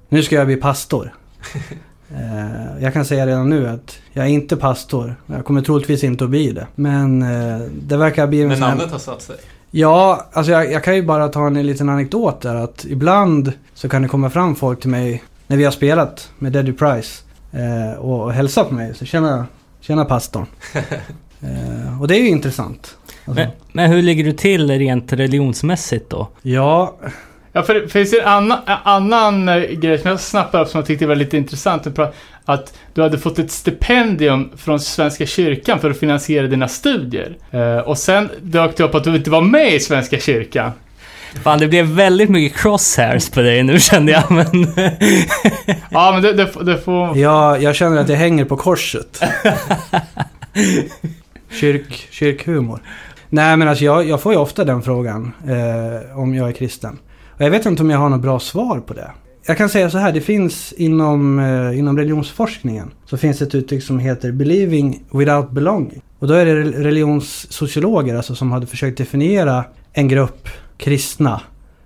nu 0.10 0.24
ska 0.24 0.36
jag 0.36 0.48
bli 0.48 0.56
pastor. 0.56 1.14
Eh, 2.14 2.84
jag 2.84 2.94
kan 2.94 3.06
säga 3.06 3.28
redan 3.28 3.50
nu 3.50 3.68
att 3.70 3.98
jag 4.14 4.26
är 4.26 4.30
inte 4.30 4.56
pastor. 4.58 5.16
Jag 5.26 5.46
kommer 5.46 5.62
troligtvis 5.62 6.04
inte 6.04 6.24
att 6.24 6.30
bli 6.30 6.52
det. 6.52 6.68
Men 6.76 7.22
eh, 7.22 7.60
det 7.82 7.98
verkar 7.98 8.28
bli 8.28 8.42
en 8.42 8.48
Men 8.48 8.62
här- 8.62 8.70
namnet 8.70 8.92
har 8.92 9.00
satt 9.00 9.22
sig. 9.22 9.36
Ja, 9.72 10.28
alltså 10.34 10.52
jag, 10.52 10.72
jag 10.72 10.84
kan 10.84 10.96
ju 10.96 11.04
bara 11.04 11.28
ta 11.28 11.48
en 11.48 11.54
liten 11.68 11.90
anekdot 11.90 12.42
där 12.42 12.56
att 12.56 12.86
ibland 12.86 13.52
så 13.74 13.90
kan 13.90 14.02
det 14.02 14.08
komma 14.08 14.30
fram 14.30 14.56
folk 14.56 14.82
till 14.82 14.90
mig 14.90 15.24
när 15.48 15.58
vi 15.58 15.64
har 15.64 15.72
spelat 15.72 16.30
med 16.40 16.52
Deadly 16.52 16.74
Price 16.74 17.24
eh, 17.52 18.00
och, 18.00 18.24
och 18.24 18.34
hälsa 18.34 18.64
på 18.64 18.74
mig. 18.74 18.96
Så 18.96 19.06
tjena, 19.06 19.46
tjena 19.82 20.06
pastorn. 20.06 20.46
eh, 21.42 22.02
och 22.02 22.08
det 22.08 22.18
är 22.18 22.22
ju 22.22 22.30
intressant. 22.30 22.96
Alltså, 23.26 23.44
Men, 23.44 23.50
men 23.72 23.92
hur 23.92 24.02
ligger 24.02 24.24
du 24.24 24.32
till 24.32 24.72
rent 24.72 25.14
religionsmässigt 25.14 26.10
då? 26.10 26.28
Ja, 26.42 26.96
Ja, 27.56 27.64
för 27.64 27.74
det 27.74 27.88
finns 27.90 28.14
en 28.14 28.26
annan, 28.26 28.60
annan 28.84 29.50
eh, 29.50 29.56
grej 29.62 29.98
som 29.98 30.10
jag 30.10 30.20
snappade 30.20 30.64
upp 30.64 30.70
som 30.70 30.78
jag 30.80 30.88
tyckte 30.88 31.06
var 31.06 31.16
lite 31.16 31.38
intressant. 31.38 31.88
att 32.46 32.74
du 32.94 33.02
hade 33.02 33.18
fått 33.18 33.40
ett 33.40 33.52
stipendium 33.52 34.50
från 34.58 34.80
Svenska 34.80 35.26
kyrkan 35.26 35.80
för 35.80 35.90
att 35.92 36.00
finansiera 36.00 36.48
dina 36.48 36.68
studier. 36.68 37.36
Eh, 37.52 37.78
och 37.78 37.98
sen 37.98 38.30
dök 38.42 38.78
det 38.78 38.84
upp 38.84 38.96
att 38.96 39.04
du 39.04 39.16
inte 39.16 39.30
var 39.30 39.42
med 39.42 39.74
i 39.74 39.80
Svenska 39.80 40.20
kyrkan. 40.20 40.72
Fan, 41.44 41.60
det 41.60 41.68
blev 41.68 41.86
väldigt 41.86 42.30
mycket 42.30 42.60
crosshairs 42.62 43.30
på 43.30 43.42
dig 43.42 43.64
nu 43.64 43.80
kände 43.80 44.12
jag, 44.12 44.32
men... 44.32 44.46
Ja, 45.92 46.12
men 46.14 46.22
det, 46.22 46.34
det, 46.34 46.48
får- 46.48 46.64
det 46.64 46.78
får... 46.78 47.18
jag, 47.18 47.64
jag 47.64 47.76
känner 47.76 47.98
att 47.98 48.10
jag 48.10 48.18
hänger 48.18 48.46
på 48.46 48.58
korset. 48.58 49.24
Kyrk, 51.52 52.08
kyrkhumor. 52.12 52.80
Nej 53.30 53.58
men 53.58 53.68
alltså 53.68 53.84
jag, 53.86 54.10
jag 54.10 54.22
får 54.22 54.34
ju 54.34 54.40
ofta 54.40 54.64
den 54.64 54.82
frågan 54.82 55.32
eh, 55.48 56.20
om 56.20 56.36
jag 56.36 56.48
är 56.50 56.52
kristen. 56.54 57.00
Och 57.36 57.42
jag 57.42 57.52
vet 57.52 57.66
inte 57.66 57.84
om 57.84 57.90
jag 57.90 57.98
har 57.98 58.10
något 58.10 58.22
bra 58.22 58.40
svar 58.40 58.80
på 58.80 58.94
det. 58.94 59.12
Jag 59.46 59.58
kan 59.58 59.70
säga 59.70 59.90
så 59.90 59.98
här, 59.98 60.12
det 60.12 60.22
finns 60.22 60.74
inom, 60.74 61.40
eh, 61.40 61.80
inom 61.80 61.98
religionsforskningen 61.98 62.92
så 63.06 63.18
finns 63.18 63.40
det 63.40 63.46
ett 63.46 63.56
uttryck 63.56 63.84
som 63.84 64.00
heter 64.00 64.32
believing 64.32 65.04
without 65.12 65.52
belonging. 65.52 66.02
Och 66.20 66.28
då 66.28 66.34
är 66.34 66.46
det 66.46 66.54
religionssociologer 66.64 68.16
alltså 68.16 68.36
som 68.36 68.52
hade 68.52 68.68
försökt 68.68 68.98
definiera 68.98 69.66
en 69.94 70.08
grupp 70.08 70.48
kristna 70.78 71.42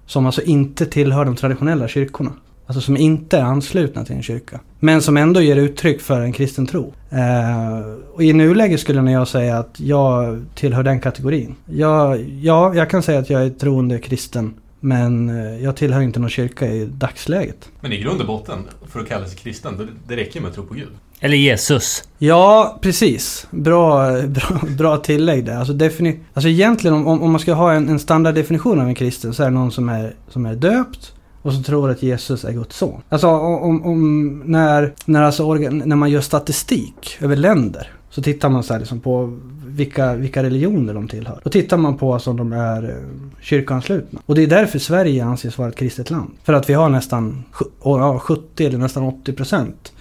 som 0.05 0.25
alltså 0.25 0.41
inte 0.41 0.85
tillhör 0.85 1.25
de 1.25 1.35
traditionella 1.35 1.87
kyrkorna. 1.87 2.31
Alltså 2.67 2.81
som 2.81 2.97
inte 2.97 3.37
är 3.37 3.43
anslutna 3.43 4.05
till 4.05 4.15
en 4.15 4.23
kyrka. 4.23 4.59
Men 4.79 5.01
som 5.01 5.17
ändå 5.17 5.41
ger 5.41 5.55
uttryck 5.55 6.01
för 6.01 6.21
en 6.21 6.33
kristen 6.33 6.67
tro. 6.67 6.93
Eh, 7.09 8.13
och 8.13 8.23
i 8.23 8.33
nuläget 8.33 8.79
skulle 8.79 9.11
jag 9.11 9.27
säga 9.27 9.57
att 9.57 9.79
jag 9.79 10.45
tillhör 10.55 10.83
den 10.83 10.99
kategorin. 10.99 11.55
Jag, 11.65 12.29
ja, 12.41 12.75
jag 12.75 12.89
kan 12.89 13.03
säga 13.03 13.19
att 13.19 13.29
jag 13.29 13.45
är 13.45 13.49
troende 13.49 13.99
kristen. 13.99 14.53
Men 14.79 15.29
eh, 15.29 15.63
jag 15.63 15.75
tillhör 15.75 16.01
inte 16.01 16.19
någon 16.19 16.29
kyrka 16.29 16.67
i 16.67 16.85
dagsläget. 16.85 17.69
Men 17.81 17.93
i 17.93 17.97
grund 17.97 18.21
och 18.21 18.27
botten, 18.27 18.59
för 18.87 18.99
att 18.99 19.07
kalla 19.07 19.25
sig 19.25 19.37
kristen, 19.37 19.89
det 20.07 20.15
räcker 20.15 20.41
med 20.41 20.49
att 20.49 20.55
tro 20.55 20.65
på 20.65 20.73
Gud. 20.73 20.89
Eller 21.19 21.37
Jesus. 21.37 22.03
Ja, 22.17 22.79
precis. 22.81 23.47
Bra, 23.51 24.11
bra, 24.27 24.61
bra 24.77 24.97
tillägg 24.97 25.45
där. 25.45 25.55
Alltså, 25.57 25.73
defini- 25.73 26.19
alltså 26.33 26.49
egentligen 26.49 26.95
om, 26.95 27.07
om 27.07 27.21
om 27.21 27.31
man 27.31 27.39
ska 27.39 27.53
ha 27.53 27.73
en, 27.73 27.89
en 27.89 27.99
standarddefinition 27.99 28.79
av 28.79 28.87
en 28.87 28.95
kristen 28.95 29.33
så 29.33 29.43
är 29.43 29.47
det 29.47 29.53
någon 29.53 29.71
som 29.71 29.89
är, 29.89 30.13
som 30.29 30.45
är 30.45 30.55
döpt 30.55 31.13
och 31.41 31.53
som 31.53 31.63
tror 31.63 31.89
att 31.91 32.03
Jesus 32.03 32.45
är 32.45 32.51
Guds 32.51 32.77
son. 32.77 33.01
Alltså 33.09 33.27
om, 33.27 33.85
om 33.85 34.39
när, 34.45 34.93
när, 35.05 35.21
alltså 35.21 35.43
organ, 35.43 35.81
när 35.85 35.95
man 35.95 36.09
gör 36.09 36.21
statistik 36.21 37.17
över 37.19 37.35
länder 37.35 37.91
så 38.09 38.21
tittar 38.21 38.49
man 38.49 38.63
så 38.63 38.73
här 38.73 38.79
liksom 38.79 38.99
på 38.99 39.37
vilka, 39.77 40.13
vilka 40.13 40.43
religioner 40.43 40.93
de 40.93 41.07
tillhör. 41.07 41.39
Då 41.43 41.49
tittar 41.49 41.77
man 41.77 41.97
på 41.97 42.13
alltså 42.13 42.29
om 42.29 42.37
de 42.37 42.51
är 42.53 42.83
eh, 42.89 42.95
kyrkoanslutna. 43.41 44.21
Och 44.25 44.35
det 44.35 44.43
är 44.43 44.47
därför 44.47 44.79
Sverige 44.79 45.25
anses 45.25 45.57
vara 45.57 45.69
ett 45.69 45.75
kristet 45.75 46.09
land. 46.09 46.31
För 46.43 46.53
att 46.53 46.69
vi 46.69 46.73
har 46.73 46.89
nästan 46.89 47.43
sju- 47.51 47.65
ja, 47.83 48.19
70 48.19 48.65
eller 48.65 48.77
nästan 48.77 49.03
80 49.03 49.33
procent 49.33 49.93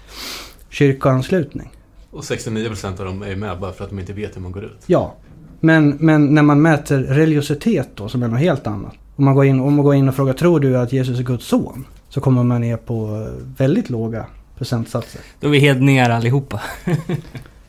kyrkoanslutning. 0.69 1.71
Och 2.11 2.23
69% 2.23 3.01
av 3.01 3.07
dem 3.07 3.23
är 3.23 3.37
med 3.37 3.59
bara 3.59 3.73
för 3.73 3.85
att 3.85 3.91
de 3.91 3.99
inte 3.99 4.13
vet 4.13 4.37
hur 4.37 4.41
man 4.41 4.53
går 4.53 4.65
ut. 4.65 4.83
Ja, 4.87 5.15
men, 5.61 5.97
men 6.01 6.35
när 6.35 6.43
man 6.43 6.63
mäter 6.63 6.99
religiositet 6.99 7.89
då, 7.95 8.09
som 8.09 8.23
är 8.23 8.29
något 8.29 8.41
helt 8.41 8.67
annat. 8.67 8.95
Om 9.17 9.25
man, 9.25 9.35
går 9.35 9.45
in, 9.45 9.61
om 9.61 9.75
man 9.75 9.85
går 9.85 9.95
in 9.95 10.09
och 10.09 10.15
frågar, 10.15 10.33
tror 10.33 10.61
du 10.61 10.79
att 10.79 10.93
Jesus 10.93 11.19
är 11.19 11.23
Guds 11.23 11.47
son? 11.47 11.85
Så 12.09 12.21
kommer 12.21 12.43
man 12.43 12.61
ner 12.61 12.77
på 12.77 13.27
eh, 13.27 13.45
väldigt 13.59 13.91
låga 13.91 14.27
procentsatser. 14.59 15.21
Då 15.41 15.47
är 15.47 15.51
vi 15.51 15.59
helt 15.59 15.83
ner 15.83 16.11
allihopa. 16.11 16.61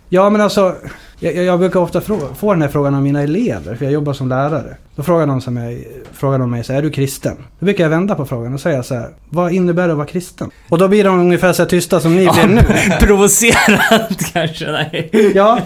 Ja, 0.10 0.30
men 0.30 0.42
alltså, 0.42 0.76
jag, 1.20 1.36
jag- 1.36 1.44
jag 1.46 1.60
brukar 1.60 1.80
ofta 1.80 2.02
få 2.36 2.54
den 2.54 2.62
här 2.62 2.70
frågan 2.70 2.96
av 2.96 3.02
mina 3.02 3.22
elever, 3.22 3.76
för 3.76 3.86
jag 3.86 3.92
jobbar 3.94 4.14
som 4.14 4.30
lärare. 4.30 4.76
Då 4.96 5.04
frågar 5.04 5.28
de, 5.28 5.42
som 5.42 5.54
mig, 5.54 5.88
frågar 6.14 6.40
de 6.40 6.52
mig 6.52 6.64
så 6.64 6.74
här, 6.74 6.80
är 6.80 6.84
du 6.84 6.90
kristen? 6.90 7.36
Då 7.60 7.66
brukar 7.66 7.84
jag 7.84 7.90
vända 7.90 8.16
på 8.16 8.26
frågan 8.26 8.54
och 8.54 8.60
säga 8.60 8.84
så 8.84 8.96
här, 8.96 9.10
vad 9.30 9.52
innebär 9.52 9.88
det 9.88 9.92
att 9.94 9.98
vara 9.98 10.08
kristen? 10.08 10.50
Och 10.70 10.78
då 10.78 10.88
blir 10.88 11.04
de 11.04 11.20
ungefär 11.20 11.54
så 11.54 11.62
här 11.64 11.70
tysta 11.70 12.00
som 12.00 12.16
ni 12.16 12.30
blev 12.34 12.50
nu. 12.50 12.62
Provocerad 13.00 14.16
kanske, 14.34 14.72
nej. 14.72 15.10
Ja, 15.36 15.60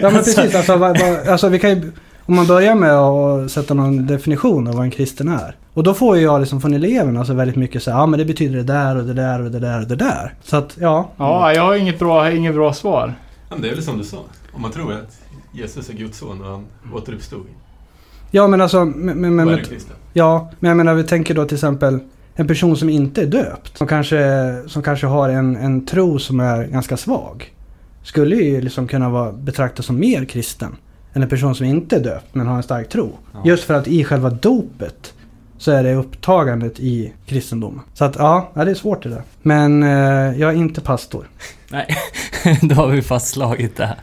ja 0.00 0.10
men 0.10 0.12
precis. 0.14 0.54
Alltså, 0.54 0.76
vad, 0.76 0.98
vad, 1.00 1.28
alltså 1.28 1.48
vi 1.48 1.58
kan 1.58 1.70
ju, 1.70 1.92
om 2.26 2.34
man 2.34 2.46
börjar 2.46 2.74
med 2.74 2.92
att 2.98 3.50
sätta 3.50 3.74
någon 3.74 4.06
definition 4.06 4.68
av 4.68 4.74
vad 4.74 4.84
en 4.84 4.90
kristen 4.90 5.28
är. 5.28 5.56
Och 5.74 5.82
då 5.82 5.94
får 5.94 6.16
ju 6.16 6.22
jag 6.22 6.40
liksom 6.40 6.60
från 6.60 6.74
eleverna 6.74 7.18
alltså 7.18 7.34
väldigt 7.34 7.56
mycket 7.56 7.82
så 7.82 7.90
här, 7.90 7.98
ja 7.98 8.06
men 8.06 8.18
det 8.18 8.24
betyder 8.24 8.56
det 8.56 8.62
där 8.62 8.96
och 8.96 9.04
det 9.04 9.14
där 9.14 9.44
och 9.44 9.50
det 9.50 9.58
där 9.58 9.80
och 9.80 9.88
det 9.88 9.96
där. 9.96 10.34
Så 10.44 10.56
att 10.56 10.76
ja. 10.80 11.10
Ja, 11.16 11.52
jag 11.54 11.62
har 11.62 11.74
inget 11.74 11.98
bra, 11.98 12.30
inget 12.32 12.54
bra 12.54 12.72
svar. 12.72 13.14
Ja, 13.48 13.54
men 13.54 13.62
det 13.62 13.68
är 13.68 13.74
väl 13.74 13.82
som 13.84 13.98
du 13.98 14.04
sa. 14.04 14.16
Om 14.52 14.62
man 14.62 14.70
tror 14.70 14.92
att 14.92 15.20
Jesus 15.52 15.88
är 15.88 15.94
Guds 15.94 16.18
son 16.18 16.42
och 16.42 16.50
han 16.50 16.66
återuppstod. 16.94 17.46
Ja 18.30 18.46
men 18.46 18.60
alltså, 18.60 18.84
men, 18.84 19.20
men, 19.20 19.36
men, 19.36 19.60
ja, 20.12 20.50
men 20.60 20.68
jag 20.68 20.76
menar 20.76 20.94
vi 20.94 21.04
tänker 21.04 21.34
då 21.34 21.44
till 21.44 21.56
exempel 21.56 21.98
en 22.34 22.48
person 22.48 22.76
som 22.76 22.88
inte 22.88 23.22
är 23.22 23.26
döpt. 23.26 23.78
Som 23.78 23.86
kanske, 23.86 24.62
som 24.66 24.82
kanske 24.82 25.06
har 25.06 25.28
en, 25.28 25.56
en 25.56 25.86
tro 25.86 26.18
som 26.18 26.40
är 26.40 26.64
ganska 26.66 26.96
svag. 26.96 27.52
Skulle 28.02 28.36
ju 28.36 28.60
liksom 28.60 28.88
kunna 28.88 29.10
vara 29.10 29.32
betraktas 29.32 29.86
som 29.86 30.00
mer 30.00 30.24
kristen. 30.24 30.76
Än 31.12 31.22
en 31.22 31.28
person 31.28 31.54
som 31.54 31.66
inte 31.66 31.96
är 31.96 32.00
döpt 32.00 32.34
men 32.34 32.46
har 32.46 32.56
en 32.56 32.62
stark 32.62 32.88
tro. 32.88 33.12
Ja. 33.32 33.40
Just 33.44 33.64
för 33.64 33.74
att 33.74 33.88
i 33.88 34.04
själva 34.04 34.30
dopet 34.30 35.14
så 35.58 35.70
är 35.70 35.82
det 35.82 35.94
upptagandet 35.94 36.80
i 36.80 37.12
kristendomen. 37.26 37.80
Så 37.94 38.04
att 38.04 38.16
ja, 38.16 38.50
ja 38.54 38.64
det 38.64 38.70
är 38.70 38.74
svårt 38.74 39.02
det 39.02 39.08
där. 39.08 39.22
Men 39.42 39.82
eh, 39.82 40.40
jag 40.40 40.50
är 40.50 40.56
inte 40.56 40.80
pastor. 40.80 41.28
Nej, 41.72 41.96
då 42.62 42.74
har 42.74 42.88
vi 42.88 43.02
fastslagit 43.02 43.76
det 43.76 43.86
här. 43.86 43.98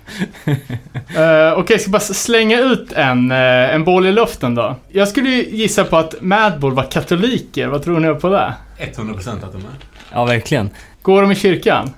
Uh, 1.52 1.60
Okej, 1.60 1.74
jag 1.74 1.82
ska 1.82 1.92
bara 1.92 2.00
slänga 2.00 2.60
ut 2.60 2.92
en, 2.92 3.32
eh, 3.32 3.76
en 3.76 3.84
boll 3.84 4.06
i 4.06 4.12
luften 4.12 4.56
då. 4.56 4.76
Jag 4.88 5.08
skulle 5.08 5.30
ju 5.30 5.50
gissa 5.50 5.84
på 5.84 5.98
att 5.98 6.16
Madball 6.22 6.74
var 6.74 6.84
katoliker. 6.84 7.68
Vad 7.68 7.84
tror 7.84 8.00
ni 8.00 8.20
på 8.20 8.30
det? 8.30 8.54
100% 8.78 9.30
att 9.30 9.52
de 9.52 9.58
är. 9.58 9.72
Ja, 10.12 10.26
verkligen. 10.26 10.70
Går 11.02 11.22
de 11.22 11.32
i 11.32 11.36
kyrkan? 11.36 11.90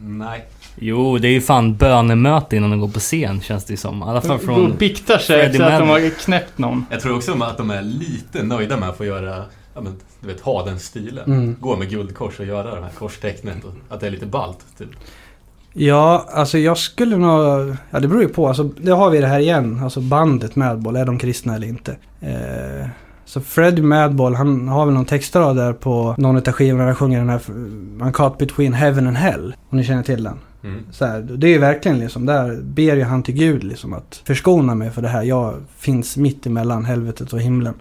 Nej. 0.00 0.44
Jo, 0.76 1.18
det 1.18 1.28
är 1.28 1.32
ju 1.32 1.40
fan 1.40 1.76
bönemöte 1.76 2.56
innan 2.56 2.70
de 2.70 2.80
går 2.80 2.88
på 2.88 3.00
scen, 3.00 3.40
känns 3.40 3.64
det 3.64 3.72
ju 3.72 3.76
som. 3.76 4.00
I 4.00 4.04
alla 4.04 4.20
fall 4.20 4.38
från... 4.38 4.76
biktar 4.76 5.18
sig 5.18 5.40
efter 5.40 5.62
att 5.62 5.78
de 5.78 5.88
har 5.88 6.10
knäppt 6.20 6.58
någon. 6.58 6.86
Jag 6.90 7.00
tror 7.00 7.16
också 7.16 7.42
att 7.42 7.56
de 7.56 7.70
är 7.70 7.82
lite 7.82 8.42
nöjda 8.42 8.76
med 8.76 8.88
att 8.88 8.96
få 8.96 9.04
göra, 9.04 9.44
ja 9.74 9.80
men, 9.80 9.96
du 10.26 10.32
vet, 10.32 10.40
ha 10.40 10.64
den 10.64 10.78
stilen. 10.78 11.24
Mm. 11.32 11.56
Gå 11.60 11.76
med 11.76 11.90
guldkors 11.90 12.40
och 12.40 12.46
göra 12.46 12.74
det 12.74 12.80
här 12.80 12.90
korstecknet 12.98 13.64
och 13.64 13.72
att 13.88 14.00
det 14.00 14.06
är 14.06 14.10
lite 14.10 14.26
ballt. 14.26 14.58
Typ. 14.78 14.88
Ja, 15.72 16.26
alltså 16.30 16.58
jag 16.58 16.78
skulle 16.78 17.16
nog... 17.16 17.76
Ja, 17.90 18.00
det 18.00 18.08
beror 18.08 18.22
ju 18.22 18.28
på. 18.28 18.48
Alltså, 18.48 18.62
det 18.62 18.92
har 18.92 19.10
vi 19.10 19.20
det 19.20 19.26
här 19.26 19.40
igen. 19.40 19.80
Alltså 19.82 20.00
bandet 20.00 20.56
Madball. 20.56 20.96
Är 20.96 21.04
de 21.04 21.18
kristna 21.18 21.54
eller 21.54 21.66
inte? 21.66 21.96
Eh, 22.20 22.88
så 23.24 23.40
Fred 23.40 23.84
Madball, 23.84 24.34
han 24.34 24.68
har 24.68 24.86
väl 24.86 24.94
någon 24.94 25.04
textrad 25.04 25.56
där 25.56 25.72
på 25.72 26.14
någon 26.18 26.36
av 26.36 26.42
skivorna 26.42 26.78
där 26.78 26.86
han 26.86 26.94
sjunger 26.94 27.18
den 27.18 27.28
här 27.28 27.40
Man 27.98 28.12
caught 28.12 28.38
between 28.38 28.72
heaven 28.72 29.06
and 29.06 29.16
hell. 29.16 29.54
Om 29.70 29.78
ni 29.78 29.84
känner 29.84 30.02
till 30.02 30.24
den. 30.24 30.38
Mm. 30.64 30.80
Så 30.90 31.06
här, 31.06 31.20
det 31.20 31.46
är 31.46 31.50
ju 31.50 31.58
verkligen 31.58 31.98
liksom, 31.98 32.26
där 32.26 32.60
ber 32.62 32.96
ju 32.96 33.02
han 33.02 33.22
till 33.22 33.34
Gud 33.34 33.64
liksom 33.64 33.92
att 33.92 34.22
förskona 34.24 34.74
mig 34.74 34.90
för 34.90 35.02
det 35.02 35.08
här. 35.08 35.22
Jag 35.22 35.54
finns 35.76 36.16
mitt 36.16 36.46
emellan 36.46 36.84
helvetet 36.84 37.32
och 37.32 37.40
himlen. 37.40 37.74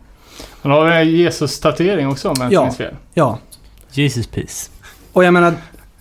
Han 0.62 0.72
har 0.72 0.86
en 0.88 1.10
Jesus-tatuering 1.10 2.08
också 2.08 2.30
om 2.30 2.36
jag 2.40 2.46
inte 2.46 2.54
Ja. 2.56 2.64
minns 2.64 2.78
fel. 2.78 2.94
Ja, 3.14 3.40
Jesus 3.92 4.28
peace. 4.28 4.70
och 5.14 5.24
jag 5.24 5.34
menar, 5.34 5.54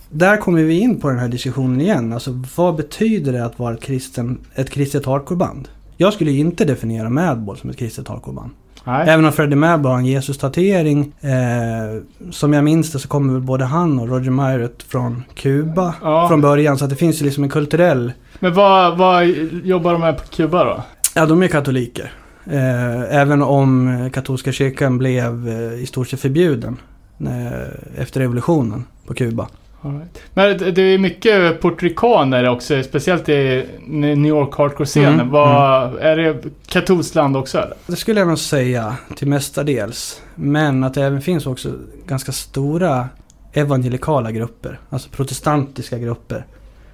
där 0.09 0.37
kommer 0.37 0.63
vi 0.63 0.79
in 0.79 0.99
på 0.99 1.09
den 1.09 1.19
här 1.19 1.27
diskussionen 1.27 1.81
igen. 1.81 2.13
Alltså 2.13 2.41
vad 2.55 2.75
betyder 2.75 3.33
det 3.33 3.45
att 3.45 3.59
vara 3.59 3.73
ett, 3.73 3.81
kristen, 3.81 4.37
ett 4.55 4.69
kristet 4.69 5.05
hardcoreband? 5.05 5.67
Jag 5.97 6.13
skulle 6.13 6.31
ju 6.31 6.39
inte 6.39 6.65
definiera 6.65 7.09
Madball 7.09 7.57
som 7.57 7.69
ett 7.69 7.77
kristet 7.77 8.07
hardcoreband. 8.07 8.49
Nej. 8.85 9.09
Även 9.09 9.25
om 9.25 9.31
Freddie 9.31 9.55
Madball 9.55 9.91
har 9.91 9.99
en 9.99 10.05
Jesus-tatuering. 10.05 11.13
Eh, 11.21 12.01
som 12.31 12.53
jag 12.53 12.63
minns 12.63 12.91
det 12.91 12.99
så 12.99 13.07
kommer 13.07 13.33
väl 13.33 13.41
både 13.41 13.65
han 13.65 13.99
och 13.99 14.09
Roger 14.09 14.31
Myret 14.31 14.83
från 14.83 15.23
Kuba 15.35 15.93
Ja. 16.01 16.27
från 16.27 16.41
början. 16.41 16.77
Så 16.77 16.83
att 16.83 16.89
det 16.89 16.95
finns 16.95 17.21
ju 17.21 17.25
liksom 17.25 17.43
en 17.43 17.49
kulturell... 17.49 18.11
Men 18.39 18.53
vad, 18.53 18.97
vad 18.97 19.25
jobbar 19.63 19.91
de 19.91 20.01
med 20.01 20.17
på 20.17 20.23
Kuba 20.27 20.63
då? 20.63 20.83
Ja, 21.15 21.25
de 21.25 21.43
är 21.43 21.47
katoliker. 21.47 22.11
Eh, 22.51 23.15
även 23.17 23.41
om 23.41 24.09
katolska 24.13 24.51
kyrkan 24.51 24.97
blev 24.97 25.47
eh, 25.47 25.73
i 25.83 25.85
stort 25.85 26.07
sett 26.07 26.19
förbjuden 26.19 26.77
eh, 27.19 28.01
efter 28.01 28.19
revolutionen 28.19 28.85
på 29.07 29.13
Kuba. 29.13 29.47
Right. 29.81 30.21
Men 30.33 30.73
det- 30.73 30.81
är 30.81 30.97
mycket 30.97 31.61
portrikaner 31.61 32.49
också, 32.49 32.83
speciellt 32.83 33.29
i 33.29 33.65
New 33.87 34.25
York 34.25 34.55
hardcore-scenen. 34.55 35.13
Mm, 35.13 35.29
Vad, 35.29 35.95
Är 35.99 36.17
det 36.17 36.43
katolskt 36.67 37.15
land 37.15 37.37
också 37.37 37.57
eller? 37.57 37.73
Det 37.87 37.95
skulle 37.95 38.19
jag 38.19 38.27
nog 38.27 38.39
säga 38.39 38.95
till 39.15 39.27
mestadels. 39.27 40.21
Men 40.35 40.83
att 40.83 40.93
det 40.93 41.03
även 41.03 41.21
finns 41.21 41.47
också 41.47 41.71
ganska 42.05 42.31
stora 42.31 43.09
evangelikala 43.53 44.31
grupper. 44.31 44.79
Alltså 44.89 45.09
protestantiska 45.09 45.97
grupper. 45.97 46.45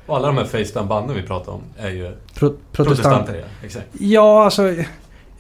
Och 0.06 0.16
alla 0.18 0.28
de 0.28 0.38
här 0.38 0.46
Facetime-banden 0.46 1.16
vi 1.16 1.22
pratar 1.22 1.52
om 1.52 1.62
är 1.78 1.90
ju 1.90 2.04
Pro 2.36 2.50
protestant... 2.72 2.72
protestanter. 2.72 3.36
Ja. 3.36 3.46
Exakt. 3.66 3.86
Ja, 4.00 4.44
alltså. 4.46 4.74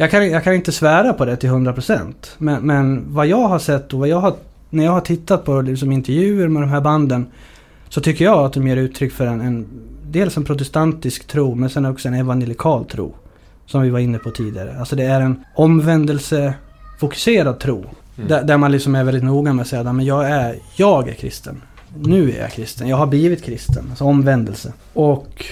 Jag 0.01 0.11
kan, 0.11 0.29
jag 0.29 0.43
kan 0.43 0.53
inte 0.53 0.71
svära 0.71 1.13
på 1.13 1.25
det 1.25 1.35
till 1.35 1.49
100%. 1.49 2.13
Men, 2.37 2.65
men 2.65 3.13
vad 3.13 3.27
jag 3.27 3.47
har 3.47 3.59
sett 3.59 3.93
och 3.93 3.99
vad 3.99 4.07
jag 4.07 4.19
har... 4.19 4.33
När 4.69 4.85
jag 4.85 4.91
har 4.91 5.01
tittat 5.01 5.45
på 5.45 5.61
liksom 5.61 5.91
intervjuer 5.91 6.47
med 6.47 6.63
de 6.63 6.69
här 6.69 6.81
banden. 6.81 7.25
Så 7.89 8.01
tycker 8.01 8.25
jag 8.25 8.45
att 8.45 8.53
de 8.53 8.67
ger 8.67 8.77
uttryck 8.77 9.13
för 9.13 9.25
en, 9.25 9.41
en... 9.41 9.67
Dels 10.03 10.37
en 10.37 10.43
protestantisk 10.43 11.27
tro 11.27 11.55
men 11.55 11.69
sen 11.69 11.85
också 11.85 12.07
en 12.07 12.13
evangelikal 12.13 12.85
tro. 12.85 13.15
Som 13.65 13.81
vi 13.81 13.89
var 13.89 13.99
inne 13.99 14.17
på 14.17 14.31
tidigare. 14.31 14.75
Alltså 14.79 14.95
det 14.95 15.03
är 15.03 15.21
en 15.21 15.43
omvändelsefokuserad 15.55 17.59
tro. 17.59 17.77
Mm. 17.77 18.27
Där, 18.27 18.43
där 18.43 18.57
man 18.57 18.71
liksom 18.71 18.95
är 18.95 19.03
väldigt 19.03 19.23
noga 19.23 19.53
med 19.53 19.61
att 19.61 19.67
säga 19.67 19.89
att 19.89 20.03
jag 20.03 20.29
är, 20.29 20.55
jag 20.75 21.09
är 21.09 21.13
kristen. 21.13 21.61
Nu 21.95 22.31
är 22.31 22.41
jag 22.41 22.51
kristen. 22.51 22.87
Jag 22.87 22.97
har 22.97 23.07
blivit 23.07 23.43
kristen. 23.43 23.85
Alltså 23.89 24.03
omvändelse. 24.03 24.73
Och 24.93 25.45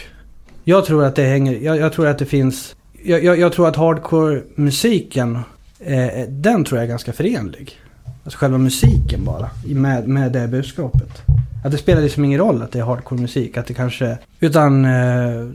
jag 0.63 0.85
tror 0.85 1.03
att 1.03 1.15
det 1.15 1.23
hänger... 1.23 1.53
Jag, 1.53 1.77
jag 1.77 1.93
tror 1.93 2.07
att 2.07 2.17
det 2.17 2.25
finns... 2.25 2.75
Jag, 3.03 3.23
jag, 3.23 3.39
jag 3.39 3.53
tror 3.53 3.67
att 3.67 3.75
hardcore-musiken, 3.75 5.39
eh, 5.79 6.27
den 6.29 6.65
tror 6.65 6.77
jag 6.79 6.83
är 6.85 6.89
ganska 6.89 7.13
förenlig. 7.13 7.79
Alltså 8.23 8.39
själva 8.39 8.57
musiken 8.57 9.25
bara, 9.25 9.49
med, 9.65 10.07
med 10.07 10.31
det 10.31 10.47
budskapet. 10.47 11.21
Att 11.65 11.71
det 11.71 11.77
spelar 11.77 12.01
liksom 12.01 12.25
ingen 12.25 12.39
roll 12.39 12.61
att 12.61 12.71
det 12.71 12.79
är 12.79 12.83
hardcore-musik, 12.83 13.57
att 13.57 13.65
det 13.65 13.73
kanske... 13.73 14.17
Utan... 14.39 14.85
Eh, 14.85 15.47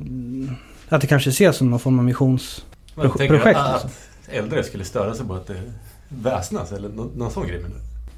att 0.88 1.01
det 1.01 1.07
kanske 1.07 1.30
ses 1.30 1.57
som 1.57 1.70
någon 1.70 1.78
form 1.80 1.99
av 1.99 2.05
missions... 2.05 2.64
Men 2.95 3.09
Pro- 3.11 3.18
tänker 3.18 3.34
du 3.34 3.40
projekt, 3.40 3.59
att 3.61 3.72
alltså. 3.72 3.88
äldre 4.30 4.62
skulle 4.64 4.84
störa 4.84 5.14
sig 5.14 5.26
på 5.26 5.34
att 5.34 5.47
det 5.47 5.55
väsnas 6.09 6.72
eller 6.72 6.88
nå- 6.88 7.11
någon 7.16 7.30
sån 7.30 7.47
grej 7.47 7.59
menar? 7.62 7.76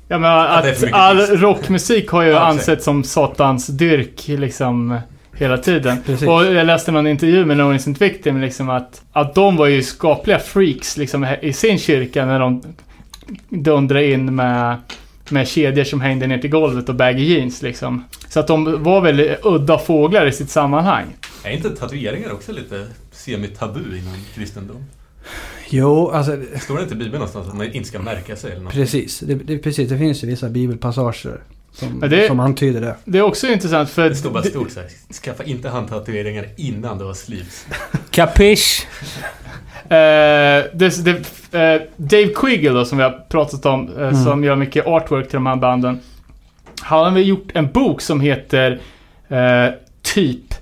Ja 0.09 0.19
men 0.19 0.31
att 0.31 0.65
mycket 0.65 0.93
all 0.95 1.19
rockmusik 1.21 2.09
har 2.11 2.23
ju 2.23 2.31
Ja, 2.31 2.39
ansetts 2.41 2.85
som 2.85 3.05
satans 3.05 3.67
dyrk 3.67 4.29
liksom 4.29 4.99
hela 5.37 5.59
tiden. 5.59 5.97
Precis. 6.07 6.29
Och 6.29 6.45
jag 6.45 6.67
läste 6.67 6.93
någon 6.93 7.07
intervju 7.07 7.45
med 7.45 7.57
No 7.57 7.71
Innocent 7.71 8.01
Victim 8.01 8.41
liksom 8.41 8.71
att, 8.71 9.03
att 9.13 9.35
de 9.35 9.57
var 9.57 9.67
ju 9.67 9.83
skapliga 9.83 10.39
freaks 10.39 10.97
liksom 10.97 11.27
i 11.43 11.53
sin 11.53 11.79
kyrka 11.79 12.27
när 12.27 12.41
de 12.41 12.63
dundrade 13.49 14.11
in 14.11 14.35
med, 14.35 14.77
med 15.29 15.49
kedjor 15.49 15.85
som 15.85 16.01
hängde 16.01 16.27
ner 16.27 16.39
till 16.39 16.51
golvet 16.51 16.89
och 16.89 16.95
baggy 16.95 17.25
jeans 17.25 17.63
liksom. 17.63 18.05
Så 18.29 18.41
att 18.41 18.47
de 18.47 18.83
var 18.83 19.01
väl 19.01 19.37
udda 19.43 19.79
fåglar 19.79 20.27
i 20.27 20.33
sitt 20.33 20.51
sammanhang. 20.51 21.07
Är 21.45 21.51
inte 21.51 21.71
tatueringar 21.77 22.33
också 22.33 22.53
lite 22.53 22.87
semi-tabu 23.13 23.81
inom 23.81 24.15
kristendom? 24.35 24.85
Jo, 25.69 26.11
alltså... 26.11 26.39
Står 26.61 26.77
det 26.77 26.83
inte 26.83 26.95
i 26.95 26.99
Bibeln 26.99 27.15
någonstans 27.15 27.49
att 27.49 27.55
man 27.55 27.73
inte 27.73 27.89
ska 27.89 27.99
märka 27.99 28.37
sig 28.37 28.53
eller 28.53 28.63
något? 28.63 28.73
Precis, 28.73 29.21
det, 29.21 29.35
det, 29.35 29.59
precis, 29.59 29.89
det 29.89 29.99
finns 29.99 30.25
ju 30.25 30.27
vissa 30.27 30.49
bibelpassager 30.49 31.41
som, 31.75 31.99
Ja, 32.03 32.09
det- 32.09 32.27
som 32.27 32.41
antyder 32.41 32.81
det. 32.81 32.97
Det 33.05 33.19
är 33.19 33.23
också 33.23 33.47
intressant 33.47 33.91
för... 33.91 34.09
Det 34.09 34.15
står 34.17 34.31
bara 34.31 34.43
stort 34.43 34.71
så 34.71 34.81
här. 34.81 34.89
Skaffa 35.23 35.45
inte 35.45 35.69
handtatueringar 35.69 36.47
innan 36.57 36.99
du 36.99 37.05
har 37.05 37.15
sleeves. 37.15 37.67
Det, 40.73 41.05
det, 41.05 41.11
eh, 41.75 41.83
Dave 41.97 42.29
Quiggle 42.35 42.71
då, 42.71 42.85
som 42.85 42.99
vi 42.99 43.05
har 43.05 43.25
pratat 43.29 43.67
om, 43.67 43.89
eh, 43.97 44.03
Mm. 44.09 44.25
som 44.25 44.45
gör 44.45 44.57
mycket 44.57 44.87
artwork 44.87 45.25
till 45.29 45.35
de 45.35 45.47
här 45.47 45.57
banden. 45.57 46.01
Han 46.81 47.05
har 47.05 47.11
väl 47.11 47.27
gjort 47.29 47.49
en 47.55 47.73
bok 47.73 48.01
som 48.01 48.21
heter 48.21 48.81
eh, 49.29 49.67
typ 50.03 50.55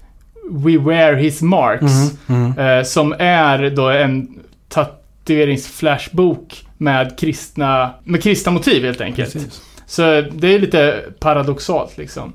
We 0.50 0.78
Wear 0.78 1.14
His 1.14 1.42
Marks. 1.42 1.92
Mhm. 2.26 2.58
Eh, 2.58 2.82
som 2.84 3.14
är 3.18 3.70
då 3.70 3.88
en 3.90 4.28
tatueringsflashbok 4.68 6.66
med 6.78 7.18
kristna, 7.18 7.90
med 8.04 8.22
kristna 8.22 8.52
motiv 8.52 8.84
helt 8.84 9.00
enkelt. 9.00 9.32
Precis. 9.32 9.62
Så 9.92 10.02
det 10.32 10.54
är 10.54 10.58
lite 10.58 11.04
paradoxalt 11.18 11.98
liksom. 11.98 12.32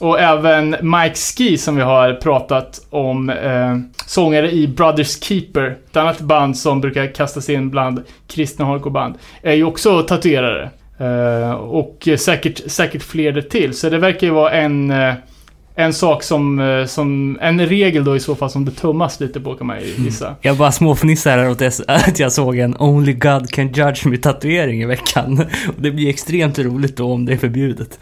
Och 0.00 0.20
även 0.20 0.76
Mike 0.80 1.14
Ski 1.14 1.58
som 1.58 1.76
vi 1.76 1.82
har 1.82 2.12
pratat 2.12 2.86
om, 2.90 3.30
eh, 3.30 3.76
sångare 4.06 4.50
i 4.50 4.68
Brothers 4.68 5.22
Keeper, 5.22 5.78
ett 5.90 5.96
annat 5.96 6.20
band 6.20 6.58
som 6.58 6.80
brukar 6.80 7.14
kastas 7.14 7.48
in 7.48 7.70
bland 7.70 8.02
kristna 8.26 8.64
hardcoreband, 8.64 9.14
är 9.42 9.52
ju 9.52 9.64
också 9.64 10.02
tatuerare. 10.02 10.70
Eh, 10.98 11.52
och 11.52 12.08
säkert, 12.18 12.70
säkert 12.70 13.02
fler 13.02 13.32
det 13.32 13.42
till. 13.42 13.74
Så 13.74 13.90
det 13.90 13.98
verkar 13.98 14.26
ju 14.26 14.32
vara 14.32 14.50
en, 14.50 14.90
eh, 14.90 15.14
en 15.74 15.94
sak 15.94 16.22
som, 16.22 16.60
eh, 16.60 16.86
som, 16.86 17.38
en 17.40 17.66
regel 17.66 18.04
då 18.04 18.16
i 18.16 18.20
så 18.20 18.34
fall 18.34 18.50
som 18.50 18.64
det 18.64 18.70
tummas 18.70 19.20
lite 19.20 19.40
på 19.40 19.54
kan 19.54 19.66
man 19.66 19.80
ju 19.80 20.04
gissa. 20.04 20.36
Jag 20.40 20.56
bara 20.56 20.72
småfnissar 20.72 21.38
här 21.38 21.50
åt 21.50 21.62
att 21.88 22.18
jag 22.18 22.32
såg 22.32 22.58
en 22.58 22.76
Only 22.78 23.12
God 23.12 23.50
Can 23.50 23.72
Judge 23.72 24.06
Me 24.06 24.16
tatuering 24.16 24.82
i 24.82 24.86
veckan. 24.86 25.40
Och 25.68 25.82
det 25.82 25.90
blir 25.90 26.08
extremt 26.08 26.58
roligt 26.58 26.96
då 26.96 27.12
om 27.12 27.26
det 27.26 27.32
är 27.32 27.36
förbjudet. 27.36 28.00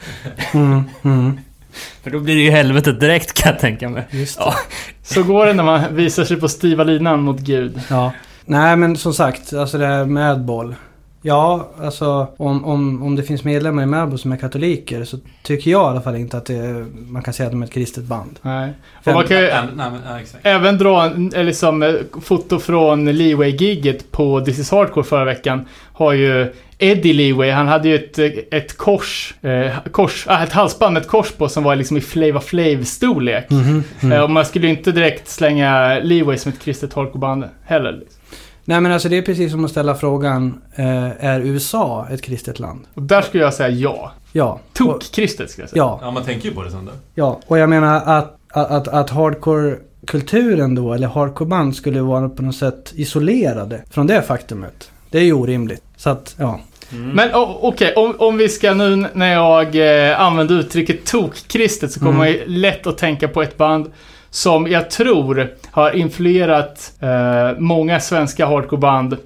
Mm, 0.55 0.83
mm. 1.03 1.39
För 2.03 2.11
då 2.11 2.21
blir 2.21 2.35
det 2.35 2.43
ju 2.43 2.51
helvetet 2.51 3.01
direkt 3.01 3.33
kan 3.33 3.53
jag 3.53 3.61
tänka 3.61 3.89
mig. 3.89 4.07
Just 4.11 4.39
Ja. 4.39 4.55
Så 5.03 5.23
går 5.23 5.47
det 5.47 5.53
när 5.53 5.65
man 5.65 5.95
visar 5.95 6.25
sig 6.25 6.37
på 6.37 6.49
styva 6.49 6.85
linan 6.85 7.23
mot 7.23 7.41
Gud. 7.41 7.81
Ja. 7.91 8.13
Nej 8.45 8.77
men 8.77 8.97
som 8.97 9.15
sagt, 9.15 9.53
alltså 9.53 9.79
det 9.79 9.87
här 9.87 10.05
med 10.05 10.45
boll. 10.45 10.75
Ja, 11.23 11.69
alltså 11.81 12.27
om, 12.37 12.65
om, 12.65 13.03
om 13.03 13.17
det 13.17 13.23
finns 13.23 13.45
medlemmar 13.45 13.83
i 13.83 13.87
Madball 13.87 14.19
som 14.19 14.33
är 14.33 14.37
katoliker 14.37 15.05
så 15.05 15.19
tycker 15.43 15.71
jag 15.71 15.83
i 15.83 15.91
alla 15.91 16.01
fall 16.01 16.17
inte 16.17 16.37
att 16.37 16.47
det, 16.47 16.87
man 17.09 17.23
kan 17.23 17.35
säga 17.35 17.47
att 17.47 17.53
de 17.53 17.63
är 17.63 17.67
ett 17.67 17.73
kristet 17.73 18.05
band. 18.05 18.39
Nej. 18.43 18.73
Och 18.99 19.05
Fem- 19.05 19.15
man 19.15 19.27
kan 19.27 19.37
ju 19.37 19.47
Nej, 19.47 19.67
nej, 19.77 20.23
exakt. 20.23 20.47
även 20.47 20.79
dra 20.79 21.05
en, 21.05 21.33
eller 21.35 21.45
liksom, 21.45 21.83
eh, 21.83 21.95
foto 22.23 22.59
från 22.59 23.05
Leeway-giget 23.13 24.13
på 24.13 24.41
This 24.41 24.59
is 24.59 24.71
Hardcore 24.71 25.05
förra 25.05 25.25
veckan. 25.25 25.67
Har 25.93 26.13
ju 26.13 26.53
Eddie 26.79 27.13
Leeway, 27.13 27.51
han 27.51 27.69
hade 27.69 27.89
ju 27.89 27.95
ett, 27.95 28.19
ett 28.55 28.77
kors, 28.77 29.35
eh, 29.43 29.73
kors 29.93 30.27
äh, 30.27 30.43
ett 30.43 30.53
halsband 30.53 30.93
med 30.95 31.01
ett 31.03 31.09
kors 31.09 31.33
på 31.33 31.49
som 31.49 31.65
var 31.65 31.77
liksom 31.77 31.97
i 31.97 32.01
Flava 32.01 32.41
Flav-storlek. 32.41 33.51
Mm. 33.51 33.83
Eh, 34.13 34.21
och 34.23 34.31
man 34.31 34.45
skulle 34.45 34.67
ju 34.67 34.73
inte 34.73 34.93
direkt 34.93 35.29
slänga 35.29 35.99
Leeway 36.03 36.37
som 36.39 36.53
ett 36.53 36.61
kristet 36.61 36.95
hardcoreband 36.95 37.45
heller. 37.65 37.93
Liksom. 37.93 38.21
Nej 38.69 38.81
men 38.81 38.93
alltså 38.93 39.09
det 39.09 39.17
är 39.19 39.23
precis 39.23 39.53
som 39.53 39.65
att 39.65 39.71
ställa 39.71 39.95
frågan, 39.95 40.63
eh, 40.75 41.25
är 41.27 41.41
USA 41.41 42.07
ett 42.11 42.23
kristet 42.23 42.59
land? 42.59 42.81
Och 42.95 43.03
där 43.03 43.23
skulle 43.23 43.43
jag 43.43 43.55
säga 43.55 43.69
ja. 43.69 44.13
Ja. 44.33 44.61
Tok-kristet 44.73 45.51
skulle 45.51 45.63
jag 45.63 45.71
säga. 45.71 45.83
ja, 45.83 45.99
Ja, 46.03 46.11
man 46.11 46.25
tänker 46.25 46.49
ju 46.49 46.55
på 46.55 46.63
det 46.63 46.71
som 46.71 46.87
det. 46.87 46.93
ja. 47.15 47.41
Och 47.47 47.59
jag 47.59 47.69
menar 47.71 47.97
att, 47.97 48.37
att, 48.53 48.71
att, 48.71 48.89
att 48.89 49.11
hardcore-kulturen 49.11 50.75
då, 50.75 50.93
eller 50.95 51.09
hardcore-band 51.09 51.77
skulle 51.77 52.01
vara 52.01 52.29
på 52.29 52.43
något 52.43 52.57
sätt 52.57 52.93
isolerade 52.97 53.83
från 53.91 54.07
det 54.07 54.23
faktumet. 54.23 54.91
Det 55.11 55.19
är 55.19 55.23
ju 55.25 55.33
orimligt. 55.33 55.83
Så 55.97 56.11
att, 56.11 56.35
ja. 56.39 56.61
Men 56.91 57.35
o- 57.35 57.59
okej, 57.63 57.93
om, 57.97 58.15
om 58.19 58.37
vi 58.37 58.49
ska 58.49 58.75
nu 58.75 59.07
när 59.15 59.33
jag 59.33 59.77
eh, 60.11 60.21
använder 60.21 60.55
uttrycket 60.61 61.05
tok-kristet 61.07 61.93
så 61.93 61.99
kommer 62.01 62.11
Mm. 62.13 62.19
man 62.19 62.29
ju 62.29 62.45
lätt 62.47 62.87
att 62.87 62.99
tänka 62.99 63.29
på 63.29 63.43
ett 63.43 63.57
band 63.57 63.93
som 64.31 64.67
jag 64.67 64.91
tror 64.91 65.51
har 65.79 65.97
influerat 65.97 66.93
eh, 67.01 67.59
många 67.59 68.01
svenska 68.01 68.47
hardcoreband 68.47 69.17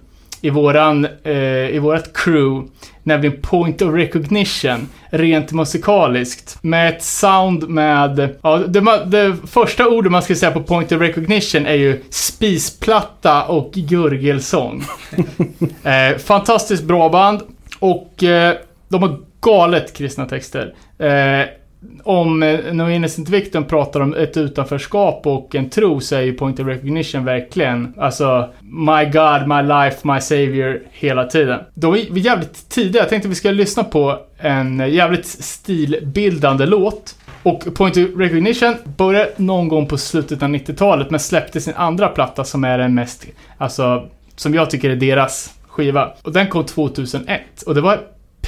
i 0.40 0.50
våran, 0.50 1.06
eh, 1.24 1.34
i 1.68 1.78
vårat 1.78 2.12
crew. 2.14 2.68
Nämligen 3.02 3.40
Point 3.42 3.82
of 3.82 3.94
Recognition, 3.94 4.88
rent 5.10 5.52
musikaliskt. 5.52 6.58
Med 6.62 6.88
ett 6.88 7.02
sound 7.02 7.68
med, 7.68 8.36
ja, 8.42 8.56
det, 8.56 8.80
det 9.06 9.36
första 9.46 9.88
ordet 9.88 10.12
man 10.12 10.22
ska 10.22 10.34
säga 10.34 10.52
på 10.52 10.62
Point 10.62 10.92
of 10.92 11.00
Recognition 11.00 11.66
är 11.66 11.74
ju 11.74 12.02
spisplatta 12.10 13.42
och 13.44 13.72
gurgelsång. 13.72 14.84
Eh, 15.84 16.18
fantastiskt 16.18 16.84
bra 16.84 17.08
band. 17.08 17.40
Och 17.78 18.22
eh, 18.22 18.54
de 18.88 19.02
har 19.02 19.18
galet 19.40 19.96
kristna 19.96 20.26
texter. 20.26 20.74
Eh, 20.98 21.46
om 22.04 22.42
eh, 22.42 22.72
No 22.72 22.90
Innocent 22.90 23.28
Victim 23.28 23.64
pratar 23.64 24.00
om 24.00 24.14
ett 24.14 24.36
utanförskap 24.36 25.26
och 25.26 25.54
en 25.54 25.70
tro 25.70 26.00
så 26.00 26.16
är 26.16 26.20
ju 26.20 26.32
Point 26.32 26.60
of 26.60 26.66
Recognition 26.66 27.24
verkligen 27.24 27.94
alltså 27.98 28.48
My 28.60 29.04
God, 29.04 29.48
My 29.48 29.62
Life, 29.62 30.12
My 30.12 30.20
Savior 30.20 30.80
hela 30.90 31.24
tiden. 31.26 31.60
De 31.74 31.94
är 31.94 32.18
jävligt 32.18 32.68
tidiga. 32.68 33.02
Jag 33.02 33.08
tänkte 33.08 33.28
vi 33.28 33.34
ska 33.34 33.50
lyssna 33.50 33.84
på 33.84 34.18
en 34.38 34.92
jävligt 34.92 35.26
stilbildande 35.26 36.66
låt. 36.66 37.14
Och 37.42 37.74
Point 37.74 37.96
of 37.96 38.04
Recognition 38.16 38.74
började 38.96 39.30
någon 39.36 39.68
gång 39.68 39.86
på 39.86 39.98
slutet 39.98 40.42
av 40.42 40.48
90-talet 40.48 41.10
men 41.10 41.20
släppte 41.20 41.60
sin 41.60 41.74
andra 41.76 42.08
platta 42.08 42.44
som 42.44 42.64
är 42.64 42.78
den 42.78 42.94
mest, 42.94 43.26
alltså, 43.58 44.08
som 44.36 44.54
jag 44.54 44.70
tycker 44.70 44.90
är 44.90 44.96
deras 44.96 45.54
skiva. 45.68 46.12
Och 46.22 46.32
den 46.32 46.48
kom 46.48 46.64
2001. 46.64 47.40
Och 47.66 47.74
det 47.74 47.80
var 47.80 48.00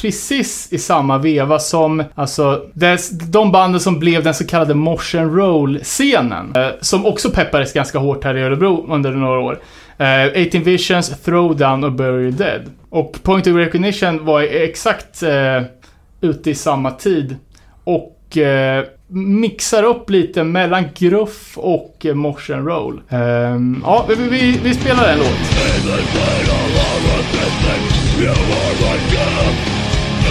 precis 0.04 0.68
i 0.70 0.78
samma 0.78 1.18
veva 1.18 1.58
som, 1.58 2.04
alltså, 2.14 2.64
des, 2.74 3.10
de 3.10 3.52
banden 3.52 3.80
som 3.80 3.98
blev 3.98 4.24
den 4.24 4.34
så 4.34 4.46
kallade 4.46 4.74
motion 4.74 5.36
roll-scenen. 5.36 6.52
Eh, 6.56 6.68
som 6.80 7.06
också 7.06 7.30
peppades 7.30 7.72
ganska 7.72 7.98
hårt 7.98 8.24
här 8.24 8.36
i 8.36 8.42
Örebro 8.42 8.86
under 8.88 9.10
några 9.10 9.38
år. 9.40 9.58
Eh, 9.98 10.46
18 10.46 10.62
Visions, 10.62 11.22
Throwdown 11.24 11.84
och 11.84 11.92
Bury 11.92 12.30
Dead. 12.30 12.62
Och 12.90 13.18
Point 13.22 13.46
of 13.46 13.54
Recognition 13.54 14.24
var 14.24 14.42
exakt 14.42 15.22
eh, 15.22 15.62
ute 16.20 16.50
i 16.50 16.54
samma 16.54 16.90
tid. 16.90 17.36
Och 17.84 18.36
eh, 18.36 18.84
mixar 19.08 19.82
upp 19.82 20.10
lite 20.10 20.44
mellan 20.44 20.84
gruff 20.98 21.58
och 21.58 22.06
eh, 22.06 22.14
motion 22.14 22.64
roll. 22.64 23.00
Ehm, 23.08 23.82
ja, 23.84 24.06
vi, 24.08 24.14
vi, 24.14 24.60
vi 24.64 24.74
spelar 24.74 25.08
en 25.08 25.18
låt. 25.18 25.64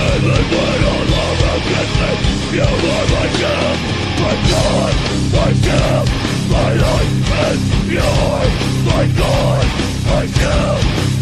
Even 0.04 0.44
when 0.52 0.84
all 0.92 1.06
You 2.54 2.62
are 2.62 3.08
my 3.16 3.28
My 4.22 4.36
God, 4.52 4.94
my 5.38 5.52
My 6.54 6.72
life 6.86 7.32
is 7.48 7.62
yours 7.94 8.54
My 8.90 9.06
God, 9.20 9.66
my 10.10 10.26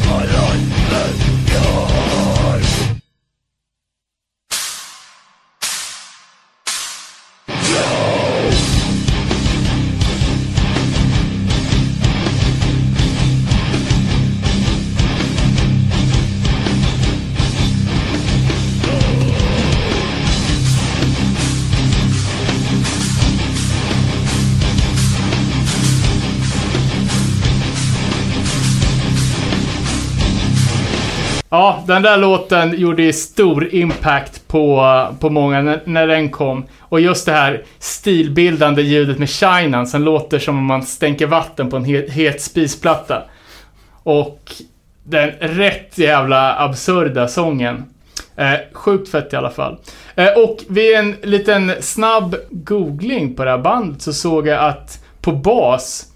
My 0.09 0.23
life 0.37 0.65
is 0.99 1.17
Yours 7.71 8.10
Ja, 31.53 31.83
den 31.87 32.01
där 32.01 32.17
låten 32.17 32.79
gjorde 32.79 33.03
ju 33.03 33.13
stor 33.13 33.75
impact 33.75 34.47
på, 34.47 35.07
på 35.19 35.29
många 35.29 35.61
när, 35.61 35.81
när 35.85 36.07
den 36.07 36.29
kom. 36.29 36.65
Och 36.79 37.01
just 37.01 37.25
det 37.25 37.31
här 37.31 37.63
stilbildande 37.79 38.81
ljudet 38.81 39.19
med 39.19 39.29
shinan 39.29 39.87
som 39.87 40.01
låter 40.01 40.39
som 40.39 40.57
om 40.57 40.65
man 40.65 40.83
stänker 40.83 41.27
vatten 41.27 41.69
på 41.69 41.77
en 41.77 41.85
het, 41.85 42.09
het 42.09 42.41
spisplatta. 42.41 43.23
Och 44.03 44.51
den 45.03 45.29
rätt 45.39 45.97
jävla 45.97 46.59
absurda 46.59 47.27
sången. 47.27 47.85
Eh, 48.35 48.59
sjukt 48.73 49.09
fett 49.09 49.33
i 49.33 49.35
alla 49.35 49.51
fall. 49.51 49.77
Eh, 50.15 50.29
och 50.37 50.57
vid 50.69 50.95
en 50.95 51.15
liten 51.23 51.71
snabb 51.79 52.35
googling 52.49 53.35
på 53.35 53.45
det 53.45 53.51
här 53.51 53.57
bandet 53.57 54.01
så 54.01 54.13
såg 54.13 54.47
jag 54.47 54.59
att 54.59 55.03
på 55.21 55.31
bas 55.31 56.10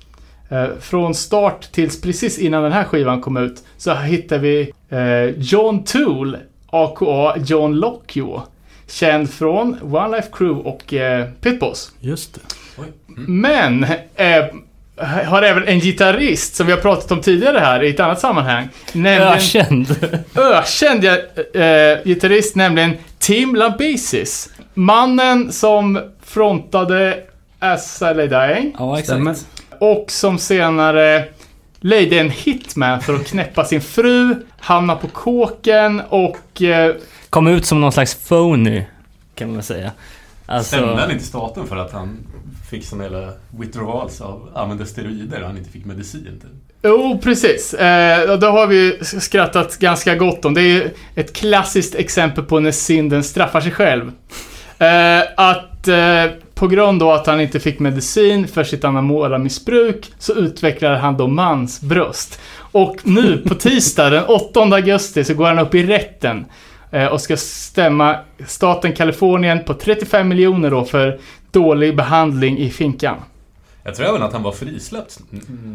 från 0.79 1.15
start 1.15 1.71
tills 1.71 2.01
precis 2.01 2.39
innan 2.39 2.63
den 2.63 2.71
här 2.71 2.83
skivan 2.83 3.21
kom 3.21 3.37
ut 3.37 3.63
så 3.77 3.93
hittar 3.93 4.37
vi 4.37 4.71
eh, 4.89 5.43
John 5.43 5.83
Toole, 5.83 6.39
aka 6.67 7.39
John 7.45 7.73
Lockjaw. 7.73 8.41
Känd 8.87 9.29
från 9.29 9.77
One 9.81 10.17
Life 10.17 10.29
Crew 10.31 10.69
och 10.69 10.93
eh, 10.93 11.27
Pitboss. 11.41 11.91
Just 11.99 12.33
det. 12.33 12.41
Men 13.15 13.83
eh, 14.15 14.45
har 15.25 15.41
även 15.41 15.67
en 15.67 15.79
gitarrist 15.79 16.55
som 16.55 16.65
vi 16.67 16.73
har 16.73 16.79
pratat 16.79 17.11
om 17.11 17.21
tidigare 17.21 17.59
här 17.59 17.83
i 17.83 17.89
ett 17.89 17.99
annat 17.99 18.19
sammanhang. 18.19 18.67
Nämligen 18.93 19.33
Ökänd. 19.33 19.95
ökänd 20.35 21.05
eh, 21.05 22.03
gitarrist, 22.05 22.55
nämligen 22.55 22.93
Tim 23.19 23.55
Lambesis. 23.55 24.49
Mannen 24.73 25.51
som 25.51 25.99
frontade 26.23 27.19
As 27.59 28.01
I 28.01 28.13
Lay 28.13 28.27
Dying. 28.27 28.75
Ja, 28.79 28.97
Stämmer. 29.03 29.35
Och 29.85 30.11
som 30.11 30.37
senare 30.37 31.25
lejde 31.79 32.19
en 32.19 32.29
hitman 32.29 33.01
för 33.01 33.15
att 33.15 33.27
knäppa 33.27 33.65
sin 33.65 33.81
fru, 33.81 34.35
hamna 34.59 34.95
på 34.95 35.07
kåken 35.07 36.01
och... 36.09 36.61
Eh, 36.61 36.95
Kom 37.29 37.47
ut 37.47 37.65
som 37.65 37.81
någon 37.81 37.91
slags 37.91 38.15
phony, 38.15 38.83
kan 39.35 39.53
man 39.53 39.63
säga. 39.63 39.91
Alltså, 40.45 40.75
Stämde 40.75 41.01
han 41.01 41.11
inte 41.11 41.25
staten 41.25 41.67
för 41.67 41.75
att 41.75 41.91
han 41.91 42.17
fick 42.69 42.85
såna 42.85 43.03
jävla 43.03 43.33
withdrawals 43.59 44.21
av 44.21 44.49
använde 44.55 44.85
steroider 44.85 45.41
och 45.41 45.47
han 45.47 45.57
inte 45.57 45.69
fick 45.69 45.85
medicin? 45.85 46.41
Typ? 46.41 46.51
Jo, 46.83 47.19
precis. 47.23 47.73
Eh, 47.73 48.37
det 48.37 48.47
har 48.47 48.67
vi 48.67 48.99
skrattat 49.03 49.77
ganska 49.77 50.15
gott 50.15 50.45
om. 50.45 50.53
Det 50.53 50.61
är 50.61 50.73
ju 50.73 50.89
ett 51.15 51.33
klassiskt 51.33 51.95
exempel 51.95 52.43
på 52.43 52.59
när 52.59 52.71
synden 52.71 53.23
straffar 53.23 53.61
sig 53.61 53.71
själv. 53.71 54.11
Eh, 54.77 55.21
att 55.37 55.87
eh, 55.87 56.25
på 56.55 56.67
grund 56.67 57.03
av 57.03 57.09
att 57.09 57.27
han 57.27 57.41
inte 57.41 57.59
fick 57.59 57.79
medicin 57.79 58.47
för 58.47 58.63
sitt 58.63 58.83
anabola-missbruk 58.83 60.11
så 60.19 60.33
utvecklade 60.33 60.97
han 60.97 61.17
då 61.17 61.27
mansbröst. 61.27 62.39
Och 62.57 62.95
nu 63.03 63.37
på 63.37 63.55
tisdag 63.55 64.09
den 64.09 64.25
8 64.25 64.59
augusti 64.59 65.23
så 65.23 65.33
går 65.33 65.45
han 65.45 65.59
upp 65.59 65.75
i 65.75 65.83
rätten 65.83 66.45
eh, 66.91 67.05
och 67.05 67.21
ska 67.21 67.37
stämma 67.37 68.15
staten 68.47 68.93
Kalifornien 68.93 69.63
på 69.63 69.73
35 69.73 70.27
miljoner 70.27 70.71
då 70.71 70.85
för 70.85 71.19
dålig 71.51 71.95
behandling 71.95 72.57
i 72.57 72.69
finkan. 72.69 73.17
Jag 73.83 73.95
tror 73.95 74.07
även 74.07 74.23
att 74.23 74.33
han 74.33 74.43
var 74.43 74.51
frisläppt 74.51 75.19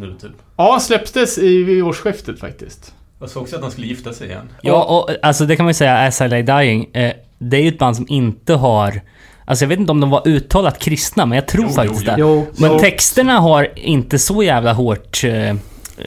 nu 0.01 0.15
typ. 0.21 0.31
Ja, 0.57 0.71
han 0.71 0.81
släpptes 0.81 1.39
i 1.39 1.83
årsskiftet 1.83 2.41
faktiskt. 2.41 2.95
Jag 3.21 3.31
såg 3.31 3.43
också 3.43 3.57
att 3.57 3.63
han 3.63 3.71
skulle 3.71 3.87
gifta 3.87 4.13
sig 4.13 4.29
igen. 4.29 4.49
Ja, 4.63 4.85
och 4.85 5.17
alltså 5.23 5.47
det 5.47 5.57
kan 5.57 5.65
man 5.65 5.71
ju 5.71 5.75
säga, 5.75 6.07
As 6.07 6.21
I 6.21 6.29
Lay 6.29 6.43
Dying. 6.43 6.91
Eh, 6.93 7.13
det 7.39 7.57
är 7.57 7.61
ju 7.61 7.69
ett 7.69 7.79
band 7.79 7.97
som 7.97 8.07
inte 8.09 8.55
har... 8.55 9.01
Alltså 9.51 9.65
jag 9.65 9.69
vet 9.69 9.79
inte 9.79 9.93
om 9.93 10.01
de 10.01 10.11
var 10.11 10.29
uttalat 10.29 10.79
kristna, 10.79 11.27
men 11.27 11.37
jag 11.37 11.49
tror 11.49 11.65
Jo, 11.65 11.73
faktiskt 11.73 12.03
jo, 12.07 12.11
det. 12.11 12.15
Jo, 12.19 12.47
Men 12.57 12.73
Jo. 12.73 12.79
texterna 12.79 13.39
har 13.39 13.69
inte 13.75 14.19
så 14.19 14.43
jävla 14.43 14.73
hårt 14.73 15.25
eh, 15.25 15.51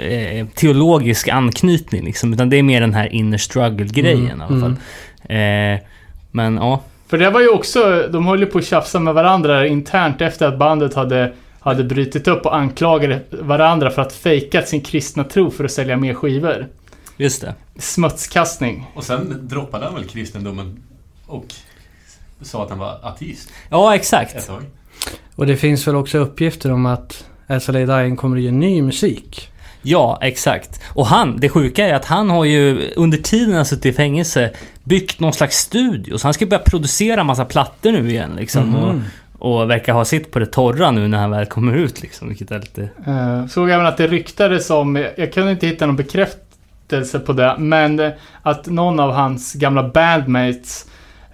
eh, 0.04 0.48
teologisk 0.56 1.28
anknytning 1.28 2.06
liksom, 2.06 2.34
utan 2.34 2.50
det 2.50 2.58
är 2.58 2.64
mer 2.64 2.82
den 2.82 2.94
här 2.94 3.14
inner 3.14 3.38
struggle-grejen 3.38 4.42
Mm, 4.42 4.42
i 4.42 4.44
alla 4.44 4.62
fall. 4.62 4.76
Eh, 5.24 5.80
men 6.32 6.56
ja. 6.56 6.82
För 7.08 7.18
det 7.18 7.30
var 7.30 7.42
ju 7.42 7.50
också, 7.50 8.08
de 8.12 8.26
höll 8.26 8.40
ju 8.40 8.46
på 8.46 8.58
att 8.58 8.66
tjafsa 8.66 9.00
med 9.00 9.14
varandra 9.14 9.68
internt 9.68 10.22
efter 10.22 10.48
att 10.48 10.60
bandet 10.60 10.94
hade, 10.94 11.34
hade 11.60 11.84
brutit 11.84 12.28
upp 12.28 12.46
och 12.46 12.56
anklagade 12.56 13.20
varandra 13.30 13.92
för 13.92 14.02
att 14.02 14.14
fejka 14.14 14.62
sin 14.62 14.82
kristna 14.82 15.24
tro 15.24 15.52
för 15.52 15.64
att 15.64 15.72
sälja 15.72 15.98
mer 15.98 16.14
skivor. 16.14 16.68
Just 17.18 17.42
det. 17.42 17.54
Smutskastning. 17.80 18.86
Och 18.96 19.04
sen 19.04 19.48
droppade 19.48 19.86
han 19.86 19.94
väl 19.96 20.04
kristendomen 20.04 20.84
och 21.26 21.46
sa 22.44 22.64
att 22.64 22.70
han 22.70 22.80
var 22.80 23.00
ateist 23.02 23.50
Ja, 23.70 23.96
exakt. 23.96 24.50
Och 25.36 25.48
det 25.48 25.58
finns 25.58 25.88
väl 25.88 25.96
också 25.96 26.18
uppgifter 26.18 26.72
om 26.72 26.86
att 26.86 27.26
Lay 27.68 27.86
Dying 27.86 28.16
kommer 28.16 28.38
att 28.38 28.44
ge 28.44 28.52
ny 28.52 28.82
musik. 28.82 29.50
Ja, 29.82 30.20
exakt. 30.22 30.82
Och 30.88 31.06
han, 31.06 31.38
det 31.40 31.50
sjuka 31.50 31.88
är 31.88 31.94
att 31.94 32.06
han 32.06 32.30
har 32.30 32.46
ju 32.46 32.92
under 32.96 33.18
tiden 33.18 33.56
han 33.56 33.66
suttit 33.66 33.86
i 33.86 33.94
fängelse 33.94 34.52
byggt 34.84 35.20
någon 35.20 35.34
slags 35.34 35.58
studio. 35.58 36.18
Så 36.18 36.28
han 36.28 36.34
ska 36.34 36.46
börja 36.46 36.64
producera 36.64 37.24
massa 37.24 37.46
plattor 37.46 37.92
nu 37.92 38.10
igen 38.10 38.32
liksom. 38.38 38.70
Mhm. 38.70 39.04
Och, 39.40 39.62
och 39.62 39.70
verkar 39.70 39.94
ha 39.94 40.06
sitt 40.06 40.32
på 40.32 40.40
det 40.40 40.46
torra 40.46 40.92
nu 40.92 41.08
när 41.08 41.18
han 41.18 41.32
väl 41.32 41.46
kommer 41.46 41.76
ut 41.76 42.02
liksom. 42.02 42.28
Vilket 42.28 42.52
är 42.52 42.60
lite... 42.60 42.82
Uh, 43.08 43.48
såg 43.48 43.70
även 43.70 43.86
att 43.86 43.98
det 43.98 44.08
ryktades 44.08 44.70
om, 44.70 45.06
jag, 45.18 45.34
kunde 45.34 45.52
inte 45.52 45.68
hitta 45.68 45.86
någon 45.86 45.96
bekräftelse 45.96 47.20
på 47.20 47.34
det, 47.34 47.56
men 47.58 48.00
eh, 48.00 48.12
att 48.42 48.66
någon 48.66 49.00
av 49.00 49.12
hans 49.12 49.54
gamla 49.54 49.90
bandmates 49.90 50.86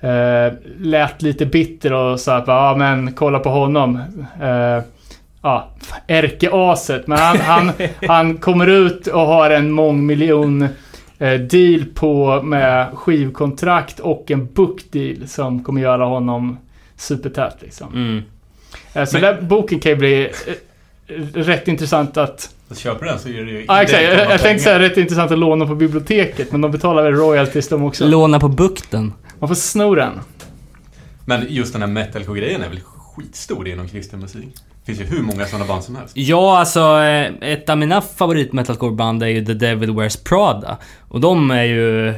uh, 0.03 0.53
lät 0.79 1.21
lite 1.21 1.45
bitter 1.45 1.93
och 1.93 2.19
sa 2.19 2.35
att 2.35 2.47
ja 2.47 2.75
men 2.77 3.13
kolla 3.13 3.39
på 3.39 3.49
honom. 3.49 3.95
Uh, 4.41 4.83
ja, 5.41 5.69
ärkeaset. 6.07 7.07
Men 7.07 7.17
han, 7.17 7.37
han, 7.37 7.71
han 8.07 8.37
kommer 8.37 8.67
ut 8.67 9.07
och 9.07 9.21
har 9.21 9.49
en 9.49 9.71
mångmiljon 9.71 10.67
eh, 11.19 11.33
deal 11.39 11.85
på 11.93 12.41
med 12.41 12.87
skivkontrakt 12.93 13.99
och 13.99 14.31
en 14.31 14.53
bookdeal 14.53 15.27
som 15.27 15.63
kommer 15.63 15.81
göra 15.81 16.05
honom 16.05 16.57
supertät 16.97 17.55
liksom. 17.59 17.93
Mm. 17.93 18.23
Eh, 18.93 19.05
Så 19.05 19.19
Men- 19.19 19.35
den 19.35 19.47
boken 19.47 19.79
kan 19.79 19.91
ju 19.91 19.95
bli 19.95 20.29
eh, 21.07 21.13
rätt 21.33 21.67
intressant 21.67 22.17
att... 22.17 22.49
Så 22.69 22.75
köper 22.75 23.05
du 23.05 23.11
den 23.11 23.19
så 23.19 23.29
är 23.29 23.45
det 23.45 23.51
ju... 23.51 23.65
Ja, 23.67 23.81
exakt. 23.81 24.03
Jag, 24.03 24.31
jag 24.31 24.41
tänkte 24.41 24.63
säga 24.63 24.79
rätt 24.79 24.97
intressant 24.97 25.31
att 25.31 25.39
låna 25.39 25.65
på 25.65 25.75
biblioteket, 25.75 26.51
men 26.51 26.61
de 26.61 26.71
betalar 26.71 27.03
väl 27.03 27.13
royalties 27.13 27.67
de 27.67 27.83
också. 27.83 28.05
Låna 28.05 28.39
på 28.39 28.47
bukten. 28.47 29.13
Man 29.39 29.47
får 29.47 29.55
sno 29.55 29.95
den. 29.95 30.19
Men 31.25 31.45
just 31.49 31.73
den 31.73 31.81
här 31.81 31.89
metalcore-grejen 31.89 32.61
är 32.61 32.69
väl 32.69 32.79
skitstor 32.81 33.67
inom 33.67 33.87
kristen 33.87 34.19
musik? 34.19 34.55
Det 34.55 34.85
finns 34.85 34.99
ju 34.99 35.15
hur 35.15 35.23
många 35.23 35.45
sådana 35.45 35.65
band 35.65 35.83
som 35.83 35.95
helst. 35.95 36.17
Ja, 36.17 36.59
alltså 36.59 36.79
eh, 36.79 37.31
ett 37.41 37.69
av 37.69 37.77
mina 37.77 38.01
favorit 38.01 38.53
metalcore-band 38.53 39.23
är 39.23 39.27
ju 39.27 39.45
The 39.45 39.53
Devil 39.53 39.95
Wears 39.95 40.17
Prada. 40.17 40.77
Och 41.07 41.21
de 41.21 41.51
är 41.51 41.63
ju 41.63 42.13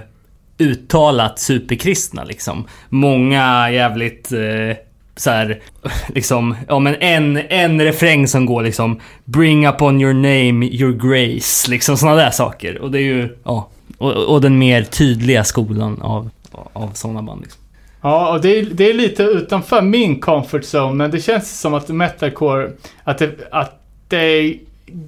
uttalat 0.57 1.39
superkristna 1.39 2.24
liksom. 2.24 2.67
Många 2.89 3.72
jävligt 3.72 4.32
eh, 4.32 4.78
så 5.15 5.30
här, 5.30 5.61
liksom, 6.07 6.55
ja 6.67 6.80
men 6.80 6.95
en, 6.99 7.38
en 7.38 7.82
refräng 7.82 8.28
som 8.28 8.45
går 8.45 8.63
liksom 8.63 8.99
Bring 9.26 9.67
upon 9.67 10.01
your 10.01 10.13
name, 10.13 10.65
your 10.65 10.91
grace, 10.91 11.72
liksom 11.72 11.97
sådana 11.97 12.17
där 12.17 12.32
saker. 12.32 12.78
Och 12.78 12.91
det 12.91 12.99
är 12.99 13.03
ju, 13.03 13.38
ja. 13.43 13.69
Och, 13.97 14.11
och 14.11 14.41
den 14.41 14.57
mer 14.57 14.84
tydliga 14.84 15.43
skolan 15.43 16.01
av, 16.01 16.30
av 16.74 16.91
sådana 16.93 17.22
band 17.22 17.41
liksom. 17.41 17.62
Ja, 18.02 18.34
och 18.34 18.41
det 18.41 18.60
är, 18.60 18.66
det 18.66 18.89
är 18.89 18.93
lite 18.93 19.24
utanför 19.24 19.82
min 19.82 20.20
comfort 20.20 20.62
zone, 20.64 20.93
men 20.93 21.12
det 21.12 21.20
känns 21.20 21.60
som 21.60 21.74
att 21.74 21.89
metalcore, 21.89 22.72
att 23.04 23.18
det, 23.18 23.47
att 23.52 23.82
det 24.08 24.18
är 24.18 24.60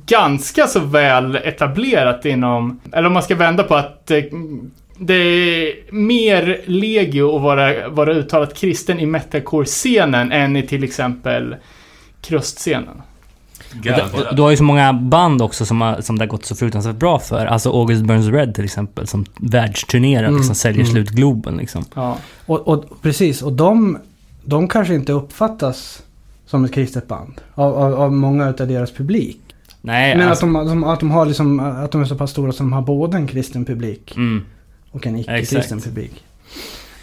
ganska 0.06 0.68
så 0.68 0.80
väl 0.80 1.36
etablerat 1.36 2.26
inom, 2.26 2.80
eller 2.94 3.08
om 3.08 3.14
man 3.14 3.24
ska 3.24 3.36
vända 3.36 3.64
på 3.64 3.76
att 3.76 4.08
det, 4.08 4.30
det 4.98 5.14
är 5.14 5.92
mer 5.92 6.62
legio 6.66 7.36
att 7.36 7.42
vara, 7.42 7.90
vara 7.90 8.14
uttalat 8.14 8.58
kristen 8.58 9.00
i 9.00 9.06
metalcore-scenen 9.06 10.32
än 10.32 10.56
i 10.56 10.68
till 10.68 10.84
exempel 10.84 11.56
krustscenen. 12.22 13.02
Du, 13.82 14.36
du 14.36 14.42
har 14.42 14.52
ju 14.52 14.58
så 14.58 14.64
många 14.64 14.94
band 14.94 15.42
också 15.42 15.66
som, 15.66 15.82
har, 15.82 16.02
som 16.02 16.18
det 16.18 16.26
har 16.26 16.30
gått 16.30 16.46
så 16.46 16.56
fruktansvärt 16.56 16.96
bra 16.96 17.20
för. 17.20 17.46
Alltså 17.46 17.70
August 17.70 18.04
Burns 18.04 18.28
Red 18.28 18.56
till 18.56 18.66
exempel, 18.66 19.08
som 19.08 19.26
världsturnerar, 19.40 20.24
Mm, 20.24 20.36
liksom 20.36 20.56
säljer 20.56 20.82
mm. 20.82 20.92
slut 20.92 21.10
Globen 21.10 21.58
liksom. 21.58 21.86
Ja. 21.96 22.18
Och, 22.46 22.68
och 22.68 23.02
precis, 23.02 23.42
och 23.42 23.54
de, 23.54 23.98
de 24.44 24.68
kanske 24.68 24.96
inte 24.96 25.12
uppfattas 25.12 26.04
som 26.46 26.66
ett 26.66 26.74
kristet 26.74 27.08
band 27.08 27.42
av, 27.56 27.74
av, 27.74 27.94
av 27.94 28.14
många 28.14 28.50
utav 28.50 28.68
deras 28.68 28.92
publik. 28.92 29.40
Nej, 29.82 30.18
Men 30.18 30.30
alltså, 30.30 30.46
att, 30.46 30.54
de, 30.54 30.68
de, 30.68 30.84
att, 30.84 31.00
de 31.00 31.12
har 31.12 31.26
liksom, 31.26 31.60
att 31.60 31.92
de 31.92 32.02
är 32.02 32.06
så 32.06 32.16
pass 32.16 32.32
stora 32.32 32.52
som 32.52 32.66
de 32.66 32.74
har 32.74 32.82
både 32.82 33.18
en 33.18 33.28
kristen 33.28 33.66
publik 33.66 34.16
mm, 34.16 34.46
och 34.92 35.08
en 35.08 35.16
icke-kristen 35.16 35.60
Exakt. 35.60 35.84
publik. 35.84 36.24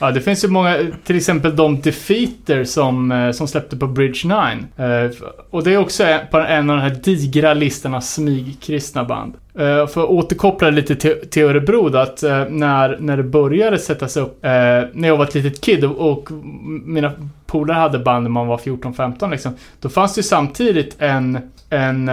Ja, 0.00 0.10
det 0.10 0.20
finns 0.20 0.44
ju 0.44 0.48
många, 0.48 0.78
till 1.04 1.16
exempel 1.16 1.56
de 1.56 1.80
Defeater 1.80 2.64
som, 2.64 3.12
eh, 3.12 3.30
som 3.30 3.48
släppte 3.48 3.76
på 3.76 3.86
Bridge 3.86 4.28
9. 4.76 4.86
Eh, 5.04 5.10
och 5.50 5.64
det 5.64 5.74
är 5.74 5.78
också 5.78 6.04
en- 6.04 6.26
på 6.30 6.38
en 6.38 6.70
av 6.70 6.76
de 6.76 6.82
här 6.82 6.96
digra 7.04 7.54
listorna 7.54 8.00
smygkristna 8.00 9.04
band. 9.04 9.34
Uh, 9.60 9.86
För 9.86 10.02
att 10.02 10.08
återkoppla 10.08 10.70
lite 10.70 10.96
till, 10.96 11.14
till 11.30 11.42
Örebro 11.42 11.88
då, 11.88 11.98
att 11.98 12.24
uh, 12.24 12.44
när, 12.50 12.96
när 13.00 13.16
det 13.16 13.22
började 13.22 13.78
sättas 13.78 14.16
upp, 14.16 14.38
uh, 14.44 14.50
när 14.92 15.08
jag 15.08 15.16
var 15.16 15.24
ett 15.24 15.34
litet 15.34 15.60
kid 15.60 15.84
och, 15.84 16.10
och 16.12 16.28
mina 16.84 17.12
polare 17.46 17.76
hade 17.78 17.98
band 17.98 18.22
när 18.22 18.30
man 18.30 18.46
var 18.46 18.58
14-15 18.58 19.30
liksom. 19.30 19.52
Då 19.80 19.88
fanns 19.88 20.14
det 20.14 20.18
ju 20.18 20.22
samtidigt 20.22 20.96
en, 20.98 21.38
en 21.70 22.10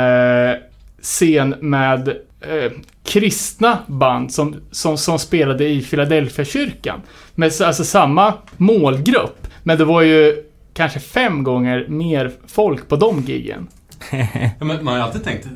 scen 1.01 1.55
med 1.59 2.17
eh, 2.41 2.71
kristna 3.03 3.79
band 3.87 4.33
som, 4.33 4.55
som, 4.71 4.97
som 4.97 5.19
spelade 5.19 5.69
i 5.69 5.81
Philadelphia-kyrkan. 5.81 7.01
Med 7.35 7.51
alltså 7.61 7.83
samma 7.83 8.33
målgrupp. 8.57 9.47
Men 9.63 9.77
det 9.77 9.85
var 9.85 10.01
ju 10.01 10.43
kanske 10.73 10.99
fem 10.99 11.43
gånger 11.43 11.85
mer 11.87 12.31
folk 12.47 12.87
på 12.87 12.95
de 12.95 13.21
giggen. 13.21 13.67
Ja, 14.11 14.27
men 14.65 14.67
man 14.67 14.87
har 14.87 14.95
ju 14.95 15.01
alltid 15.01 15.23
tänkt 15.23 15.47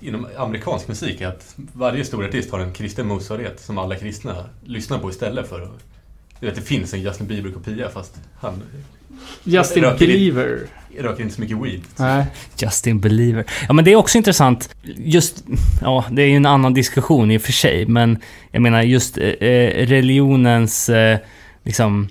inom 0.00 0.26
amerikansk 0.36 0.88
musik 0.88 1.22
att 1.22 1.54
varje 1.72 2.04
stor 2.04 2.24
artist 2.24 2.52
har 2.52 2.58
en 2.58 2.72
kristen 2.72 3.06
motsvarighet 3.06 3.60
som 3.60 3.78
alla 3.78 3.94
kristna 3.94 4.44
lyssnar 4.64 4.98
på 4.98 5.10
istället 5.10 5.48
för 5.48 5.62
att... 5.62 5.84
Du 6.40 6.46
vet, 6.46 6.54
det 6.54 6.62
finns 6.62 6.94
en 6.94 7.00
Justin 7.00 7.26
Bieber-kopia 7.26 7.88
fast 7.88 8.20
han 8.40 8.62
Justin 9.44 9.82
Believer. 9.98 10.60
Röker 11.02 11.22
inte 11.22 11.34
så 11.34 11.40
mycket 11.40 11.56
weed. 11.56 11.80
Nej. 11.96 12.24
Justin 12.58 13.00
Believer. 13.00 13.44
Ja 13.68 13.72
men 13.72 13.84
det 13.84 13.92
är 13.92 13.96
också 13.96 14.18
intressant. 14.18 14.74
Just, 14.96 15.44
ja 15.82 16.04
det 16.10 16.22
är 16.22 16.26
ju 16.26 16.36
en 16.36 16.46
annan 16.46 16.74
diskussion 16.74 17.30
i 17.30 17.36
och 17.38 17.42
för 17.42 17.52
sig. 17.52 17.86
Men 17.86 18.18
jag 18.50 18.62
menar 18.62 18.82
just 18.82 19.18
eh, 19.18 19.24
eh, 19.24 19.86
religionens 19.86 20.88
eh, 20.88 21.18
liksom 21.62 22.08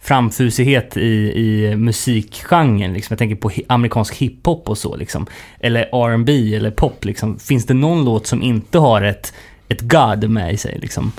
framfusighet 0.00 0.96
i, 0.96 1.32
i 1.40 1.76
musikgenren. 1.76 2.92
Liksom. 2.92 3.14
Jag 3.14 3.18
tänker 3.18 3.36
på 3.36 3.50
hi- 3.50 3.64
amerikansk 3.68 4.14
hiphop 4.16 4.68
och 4.68 4.78
så 4.78 4.96
liksom. 4.96 5.26
Eller 5.60 5.82
R&B 5.82 6.54
eller 6.56 6.70
pop 6.70 7.04
liksom. 7.04 7.38
Finns 7.38 7.66
det 7.66 7.74
någon 7.74 8.04
låt 8.04 8.26
som 8.26 8.42
inte 8.42 8.78
har 8.78 9.02
ett, 9.02 9.32
ett 9.68 9.80
God 9.80 10.30
med 10.30 10.52
i 10.52 10.56
sig 10.56 10.78
liksom? 10.82 11.12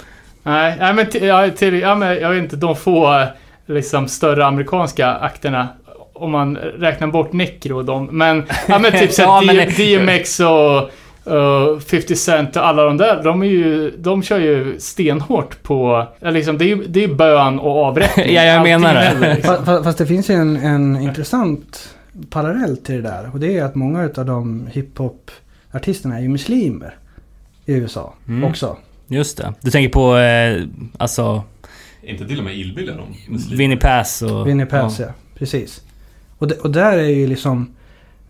Nej, 0.44 0.76
nej 0.80 0.94
men, 0.94 1.10
till, 1.10 1.24
ja, 1.24 1.50
till, 1.50 1.80
ja, 1.80 1.96
men 1.96 2.08
jag 2.22 2.30
vet 2.30 2.44
inte, 2.44 2.56
de 2.56 2.76
få 2.76 3.20
eh, 3.20 3.28
liksom 3.68 4.08
större 4.08 4.46
amerikanska 4.46 5.08
akterna. 5.14 5.68
Om 6.20 6.32
man 6.32 6.56
räknar 6.58 7.08
bort 7.08 7.34
Necro 7.34 7.78
och 7.78 7.86
dem. 7.86 8.10
Men, 8.12 8.44
ja 8.68 8.80
men 8.80 8.92
typ 8.92 9.12
Ja, 9.18 9.42
men- 9.46 9.70
DMX 9.70 10.40
och 10.40 10.90
uh, 11.34 11.80
50 11.80 12.16
Cent 12.16 12.56
och 12.56 12.66
alla 12.68 12.84
de 12.84 12.98
där. 12.98 13.24
De 13.24 13.42
är 13.42 13.48
ju, 13.48 13.92
de 13.98 14.24
kör 14.24 14.40
ju 14.40 14.80
stenhårt 14.80 15.64
på, 15.64 16.08
ja, 16.20 16.30
liksom, 16.30 16.58
det 16.58 16.66
är 16.66 16.68
ju 16.68 16.84
det 16.88 17.04
är 17.04 17.08
bön 17.08 17.60
och 17.60 17.84
avrättning. 17.86 18.26
Ja, 18.36 18.44
jag 18.44 18.64
menar 18.64 18.94
det. 18.94 19.00
händer, 19.00 19.36
liksom. 19.36 19.56
Fa- 19.56 19.64
fa- 19.66 19.84
Fast 19.84 19.98
det 19.98 20.06
finns 20.06 20.30
ju 20.30 20.34
en, 20.36 20.56
en 20.56 21.02
intressant 21.02 21.96
parallell 22.30 22.78
till 22.78 22.96
det 22.96 23.02
där. 23.02 23.30
Och 23.34 23.40
det 23.40 23.58
är 23.58 23.64
att 23.64 23.76
många 23.76 24.04
utav 24.04 24.26
de 24.26 24.68
hiphop-artisterna 24.74 26.18
är 26.18 26.22
ju 26.22 26.30
muslimer 26.30 26.96
i 27.66 27.74
USA 27.74 28.14
Mm. 28.28 28.44
också. 28.50 28.78
Just 29.08 29.38
det. 29.38 29.54
Du 29.62 29.72
tänker 29.72 29.90
på, 29.90 30.18
eh, 30.18 30.64
alltså, 30.98 31.44
Inte 32.04 32.28
till 32.28 32.38
och 32.38 32.44
med 32.44 32.58
illbilliga 32.58 32.96
de. 32.96 33.36
Vinnie 33.56 33.78
Pass 33.78 34.22
och... 34.22 34.48
Winnie 34.48 34.66
Pass, 34.66 35.00
ja. 35.00 35.08
Precis. 35.38 35.82
Och, 36.40 36.48
det, 36.48 36.56
och 36.60 36.72
där 36.72 36.98
är 36.98 37.04
ju 37.10 37.28
liksom... 37.28 37.68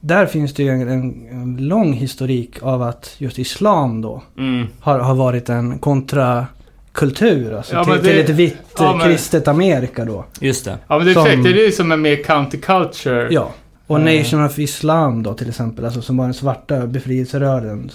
Där 0.02 0.26
finns 0.26 0.54
det 0.54 0.64
ju 0.64 0.70
en, 0.70 0.88
en, 0.88 1.28
en 1.32 1.58
lång 1.68 1.94
historik 1.94 2.64
av 2.64 2.82
att 2.82 3.16
just 3.18 3.40
islam 3.40 4.02
då 4.02 4.24
Mm. 4.38 4.68
har, 4.80 5.00
har 5.00 5.16
varit 5.16 5.50
en 5.50 5.80
kontrakultur. 5.80 7.54
Alltså 7.54 7.76
Ja, 7.76 7.84
till, 7.84 7.94
det- 7.94 8.02
till 8.02 8.20
ett 8.20 8.30
vitt 8.30 8.58
ja, 8.78 8.96
men- 8.96 9.08
kristet 9.08 9.48
Amerika 9.48 10.06
då. 10.06 10.26
Just 10.42 10.66
det. 10.66 10.78
Ja 10.88 10.98
men 10.98 11.06
det 11.06 11.12
är 11.12 11.14
Som- 11.14 11.26
exakt, 11.26 11.44
det 11.44 11.50
är 11.50 11.66
ju 11.66 11.72
som 11.72 11.92
en 11.92 12.02
mer 12.02 12.24
counterculture. 12.24 13.28
Ja. 13.32 13.52
Och 13.88 14.00
Eh. 14.00 14.18
Nation 14.18 14.46
of 14.46 14.60
Islam 14.60 15.24
då 15.24 15.34
till 15.34 15.50
exempel. 15.50 15.86
Alltså 15.86 16.02
som 16.02 16.18
var 16.18 16.26
den 16.26 16.34
svarta 16.34 16.88
befrielserörelsen. 16.88 17.92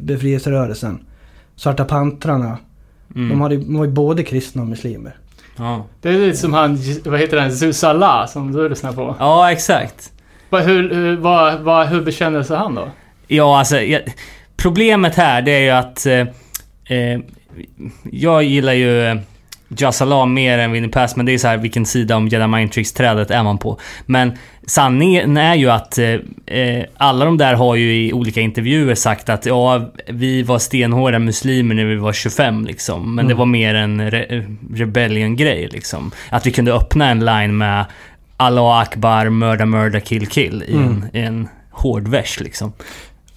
befrielserörelsen. 0.00 0.98
Svarta 1.56 1.84
pantrarna. 1.84 2.58
Mm. 3.14 3.28
De, 3.28 3.40
hade, 3.40 3.56
de 3.56 3.78
var 3.78 3.84
ju 3.84 3.90
både 3.90 4.22
kristna 4.22 4.62
och 4.62 4.68
muslimer. 4.68 5.16
Ja. 5.56 5.86
Det 6.00 6.08
är 6.08 6.12
lite 6.12 6.36
som 6.36 6.54
han, 6.54 6.78
vad 7.04 7.20
heter 7.20 7.40
han, 7.40 7.52
Zusala 7.52 8.26
som 8.26 8.52
du 8.52 8.68
lyssnar 8.68 8.92
på. 8.92 9.16
ja, 9.18 9.52
exakt. 9.52 10.12
Hur, 10.50 10.94
hur, 10.94 11.16
vad, 11.16 11.60
vad, 11.60 11.86
hur 11.86 12.02
bekänner 12.02 12.42
sig 12.42 12.56
han 12.56 12.74
då? 12.74 12.88
Ja, 13.26 13.58
alltså... 13.58 13.80
Jag, 13.80 14.02
problemet 14.56 15.14
här, 15.14 15.42
det 15.42 15.50
är 15.50 15.60
ju 15.60 15.70
att... 15.70 16.06
Eh, 16.06 16.26
eh, 16.98 17.20
jag 18.12 18.42
gillar 18.42 18.72
ju 18.72 19.20
Jazzalam 19.76 20.34
mer 20.34 20.58
än 20.58 20.72
Winnie 20.72 20.88
Pass, 20.90 21.16
men 21.16 21.26
det 21.26 21.32
är 21.32 21.38
så 21.38 21.48
här 21.48 21.56
vilken 21.56 21.86
sida 21.86 22.16
om 22.16 22.28
Jedi 22.28 22.46
Mind 22.46 22.72
Tricks-trädet 22.72 23.30
är 23.30 23.42
man 23.42 23.58
på. 23.58 23.78
Men 24.06 24.32
sanningen 24.66 25.36
är 25.36 25.54
ju 25.54 25.70
att 25.70 25.98
eh, 25.98 26.08
eh, 26.58 26.84
alla 26.96 27.24
de 27.24 27.36
där 27.38 27.54
har 27.54 27.74
ju 27.76 28.06
i 28.06 28.12
olika 28.12 28.40
intervjuer 28.40 28.94
sagt 28.94 29.28
att 29.28 29.46
ja, 29.46 29.90
vi 30.08 30.42
var 30.42 30.58
stenhårda 30.58 31.18
muslimer 31.18 31.74
när 31.74 31.84
vi 31.84 31.96
var 31.96 32.12
25 32.12 32.64
liksom. 32.64 33.14
Men 33.14 33.26
det 33.26 33.32
Mm. 33.32 33.38
var 33.38 33.46
mer 33.46 33.74
en 33.74 34.10
re 34.10 34.44
rebellion-grej 34.74 35.68
liksom. 35.72 36.10
Att 36.30 36.46
vi 36.46 36.50
kunde 36.52 36.72
öppna 36.74 37.10
en 37.10 37.24
line 37.24 37.58
med 37.58 37.84
Allah 38.36 38.78
Akbar, 38.80 39.28
mörda, 39.28 39.66
mörda, 39.66 40.00
kill, 40.00 40.26
kill 40.26 40.62
i 40.68 40.72
en, 40.74 40.82
Mm. 40.84 41.04
i 41.12 41.20
en 41.20 41.48
hård 41.70 42.08
vers 42.08 42.40
liksom. 42.40 42.72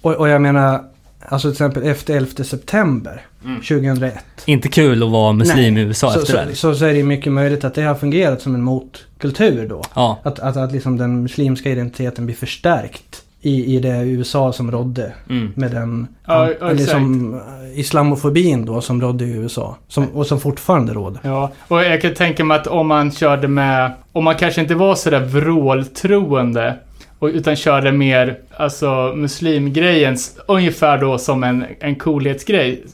Och, 0.02 0.12
och 0.14 0.28
jag 0.28 0.42
menar, 0.42 0.80
alltså 1.28 1.48
till 1.48 1.52
exempel 1.52 1.82
efter 1.82 2.16
11 2.16 2.44
september 2.44 3.20
Mm. 3.44 3.60
2001. 3.60 4.14
Inte 4.46 4.68
kul 4.68 5.02
att 5.02 5.10
vara 5.10 5.32
muslim 5.32 5.76
i 5.76 5.80
USA 5.80 6.10
så, 6.12 6.18
efter 6.20 6.32
så, 6.32 6.38
det. 6.38 6.46
liksom. 6.46 6.72
så, 6.72 6.78
så 6.78 6.84
är 6.84 6.94
det 6.94 7.02
mycket 7.02 7.32
möjligt 7.32 7.64
att 7.64 7.74
det 7.74 7.82
har 7.82 7.94
fungerat 7.94 8.42
som 8.42 8.54
en 8.54 8.62
motkultur 8.62 9.68
då. 9.68 9.82
Ja, 9.94 10.18
Att, 10.22 10.38
att, 10.38 10.56
att 10.56 10.72
liksom 10.72 10.96
den 10.98 11.22
muslimska 11.22 11.70
identiteten 11.70 12.26
blir 12.26 12.36
förstärkt 12.36 13.22
i, 13.40 13.76
i 13.76 13.80
det 13.80 13.96
USA 14.02 14.52
som 14.52 14.70
rådde. 14.70 15.12
mm. 15.30 15.52
Med 15.56 15.70
den 15.70 16.06
Ja, 16.26 16.34
an- 16.44 16.54
ja, 16.60 16.66
eller 16.66 16.74
exakt. 16.74 16.90
som, 16.90 17.34
eh, 17.34 17.78
islamofobin 17.80 18.64
då 18.64 18.80
som 18.80 19.00
rådde 19.00 19.24
i 19.24 19.30
USA. 19.30 19.76
Som, 19.88 20.04
och 20.08 20.26
som 20.26 20.40
fortfarande 20.40 20.92
råder. 20.92 21.20
Ja, 21.24 21.50
och 21.68 21.84
jag 21.84 22.00
kan 22.02 22.14
tänka 22.14 22.44
mig 22.44 22.56
att 22.58 22.66
om 22.66 22.86
man 22.86 23.10
körde 23.12 23.48
med, 23.48 23.92
om 24.12 24.24
man 24.24 24.34
kanske 24.34 24.60
inte 24.60 24.74
var 24.74 24.94
sådär 24.94 25.20
vråltroende, 25.20 26.76
och, 27.24 27.30
utan 27.34 27.56
körde 27.56 27.92
mer, 27.92 28.38
alltså 28.56 29.12
muslimgrejen, 29.16 30.16
ungefär 30.48 30.98
då 30.98 31.18
som 31.18 31.44
en, 31.44 31.64
en 31.80 31.94
coolhetsgrej, 31.94 32.84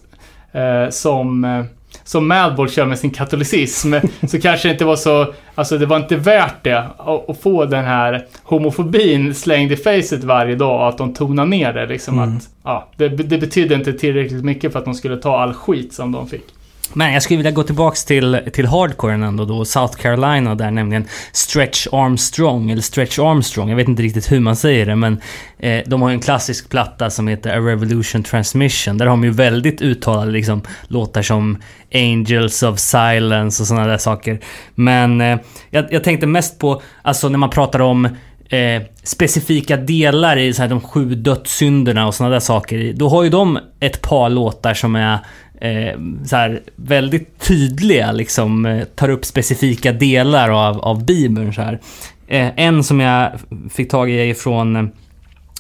eh, 0.53 0.91
som, 0.91 1.45
eh, 1.45 1.65
som 2.05 2.29
Madball 2.29 2.71
kör 2.71 2.87
med 2.87 2.99
sin 2.99 3.11
katolicism, 3.11 3.95
så 4.29 4.41
kanske 4.41 4.69
det 4.69 4.73
inte 4.73 4.85
var 4.85 4.97
så, 4.97 5.35
alltså 5.55 5.79
det 5.79 5.87
var 5.87 5.97
inte 5.97 6.17
värt 6.17 6.65
det 6.65 6.79
att, 6.79 7.31
att 7.31 7.41
få 7.41 7.65
den 7.65 7.85
här 7.85 8.27
homofobin 8.43 9.35
slängd 9.35 9.73
i 9.73 9.77
facet 9.77 10.25
varje 10.25 10.55
dag 10.55 10.81
och 10.81 10.89
att 10.89 10.99
de 10.99 11.15
tonar 11.15 11.47
ner 11.47 11.73
det 11.73 11.87
liksom 11.87 12.19
Mm. 12.19 12.37
att, 12.37 12.49
ja, 12.65 12.89
det, 12.97 13.09
det 13.09 13.39
betydde 13.39 13.75
inte 13.75 13.93
tillräckligt 13.93 14.45
mycket 14.45 14.73
för 14.73 14.79
att 14.79 14.85
de 14.85 14.95
skulle 14.95 15.17
ta 15.17 15.41
all 15.41 15.55
skit 15.55 15.93
som 15.93 16.13
de 16.13 16.29
fick. 16.29 16.45
Men 16.93 17.13
jag 17.13 17.23
skulle 17.23 17.37
vilja 17.37 17.51
gå 17.51 17.63
tillbaks 17.63 18.05
till, 18.05 18.41
till 18.53 18.67
hardcoren 18.67 19.23
ändå 19.23 19.45
då, 19.45 19.65
South 19.65 19.97
Carolina 19.97 20.55
där 20.55 20.71
nämligen 20.71 21.05
Stretch 21.33 21.87
Armstrong, 21.93 22.71
eller 22.71 22.83
Stretch 22.83 23.19
Armstrong, 23.19 23.69
jag 23.69 23.77
vet 23.77 23.89
inte 23.89 24.03
riktigt 24.03 24.33
hur 24.33 24.41
man 24.41 24.57
säger 24.57 24.87
det 24.87 24.97
men 24.97 25.21
eh, 25.59 25.83
de 25.87 26.03
har 26.03 26.09
ju 26.09 26.15
en 26.15 26.21
klassisk 26.21 26.69
platta 26.71 27.11
som 27.11 27.29
heter 27.29 27.51
A 27.51 27.61
Revolution 27.61 28.23
Transmission. 28.23 28.99
Där 28.99 29.07
har 29.07 29.11
de 29.11 29.25
ju 29.25 29.31
väldigt 29.31 29.83
uttalade 29.83 30.33
liksom 30.33 30.63
låtar 30.89 31.23
som 31.23 31.63
Angels 31.95 32.63
of 32.63 32.79
Silence 32.79 33.63
och 33.63 33.67
sådana 33.67 33.87
där 33.87 33.99
saker. 33.99 34.41
Men 34.75 35.21
eh, 35.21 35.39
jag, 35.71 35.93
jag 35.93 36.05
tänkte 36.05 36.27
mest 36.27 36.59
på, 36.59 36.83
alltså 37.03 37.29
när 37.29 37.39
man 37.39 37.51
pratar 37.51 37.81
om 37.81 38.05
eh, 38.49 38.83
specifika 39.03 39.77
delar 39.77 40.37
i 40.37 40.53
så 40.53 40.63
här, 40.63 40.69
de 40.69 40.81
sju 40.81 41.15
dödssynderna 41.15 42.07
och 42.07 42.15
sådana 42.15 42.33
där 42.33 42.41
saker. 42.41 42.93
Då 42.93 43.09
har 43.09 43.23
ju 43.23 43.31
de 43.31 43.59
ett 43.81 44.03
par 44.03 44.29
låtar 44.29 44.75
som 44.75 44.97
är 44.97 45.19
eh, 45.61 46.01
så 46.27 46.37
här, 46.37 46.63
väldigt 46.77 47.39
tydliga, 47.39 48.13
liksom 48.13 48.67
eh, 48.67 48.85
tar 48.85 49.09
upp 49.09 49.25
specifika 49.25 49.93
delar 49.93 50.69
av, 50.69 50.81
av 50.81 51.05
Bibeln. 51.05 51.55
Så 51.55 51.63
här. 51.63 51.81
Eh, 52.27 52.51
en 52.57 52.85
som 52.85 53.01
jag 53.01 53.33
fick 53.71 53.91
tag 53.91 54.11
i 54.11 54.31
är 54.31 54.35
från, 54.35 54.77
eh, 54.77 54.85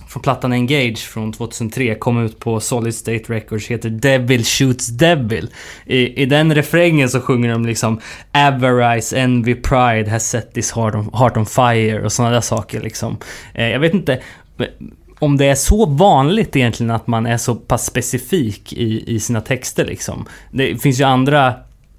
från 0.08 0.22
plattan 0.22 0.52
Engage 0.52 0.98
från 0.98 1.32
2003 1.32 1.94
kom 1.94 2.24
ut 2.24 2.38
på 2.38 2.60
Solid 2.60 2.94
State 2.94 3.32
Records 3.32 3.66
heter 3.66 3.90
Devil 3.90 4.44
Shoots 4.44 4.86
Devil. 4.86 5.50
I, 5.86 6.22
i 6.22 6.26
den 6.26 6.54
refrängen 6.54 7.08
så 7.08 7.20
sjunger 7.20 7.52
de 7.52 7.66
liksom 7.66 8.00
Avarice, 8.32 9.16
Envy, 9.16 9.54
Pride 9.54 10.10
has 10.10 10.28
set 10.28 10.54
this 10.54 10.72
heart 10.72 10.94
on, 10.94 11.10
heart 11.14 11.36
on 11.36 11.46
fire 11.46 12.04
och 12.04 12.12
sådana 12.12 12.34
där 12.34 12.40
saker 12.40 12.80
liksom. 12.80 13.16
Eh, 13.54 13.68
jag 13.68 13.80
vet 13.80 13.94
inte 13.94 14.20
om 15.20 15.36
det 15.36 15.46
är 15.46 15.54
så 15.54 15.86
vanligt 15.86 16.56
egentligen 16.56 16.90
att 16.90 17.06
man 17.06 17.26
är 17.26 17.36
så 17.36 17.54
pass 17.54 17.86
specifik 17.86 18.72
i, 18.72 19.14
i 19.14 19.20
sina 19.20 19.40
texter 19.40 19.84
liksom. 19.86 20.26
Det 20.50 20.82
finns 20.82 21.00
ju 21.00 21.04
andra 21.04 21.54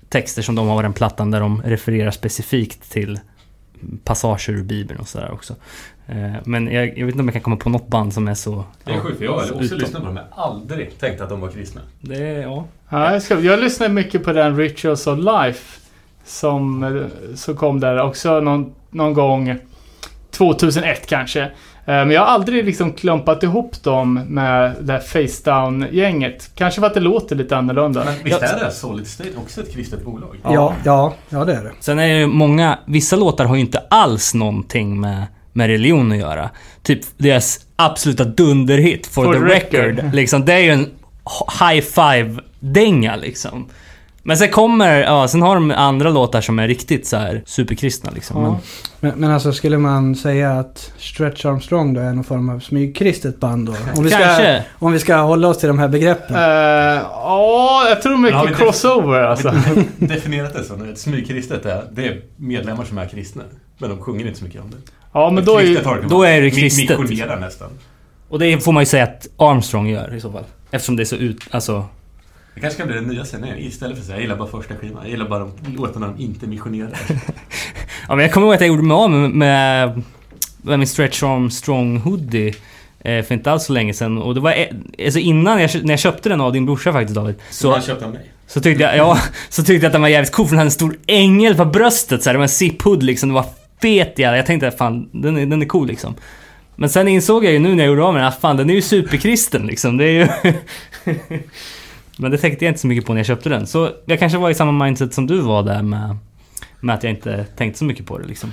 texter 0.09 0.41
som 0.41 0.55
de 0.55 0.67
har 0.67 0.75
på 0.75 0.81
den 0.81 0.93
plattan 0.93 1.31
där 1.31 1.39
de 1.39 1.61
refererar 1.61 2.11
specifikt 2.11 2.91
till 2.91 3.19
passager 4.03 4.53
ur 4.53 4.63
Bibeln 4.63 4.99
och 4.99 5.07
sådär 5.07 5.31
också. 5.31 5.55
Eh, 6.07 6.31
Men 6.45 6.67
jag, 6.67 6.97
jag 6.97 7.05
vet 7.05 7.13
inte 7.15 7.19
om 7.19 7.27
jag 7.27 7.33
kan 7.33 7.41
komma 7.41 7.55
på 7.55 7.69
något 7.69 7.87
band 7.87 8.13
som 8.13 8.27
är 8.27 8.33
så... 8.33 8.65
Det 8.83 8.91
är 8.91 8.99
sjukt, 8.99 9.17
för 9.17 9.25
jag 9.25 9.33
har 9.33 9.41
så 9.45 9.53
också 9.53 9.65
utom. 9.65 9.77
lyssnat 9.77 10.01
på 10.01 10.05
dem, 10.05 10.15
men 10.15 10.23
aldrig 10.31 10.99
tänkt 10.99 11.21
att 11.21 11.29
de 11.29 11.41
var 11.41 11.49
kristna. 11.49 11.81
Det 12.01 12.15
är, 12.17 12.41
ja. 12.41 12.65
Ja, 12.89 13.13
jag, 13.13 13.21
ska, 13.21 13.39
jag 13.39 13.59
lyssnar 13.59 13.89
mycket 13.89 14.23
på 14.23 14.33
den 14.33 14.57
Rituals 14.57 15.07
of 15.07 15.19
Life 15.19 15.79
som, 16.25 16.83
eh, 16.83 17.35
som 17.35 17.55
kom 17.55 17.79
där 17.79 18.01
också 18.01 18.39
någon, 18.39 18.73
någon 18.89 19.13
gång 19.13 19.57
2001 20.31 21.07
kanske. 21.07 21.51
Eh, 21.91 21.97
Men 21.97 22.11
jag 22.11 22.21
har 22.21 22.27
aldrig 22.27 22.65
liksom 22.65 22.93
klumpat 22.93 23.43
ihop 23.43 23.83
dem 23.83 24.13
med 24.27 24.75
det 24.81 24.93
här 24.93 24.99
Face 24.99 25.51
Down-gänget. 25.51 26.51
Kanske 26.55 26.79
för 26.81 26.87
att 26.87 26.93
det 26.93 26.99
låter 26.99 27.35
lite 27.35 27.57
annorlunda. 27.57 28.03
Men 28.05 28.13
visst 28.23 28.41
är 28.41 28.59
det 28.65 28.71
Solid 28.71 29.07
State 29.07 29.29
också 29.37 29.61
ett 29.61 29.73
kristet 29.73 30.05
bolag? 30.05 30.35
Ja, 30.43 30.73
ja, 30.85 31.13
ja 31.29 31.45
det 31.45 31.53
är 31.53 31.63
det. 31.63 31.71
Sen 31.79 31.99
är 31.99 32.07
det 32.07 32.19
ju 32.19 32.27
många, 32.27 32.79
vissa 32.85 33.15
låtar 33.15 33.45
har 33.45 33.55
ju 33.55 33.61
inte 33.61 33.83
alls 33.89 34.33
någonting 34.33 34.99
med, 34.99 35.23
med 35.53 35.67
religion 35.67 36.11
att 36.11 36.17
göra. 36.17 36.49
Typ 36.83 36.99
deras 37.17 37.59
absoluta 37.75 38.23
dunderhit, 38.23 39.07
For, 39.07 39.23
For 39.25 39.33
the 39.33 39.39
the 39.39 39.45
record. 39.45 39.97
record. 39.97 40.15
Liksom, 40.15 40.45
det 40.45 40.53
är 40.53 40.59
ju 40.59 40.69
en 40.69 40.89
high 41.69 41.81
five-dänga 41.81 43.15
liksom. 43.15 43.69
Men 44.23 44.37
sen 44.37 44.49
kommer, 44.49 45.01
ja, 45.03 45.27
sen 45.27 45.41
har 45.41 45.55
de 45.55 45.71
andra 45.71 46.09
låtar 46.09 46.41
som 46.41 46.59
är 46.59 46.67
riktigt 46.67 47.07
så 47.07 47.17
här 47.17 47.43
superkristna 47.45 48.11
liksom. 48.15 48.41
Men, 48.41 48.51
Ja. 48.51 48.59
Men, 48.99 49.11
men 49.19 49.31
alltså 49.31 49.53
skulle 49.53 49.77
man 49.77 50.15
säga 50.15 50.51
att 50.51 50.91
Stretch 50.97 51.45
Armstrong 51.45 51.93
då 51.93 52.01
är 52.01 52.13
någon 52.13 52.23
form 52.23 52.49
av 52.49 52.59
smygkristet 52.59 53.39
band 53.39 53.65
då? 53.67 53.75
Om 53.95 54.03
vi, 54.03 54.09
ska, 54.09 54.19
Kanske. 54.19 54.63
om 54.79 54.91
vi 54.91 54.99
ska 54.99 55.15
hålla 55.15 55.47
oss 55.47 55.57
till 55.57 55.67
de 55.67 55.79
här 55.79 55.87
begreppen. 55.87 56.35
Eh, 56.35 56.41
Ja, 57.11 57.85
jag 57.89 58.01
tror 58.01 58.13
Ja, 58.15 58.19
mycket 58.19 58.37
men 58.43 58.45
det- 58.47 58.53
crossover 58.57 59.21
alltså. 59.21 59.53
Definierat 59.97 60.53
det 60.53 60.63
som 60.63 60.89
ett 60.89 60.99
smygkristet 60.99 61.65
är, 61.65 61.83
det 61.91 62.05
är 62.07 62.21
medlemmar 62.35 62.83
som 62.85 62.97
är 62.97 63.05
kristna. 63.07 63.43
Men 63.77 63.89
de 63.89 63.99
sjunger 63.99 64.27
inte 64.27 64.39
så 64.39 64.45
mycket 64.45 64.61
om 64.61 64.69
det. 64.71 64.77
Ja, 65.13 65.29
men 65.31 65.45
då 65.45 65.57
är 65.61 65.83
har 65.85 66.01
då 66.09 66.23
är 66.23 66.41
det 66.41 66.51
kristet. 66.51 66.99
Missionerar 66.99 67.39
nästan. 67.39 67.69
Och 68.29 68.39
det 68.39 68.63
får 68.63 68.71
man 68.71 68.81
ju 68.81 68.85
säga 68.85 69.03
att 69.03 69.27
Armstrong 69.37 69.87
gör 69.89 70.15
i 70.15 70.21
så 70.21 70.31
fall. 70.31 70.43
Eftersom 70.71 70.95
det 70.95 71.03
är 71.03 71.05
så 71.05 71.15
ut, 71.15 71.39
alltså... 71.51 71.85
Det 72.53 72.61
kanske 72.61 72.77
kan 72.77 72.87
bli 72.87 72.95
den 72.95 73.07
nya 73.07 73.23
scenen. 73.23 73.57
Istället 73.57 73.95
för 73.95 74.01
att 74.01 74.05
säga 74.05 74.17
jag 74.17 74.21
gillar 74.21 74.35
bara 74.35 74.47
första 74.47 74.75
skivan. 74.75 75.01
Jag 75.01 75.11
gillar 75.11 75.29
bara 75.29 75.39
de 75.39 75.75
låtarna 75.75 76.07
de 76.07 76.23
inte 76.23 76.47
missionerar. 76.47 76.99
Ja, 78.07 78.15
men 78.15 78.25
jag 78.25 78.33
kommer 78.33 78.47
ihåg 78.47 78.53
att 78.53 78.61
jag 78.61 78.67
gjorde 78.67 78.83
mig 78.83 78.95
av 78.95 79.09
med, 79.09 79.29
med, 79.29 80.01
med 80.61 80.79
min 80.79 80.87
Stretch 80.87 81.23
Armstrong 81.23 81.97
hoodie 81.97 82.53
eh, 82.99 83.25
för 83.25 83.33
inte 83.33 83.51
alls 83.51 83.65
så 83.65 83.73
länge 83.73 83.93
sedan. 83.93 84.17
Och 84.17 84.35
det 84.35 84.41
var, 84.41 84.51
eh, 84.51 84.67
alltså 85.05 85.19
innan 85.19 85.61
jag, 85.61 85.83
när 85.83 85.93
jag 85.93 85.99
köpte 85.99 86.29
den 86.29 86.41
av 86.41 86.53
din 86.53 86.65
brorsa 86.65 86.93
faktiskt 86.93 87.15
David. 87.15 87.35
Så 87.49 87.71
han 87.71 87.81
köpte 87.81 88.05
av 88.05 88.13
mig. 88.13 88.31
så 88.47 88.61
tyckte 88.61 88.83
jag, 88.83 88.97
ja, 88.97 89.17
så 89.49 89.63
tyckte 89.63 89.85
jag 89.85 89.85
att 89.85 89.91
den 89.93 90.01
var 90.01 90.09
jävligt 90.09 90.31
cool 90.31 90.45
för 90.45 90.51
den 90.51 90.57
hade 90.57 90.67
en 90.67 90.71
stor 90.71 90.97
ängel 91.07 91.55
på 91.55 91.65
bröstet 91.65 92.23
så 92.23 92.29
här, 92.29 92.33
Det 92.33 92.37
var 92.37 92.43
en 92.43 92.49
zip-hood 92.49 93.01
liksom. 93.01 93.29
Det 93.29 93.35
var 93.35 93.45
fet 93.81 94.19
jävla. 94.19 94.37
Jag 94.37 94.45
tänkte 94.45 94.71
fan, 94.71 95.09
den 95.11 95.37
är, 95.37 95.45
den 95.45 95.61
är 95.61 95.65
cool 95.65 95.87
liksom. 95.87 96.15
Men 96.75 96.89
sen 96.89 97.07
insåg 97.07 97.45
jag 97.45 97.53
ju 97.53 97.59
nu 97.59 97.75
när 97.75 97.83
jag 97.83 97.89
gjorde 97.89 98.03
av 98.03 98.13
med 98.13 98.21
den 98.21 98.27
att 98.27 98.41
fan 98.41 98.57
den 98.57 98.69
är 98.69 98.73
ju 98.73 98.81
superkristen 98.81 99.67
liksom. 99.67 99.97
Det 99.97 100.05
är 100.05 100.11
ju... 100.11 100.53
Men 102.21 102.31
det 102.31 102.37
tänkte 102.37 102.65
jag 102.65 102.69
inte 102.69 102.79
så 102.81 102.87
mycket 102.87 103.05
på 103.05 103.13
när 103.13 103.19
jag 103.19 103.25
köpte 103.25 103.49
den. 103.49 103.67
Så 103.67 103.89
jag 104.05 104.19
kanske 104.19 104.37
var 104.37 104.49
i 104.49 104.53
samma 104.53 104.85
mindset 104.85 105.13
som 105.13 105.27
du 105.27 105.37
var 105.41 105.63
där 105.63 105.81
med, 105.81 106.17
med 106.79 106.95
att 106.95 107.03
jag 107.03 107.13
inte 107.13 107.45
tänkte 107.57 107.79
så 107.79 107.85
mycket 107.85 108.05
på 108.05 108.17
det 108.17 108.27
liksom. 108.27 108.51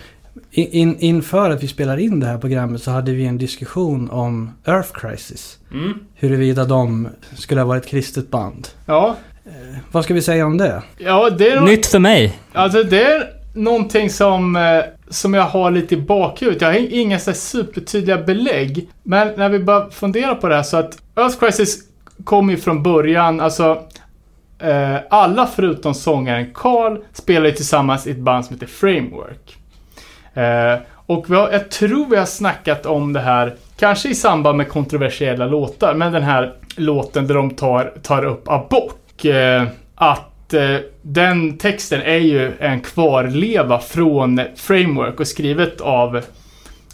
In, 0.50 0.66
in, 0.72 0.96
inför 0.98 1.50
att 1.50 1.62
vi 1.62 1.68
spelar 1.68 1.96
in 1.96 2.20
det 2.20 2.26
här 2.26 2.38
programmet 2.38 2.82
så 2.82 2.90
hade 2.90 3.12
vi 3.12 3.26
en 3.26 3.38
diskussion 3.38 4.10
om 4.10 4.50
Earth 4.66 4.88
Crisis. 4.92 5.58
Mm. 5.72 5.92
Huruvida 6.14 6.64
de 6.64 7.08
skulle 7.34 7.60
ha 7.60 7.68
varit 7.68 7.84
ett 7.84 7.90
kristet 7.90 8.30
band. 8.30 8.68
Ja, 8.86 9.16
Vad 9.92 10.04
ska 10.04 10.14
vi 10.14 10.22
säga 10.22 10.46
om 10.46 10.58
det? 10.58 10.82
ja 10.98 11.30
det 11.30 11.48
är... 11.50 11.60
Nytt 11.60 11.86
för 11.86 11.98
mig. 11.98 12.38
Alltså 12.52 12.82
det 12.82 13.02
är 13.02 13.22
någonting 13.54 14.10
som, 14.10 14.56
eh, 14.56 14.80
som 15.08 15.34
jag 15.34 15.42
har 15.42 15.70
lite 15.70 15.94
i 15.94 16.00
bakhuvudet. 16.00 16.62
Jag 16.62 16.68
har 16.68 16.74
in- 16.78 16.88
inga 16.90 17.18
så 17.18 17.30
här 17.30 17.36
supertydliga 17.38 18.22
belägg. 18.22 18.88
Men 19.02 19.28
när 19.36 19.48
vi 19.48 19.58
bara 19.58 19.90
funderar 19.90 20.34
på 20.34 20.48
det 20.48 20.54
här 20.54 20.62
så 20.62 20.76
att 20.76 20.98
Earth 21.16 21.38
Crisis 21.38 21.78
kom 22.24 22.50
ju 22.50 22.56
från 22.56 22.82
början, 22.82 23.40
alltså 23.40 23.82
eh, 24.58 24.96
alla 25.10 25.46
förutom 25.46 25.94
sångaren 25.94 26.50
Carl 26.54 26.98
spelar 27.12 27.46
ju 27.46 27.52
tillsammans 27.52 28.06
i 28.06 28.10
ett 28.10 28.18
band 28.18 28.44
som 28.44 28.54
heter 28.56 28.66
Framework. 28.66 29.56
Eh, 30.34 30.80
och 31.06 31.30
vi 31.30 31.34
har, 31.34 31.50
jag 31.50 31.70
tror 31.70 32.06
vi 32.10 32.16
har 32.16 32.26
snackat 32.26 32.86
om 32.86 33.12
det 33.12 33.20
här, 33.20 33.54
kanske 33.78 34.08
i 34.08 34.14
samband 34.14 34.56
med 34.56 34.68
kontroversiella 34.68 35.46
låtar, 35.46 35.94
men 35.94 36.12
den 36.12 36.22
här 36.22 36.54
låten 36.76 37.26
där 37.26 37.34
de 37.34 37.50
tar, 37.50 37.92
tar 38.02 38.24
upp 38.24 38.48
abort. 38.48 39.24
Eh, 39.24 39.64
att 39.94 40.54
eh, 40.54 40.76
den 41.02 41.58
texten 41.58 42.02
är 42.02 42.18
ju 42.18 42.52
en 42.60 42.80
kvarleva 42.80 43.78
från 43.78 44.40
Framework 44.56 45.20
och 45.20 45.26
skrivet 45.26 45.80
av, 45.80 46.20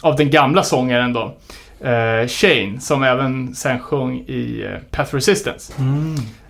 av 0.01 0.15
den 0.15 0.29
gamla 0.29 0.63
sångaren 0.63 1.13
då. 1.13 1.33
Eh, 1.81 2.27
Shane, 2.27 2.79
som 2.79 3.03
även 3.03 3.55
sen 3.55 3.79
sjöng 3.79 4.17
i 4.19 4.63
eh, 4.65 4.79
Path 4.91 5.15
Resistance. 5.15 5.73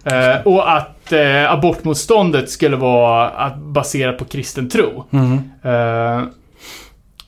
Eh, 0.03 0.41
och 0.47 0.71
att 0.77 1.11
eh, 1.11 1.51
abortmotståndet 1.51 2.49
skulle 2.49 2.75
vara 2.75 3.29
att 3.29 3.57
basera 3.57 4.13
på 4.13 4.25
kristen 4.25 4.69
tro. 4.69 5.05
Eh, 5.63 6.23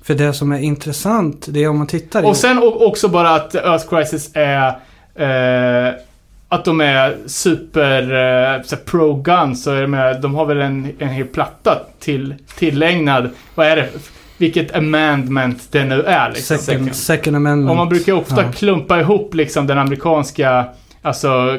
För 0.04 0.14
det 0.14 0.34
som 0.34 0.52
är 0.52 0.60
intressant, 0.60 1.46
det 1.50 1.64
är 1.64 1.70
om 1.70 1.78
man 1.78 1.88
tittar 1.88 2.22
i... 2.22 2.26
och 2.26 2.38
sen 2.38 2.60
o- 2.60 2.86
också 2.86 3.08
bara 3.08 3.30
att 3.36 3.56
Earth 3.56 3.88
Crisis 3.90 4.30
är... 4.34 4.68
Eh, 5.16 5.94
att 6.50 6.66
de 6.66 6.82
är 6.82 7.18
super 7.26 8.02
eh, 8.02 8.62
så 8.64 8.76
här 8.76 8.84
pro-gun, 8.86 9.56
så 9.56 9.72
är 9.72 9.82
de, 9.82 10.22
de 10.22 10.36
har 10.36 10.46
väl 10.46 10.62
en, 10.62 10.92
en 11.00 11.10
hel 11.10 11.28
platta 11.28 11.80
till, 12.00 12.36
tillägnad, 12.58 13.30
vad 13.56 13.68
är 13.68 13.76
det? 13.76 13.90
Vilket 14.38 14.76
amendment 14.76 15.68
det 15.72 15.84
nu 15.84 16.02
är 16.04 16.30
liksom. 16.32 16.58
second, 16.58 16.96
second 16.96 17.36
Amendment. 17.36 17.70
Och 17.72 17.76
man 17.78 17.90
brukar 17.90 18.14
ofta 18.14 18.44
Ja. 18.44 18.52
klumpa 18.52 19.00
ihop 19.00 19.34
liksom 19.34 19.68
den 19.68 19.78
amerikanska, 19.78 20.66
alltså, 21.02 21.58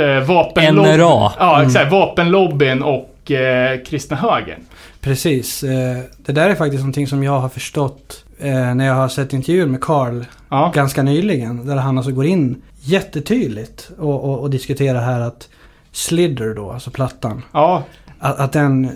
eh, 0.00 0.26
vapenlobbyn. 0.26 0.92
NRA. 0.92 1.32
Ja, 1.38 1.62
exakt. 1.62 1.92
Vapenlobbyn 1.92 2.82
och 2.82 3.30
eh, 3.30 3.80
kristna 3.82 4.16
högern. 4.16 4.60
Precis. 5.00 5.62
Eh, 5.62 5.98
det 6.16 6.32
där 6.32 6.50
är 6.50 6.54
faktiskt 6.54 6.80
någonting 6.80 7.06
som 7.06 7.22
jag 7.24 7.40
har 7.40 7.48
förstått 7.48 8.24
eh, 8.38 8.74
när 8.74 8.86
jag 8.86 8.94
har 8.94 9.08
sett 9.08 9.32
intervjuer 9.32 9.66
med 9.66 9.80
Carl 9.80 10.24
Ja. 10.48 10.72
ganska 10.74 11.02
nyligen. 11.02 11.66
Där 11.66 11.76
han 11.76 11.98
alltså 11.98 12.12
går 12.12 12.26
in 12.26 12.62
jättetydligt 12.82 13.90
och, 13.98 14.24
och, 14.24 14.38
och 14.40 14.50
diskuterar 14.50 15.00
här 15.00 15.20
att 15.20 15.48
Slither 15.92 16.54
då, 16.54 16.70
alltså 16.70 16.90
plattan. 16.90 17.42
Ja, 17.52 17.82
Att, 18.20 18.38
att 18.38 18.52
den 18.52 18.90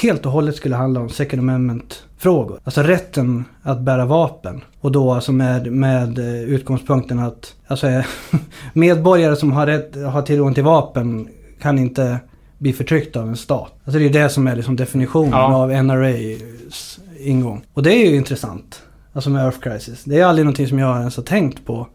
helt 0.00 0.26
och 0.26 0.32
hållet 0.32 0.56
skulle 0.56 0.76
handla 0.76 1.00
om 1.00 1.08
Second 1.08 1.40
Amendment-frågor. 1.40 2.60
Alltså 2.64 2.82
rätten 2.82 3.44
att 3.62 3.80
bära 3.80 4.04
vapen. 4.04 4.60
Och 4.80 4.92
då 4.92 5.12
alltså 5.12 5.32
med, 5.32 5.72
med 5.72 6.18
eh, 6.18 6.42
utgångspunkten 6.42 7.18
att 7.18 7.54
alltså, 7.66 7.88
eh, 7.88 8.04
medborgare 8.72 9.36
som 9.36 9.52
har, 9.52 9.66
rätt, 9.66 9.96
har 10.12 10.22
tillgång 10.22 10.54
till 10.54 10.64
vapen 10.64 11.28
kan 11.62 11.78
inte 11.78 12.18
bli 12.58 12.72
förtryckta 12.72 13.20
av 13.20 13.28
en 13.28 13.36
stat. 13.36 13.72
Alltså 13.84 13.98
det 13.98 14.04
är 14.06 14.12
det 14.22 14.28
som 14.28 14.46
är 14.46 14.56
liksom 14.56 14.76
definitionen 14.76 15.30
Ja. 15.30 15.54
av 15.54 15.70
NRAs 15.84 16.98
ingång. 17.18 17.62
Och 17.74 17.82
det 17.82 17.94
är 17.94 18.10
ju 18.10 18.16
intressant. 18.16 18.82
Alltså 19.12 19.30
med 19.30 19.44
Earth 19.44 19.58
Crisis. 19.58 20.04
Det 20.04 20.20
är 20.20 20.24
aldrig 20.24 20.44
någonting 20.44 20.68
som 20.68 20.78
jag 20.78 20.98
ens 20.98 21.16
har 21.16 21.24
tänkt 21.24 21.66
på 21.66 21.86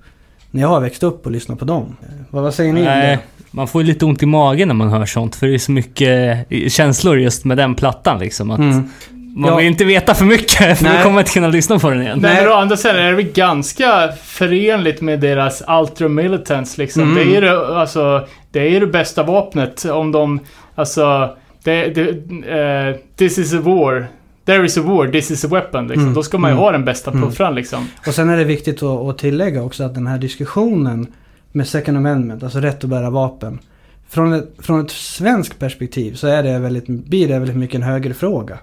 när 0.52 0.62
jag 0.62 0.68
har 0.70 0.80
växt 0.80 1.04
upp 1.04 1.26
och 1.26 1.32
lyssnat 1.32 1.60
på 1.60 1.66
dem. 1.66 1.96
Eh, 2.02 2.08
Vad, 2.30 2.44
vad 2.44 2.54
säger 2.54 2.74
ni 2.74 2.80
om 2.80 2.86
Nej, 2.86 3.08
det? 3.35 3.35
Man 3.56 3.68
får 3.68 3.82
ju 3.82 3.88
lite 3.88 4.06
ont 4.06 4.24
i 4.24 4.26
magen 4.26 4.68
när 4.68 4.76
man 4.76 4.90
hör 4.90 5.06
sånt. 5.06 5.36
För 5.36 5.48
det 5.48 5.54
är 5.54 5.58
så 5.58 5.72
mycket 5.72 6.38
eh, 6.50 6.70
känslor 6.70 7.20
just 7.20 7.46
med 7.46 7.58
den 7.58 7.76
plattan 7.76 8.20
liksom. 8.20 8.52
Att 8.52 8.60
Mm. 8.60 8.90
Man 9.38 9.50
Ja. 9.52 9.58
vill 9.58 9.66
inte 9.68 9.86
veta 9.86 10.14
för 10.14 10.26
mycket 10.26 10.52
för 10.78 10.84
Nej. 10.84 10.94
då 10.98 11.04
kommer 11.04 11.14
man 11.14 11.20
inte 11.20 11.32
kunna 11.32 11.48
lyssna 11.48 11.80
på 11.80 11.90
den 11.90 12.02
igen. 12.02 12.20
Nej, 12.22 12.36
men 12.44 12.52
å 12.52 12.56
andra 12.56 12.78
sidan 12.78 12.96
är 12.96 13.10
det 13.10 13.16
väl 13.16 13.32
ganska 13.32 14.10
förenligt 14.24 15.02
med 15.02 15.20
deras 15.20 15.64
ultra 15.68 16.08
militants 16.08 16.78
liksom. 16.78 17.02
Mm. 17.04 17.16
Det 17.16 17.38
är 17.38 17.42
det, 17.42 17.68
alltså, 17.80 18.28
det 18.52 18.76
är 18.76 18.80
det 18.80 18.88
bästa 18.88 19.24
vapnet 19.24 19.86
om 19.86 20.12
de, 20.12 20.40
alltså, 20.76 21.36
det, 21.64 21.86
det, 21.96 22.10
eh, 22.90 22.96
this 23.18 23.38
is 23.38 23.54
a 23.54 23.60
war. 23.64 24.08
There 24.46 24.66
is 24.66 24.78
a 24.78 24.82
war, 24.86 25.08
this 25.08 25.32
is 25.32 25.46
a 25.46 25.48
weapon 25.52 25.88
liksom. 25.88 26.04
Mm. 26.04 26.14
Då 26.14 26.24
ska 26.24 26.38
man 26.38 26.50
ju 26.50 26.54
Mm. 26.54 26.64
ha 26.64 26.72
den 26.72 26.86
bästa 26.86 27.12
Mm. 27.12 27.24
puffran 27.24 27.56
liksom. 27.56 27.88
Och 28.08 28.14
sen 28.14 28.30
är 28.30 28.38
det 28.38 28.44
viktigt 28.44 28.84
att, 28.84 29.00
att 29.10 29.18
tillägga 29.18 29.64
också 29.64 29.84
att 29.84 29.94
den 29.96 30.08
här 30.08 30.18
diskussionen 30.18 31.08
med 31.56 31.68
Second 31.68 31.98
Amendment, 31.98 32.44
alltså 32.44 32.60
rätt 32.60 32.84
att 32.84 32.90
bära 32.90 33.10
vapen. 33.10 33.60
Från 34.08 34.34
ett, 34.34 34.50
från 34.58 34.86
ett 34.86 34.92
svenskt 34.92 35.60
perspektiv 35.60 36.14
så 36.14 36.28
är 36.28 36.44
det 36.44 36.60
väldigt, 36.60 36.88
blir 36.88 37.28
det 37.28 37.40
väldigt 37.40 37.58
mycket 37.58 37.76
en 37.76 37.84
högerfråga. 37.84 38.58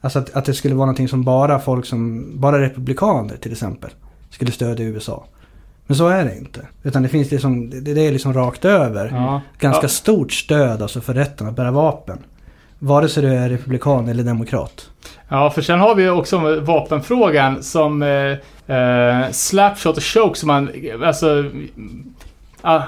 Alltså 0.00 0.18
att, 0.18 0.36
att 0.36 0.44
det 0.44 0.54
skulle 0.54 0.74
vara 0.74 0.86
någonting 0.86 1.08
som 1.08 1.24
bara 1.24 1.58
folk 1.58 1.86
som, 1.86 2.26
bara 2.40 2.60
republikaner 2.60 3.36
till 3.36 3.52
exempel, 3.52 3.90
skulle 4.30 4.50
stödja 4.50 4.86
USA. 4.86 5.24
Men 5.86 5.96
så 5.96 6.08
är 6.08 6.24
det 6.24 6.36
inte. 6.38 6.60
Utan 6.82 7.02
det 7.02 7.08
finns 7.08 7.30
liksom, 7.30 7.70
det, 7.70 7.80
det 7.80 8.00
är 8.00 8.12
liksom 8.12 8.32
rakt 8.34 8.64
över. 8.64 9.10
Ja. 9.12 9.40
Ganska 9.58 9.84
Ja. 9.84 9.88
stort 9.88 10.32
stöd 10.32 10.82
alltså 10.82 11.00
för 11.00 11.14
rätten 11.14 11.46
att 11.48 11.56
bära 11.56 11.70
vapen. 11.70 12.18
Vare 12.78 13.08
sig 13.08 13.22
du 13.22 13.28
är 13.28 13.48
republikan 13.48 14.08
eller 14.08 14.24
demokrat. 14.24 14.90
Ja, 15.28 15.50
för 15.50 15.62
sen 15.62 15.80
har 15.80 15.94
vi 15.94 16.02
ju 16.02 16.10
också 16.10 16.60
vapenfrågan 16.60 17.62
som 17.62 18.02
eh, 18.02 18.76
eh, 18.76 19.30
Slapshot 19.30 19.96
och 19.96 20.02
Choke 20.04 20.38
som 20.38 20.48
han, 20.48 20.70
alltså 21.04 21.44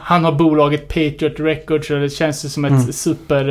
han 0.03 0.25
har 0.25 0.33
bolaget 0.33 0.89
Patriot 0.89 1.41
Records 1.41 1.91
och 1.91 2.01
det 2.01 2.11
känns 2.11 2.45
ju 2.45 2.49
som 2.49 2.65
ett 2.65 2.71
Mm. 2.71 2.93
super, 2.93 3.49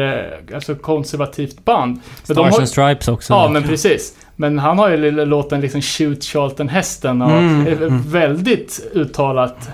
eh, 0.50 0.56
alltså 0.56 0.76
konservativt 0.76 1.66
band. 1.66 1.92
Men 1.94 2.02
de 2.28 2.34
Stars 2.34 2.52
har, 2.54 2.60
and 2.60 2.70
Stripes 2.70 3.08
också. 3.08 3.34
ja, 3.34 3.50
men 3.50 3.64
precis. 3.64 4.14
Men 4.36 4.60
han 4.60 4.80
har 4.80 4.90
ju 4.90 5.12
låten 5.26 5.62
liksom 5.62 5.82
Shoot 5.82 6.24
Charlton 6.24 6.70
Hästen 6.70 7.22
och 7.22 7.32
Mm, 7.32 7.68
är 7.68 7.72
mm. 7.72 8.02
väldigt 8.02 8.88
uttalat 8.94 9.70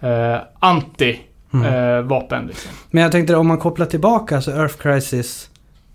eh, 0.00 0.36
anti 0.58 1.18
Mm. 1.54 1.74
eh, 1.96 2.02
vapen 2.02 2.46
liksom. 2.46 2.70
Men 2.90 3.02
jag 3.02 3.12
tänkte 3.12 3.36
om 3.36 3.46
man 3.48 3.58
kopplar 3.58 3.86
tillbaka 3.86 4.36
alltså 4.36 4.50
Earth 4.50 4.76
Crisis 4.76 5.50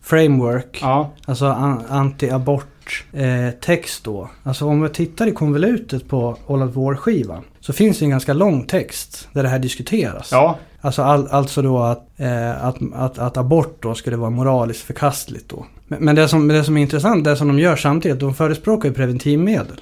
Framework. 0.09 0.79
Ja, 0.81 1.11
Alltså 1.25 1.45
an- 1.45 1.83
anti-abort 1.89 3.03
eh, 3.13 3.49
text 3.61 4.03
då. 4.03 4.29
Alltså 4.43 4.65
om 4.65 4.81
vi 4.81 4.89
tittar 4.89 5.27
i 5.27 5.31
konvolutet 5.31 6.07
på 6.09 6.37
All 6.47 6.61
Out 6.61 6.75
War-skivan. 6.75 7.43
Så 7.59 7.73
finns 7.73 7.99
det 7.99 8.05
en 8.05 8.09
ganska 8.09 8.33
lång 8.33 8.63
text 8.65 9.27
där 9.33 9.43
det 9.43 9.49
här 9.49 9.59
diskuteras. 9.59 10.29
ja, 10.31 10.57
Alltså 10.81 11.01
all, 11.01 11.27
alltså 11.27 11.61
då 11.61 11.79
att, 11.83 12.07
eh, 12.17 12.65
att, 12.65 12.77
att, 12.93 13.19
att 13.19 13.37
abort 13.37 13.77
då 13.83 13.95
skulle 13.95 14.15
vara 14.17 14.29
moraliskt 14.29 14.81
förkastligt 14.83 15.49
då. 15.49 15.65
Men, 15.87 15.99
men 16.05 16.15
det, 16.15 16.27
som, 16.27 16.47
det 16.47 16.63
som 16.63 16.77
är 16.77 16.81
intressant, 16.81 17.23
det 17.23 17.35
som 17.35 17.47
de 17.47 17.59
gör 17.59 17.75
samtidigt, 17.75 18.19
de 18.19 18.33
förespråkar 18.35 18.89
ju 18.89 18.95
preventivmedel. 18.95 19.81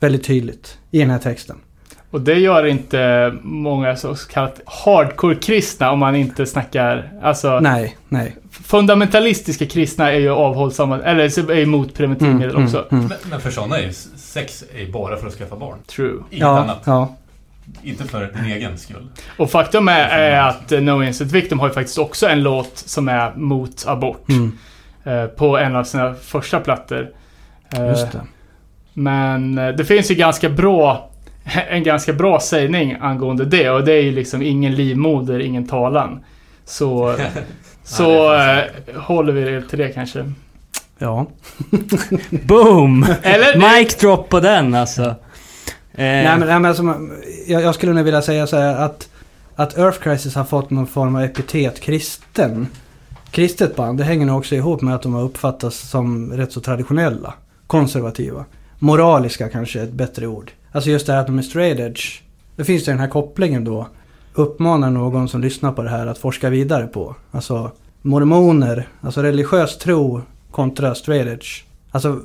Väldigt 0.00 0.24
tydligt 0.24 0.78
i 0.90 0.98
den 0.98 1.10
här 1.10 1.18
texten. 1.18 1.56
Och 2.10 2.20
det 2.20 2.34
gör 2.34 2.66
inte 2.66 3.32
många 3.42 3.96
så 3.96 4.14
kallat 4.14 4.60
hardcore-kristna 4.66 5.90
om 5.90 5.98
man 5.98 6.16
inte 6.16 6.46
snackar, 6.46 7.12
alltså 7.22 7.60
Nej, 7.60 7.96
nej. 8.08 8.36
Fundamentalistiska 8.70 9.66
kristna 9.66 10.12
är 10.12 10.18
ju 10.18 10.30
avhållsamma, 10.30 10.98
eller 11.02 11.50
är 11.50 11.58
emot 11.62 11.94
preventivmedel 11.94 12.50
Mm, 12.50 12.64
också. 12.64 12.78
mm, 12.90 13.04
mm. 13.04 13.08
Men, 13.08 13.30
men 13.30 13.40
för 13.40 13.50
sådana 13.50 13.78
är 13.78 13.82
ju 13.82 13.92
sex 14.16 14.64
är 14.76 14.92
bara 14.92 15.16
för 15.16 15.26
att 15.26 15.34
skaffa 15.34 15.56
barn. 15.56 15.78
True. 15.86 16.10
Inget 16.30 16.40
Ja, 16.42 16.58
annat. 16.58 16.82
ja. 16.84 17.14
Inte 17.82 18.04
för 18.04 18.30
din 18.36 18.52
egen 18.52 18.78
skull. 18.78 19.06
Och 19.36 19.50
faktum 19.50 19.88
är, 19.88 20.08
är 20.08 20.40
att 20.48 20.70
No 20.70 21.02
Innocent 21.02 21.32
Victim 21.32 21.58
har 21.58 21.68
ju 21.68 21.74
faktiskt 21.74 21.98
också 21.98 22.26
en 22.28 22.42
låt 22.42 22.78
som 22.78 23.08
är 23.08 23.34
mot 23.34 23.84
abort. 23.86 24.28
Mm, 24.28 24.58
Eh, 25.04 25.24
på 25.26 25.58
en 25.58 25.76
av 25.76 25.84
sina 25.84 26.14
första 26.14 26.60
plattor. 26.60 27.10
Eh, 27.76 27.86
just 27.88 28.12
det. 28.12 28.20
Men 28.94 29.58
eh, 29.58 29.68
det 29.68 29.84
finns 29.84 30.10
ju 30.10 30.14
ganska 30.14 30.48
bra, 30.48 31.10
en 31.70 31.82
ganska 31.82 32.12
bra 32.12 32.40
sägning 32.40 32.96
angående 33.00 33.44
det 33.44 33.70
och 33.70 33.84
det 33.84 33.92
är 33.92 34.02
ju 34.02 34.12
liksom 34.12 34.42
ingen 34.42 34.74
livmoder, 34.74 35.38
ingen 35.40 35.66
talan. 35.66 36.24
Så, 36.64 37.16
så 37.84 38.32
Nej, 38.32 38.70
eh, 38.86 39.00
håller 39.00 39.32
vi 39.32 39.44
det 39.44 39.62
till 39.62 39.78
det 39.78 39.88
kanske. 39.88 40.32
Ja. 40.98 41.26
Boom! 42.30 43.06
Eller? 43.22 43.78
Mic 43.78 43.96
drop 43.96 44.28
på 44.28 44.40
den 44.40 44.74
alltså. 44.74 45.02
Eh, 45.02 45.14
Nej 45.94 46.38
men, 46.38 46.48
nej, 46.48 46.60
men 46.60 46.64
alltså, 46.64 46.82
jag, 47.46 47.62
jag 47.62 47.74
skulle 47.74 47.92
nog 47.92 48.04
vilja 48.04 48.22
säga 48.22 48.46
så 48.46 48.56
här 48.56 48.74
att, 48.74 49.08
att 49.56 49.78
Earth 49.78 49.98
Crisis 49.98 50.34
har 50.34 50.44
fått 50.44 50.70
någon 50.70 50.86
form 50.86 51.16
av 51.16 51.22
epitet 51.22 51.80
kristen. 51.80 52.66
Kristet 53.30 53.76
band, 53.76 53.98
det 53.98 54.04
hänger 54.04 54.26
nog 54.26 54.38
också 54.38 54.54
ihop 54.54 54.80
med 54.80 54.94
att 54.94 55.02
de 55.02 55.14
har 55.14 55.22
uppfattats 55.22 55.88
som 55.90 56.32
rätt 56.32 56.52
så 56.52 56.60
traditionella. 56.60 57.34
Konservativa. 57.66 58.44
Moraliska 58.78 59.48
kanske 59.48 59.80
är 59.80 59.84
ett 59.84 59.92
bättre 59.92 60.26
ord. 60.26 60.52
Alltså 60.72 60.90
just 60.90 61.06
det 61.06 61.12
här 61.12 61.20
att 61.20 61.26
de 61.26 61.38
är 61.38 61.42
straight 61.42 61.78
edge. 61.78 62.22
Det 62.56 62.64
finns 62.64 62.84
det 62.84 62.90
den 62.92 63.00
här 63.00 63.08
kopplingen 63.08 63.64
då. 63.64 63.88
Uppmanar 64.34 64.90
någon 64.90 65.28
som 65.28 65.40
lyssnar 65.40 65.72
på 65.72 65.82
det 65.82 65.88
här 65.90 66.06
att 66.06 66.18
forska 66.18 66.50
vidare 66.50 66.86
på. 66.86 67.16
Alltså 67.30 67.70
mormoner, 68.02 68.88
alltså 69.00 69.22
religiös 69.22 69.78
tro 69.78 70.22
kontra 70.50 70.94
straight 70.94 71.26
edge. 71.26 71.62
Alltså 71.90 72.20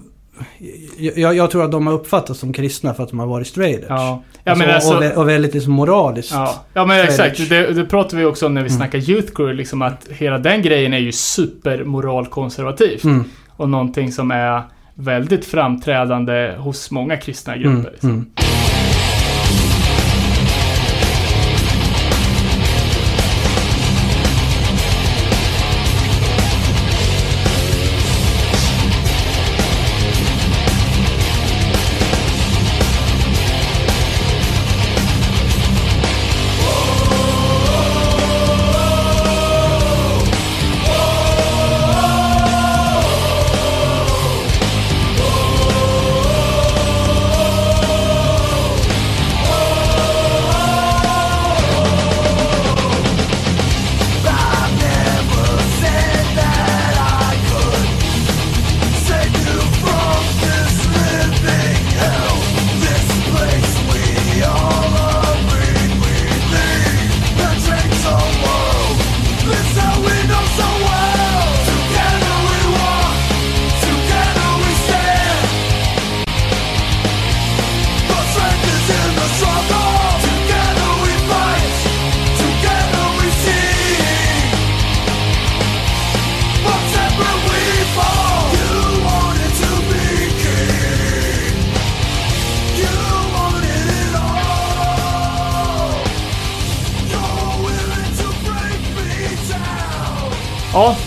jag, 0.97 1.35
jag 1.35 1.51
tror 1.51 1.63
att 1.65 1.71
de 1.71 1.87
har 1.87 1.93
uppfattats 1.93 2.39
som 2.39 2.53
kristna 2.53 2.93
för 2.93 3.03
att 3.03 3.09
de 3.09 3.19
har 3.19 3.27
varit 3.27 3.47
straight 3.47 3.77
edge. 3.79 3.85
Ja, 3.89 4.23
ja 4.43 4.51
alltså, 4.51 4.65
alltså... 4.69 4.93
och, 4.95 5.03
vä- 5.03 5.13
och 5.13 5.29
väldigt 5.29 5.53
liksom 5.53 5.73
moraliskt. 5.73 6.31
Ja, 6.33 6.55
ja 6.73 6.85
men 6.85 7.03
exakt. 7.05 7.49
Det, 7.49 7.73
det 7.73 7.85
pratar 7.85 8.17
vi 8.17 8.25
också 8.25 8.45
om 8.45 8.53
när 8.53 8.61
vi 8.61 8.69
Mm. 8.69 8.77
snackar 8.77 9.09
Youth 9.09 9.33
Crew, 9.35 9.53
liksom 9.57 9.81
att 9.81 10.07
hela 10.09 10.37
den 10.37 10.61
grejen 10.61 10.93
är 10.93 10.97
ju 10.99 11.11
supermoralkonservativt. 11.11 13.03
Mm, 13.03 13.23
Och 13.57 13.69
någonting 13.69 14.11
som 14.11 14.31
är 14.31 14.61
väldigt 14.93 15.45
framträdande 15.45 16.55
hos 16.57 16.91
många 16.91 17.17
kristna 17.17 17.57
grupper. 17.57 17.71
mm, 17.79 17.91
liksom. 17.91 18.25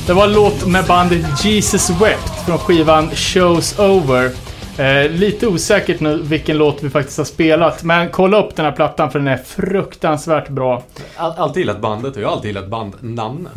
Det 0.09 0.15
var 0.15 0.25
en 0.25 0.33
låt 0.33 0.67
med 0.67 0.85
bandet 0.85 1.45
Jesus 1.45 1.91
Wept 1.91 2.47
från 2.47 2.59
skivan 2.59 3.11
Shows 3.11 3.79
Over. 3.79 4.31
Eh, 4.79 5.11
lite 5.11 5.47
osäkert 5.47 6.01
nu 6.01 6.23
vilken 6.23 6.59
låt 6.59 6.83
vi 6.83 6.91
faktiskt 6.91 7.19
har 7.19 7.25
spelat, 7.25 7.83
men 7.83 8.11
kolla 8.11 8.45
upp 8.45 8.57
den 8.57 8.65
här 8.65 8.73
plattan 8.73 9.11
för 9.11 9.19
den 9.19 9.29
är 9.29 9.37
fruktansvärt 9.37 10.49
bra. 10.49 10.83
All, 11.17 11.33
alltid 11.33 11.61
gillat 11.61 11.81
bandet 11.81 12.17
och 12.17 12.23
jag 12.23 12.29
har 12.29 12.35
alltid 12.35 12.49
gillat 12.49 12.69
bandnamnet. 12.69 13.53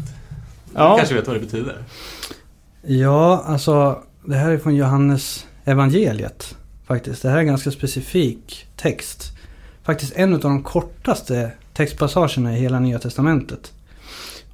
Ja, 0.76 0.92
Du 0.92 0.98
kanske 0.98 1.16
vet 1.16 1.28
vad 1.28 1.36
det 1.36 1.40
betyder? 1.40 1.76
Ja, 2.82 3.44
alltså 3.46 4.00
det 4.26 4.36
här 4.36 4.52
är 4.52 4.58
från 4.58 4.76
Johannes 4.76 5.46
evangeliet 5.66 6.56
faktiskt. 6.88 7.22
Det 7.22 7.30
här 7.30 7.36
är 7.36 7.42
en 7.42 7.48
ganska 7.48 7.72
specifik 7.72 8.68
text. 8.78 9.32
Faktiskt 9.84 10.16
en 10.16 10.34
av 10.34 10.40
de 10.40 10.64
kortaste 10.64 11.52
textpassagerna 11.74 12.58
i 12.58 12.60
hela 12.60 12.80
Nya 12.80 13.00
Testamentet. 13.00 13.72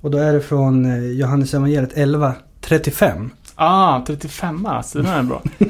Och 0.02 0.12
då 0.12 0.18
är 0.18 0.34
det 0.34 0.42
från 0.42 0.86
eh, 0.86 1.12
Johannes 1.12 1.54
evangeliet 1.54 1.96
11.35. 1.96 3.30
ah, 3.56 4.04
35 4.08 4.66
alltså, 4.66 5.02
den 5.02 5.12
är 5.12 5.24
bra. 5.24 5.42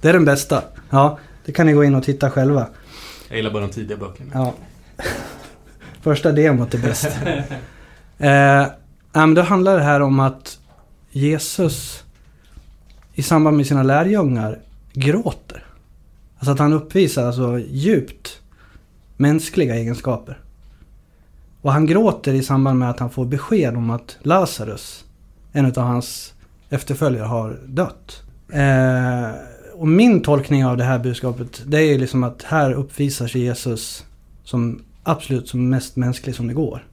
Det 0.00 0.08
är 0.08 0.12
den 0.12 0.24
bästa. 0.24 0.62
Ja, 0.90 1.18
det 1.44 1.52
kan 1.52 1.66
ni 1.66 1.72
gå 1.72 1.84
in 1.84 1.94
och 1.94 2.04
titta 2.04 2.30
själva. 2.30 2.66
Jag 3.28 3.36
gillar 3.36 3.50
bara 3.50 3.62
de 3.66 3.72
tidiga 3.72 3.96
böckerna. 3.96 4.30
Ja. 4.34 4.54
Första 6.02 6.32
demot 6.32 6.74
är 6.74 6.78
bäst. 6.78 7.04
eh, 8.18 8.30
ja, 8.30 8.70
men 9.12 9.34
då 9.34 9.42
handlar 9.42 9.76
det 9.76 9.82
här 9.82 10.00
om 10.00 10.20
att 10.20 10.58
Jesus 11.10 12.04
i 13.14 13.22
samband 13.22 13.56
med 13.56 13.66
sina 13.66 13.82
lärjungar 13.82 14.58
gråter. 14.92 15.64
Alltså 16.38 16.52
att 16.52 16.58
han 16.58 16.72
uppvisar 16.72 17.26
alltså 17.26 17.58
djupt 17.58 18.40
mänskliga 19.16 19.74
egenskaper. 19.74 20.38
Och 21.64 21.72
han 21.72 21.86
gråter 21.86 22.34
i 22.34 22.42
samband 22.42 22.78
med 22.78 22.90
att 22.90 23.00
han 23.00 23.10
får 23.10 23.24
besked 23.24 23.76
om 23.76 23.90
att 23.90 24.16
Lazarus, 24.22 25.04
en 25.52 25.66
av 25.66 25.76
hans 25.78 26.34
efterföljare, 26.70 27.26
har 27.26 27.60
dött. 27.66 28.22
Eh, 28.52 29.30
och 29.74 29.88
min 29.88 30.22
tolkning 30.22 30.66
av 30.66 30.76
det 30.76 30.84
här 30.84 30.98
budskapet, 30.98 31.62
det 31.66 31.78
är 31.78 31.82
ju 31.92 31.98
liksom 31.98 32.24
att 32.24 32.42
här 32.42 32.72
uppvisar 32.72 33.26
sig 33.26 33.40
Jesus 33.40 34.04
som 34.44 34.82
absolut 35.02 35.48
som 35.48 35.68
mest 35.68 35.96
mänsklig 35.96 36.34
som 36.34 36.46
det 36.46 36.54
går. 36.54 36.86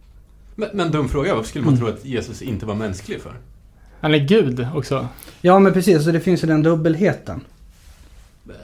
Men, 0.56 0.70
men 0.74 0.92
dum 0.92 1.10
fråga, 1.10 1.36
varför 1.36 1.50
skulle 1.50 1.66
man 1.66 1.74
Mm. 1.74 1.86
tro 1.86 1.96
att 1.96 2.06
Jesus 2.06 2.42
inte 2.42 2.66
var 2.66 2.76
mänsklig 2.76 3.22
för? 3.22 3.34
Han 4.02 4.14
är 4.14 4.18
Gud 4.28 4.68
också. 4.76 5.08
Ja, 5.42 5.60
men 5.60 5.74
precis. 5.74 6.04
Så 6.04 6.12
det 6.12 6.20
finns 6.20 6.44
ju 6.44 6.48
den 6.48 6.64
dubbelheten. 6.64 7.42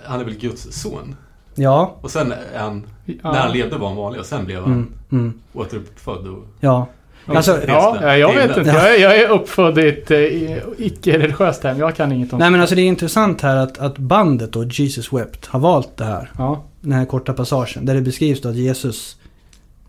Han 0.06 0.20
är 0.20 0.26
väl 0.26 0.38
Guds 0.40 0.82
son? 0.82 1.16
Ja. 1.58 1.96
Och 2.02 2.12
sen 2.12 2.32
är 2.32 2.60
han, 2.60 2.84
Ja. 3.06 3.14
när 3.32 3.40
han 3.40 3.52
levde 3.52 3.78
var 3.78 3.88
han 3.88 3.98
vanlig 3.98 4.20
och 4.20 4.26
sen 4.26 4.46
blev 4.46 4.62
han 4.62 4.72
Mm, 4.72 4.94
mm, 5.12 5.34
återuppfödd 5.54 6.28
och... 6.28 6.46
ja. 6.60 6.88
Alltså, 7.30 7.60
Ja, 7.68 7.98
ja, 8.02 8.18
jag 8.18 8.34
vet 8.34 8.58
inte. 8.58 8.70
Jag 8.70 8.96
är, 8.96 9.02
jag 9.02 9.18
är 9.20 9.30
uppfödd 9.30 9.78
i 9.78 9.88
ett 9.88 10.12
eh, 10.12 10.86
icke-religiöst 10.86 11.64
hem. 11.64 11.80
Jag 11.80 11.96
kan 11.96 12.12
inget 12.12 12.34
om 12.34 12.40
Nej 12.40 12.52
men 12.52 12.62
alltså 12.62 12.76
det 12.76 12.82
är 12.82 12.86
intressant 12.86 13.42
här 13.42 13.56
att, 13.56 13.78
att 13.78 13.98
bandet 13.98 14.52
då, 14.54 14.64
Jesus 14.64 15.14
Wept, 15.14 15.46
har 15.46 15.60
valt 15.60 15.98
det 15.98 16.06
här. 16.06 16.32
Ja. 16.38 16.64
Den 16.82 16.92
här 16.92 17.06
korta 17.06 17.34
passagen. 17.34 17.86
Där 17.86 17.96
det 17.96 18.02
beskrivs 18.02 18.42
då 18.42 18.50
att 18.50 18.56
Jesus 18.56 19.18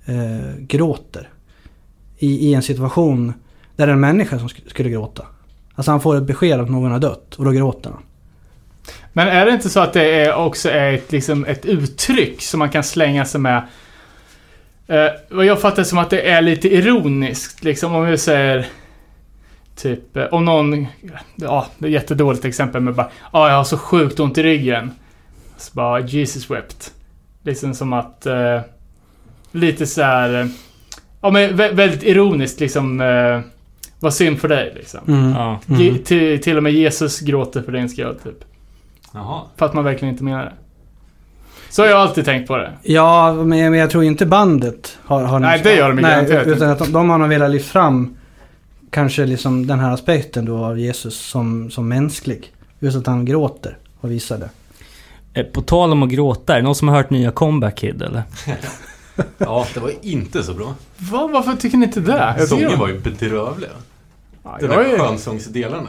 eh, 0.06 0.56
gråter. 0.58 1.28
I, 2.18 2.48
I 2.50 2.54
en 2.54 2.62
situation 2.62 3.32
där 3.76 3.86
det 3.86 3.92
är 3.92 3.94
en 3.94 4.00
människa 4.00 4.38
som 4.38 4.48
sk- 4.48 4.68
skulle 4.70 4.90
gråta. 4.90 5.22
Alltså 5.74 5.90
han 5.90 6.00
får 6.00 6.16
ett 6.16 6.22
besked 6.22 6.60
att 6.60 6.70
någon 6.70 6.90
har 6.92 6.98
dött 6.98 7.34
och 7.34 7.44
då 7.44 7.50
gråter 7.50 7.90
han. 7.90 8.02
Men 9.12 9.28
är 9.28 9.46
det 9.46 9.52
inte 9.52 9.68
så 9.70 9.80
att 9.80 9.92
det 9.92 10.10
är 10.10 10.34
också 10.34 10.70
är 10.70 10.92
ett, 10.92 11.12
liksom 11.12 11.44
ett 11.44 11.66
uttryck 11.66 12.42
som 12.42 12.58
man 12.58 12.70
kan 12.70 12.84
slänga 12.84 13.24
sig 13.24 13.40
med? 13.40 13.62
Eh, 14.86 15.06
vad 15.28 15.44
jag 15.46 15.60
fattar 15.60 15.82
som 15.84 15.98
att 15.98 16.10
det 16.10 16.20
är 16.30 16.42
lite 16.42 16.74
ironiskt. 16.74 17.64
Liksom 17.64 17.94
om 17.94 18.06
vi 18.06 18.18
säger... 18.18 18.66
Typ, 19.76 20.16
eh, 20.16 20.24
om 20.24 20.44
någon... 20.44 20.86
Ja, 21.36 21.66
det 21.78 21.86
är 21.86 21.88
ett 21.88 21.94
jättedåligt 21.94 22.44
exempel 22.44 22.80
med 22.82 22.94
bara... 22.94 23.08
Ja, 23.32 23.48
jag 23.48 23.56
har 23.56 23.64
så 23.64 23.78
sjukt 23.78 24.20
ont 24.20 24.38
i 24.38 24.42
ryggen. 24.42 24.90
Så 25.56 25.70
bara, 25.74 26.00
Jesus 26.00 26.50
wept. 26.50 26.92
Liksom 27.42 27.74
som 27.74 27.92
att... 27.92 28.26
Eh, 28.26 28.60
lite 29.52 29.86
så 29.86 30.02
här... 30.02 30.40
eh, 30.40 30.46
Ja, 31.20 31.30
men 31.30 31.50
vä- 31.50 31.74
väldigt 31.74 32.02
ironiskt 32.02 32.60
liksom... 32.60 33.00
Eh, 33.00 33.40
vad 34.00 34.14
synd 34.14 34.40
för 34.40 34.48
dig 34.48 34.72
liksom. 34.76 35.00
Mm. 35.08 35.30
Ja. 35.30 35.60
Mm. 35.70 36.38
Till 36.40 36.56
och 36.56 36.62
med 36.62 36.72
Jesus 36.72 37.20
gråter 37.20 37.62
för 37.62 37.72
din 37.72 37.88
skull, 37.88 38.16
typ. 38.24 38.44
Jaha. 39.18 39.42
För 39.56 39.66
att 39.66 39.74
man 39.74 39.84
verkligen 39.84 40.12
inte 40.14 40.24
menar 40.24 40.44
det. 40.44 40.52
Så 41.70 41.82
har 41.82 41.88
jag 41.88 41.98
alltid 42.00 42.24
tänkt 42.24 42.48
på 42.48 42.56
det. 42.56 42.72
Ja, 42.82 43.32
men, 43.32 43.48
men 43.48 43.74
jag 43.74 43.90
tror 43.90 44.04
inte 44.04 44.26
bandet 44.26 44.98
har... 45.04 45.22
har 45.24 45.40
Nej, 45.40 45.60
det 45.62 45.74
gör 45.74 45.92
de 45.92 46.02
Nej, 46.02 46.20
inte. 46.20 46.34
utan 46.46 46.70
att 46.70 46.78
de, 46.78 46.92
de 46.92 47.10
har 47.10 47.18
nog 47.18 47.28
velat 47.28 47.50
lyfta 47.50 47.72
fram 47.72 48.16
kanske 48.90 49.26
liksom 49.26 49.66
den 49.66 49.78
här 49.78 49.92
aspekten 49.94 50.44
då 50.44 50.64
av 50.64 50.78
Jesus 50.78 51.16
som, 51.18 51.70
som 51.70 51.88
mänsklig. 51.88 52.52
Just 52.78 52.96
att 52.96 53.06
han 53.06 53.24
gråter 53.24 53.78
och 54.00 54.10
visar 54.10 54.38
det. 54.38 54.48
Eh, 55.40 55.46
På 55.46 55.62
tal 55.62 55.92
om 55.92 56.02
att 56.02 56.08
gråta, 56.08 56.52
är 56.52 56.56
det 56.56 56.62
någon 56.62 56.74
som 56.74 56.88
har 56.88 56.96
hört 56.96 57.10
nya 57.10 57.30
Comeback 57.30 57.76
Kid 57.76 58.02
eller? 58.02 58.22
Ja, 59.38 59.66
det 59.74 59.80
var 59.80 59.92
inte 60.02 60.42
så 60.42 60.54
bra. 60.54 60.74
Va, 60.96 61.30
varför 61.32 61.52
tycker 61.56 61.78
ni 61.78 61.86
inte 61.86 62.00
det? 62.00 62.34
Jag 62.38 62.48
Sången 62.48 62.78
var 62.78 62.88
ju 62.88 62.98
bedrövliga. 63.00 63.70
ja, 64.42 64.56
De 64.60 64.66
jag, 64.66 64.74
där 64.74 64.94
är, 64.94 64.98
skönsångsdelarna. 64.98 65.88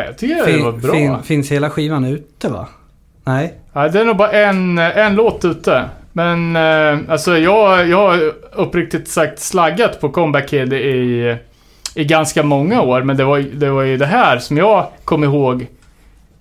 Ja, 0.00 0.04
jag 0.04 0.18
tycker 0.18 0.34
det 0.34 0.62
var 0.62 0.72
Fin, 0.72 0.80
bra. 0.80 0.92
fin, 0.92 1.22
finns 1.22 1.52
hela 1.52 1.70
skivan 1.70 2.04
ute 2.04 2.48
va? 2.48 2.68
Nej? 3.24 3.54
Ja, 3.72 3.88
det 3.88 4.00
är 4.00 4.04
nog 4.04 4.16
bara 4.16 4.30
en, 4.32 4.78
en 4.78 5.14
låt 5.14 5.44
ute. 5.44 5.84
Men 6.12 6.56
eh, 6.56 6.98
alltså 7.12 7.38
jag, 7.38 7.88
jag 7.88 8.08
har 8.08 8.32
uppriktigt 8.52 9.08
sagt 9.08 9.38
slaggat 9.38 10.00
på 10.00 10.08
Comeback 10.08 10.48
Kid 10.48 10.72
i, 10.72 11.36
i 11.94 12.04
ganska 12.04 12.42
många 12.42 12.82
år. 12.82 13.02
Men 13.02 13.16
det 13.16 13.24
var, 13.24 13.38
det 13.38 13.70
var 13.70 13.82
ju 13.82 13.96
det 13.96 14.06
här 14.06 14.38
som 14.38 14.56
jag 14.56 14.86
kom 15.04 15.24
ihåg 15.24 15.66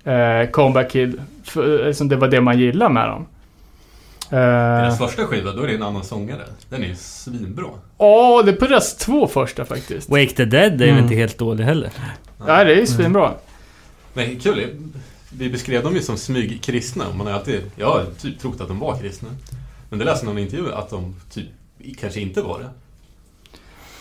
eh, 0.04 0.50
Comeback 0.52 0.92
Kid. 0.92 1.22
För, 1.44 1.86
liksom 1.88 2.10
det 2.10 2.16
var 2.16 2.28
det 2.28 2.42
man 2.42 2.60
gillade 2.60 2.94
med 2.94 3.08
dem. 3.08 3.26
Eh, 4.32 4.38
Deras 4.40 4.98
första 4.98 5.24
skiva, 5.24 5.52
då 5.52 5.64
är 5.64 5.68
det 5.68 5.76
en 5.76 5.84
annan 5.84 6.04
sångare. 6.04 6.42
Den 6.70 6.84
är 6.84 6.88
ju 6.88 6.96
svinbra. 6.96 7.66
Ja, 7.98 8.42
det 8.46 8.52
är 8.52 8.56
på 8.56 8.66
deras 8.68 8.96
två 8.98 9.28
första 9.28 9.66
faktiskt. 9.66 10.10
Wake 10.10 10.28
the 10.36 10.46
Dead 10.46 10.82
är 10.82 10.86
ju 10.86 10.92
Mm. 10.92 11.04
inte 11.04 11.16
helt 11.16 11.38
dålig 11.38 11.64
heller. 11.64 11.90
Ja, 12.48 12.64
det 12.64 12.72
är 12.72 12.76
ju 12.76 12.88
svinbra. 12.88 13.32
Men 14.16 14.40
kul, 14.40 14.76
vi 15.30 15.50
beskrev 15.50 15.84
dem 15.84 15.96
ju 15.96 16.02
som 16.02 16.18
smygkristna. 16.18 17.08
och 17.08 17.16
Man 17.16 17.28
har 17.28 17.34
alltid, 17.34 17.62
jag 17.76 17.88
har 17.88 18.06
typ 18.22 18.40
trott 18.40 18.62
att 18.62 18.68
de 18.68 18.80
var 18.80 18.98
kristna. 18.98 19.30
Men 19.90 20.00
det 20.00 20.06
läste 20.06 20.26
någon 20.26 20.38
intervju 20.38 20.74
att 20.74 20.90
de 20.90 21.16
typ 21.34 21.46
kanske 22.00 22.20
inte 22.20 22.42
var 22.42 22.60
det. 22.60 22.70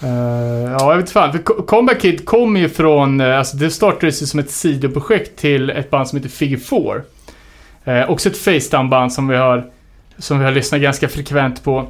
Uh, 0.07 0.73
ja, 0.73 0.91
jag 0.93 0.97
vet 0.97 1.11
fan. 1.11 1.33
För 1.33 1.67
Comeback 1.67 2.01
Kid 2.01 2.25
kom 2.25 2.57
ju 2.57 2.69
från... 2.69 3.21
Eh, 3.21 3.39
alltså 3.39 3.57
det 3.57 3.71
startades 3.71 4.23
ju 4.23 4.27
som 4.27 4.41
ett 4.41 4.51
sidoprojekt 4.51 5.39
till 5.39 5.71
ett 5.71 5.91
band 5.91 6.09
som 6.09 6.19
heter 6.19 6.31
Figure 6.31 6.61
4. 6.61 6.95
Uh, 7.87 7.95
eh, 7.95 8.11
också 8.11 8.29
ett 8.29 8.37
Facetime-band 8.37 9.13
som 9.13 9.29
vi 9.29 9.37
har... 9.37 9.71
Som 10.19 10.39
vi 10.39 10.45
har 10.45 10.53
lyssnat 10.53 10.81
ganska 10.81 11.09
frekvent 11.09 11.65
på. 11.65 11.89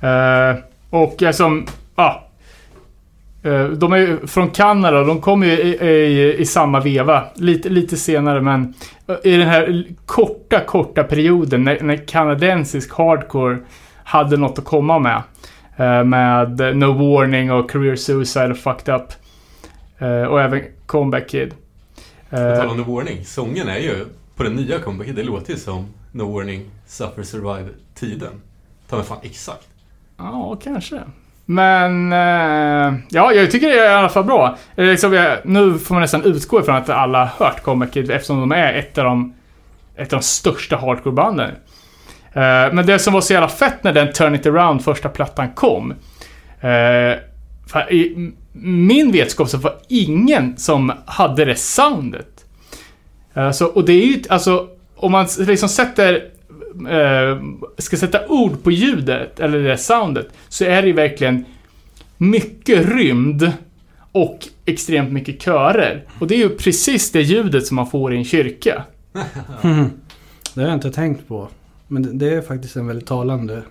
Eh, 0.00 0.54
och 0.90 1.22
alltså... 1.22 1.62
Ja. 1.96 2.29
Eh, 3.42 3.64
de 3.64 3.92
är 3.92 4.26
från 4.26 4.50
Kanada 4.50 5.04
de 5.04 5.20
kom 5.20 5.42
ju 5.42 5.50
i, 5.52 5.88
i, 5.88 6.36
i 6.38 6.46
samma 6.46 6.80
veva. 6.80 7.24
Lite, 7.34 7.68
lite 7.68 7.96
senare 7.96 8.40
men... 8.40 8.74
eh, 9.06 9.16
I 9.24 9.36
den 9.36 9.48
här 9.48 9.84
korta, 10.06 10.60
korta 10.60 11.04
perioden 11.04 11.64
när, 11.64 11.80
när 11.80 12.06
kanadensisk 12.06 12.92
hardcore 12.92 13.58
hade 14.04 14.36
något 14.36 14.58
att 14.58 14.64
komma 14.64 14.98
med. 14.98 15.22
Eh, 15.76 16.04
med 16.04 16.76
No 16.76 16.92
Warning 16.92 17.52
och 17.52 17.70
Career 17.70 17.96
Suicide 17.96 18.50
och 18.50 18.58
Fucked 18.58 18.94
Up. 18.94 19.02
Och 20.30 20.40
även 20.40 20.62
Comeback 20.86 21.28
Kid. 21.28 21.54
På 22.30 22.36
tal 22.36 22.68
om 22.68 22.76
No 22.76 22.94
Warning, 22.94 23.24
sången 23.24 23.68
är 23.68 23.78
ju 23.78 24.06
på 24.36 24.42
den 24.42 24.52
nya 24.52 24.78
comebacken, 24.78 25.14
det 25.14 25.22
låter 25.22 25.52
ju 25.52 25.58
som 25.58 25.86
No 26.12 26.22
Warning, 26.36 26.70
Suffer 26.86 27.22
Survive-tiden. 27.22 28.40
Ta 28.88 28.96
mig 28.96 29.04
fan 29.04 29.18
exakt. 29.22 29.68
Ja, 30.16 30.58
kanske. 30.62 31.00
Men... 31.50 32.12
Eh, 32.12 33.00
ja, 33.08 33.32
jag 33.32 33.50
tycker 33.50 33.68
det 33.68 33.78
är 33.78 33.90
i 33.90 33.94
alla 33.94 34.08
fall 34.08 34.24
bra. 34.24 34.56
Eh, 34.76 34.84
liksom, 34.84 35.12
jag, 35.12 35.38
nu 35.44 35.78
får 35.78 35.94
man 35.94 36.02
nästan 36.02 36.24
utgå 36.24 36.60
ifrån 36.60 36.74
att 36.74 36.88
alla 36.88 37.18
har 37.24 37.46
hört 37.46 37.62
Comic 37.62 37.90
Kid 37.90 38.10
eftersom 38.10 38.40
de 38.40 38.52
är 38.52 38.72
ett 38.72 38.98
av 38.98 39.04
de, 39.04 39.34
ett 39.96 40.12
av 40.12 40.18
de 40.18 40.24
största 40.24 40.76
hardcore-banden. 40.76 41.50
Eh, 42.32 42.72
men 42.72 42.86
det 42.86 42.98
som 42.98 43.12
var 43.12 43.20
så 43.20 43.32
jävla 43.32 43.48
fett 43.48 43.84
när 43.84 43.92
den 43.92 44.12
Turn 44.12 44.34
It 44.34 44.46
Around 44.46 44.84
första 44.84 45.08
plattan 45.08 45.50
kom. 45.50 45.90
Eh, 46.60 47.18
för 47.66 47.92
I 47.92 48.32
min 48.52 49.12
vetskap 49.12 49.48
så 49.48 49.58
var 49.58 49.74
ingen 49.88 50.56
som 50.56 50.92
hade 51.06 51.44
det 51.44 51.56
soundet. 51.56 52.44
Eh, 53.34 53.50
så, 53.50 53.66
och 53.66 53.84
det 53.84 53.92
är 53.92 54.06
ju, 54.06 54.22
alltså, 54.28 54.68
om 54.96 55.12
man 55.12 55.26
liksom 55.38 55.68
sätter 55.68 56.22
eh, 56.86 57.42
ska 57.78 57.96
sätta 57.96 58.26
ord 58.28 58.62
på 58.62 58.70
ljudet, 58.70 59.40
eller 59.40 59.58
det 59.58 59.76
soundet, 59.78 60.28
så 60.48 60.64
är 60.64 60.82
det 60.82 60.88
ju 60.88 60.94
verkligen 60.94 61.44
mycket 62.16 62.88
rymd 62.88 63.52
och 64.12 64.48
extremt 64.64 65.12
mycket 65.12 65.42
körer. 65.42 66.04
Och 66.18 66.26
det 66.26 66.34
är 66.34 66.38
ju 66.38 66.48
precis 66.48 67.12
det 67.12 67.22
ljudet 67.22 67.66
som 67.66 67.74
man 67.76 67.90
får 67.90 68.14
i 68.14 68.16
en 68.16 68.24
kyrka. 68.24 68.82
Det 70.54 70.60
har 70.60 70.68
jag 70.68 70.74
inte 70.74 70.90
tänkt 70.90 71.28
på. 71.28 71.48
Men 71.88 72.02
det, 72.02 72.12
det 72.12 72.34
är 72.36 72.40
faktiskt 72.42 72.76
en 72.76 72.86
väldigt 72.86 73.06
talande 73.08 73.62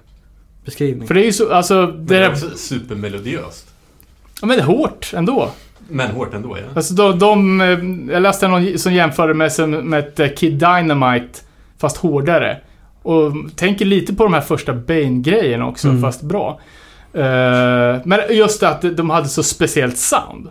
beskrivning. 0.65 1.07
För 1.07 1.13
det 1.15 1.21
är 1.21 1.25
ju 1.25 1.33
så, 1.33 1.53
alltså, 1.53 1.73
Men 1.73 2.05
det 2.05 2.13
det 2.15 2.17
är 2.17 2.21
är, 2.29 2.31
också 2.31 2.49
supermelodiöst. 2.57 3.67
ja, 4.41 4.47
men 4.47 4.57
det 4.57 4.63
är 4.63 4.67
hårt 4.67 5.13
ändå. 5.15 5.49
Men 5.89 6.11
hårt 6.11 6.33
ändå, 6.33 6.57
ja. 6.57 6.63
Alltså 6.75 6.93
de, 6.93 7.19
de 7.19 7.61
eh, 7.61 8.13
jag 8.13 8.21
läste 8.23 8.47
någon 8.47 8.77
som 8.77 8.93
jämförde 8.93 9.33
med, 9.33 9.51
som- 9.51 9.71
med 9.71 9.99
ett 9.99 10.19
eh, 10.19 10.27
Kid 10.37 10.53
Dynamite, 10.53 11.39
fast 11.77 11.97
hårdare. 11.97 12.57
Och 13.01 13.33
tänker 13.55 13.85
lite 13.85 14.13
på 14.15 14.23
de 14.23 14.33
här 14.33 14.41
första 14.41 14.73
Bane-grejerna 14.73 15.67
också, 15.67 15.87
Mm. 15.87 16.01
fast 16.01 16.21
bra. 16.21 16.59
Eh, 17.13 18.01
men 18.05 18.19
just 18.29 18.63
att 18.63 18.81
de 18.97 19.09
hade 19.09 19.27
så 19.27 19.43
speciellt 19.43 19.97
sound. 19.97 20.47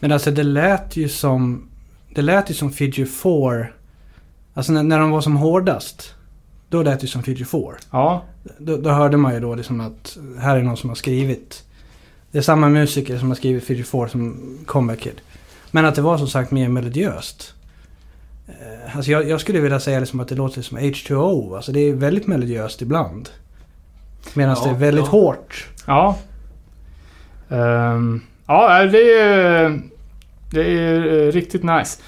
Men 0.00 0.12
alltså 0.12 0.30
det 0.30 0.42
lät 0.42 0.96
ju 0.96 1.08
som... 1.08 1.68
Det 2.14 2.22
lät 2.22 2.50
ju 2.50 2.54
som 2.54 2.72
Fiji 2.72 3.06
4. 3.06 3.66
Alltså 4.54 4.72
när, 4.72 4.82
när 4.82 4.98
de 4.98 5.10
var 5.10 5.20
som 5.20 5.36
hårdast. 5.36 6.14
Då 6.68 6.82
lät 6.82 7.00
det 7.00 7.04
ju 7.04 7.08
som 7.08 7.22
Fiji 7.22 7.44
4. 7.44 7.62
Ja. 7.90 8.22
Då, 8.58 8.76
då 8.76 8.90
hörde 8.90 9.16
man 9.16 9.34
ju 9.34 9.40
då 9.40 9.54
liksom 9.54 9.80
att 9.80 10.18
här 10.40 10.56
är 10.56 10.62
någon 10.62 10.76
som 10.76 10.90
har 10.90 10.94
skrivit. 10.94 11.62
Det 12.30 12.38
är 12.38 12.42
samma 12.42 12.68
musiker 12.68 13.18
som 13.18 13.28
har 13.28 13.34
skrivit 13.36 13.64
Fiji 13.64 13.82
4 13.82 14.08
som 14.08 14.40
Comeback 14.66 15.00
Kid. 15.00 15.20
Men 15.70 15.84
att 15.84 15.94
det 15.94 16.02
var 16.02 16.18
som 16.18 16.28
sagt 16.28 16.50
mer 16.50 16.68
melodiöst. 16.68 17.54
Eh, 18.48 18.96
Alltså 18.96 19.10
jag, 19.10 19.28
jag 19.28 19.40
skulle 19.40 19.60
vilja 19.60 19.80
säga 19.80 20.00
liksom 20.00 20.20
att 20.20 20.28
det 20.28 20.34
låter 20.34 20.62
som 20.62 20.78
H2O. 20.78 21.56
Alltså 21.56 21.72
det 21.72 21.80
är 21.80 21.92
väldigt 21.94 22.26
melodiöst 22.26 22.82
ibland. 22.82 23.28
Medan 24.34 24.56
Ja, 24.58 24.64
det 24.64 24.70
är 24.70 24.74
väldigt 24.78 25.04
ja. 25.04 25.10
hårt. 25.10 25.66
Ja. 25.86 26.16
Ehm, 27.48 28.20
ja, 28.46 28.84
det 28.84 29.12
är, 29.20 29.80
det 30.50 30.62
är 30.78 31.26
eh, 31.26 31.32
riktigt 31.32 31.62
nice. 31.62 32.02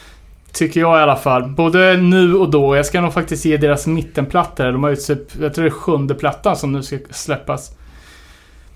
Tycker 0.53 0.81
jag 0.81 0.99
i 0.99 1.03
alla 1.03 1.17
fall. 1.17 1.49
Både 1.49 1.97
nu 1.97 2.35
och 2.35 2.51
då. 2.51 2.77
Jag 2.77 2.87
ska 2.87 3.01
nog 3.01 3.13
faktiskt 3.13 3.45
ge 3.45 3.57
deras 3.57 3.87
mittenplattor. 3.87 4.65
De 4.73 4.83
har 4.85 4.95
typ, 4.95 5.41
jag 5.41 5.55
tror 5.55 5.65
det 5.65 5.69
är 5.69 5.71
sjunde 5.71 6.15
plattan 6.15 6.57
som 6.57 6.73
nu 6.73 6.83
ska 6.83 6.99
släppas. 7.11 7.73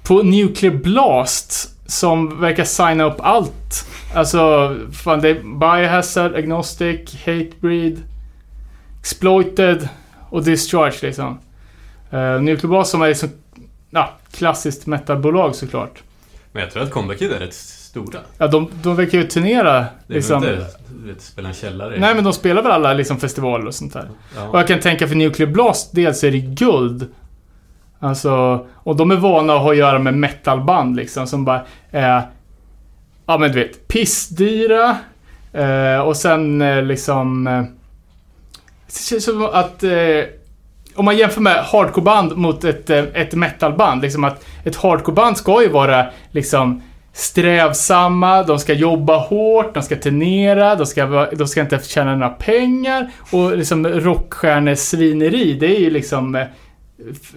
På 0.02 0.22
Nuclear 0.22 0.74
Blast 0.74 1.70
som 1.92 2.40
verkar 2.40 2.64
signa 2.64 3.04
upp 3.04 3.16
allt. 3.18 3.86
Alltså, 4.14 4.76
fan 4.92 5.20
det 5.20 5.28
är 5.28 5.34
Biohazard, 5.34 6.34
Agnostic, 6.34 7.14
Hatebreed, 7.26 8.02
Exploited 9.00 9.88
och 10.30 10.44
Discharge 10.44 10.96
liksom. 11.02 11.38
Uh, 12.12 12.40
Nuclear 12.42 12.68
Blast 12.68 12.90
som 12.90 13.02
är 13.02 13.08
liksom, 13.08 13.28
ja, 13.90 14.12
klassiskt 14.32 14.86
metalbolag 14.86 15.54
såklart. 15.54 16.02
Men 16.52 16.62
jag 16.62 16.70
tror 16.72 16.82
att 16.82 16.90
Comeback 16.90 17.18
Kid 17.18 17.32
är 17.32 17.38
rätt 17.38 17.54
stora. 17.54 18.18
Ja, 18.38 18.46
de, 18.46 18.68
de 18.82 18.96
verkar 18.96 19.18
ju 19.18 19.24
turnera 19.24 19.72
Det 19.72 19.78
är 19.80 20.14
liksom. 20.14 20.36
inte, 20.36 20.66
vet, 20.88 21.22
spela 21.22 21.48
en 21.48 21.54
källare. 21.54 21.96
Nej 21.98 22.14
men 22.14 22.24
de 22.24 22.32
spelar 22.32 22.62
väl 22.62 22.72
alla 22.72 22.92
liksom 22.94 23.20
festivaler 23.20 23.66
och 23.66 23.74
sånt 23.74 23.92
där. 23.92 24.10
Och 24.10 24.16
Ja. 24.36 24.50
jag 24.58 24.68
kan 24.68 24.80
tänka 24.80 25.08
för 25.08 25.14
Nuclear 25.14 25.50
Blast 25.50 25.94
dels 25.94 26.24
är 26.24 26.30
det 26.30 26.38
guld. 26.38 27.08
Alltså, 28.02 28.66
och 28.74 28.96
de 28.96 29.10
är 29.10 29.16
vana 29.16 29.54
att 29.54 29.62
ha 29.62 29.70
att 29.70 29.76
göra 29.76 29.98
med 29.98 30.14
metalband 30.14 30.96
liksom 30.96 31.26
som 31.26 31.44
bara 31.44 31.62
är, 31.90 32.22
ja 33.26 33.38
men 33.38 33.52
du 33.52 33.58
vet, 33.58 33.88
pissdyra. 33.88 34.96
Eh, 35.52 35.98
och 35.98 36.16
sen 36.16 36.62
eh, 36.62 36.82
liksom, 36.82 37.46
eh, 37.46 37.62
det 38.86 39.02
känns 39.08 39.24
som 39.24 39.44
att 39.52 39.82
eh, 39.82 40.24
om 40.94 41.04
man 41.04 41.16
jämför 41.16 41.40
med 41.40 41.64
hardcoreband 41.64 42.36
mot 42.36 42.64
ett, 42.64 42.90
eh, 42.90 43.04
ett 43.14 43.34
metalband, 43.34 44.02
liksom 44.02 44.24
att 44.24 44.44
ett 44.64 44.76
hardcoreband 44.76 45.36
ska 45.36 45.62
ju 45.62 45.68
vara 45.68 46.06
liksom 46.30 46.82
strävsamma, 47.12 48.42
de 48.42 48.58
ska 48.58 48.72
jobba 48.72 49.16
hårt, 49.16 49.74
de 49.74 49.82
ska 49.82 49.96
turnera, 49.96 50.74
de 50.74 50.86
ska, 50.86 51.26
de 51.32 51.48
ska 51.48 51.60
inte 51.60 51.78
tjäna 51.78 52.16
några 52.16 52.28
pengar 52.28 53.10
och 53.30 53.56
liksom 53.56 53.88
rockstjärnesvineri, 53.88 55.52
det 55.52 55.76
är 55.76 55.80
ju 55.80 55.90
liksom 55.90 56.34
eh, 56.34 56.46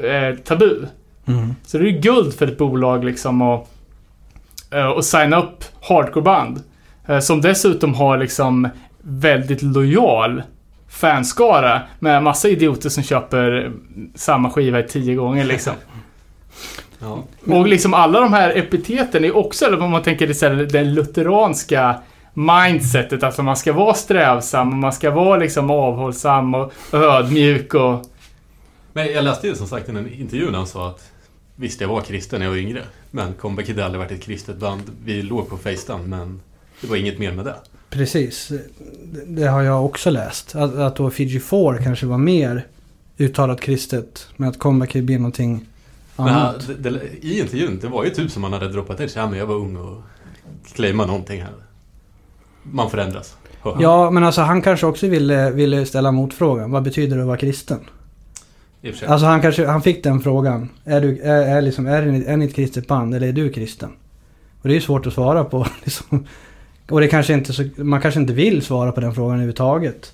eh, 0.04 0.36
tabu. 0.36 0.86
Mm. 1.28 1.56
Så 1.64 1.78
det 1.78 1.90
är 1.90 2.00
guld 2.02 2.34
för 2.34 2.48
ett 2.48 2.58
bolag 2.58 3.04
liksom 3.04 3.42
att 3.42 3.68
eh, 4.72 4.86
och 4.86 5.06
signa 5.06 5.40
upp 5.40 5.64
hardcoreband. 5.82 6.64
Eh, 7.08 7.20
Som 7.20 7.42
dessutom 7.42 7.94
har 7.94 8.18
liksom 8.18 8.70
väldigt 9.02 9.62
lojal 9.62 10.44
fanskara 10.90 11.82
med 12.00 12.24
massa 12.24 12.50
idioter 12.50 12.90
som 12.90 13.04
köper 13.04 13.72
samma 14.16 14.50
skiva 14.50 14.80
i 14.80 14.84
tio 14.84 15.16
gånger 15.16 15.46
liksom. 15.46 15.74
Ja. 17.00 17.24
Och 17.56 17.68
liksom 17.68 17.94
alla 17.94 18.20
de 18.20 18.34
här 18.34 18.58
epiteten 18.58 19.26
är 19.26 19.38
också, 19.38 19.66
eller 19.66 19.82
om 19.82 19.92
man 19.92 20.04
tänker 20.04 20.28
det, 20.28 20.34
så 20.34 20.48
här, 20.48 20.56
det 20.56 20.84
lutheranska 20.84 21.96
mindsetet, 22.34 23.24
alltså 23.24 23.44
man 23.44 23.56
ska 23.56 23.74
vara 23.74 23.94
strävsam 23.94 24.70
och 24.70 24.78
man 24.78 24.94
ska 24.94 25.12
vara 25.12 25.38
liksom 25.38 25.72
avhållsam 25.72 26.56
och 26.56 26.74
ödmjuk 26.92 27.74
och... 27.74 28.02
Men 28.96 29.12
jag 29.14 29.24
läste 29.24 29.48
ju 29.48 29.56
som 29.56 29.68
sagt 29.68 29.90
i 29.90 29.92
en 29.92 30.14
intervju 30.14 30.52
när 30.52 30.58
han 30.58 30.68
sa 30.68 30.90
att 30.90 31.12
Visst, 31.56 31.82
jag 31.82 31.88
var 31.88 32.02
kristen 32.02 32.40
när 32.40 32.46
jag 32.46 32.52
var 32.52 32.58
yngre. 32.60 32.84
Men 33.12 33.34
Comeback 33.34 33.70
har 33.70 33.82
aldrig 33.82 34.00
varit 34.00 34.12
ett 34.12 34.22
kristet 34.22 34.58
band. 34.58 34.84
Vi 35.06 35.22
låg 35.22 35.50
på 35.50 35.58
Facetime, 35.58 36.04
men 36.08 36.42
det 36.82 36.88
var 36.88 36.96
inget 36.96 37.20
mer 37.20 37.32
med 37.32 37.46
det. 37.46 37.56
Precis. 37.90 38.52
Det- 39.28 39.48
har 39.48 39.62
jag 39.62 39.86
också 39.86 40.10
läst. 40.10 40.56
Att, 40.56 40.76
att 40.76 40.96
då 40.96 41.10
Fiji 41.10 41.40
4 41.40 41.78
kanske 41.84 42.06
var 42.06 42.18
mer 42.18 42.68
uttalat 43.18 43.62
kristet. 43.62 44.28
Men 44.36 44.50
att 44.50 44.60
Comeback 44.60 44.94
blir 44.94 45.18
någonting 45.18 45.66
Men 46.16 46.28
annat. 46.28 46.68
det, 46.68 46.90
det, 46.90 47.02
I 47.22 47.40
intervjun, 47.40 47.80
det 47.82 47.88
var 47.88 48.04
ju 48.04 48.10
typ 48.10 48.32
som 48.32 48.44
han 48.44 48.54
hade 48.54 48.70
droppat 48.70 48.98
det. 48.98 49.16
Ja, 49.16 49.30
men 49.30 49.40
jag 49.40 49.46
var 49.46 49.56
ung 49.56 49.78
och 49.78 50.02
claimade 50.74 51.08
någonting 51.08 51.42
här. 51.42 51.54
Man 52.64 52.90
förändras. 52.92 53.36
Ja, 53.80 54.12
men 54.12 54.24
alltså 54.24 54.42
han 54.42 54.62
kanske 54.62 54.86
också 54.86 55.08
ville, 55.08 55.52
ville 55.52 55.86
ställa 55.86 56.12
motfrågan. 56.12 56.72
Vad 56.72 56.84
betyder 56.84 57.16
det 57.16 57.22
att 57.22 57.28
vara 57.28 57.38
kristen? 57.38 57.80
I 57.80 57.82
och 57.82 57.84
för 57.84 57.88
sig. 57.88 57.94
Alltså 59.08 59.26
han 59.28 59.42
kanske, 59.42 59.66
han 59.68 59.82
fick 59.82 60.04
den 60.04 60.20
frågan. 60.20 60.70
Är, 60.86 61.02
du, 61.02 61.22
är, 61.22 61.58
är, 61.58 61.62
liksom, 61.62 61.88
är, 61.88 62.02
ni, 62.02 62.24
är 62.26 62.38
ni 62.38 62.46
ett 62.46 62.56
kristet 62.56 62.88
band 62.88 63.16
eller 63.16 63.28
är 63.28 63.32
du 63.34 63.50
kristen? 63.50 63.90
Och 64.62 64.68
det 64.68 64.72
är 64.74 64.76
ju 64.76 64.82
svårt 64.82 65.08
att 65.08 65.14
svara 65.14 65.44
på. 65.44 65.68
Liksom. 65.84 66.26
Och 66.90 67.02
det 67.02 67.08
kanske 67.08 67.34
inte 67.34 67.54
så, 67.54 67.64
man 67.78 68.02
kanske 68.02 68.20
inte 68.20 68.34
vill 68.34 68.62
svara 68.62 68.92
på 68.92 69.02
den 69.02 69.14
frågan 69.16 69.32
överhuvudtaget. 69.32 70.14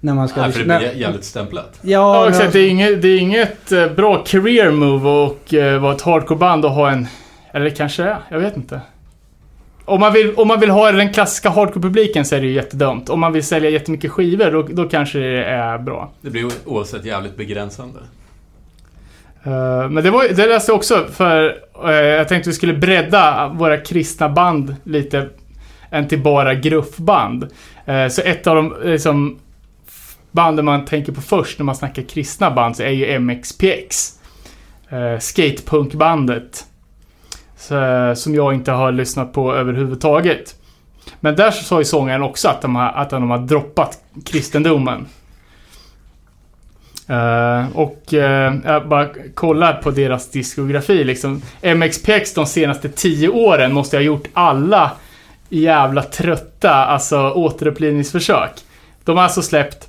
När 0.00 0.14
man 0.14 0.28
ska... 0.28 0.40
Nej, 0.40 0.52
för 0.52 0.60
det 0.60 0.66
när- 0.66 0.78
blir 0.78 0.88
jä- 0.88 0.96
jävligt 0.98 1.24
stämplat. 1.24 1.78
Ja, 1.82 1.90
Ja, 2.24 2.28
exakt. 2.28 2.52
Det 2.52 2.60
är 2.60 2.68
inget, 2.68 3.02
det 3.02 3.08
är 3.08 3.18
inget 3.18 3.72
eh, 3.72 3.88
bra 3.92 4.24
career 4.26 4.70
move 4.70 5.08
och 5.08 5.52
uh, 5.52 5.78
vara 5.78 5.94
ett 5.94 6.02
hardcoreband 6.02 6.64
och 6.64 6.70
ha 6.70 6.90
en... 6.90 7.06
Eller 7.52 7.70
kanske 7.70 8.02
det 8.02 8.08
är, 8.08 8.18
jag 8.30 8.40
vet 8.40 8.56
inte. 8.56 8.80
Om 9.88 10.00
man, 10.00 10.12
vill, 10.12 10.34
om 10.34 10.48
man 10.48 10.60
vill 10.60 10.70
ha 10.70 10.92
den 10.92 11.12
klassiska 11.12 11.50
hardcore-publiken 11.50 12.24
så 12.24 12.36
är 12.36 12.40
det 12.40 12.46
ju 12.46 12.52
jättedumt. 12.52 13.08
Om 13.08 13.20
man 13.20 13.32
vill 13.32 13.42
sälja 13.42 13.70
jättemycket 13.70 14.10
skivor, 14.10 14.50
då, 14.50 14.62
då 14.62 14.88
kanske 14.88 15.18
det 15.18 15.44
är 15.44 15.78
bra. 15.78 16.10
Det 16.20 16.30
blir 16.30 16.48
oavsett 16.64 17.04
jävligt 17.04 17.36
begränsande. 17.36 17.98
Eh, 19.42 19.90
men 19.90 20.04
det, 20.04 20.10
var, 20.10 20.28
det 20.28 20.46
läste 20.46 20.72
jag 20.72 20.76
också 20.76 21.06
för 21.12 21.58
eh, 21.84 21.92
jag 21.92 22.28
tänkte 22.28 22.50
vi 22.50 22.54
skulle 22.54 22.74
bredda 22.74 23.48
våra 23.48 23.76
kristna 23.76 24.28
band 24.28 24.76
lite 24.84 25.28
än 25.90 26.08
till 26.08 26.22
bara 26.22 26.54
gruffband. 26.54 27.48
Eh, 27.86 28.08
så 28.08 28.22
ett 28.22 28.46
av 28.46 28.56
de 28.56 28.74
liksom, 28.84 29.38
banden 30.30 30.64
man 30.64 30.84
tänker 30.84 31.12
på 31.12 31.20
först 31.20 31.58
när 31.58 31.64
man 31.64 31.76
snackar 31.76 32.02
kristna 32.02 32.50
band 32.50 32.76
så 32.76 32.82
är 32.82 32.90
ju 32.90 33.18
MXPX. 33.18 34.14
Uh, 34.92 35.18
skatepunkbandet. 35.18 36.66
Eh, 37.70 38.14
som 38.14 38.34
jag 38.34 38.54
inte 38.54 38.72
har 38.72 38.92
lyssnat 38.92 39.32
på 39.32 39.54
överhuvudtaget. 39.54 40.54
Men 41.20 41.36
där 41.36 41.50
så 41.50 41.64
sa 41.64 41.78
ju 41.78 41.84
sångaren 41.84 42.22
också 42.22 42.48
att 42.48 42.62
de 42.62 42.76
har, 42.76 42.92
att 42.92 43.10
de 43.10 43.30
har 43.30 43.38
droppat 43.38 43.98
kristendomen. 44.24 45.06
Uh, 47.10 47.76
och 47.76 48.02
uh, 48.12 48.20
jag 48.64 48.88
bara 48.88 49.08
kollar 49.34 49.72
på 49.72 49.90
deras 49.90 50.30
diskografi 50.30 51.04
liksom. 51.04 51.42
MXPX 51.62 52.34
de 52.34 52.46
senaste 52.46 52.88
tio 52.88 53.28
åren 53.28 53.72
måste 53.72 53.96
ha 53.96 54.02
gjort 54.02 54.28
alla 54.32 54.90
jävla 55.48 56.02
trötta, 56.02 56.70
alltså 56.70 57.30
återupplivningsförsök. 57.30 58.50
De 59.04 59.16
har 59.16 59.24
alltså 59.24 59.42
släppt 59.42 59.88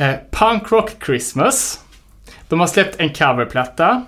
uh, 0.00 0.12
Punk 0.30 0.72
Rock 0.72 0.90
Christmas. 1.06 1.80
De 2.48 2.60
har 2.60 2.66
släppt 2.66 3.00
en 3.00 3.14
coverplatta. 3.14 4.04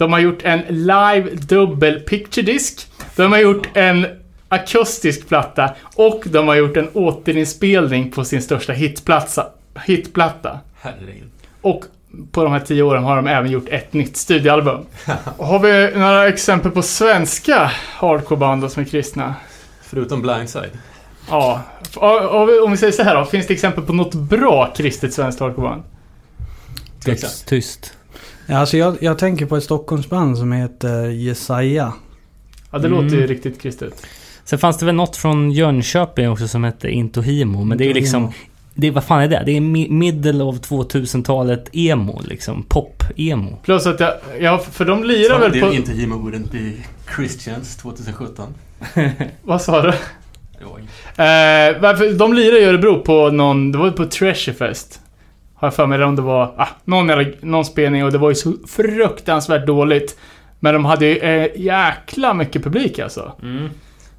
De 0.00 0.12
har 0.12 0.20
gjort 0.20 0.42
en 0.42 0.60
live 0.68 1.30
dubbel 1.34 2.00
picture 2.00 2.42
disc. 2.46 2.86
De 3.16 3.32
har 3.32 3.38
gjort 3.38 3.68
en 3.74 4.06
akustisk 4.48 5.28
platta 5.28 5.74
och 5.94 6.22
de 6.26 6.48
har 6.48 6.54
gjort 6.54 6.76
en 6.76 6.88
återinspelning 6.92 8.10
på 8.10 8.24
sin 8.24 8.42
största 8.42 8.72
hitplatta. 8.72 9.46
hitplatta. 9.84 10.60
Herregud. 10.80 11.30
Och 11.60 11.84
på 12.32 12.42
de 12.44 12.52
här 12.52 12.60
tio 12.60 12.82
åren 12.82 13.04
har 13.04 13.16
de 13.16 13.26
även 13.26 13.50
gjort 13.50 13.68
ett 13.68 13.92
nytt 13.92 14.16
studioalbum. 14.16 14.86
har 15.38 15.58
vi 15.58 15.98
några 15.98 16.28
exempel 16.28 16.70
på 16.70 16.82
svenska 16.82 17.72
hardcoreband 17.96 18.72
som 18.72 18.82
är 18.82 18.86
kristna? 18.86 19.34
Förutom 19.82 20.22
Blindside. 20.22 20.78
Ja. 21.28 21.62
Om 22.64 22.70
vi- 22.70 22.76
säger 22.76 22.92
så 22.92 23.02
här 23.02 23.14
då, 23.14 23.24
finns 23.24 23.46
det 23.46 23.54
exempel 23.54 23.84
på 23.84 23.92
något 23.92 24.14
bra 24.14 24.72
kristet 24.76 25.14
svenskt 25.14 25.40
hardcoreband? 25.40 25.82
Tveksamt. 27.04 27.44
Ja, 28.46 28.58
alltså 28.58 28.76
jag, 28.76 28.96
jag 29.00 29.18
tänker 29.18 29.46
på 29.46 29.56
ett 29.56 29.64
Stockholmsband 29.64 30.38
som 30.38 30.52
heter 30.52 31.04
Jesaja. 31.06 31.92
Ja, 32.70 32.78
det 32.78 32.88
Mm. 32.88 33.02
låter 33.04 33.16
ju 33.16 33.26
riktigt 33.26 33.60
kristet. 33.62 34.06
Sen 34.44 34.58
fanns 34.58 34.78
det 34.78 34.86
väl 34.86 34.94
något 34.94 35.16
från 35.16 35.50
Jönköping 35.52 36.30
också 36.30 36.48
som 36.48 36.64
hette 36.64 36.88
Intohimo. 36.90 37.64
Men 37.64 37.78
det 37.78 37.84
är 37.84 37.88
ju 37.88 37.94
liksom... 37.94 38.32
Det, 38.74 38.86
är- 38.86 38.90
vad 38.90 39.04
fan 39.04 39.22
är 39.22 39.28
det? 39.28 39.42
Det 39.46 39.52
är 39.56 39.60
mi- 39.60 39.90
middle 39.90 40.44
of 40.44 40.56
2000-talet 40.60 41.68
emo 41.72 42.20
liksom. 42.28 42.62
Pop-emo. 42.68 43.56
Plus 43.62 43.86
att 43.86 44.00
jag, 44.00 44.12
ja, 44.40 44.58
för 44.58 44.84
de 44.84 45.04
lirar 45.04 45.38
väl 45.40 45.52
det 45.52 45.60
på... 45.60 45.66
är 45.66 45.72
inte 45.74 45.92
Himo 45.92 46.30
wouldn't 46.30 46.50
be 46.52 46.72
Christians 47.16 47.76
2017. 47.76 48.54
Vad 49.42 49.62
sa 49.62 49.82
du? 49.82 49.88
Eh, 49.88 51.80
varför, 51.80 52.12
de 52.18 52.32
lirar 52.34 52.56
i 52.60 52.64
Örebro 52.64 53.00
på 53.00 53.30
någon, 53.30 53.72
det 53.72 53.78
var 53.78 53.90
på 53.90 54.04
Treasurefest. 54.06 55.00
Har 55.60 55.66
jag 55.66 55.74
för 55.74 55.86
mig, 55.86 55.96
eller 55.96 56.06
om 56.06 56.16
det 56.16 56.22
var, 56.22 56.54
ah, 56.56 56.68
någon, 56.84 57.24
någon 57.40 57.64
spelning 57.64 58.04
och 58.04 58.12
det 58.12 58.18
var 58.18 58.28
ju 58.28 58.34
så 58.34 58.52
fruktansvärt 58.68 59.66
dåligt. 59.66 60.18
Men 60.60 60.74
de 60.74 60.84
hade 60.84 61.06
ju 61.06 61.18
eh, 61.18 61.50
jäkla 61.56 62.34
mycket 62.34 62.64
publik 62.64 62.98
alltså. 62.98 63.32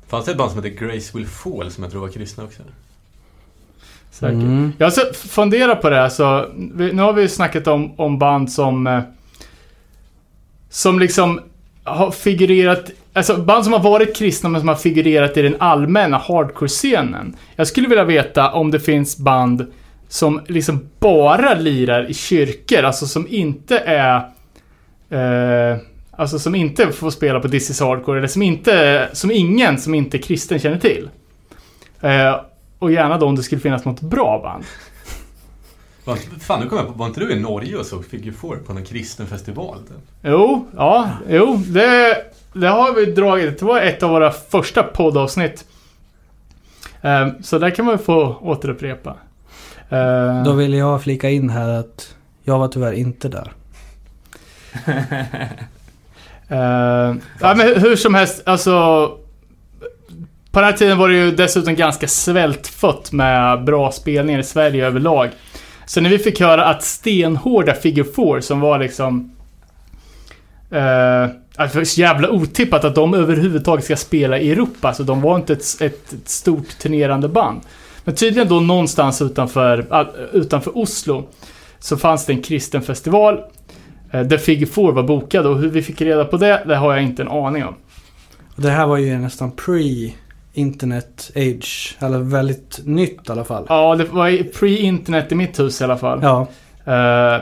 Fanns 0.07 0.25
det 0.25 0.31
ett 0.31 0.37
band 0.37 0.51
som 0.51 0.63
heter 0.63 0.85
Grace 0.85 1.17
Will 1.17 1.27
Fall 1.27 1.71
som 1.71 1.83
jag 1.83 1.91
tror 1.91 2.01
var 2.01 2.09
kristna 2.09 2.43
också? 2.43 2.61
Säkert. 4.11 4.33
Mm. 4.33 4.73
Jag 4.77 4.85
har 4.85 4.91
så 4.91 5.13
funderat 5.13 5.81
på 5.81 5.89
det 5.89 5.95
här, 5.95 6.09
så 6.09 6.45
vi, 6.55 6.93
nu 6.93 7.01
har 7.01 7.13
vi 7.13 7.27
snackat 7.27 7.67
om, 7.67 7.99
om 7.99 8.19
band 8.19 8.51
som... 8.51 8.87
Eh, 8.87 9.01
som 10.69 10.99
liksom 10.99 11.41
har 11.83 12.11
figurerat... 12.11 12.91
Alltså 13.13 13.37
band 13.37 13.63
som 13.63 13.73
har 13.73 13.79
varit 13.79 14.15
kristna 14.15 14.49
men 14.49 14.61
som 14.61 14.67
har 14.67 14.75
figurerat 14.75 15.37
i 15.37 15.41
den 15.41 15.55
allmänna 15.59 16.17
hardcore-scenen. 16.17 17.35
Jag 17.55 17.67
skulle 17.67 17.87
vilja 17.87 18.03
veta 18.03 18.51
om 18.51 18.71
det 18.71 18.79
finns 18.79 19.17
band 19.17 19.65
som 20.11 20.41
liksom 20.47 20.89
bara 20.99 21.53
lirar 21.53 22.09
i 22.09 22.13
kyrkor, 22.13 22.83
alltså 22.83 23.07
som 23.07 23.27
inte 23.27 23.77
är... 23.77 24.15
Eh, 25.09 25.77
alltså 26.11 26.39
som 26.39 26.55
inte 26.55 26.91
får 26.91 27.09
spela 27.09 27.39
på 27.39 27.49
This 27.49 27.69
is 27.69 27.79
Hardcore, 27.79 28.17
eller 28.17 28.27
som 28.27 28.41
inte... 28.41 29.09
Som 29.13 29.31
ingen 29.31 29.77
som 29.77 29.93
inte 29.95 30.17
är 30.17 30.21
kristen 30.21 30.59
känner 30.59 30.79
till. 30.79 31.09
Eh, 32.01 32.41
och 32.79 32.91
gärna 32.91 33.17
då 33.17 33.25
om 33.25 33.35
det 33.35 33.43
skulle 33.43 33.61
finnas 33.61 33.85
något 33.85 34.01
bra 34.01 34.39
band. 34.43 34.63
Fan, 36.39 36.59
nu 36.59 36.69
kom 36.69 36.77
jag 36.77 36.87
på, 36.87 36.93
var 36.93 37.07
inte 37.07 37.19
du 37.19 37.31
i 37.31 37.39
Norge 37.39 37.77
och 37.77 37.85
såg 37.85 38.05
Figure 38.05 38.33
Four 38.33 38.55
på 38.55 38.73
någon 38.73 38.85
kristen 38.85 39.27
festival? 39.27 39.79
Jo, 40.21 40.67
ja, 40.75 41.09
jo, 41.29 41.55
det, 41.67 42.17
det 42.53 42.67
har 42.67 42.93
vi 42.93 43.05
dragit. 43.05 43.59
Det 43.59 43.65
var 43.65 43.81
ett 43.81 44.03
av 44.03 44.09
våra 44.09 44.31
första 44.31 44.83
poddavsnitt. 44.83 45.65
Eh, 47.01 47.27
så 47.41 47.57
där 47.59 47.69
kan 47.69 47.85
man 47.85 47.99
få 47.99 48.37
återupprepa. 48.41 49.15
Eh, 49.91 50.43
Då 50.43 50.53
vill 50.53 50.73
jag 50.73 51.03
flika 51.03 51.29
in 51.29 51.49
här 51.49 51.69
att 51.69 52.15
jag 52.43 52.59
var 52.59 52.67
tyvärr 52.67 52.93
inte 52.93 53.29
där. 53.29 53.51
Eh, 56.53 57.15
ja, 57.39 57.55
men 57.55 57.81
hur 57.81 57.95
som 57.95 58.15
helst, 58.15 58.41
alltså... 58.45 59.07
På 60.51 60.59
den 60.59 60.63
här 60.63 60.73
tiden 60.77 60.97
var 60.97 61.09
det 61.09 61.15
ju 61.15 61.31
dessutom 61.31 61.75
ganska 61.75 62.07
svältfött 62.07 63.11
med 63.11 63.63
bra 63.63 63.91
spelningar 63.91 64.39
i 64.39 64.43
Sverige 64.43 64.87
överlag. 64.87 65.29
Så 65.85 66.01
när 66.01 66.09
vi 66.09 66.17
fick 66.17 66.39
höra 66.39 66.65
att 66.65 66.83
stenhårda 66.83 67.73
Figure 67.73 68.07
Four 68.15 68.39
som 68.39 68.59
var 68.59 68.79
liksom... 68.79 69.31
Att 71.55 71.71
det 71.71 71.77
var 71.77 71.83
så 71.83 72.01
jävla 72.01 72.29
otippat 72.29 72.83
att 72.85 72.95
de 72.95 73.13
överhuvudtaget 73.13 73.85
ska 73.85 73.95
spela 73.95 74.39
i 74.39 74.51
Europa. 74.51 74.93
Så 74.93 75.03
de 75.03 75.21
var 75.21 75.35
inte 75.35 75.53
ett, 75.53 75.81
ett, 75.81 76.13
ett 76.13 76.29
stort 76.29 76.77
turnerande 76.79 77.27
band. 77.27 77.61
Men 78.03 78.15
tydligen 78.15 78.47
då 78.47 78.59
någonstans 78.59 79.21
utanför, 79.21 79.87
ah, 79.89 80.05
utanför 80.33 80.77
Oslo 80.77 81.27
så 81.79 81.97
fanns 81.97 82.25
det 82.25 82.33
en 82.33 82.41
kristen 82.41 82.81
festival 82.81 83.39
eh, 84.11 84.21
där 84.21 84.37
Figure 84.37 84.71
Four 84.71 84.91
var 84.91 85.03
bokad 85.03 85.45
och 85.45 85.59
hur 85.59 85.69
vi 85.69 85.81
fick 85.81 86.01
reda 86.01 86.25
på 86.25 86.37
det, 86.37 86.63
det 86.65 86.75
har 86.75 86.93
jag 86.93 87.03
inte 87.03 87.21
en 87.21 87.27
aning 87.27 87.65
om. 87.65 87.75
Det 88.55 88.69
här 88.69 88.87
var 88.87 88.97
ju 88.97 89.17
nästan 89.17 89.51
pre-internet 89.51 91.31
age. 91.35 91.97
Eller 91.99 92.19
väldigt 92.19 92.79
nytt 92.85 93.29
i 93.29 93.31
alla 93.31 93.43
fall. 93.43 93.65
Ja, 93.69 93.95
det 93.95 94.05
var 94.05 94.29
pre-internet 94.53 95.31
i 95.31 95.35
mitt 95.35 95.59
hus 95.59 95.81
i 95.81 95.83
alla 95.83 95.97
fall. 95.97 96.19
Ja. 96.23 96.47
Eh, 96.85 97.41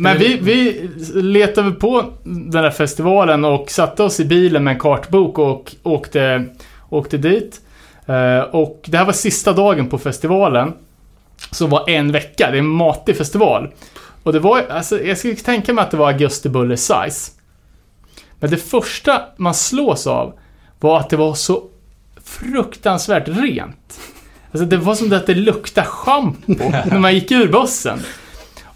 men 0.00 0.18
vi, 0.18 0.38
vi 0.42 0.88
letade 1.14 1.70
på 1.70 2.04
den 2.24 2.50
där 2.50 2.70
festivalen 2.70 3.44
och 3.44 3.70
satte 3.70 4.02
oss 4.02 4.20
i 4.20 4.24
bilen 4.24 4.64
med 4.64 4.72
en 4.72 4.80
kartbok 4.80 5.38
och 5.38 5.74
åkte, 5.82 6.44
åkte 6.88 7.18
dit. 7.18 7.60
Eh, 8.08 8.40
och 8.40 8.84
det 8.86 8.98
här 8.98 9.04
var 9.04 9.12
sista 9.12 9.52
dagen 9.52 9.88
på 9.88 9.98
festivalen. 9.98 10.72
Som 11.50 11.70
var 11.70 11.90
en 11.90 12.12
vecka. 12.12 12.50
Det 12.50 12.56
är 12.56 12.58
en 12.58 12.66
matig 12.66 13.16
festival. 13.16 13.68
Och 14.22 14.32
det 14.32 14.38
var, 14.38 14.66
alltså, 14.70 15.02
jag 15.02 15.18
skulle 15.18 15.36
tänka 15.36 15.72
mig 15.72 15.82
att 15.82 15.90
det 15.90 15.96
var 15.96 16.12
augusti 16.12 16.48
buller 16.48 16.76
size. 16.76 17.32
Men 18.40 18.50
det 18.50 18.56
första 18.56 19.22
man 19.36 19.54
slås 19.54 20.06
av 20.06 20.32
var 20.80 21.00
att 21.00 21.10
det 21.10 21.16
var 21.16 21.34
så 21.34 21.62
fruktansvärt 22.24 23.28
rent. 23.28 24.00
Alltså 24.52 24.66
det 24.66 24.76
var 24.76 24.94
som 24.94 25.12
att 25.12 25.26
det 25.26 25.34
luktade 25.34 25.86
schampo 25.86 26.52
när 26.90 26.98
man 26.98 27.14
gick 27.14 27.30
ur 27.30 27.48
bussen. 27.52 28.00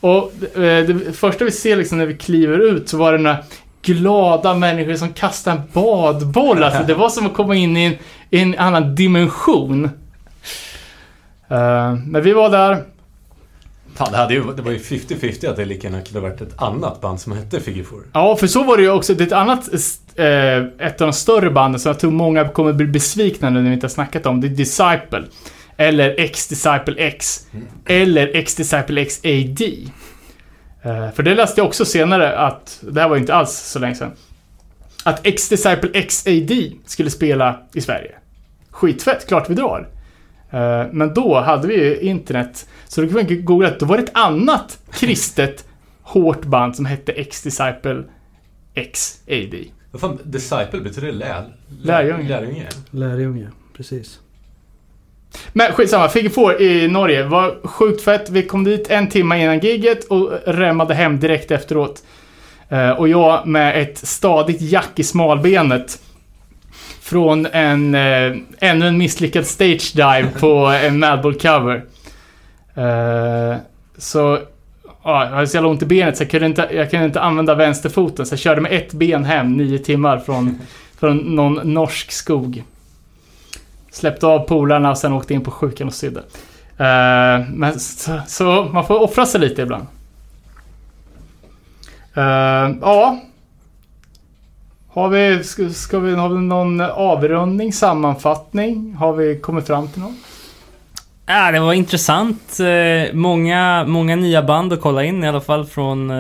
Och 0.01 0.33
eh, 0.57 0.87
det 0.87 1.13
första 1.13 1.45
vi 1.45 1.51
ser 1.51 1.77
liksom 1.77 1.99
när 1.99 2.07
vi 2.07 2.17
kliver 2.17 2.59
ut 2.59 2.89
så 2.89 2.97
var 2.97 3.13
det 3.13 3.19
några 3.19 3.39
glada 3.83 4.55
människor 4.55 4.95
som 4.95 5.13
kastade 5.13 5.57
en 5.57 5.63
badboll. 5.73 6.63
Alltså 6.63 6.83
det 6.83 6.95
var 6.95 7.09
som 7.09 7.27
att 7.27 7.35
komma 7.35 7.55
in 7.55 7.77
i 7.77 7.85
en, 7.85 7.93
i 8.31 8.43
en 8.43 8.59
annan 8.59 8.95
dimension. 8.95 9.85
Eh, 11.49 11.95
men 12.07 12.23
vi 12.23 12.33
var 12.33 12.51
där. 12.51 12.85
Fan, 13.95 14.13
det, 14.13 14.19
hade 14.19 14.35
ju, 14.35 14.53
det 14.53 14.63
var 14.63 14.71
ju 14.71 14.79
50-50 14.79 15.51
att 15.51 15.57
det 15.57 15.65
lika 15.65 15.89
gärna 15.89 16.03
kunde 16.03 16.21
varit 16.21 16.41
ett 16.41 16.63
annat 16.63 17.01
band 17.01 17.21
som 17.21 17.33
hette 17.33 17.61
Figure 17.61 17.85
Four. 17.85 18.03
Ja, 18.13 18.37
för 18.37 18.47
så 18.47 18.65
var 18.65 18.77
det 18.77 18.83
ju 18.83 18.91
också. 18.91 19.15
Det 19.15 19.25
är 19.25 19.27
ett 19.27 19.33
annat, 19.33 19.69
eh, 20.17 20.87
ett 20.87 21.01
av 21.01 21.07
de 21.07 21.13
större 21.13 21.51
banden 21.51 21.81
som 21.81 21.91
jag 21.91 22.01
tror 22.01 22.11
många 22.11 22.49
kommer 22.49 22.73
bli 22.73 22.87
besvikna 22.87 23.51
nu 23.51 23.61
när 23.61 23.69
vi 23.69 23.75
inte 23.75 23.87
har 23.87 23.91
snackat 23.91 24.27
om. 24.27 24.41
Det 24.41 24.47
är 24.47 24.49
Disciple. 24.49 25.25
Eller 25.77 26.21
X-Disciple 26.21 26.95
X. 26.97 27.47
Eller 27.87 28.37
X-Disciple 28.37 29.01
X 29.01 29.21
AD. 29.25 29.65
Eh, 30.83 31.11
för 31.11 31.23
det 31.23 31.35
läste 31.35 31.61
jag 31.61 31.67
också 31.67 31.85
senare 31.85 32.39
att, 32.39 32.81
det 32.91 33.01
här 33.01 33.09
var 33.09 33.17
inte 33.17 33.35
alls 33.35 33.53
så 33.53 33.79
länge 33.79 33.95
sedan. 33.95 34.13
Att 35.05 35.27
X-Disciple 35.27 35.91
X 35.95 36.27
AD 36.27 36.73
skulle 36.87 37.11
spela 37.11 37.61
i 37.75 37.81
Sverige. 37.81 38.15
Skitfett, 38.71 39.29
klart 39.29 39.51
vi 39.51 39.55
drar. 39.55 39.89
Eh, 40.51 40.87
men 40.93 41.15
då 41.15 41.41
hade 41.41 41.69
vi 41.69 41.75
ju 41.75 42.01
internet, 42.01 42.69
så 42.89 43.01
då 43.01 43.09
kunde 43.09 43.23
man 43.35 43.45
googla, 43.45 43.71
då 43.79 43.87
var 43.87 43.97
det 43.97 44.03
ett 44.03 44.17
annat 44.17 44.79
kristet 44.93 45.65
hårt 46.03 46.45
band 46.45 46.77
som 46.77 46.85
hette 46.85 47.13
X-Disciple 47.13 48.03
X 48.75 49.21
AD. 49.29 49.65
Vad 49.91 50.01
fan, 50.01 50.19
Disciple 50.25 50.81
betyder 50.81 51.13
lär, 51.13 51.45
Lärjunge. 51.83 52.29
lärjunge. 52.29 52.69
Lärjunge, 52.91 53.49
precis. 53.77 54.21
Men 55.53 55.73
skitsamma, 55.73 56.09
Figure 56.09 56.31
Four 56.31 56.63
i 56.63 56.89
Norge 56.89 57.23
var 57.23 57.57
sjukt 57.65 58.03
fett. 58.05 58.31
Vi 58.31 58.43
kom 58.43 58.65
dit 58.65 58.91
en 58.91 59.09
timme 59.09 59.43
innan 59.43 59.59
giget 59.59 60.05
och 60.05 60.31
remmade 60.47 60.95
hem 60.95 61.21
direkt 61.21 61.51
efteråt. 61.51 62.03
Eh, 62.69 62.91
och 62.91 63.09
jag 63.09 63.47
med 63.47 63.83
ett 63.83 63.99
stadigt 63.99 64.61
jack 64.61 64.91
i 64.97 65.03
smalbenet. 65.03 65.99
Från 67.01 67.47
en, 67.47 67.95
eh, 67.95 68.37
ännu 68.59 68.87
en 68.87 68.99
misslyckad 68.99 69.47
stage 69.47 69.93
dive 69.95 70.29
på 70.41 70.67
en 70.67 70.99
Madball 70.99 71.35
cover. 71.35 71.85
Eh, 72.75 73.57
så, 73.99 74.39
ja, 75.05 75.25
jag 75.25 75.31
hade 75.31 75.47
så 75.47 75.57
jävla 75.57 75.71
ont 75.71 75.83
i 75.83 75.87
benet 75.87 76.17
så 76.17 76.23
jag 76.23 76.31
kunde, 76.31 76.47
inte, 76.47 76.69
jag 76.73 76.91
kunde 76.91 77.07
inte 77.07 77.21
använda 77.21 77.55
vänsterfoten. 77.55 78.27
Så 78.27 78.33
jag 78.33 78.41
körde 78.41 78.61
med 78.61 78.73
ett 78.73 78.93
ben 78.93 79.25
hem 79.25 79.57
nio 79.57 79.79
timmar 79.79 80.19
från, 80.19 80.59
från 81.01 81.17
någon 81.17 81.73
norsk 81.73 82.13
skog. 82.13 82.63
Släppte 83.93 84.27
av 84.27 84.39
polarna 84.39 84.91
och 84.91 84.99
sen 84.99 85.13
åkte 85.13 85.35
in 85.35 85.41
på 85.41 85.51
sjukan 85.51 85.87
och 85.87 85.95
sydde. 85.95 86.21
Eh, 86.79 87.49
men 87.49 87.81
så, 87.81 88.21
så 88.27 88.69
man 88.73 88.87
får 88.87 89.03
offra 89.03 89.27
sig 89.27 89.41
lite 89.41 89.63
ibland. 89.63 89.87
Eh, 92.15 92.77
ja. 92.81 93.21
Har 94.89 95.09
vi, 95.09 95.45
ska, 95.45 95.71
ska 95.71 95.99
vi, 95.99 96.15
har 96.15 96.29
vi 96.29 96.41
någon 96.41 96.81
avrundning, 96.81 97.73
sammanfattning? 97.73 98.95
Har 98.95 99.13
vi 99.13 99.39
kommit 99.39 99.67
fram 99.67 99.89
till 99.89 100.03
något? 100.03 100.13
Ja, 101.27 101.53
det 101.53 101.61
var 101.61 101.73
intressant. 101.73 102.61
Eh, 102.61 103.15
Många, 103.15 103.85
många 103.85 104.17
nya 104.17 104.43
band 104.43 104.73
att 104.73 104.81
kolla 104.81 105.05
in 105.05 105.25
i 105.25 105.29
alla 105.29 105.41
fall 105.41 105.67
från, 105.67 106.13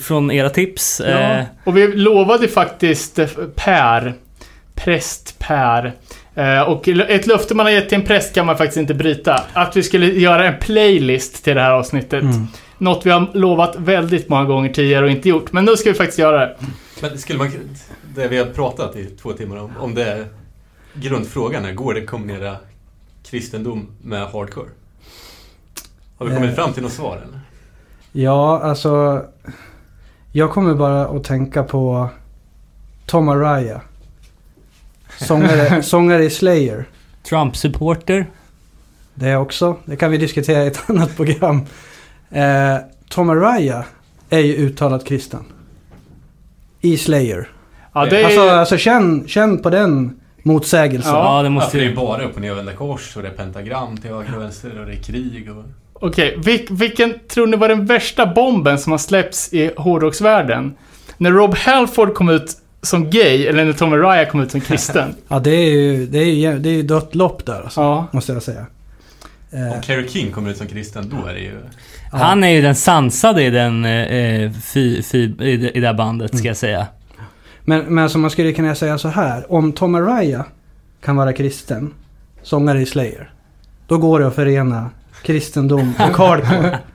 från 0.00 0.30
era 0.30 0.50
tips. 0.50 1.02
Ja. 1.06 1.42
Och 1.64 1.76
vi 1.76 1.86
lovade 1.86 2.48
faktiskt 2.48 3.18
Per, 3.54 4.14
präst 4.74 5.38
Per. 5.38 5.92
Eh, 6.38 6.60
och 6.62 6.88
ett 6.88 7.26
löfte 7.26 7.54
man 7.54 7.66
har 7.66 7.70
gett 7.70 7.88
till 7.88 7.98
en 7.98 8.04
präst 8.04 8.34
kan 8.34 8.46
man 8.46 8.56
faktiskt 8.56 8.76
inte 8.78 8.94
bryta. 8.94 9.40
Att 9.52 9.76
vi 9.76 9.82
skulle 9.82 10.06
göra 10.06 10.46
en 10.48 10.58
playlist 10.60 11.44
till 11.44 11.54
det 11.54 11.60
här 11.62 11.70
avsnittet. 11.70 12.24
Något 12.78 13.06
vi 13.06 13.10
har 13.10 13.26
lovat 13.34 13.76
väldigt 13.76 14.28
många 14.28 14.44
gånger 14.44 14.72
tidigare 14.72 15.04
och 15.04 15.10
inte 15.10 15.28
gjort. 15.28 15.52
Men 15.52 15.64
nu 15.64 15.76
ska 15.76 15.90
vi 15.90 15.94
faktiskt 15.96 16.18
göra 16.18 16.40
det. 16.40 16.56
Men 17.02 17.18
skulle 17.18 17.38
man... 17.38 17.50
Det 18.14 18.28
vi 18.28 18.38
har 18.38 18.46
pratat 18.46 18.96
i 18.96 19.04
två 19.06 19.32
timmar 19.32 19.56
om, 19.56 19.72
om 19.80 19.94
det 19.94 20.04
är 20.04 20.26
grundfrågan 20.94 21.64
är, 21.64 21.72
går 21.72 21.94
det 21.94 22.00
att 22.00 22.06
kombinera 22.06 22.56
kristendom 23.30 23.86
med 24.02 24.20
hardcore? 24.26 24.68
Har 26.18 26.26
vi 26.26 26.34
kommit 26.34 26.50
Eh. 26.50 26.54
fram 26.56 26.72
till 26.72 26.82
något 26.82 26.92
svar 26.92 27.16
eller? 27.16 27.40
Ja, 28.12 28.60
alltså. 28.62 29.22
Jag 30.32 30.50
kommer 30.50 30.74
bara 30.74 31.06
att 31.06 31.24
tänka 31.24 31.62
på 31.62 32.08
Tom 33.06 33.28
Araya. 33.28 33.80
Sångare, 35.20 35.82
sångare 35.82 36.24
i 36.24 36.30
Slayer. 36.30 36.84
Trump-supporter. 37.28 38.26
Det 39.14 39.36
också. 39.36 39.76
Det 39.84 39.96
kan 39.96 40.10
vi 40.10 40.16
diskutera 40.18 40.64
i 40.64 40.66
ett 40.66 40.82
annat 40.90 41.16
program. 41.16 41.60
Eh, 42.30 42.76
Tom 43.08 43.30
Araya 43.30 43.84
är 44.30 44.38
ju 44.38 44.54
uttalat 44.56 45.04
kristen. 45.06 45.44
I 46.80 46.96
Slayer. 46.96 47.48
Ja, 47.92 48.06
det 48.06 48.20
är... 48.20 48.24
Alltså, 48.24 48.40
alltså 48.40 48.76
känn, 48.76 49.28
känn 49.28 49.58
på 49.62 49.70
den 49.70 50.20
motsägelsen. 50.42 51.14
Ja, 51.14 51.38
det 51.42 51.46
Ja, 51.46 51.50
måste 51.50 51.70
för 51.70 51.78
det 51.78 51.84
är 51.84 51.88
ju... 51.88 51.96
bara 51.96 52.22
upp 52.24 52.34
och 52.34 52.40
nervända 52.40 52.72
kors 52.72 53.16
och 53.16 53.22
det 53.22 53.28
är 53.28 53.32
pentagram 53.32 53.96
till 53.96 54.10
höger 54.10 54.36
och 54.36 54.42
vänster 54.42 54.80
och 54.80 54.86
det 54.86 54.92
är 54.92 55.02
krig 55.02 55.50
och... 55.50 55.64
Okej, 55.92 56.34
vil, 56.38 56.66
vilken 56.70 57.14
tror 57.28 57.46
ni 57.46 57.56
var 57.56 57.68
den 57.68 57.86
värsta 57.86 58.26
bomben 58.26 58.78
som 58.78 58.92
har 58.92 58.98
släppts 58.98 59.52
i 59.52 59.70
hårdrocksvärlden? 59.76 60.74
När 61.16 61.30
Rob 61.32 61.54
Halford 61.54 62.14
kom 62.14 62.28
ut 62.28 62.56
som 62.82 63.10
gay 63.10 63.46
eller 63.46 63.64
när 63.64 63.72
Tom 63.72 63.92
Araya 63.92 64.26
kom 64.26 64.40
ut 64.40 64.50
som 64.50 64.60
kristen? 64.60 65.14
Ja, 65.28 65.38
det 65.38 65.50
är 65.50 65.70
ju, 65.70 66.06
det 66.06 66.18
är 66.18 66.24
ju, 66.24 66.58
det 66.58 66.68
är 66.68 66.72
ju 66.74 66.82
dött 66.82 67.14
lopp 67.14 67.46
där 67.46 67.62
alltså, 67.62 67.80
ja. 67.80 68.06
måste 68.12 68.32
jag 68.32 68.42
säga. 68.42 68.66
Eh, 69.50 69.76
Om 69.76 69.82
Kerry 69.82 70.08
King 70.08 70.32
kommer 70.32 70.50
ut 70.50 70.56
som 70.56 70.66
kristen, 70.66 71.08
då 71.22 71.28
är 71.28 71.34
det 71.34 71.40
ju... 71.40 71.52
ja. 72.12 72.18
Han 72.18 72.44
är 72.44 72.48
ju 72.50 72.62
den 72.62 72.74
sansade 72.74 73.42
i 73.42 73.50
den, 73.50 73.84
eh, 73.84 74.50
fi, 74.52 75.02
fi, 75.02 75.18
i, 75.40 75.56
det- 75.56 75.70
i 75.76 75.80
det 75.80 75.86
här 75.86 75.94
bandet, 75.94 76.38
ska 76.38 76.48
jag 76.48 76.56
säga. 76.56 76.86
Men, 77.64 77.84
men 77.84 78.04
alltså 78.04 78.18
man 78.18 78.30
skulle 78.30 78.52
kunna 78.52 78.74
säga 78.74 78.98
så 78.98 79.08
här. 79.08 79.52
Om 79.52 79.72
Tom 79.72 79.94
Araya 79.94 80.44
kan 81.04 81.16
vara 81.16 81.32
kristen, 81.32 81.94
sångare 82.42 82.80
i 82.82 82.86
Slayer. 82.86 83.30
Då 83.86 83.98
går 83.98 84.20
det 84.20 84.26
att 84.26 84.34
förena 84.34 84.90
kristendom 85.22 85.92
och 85.98 86.16
hardcore. 86.18 86.78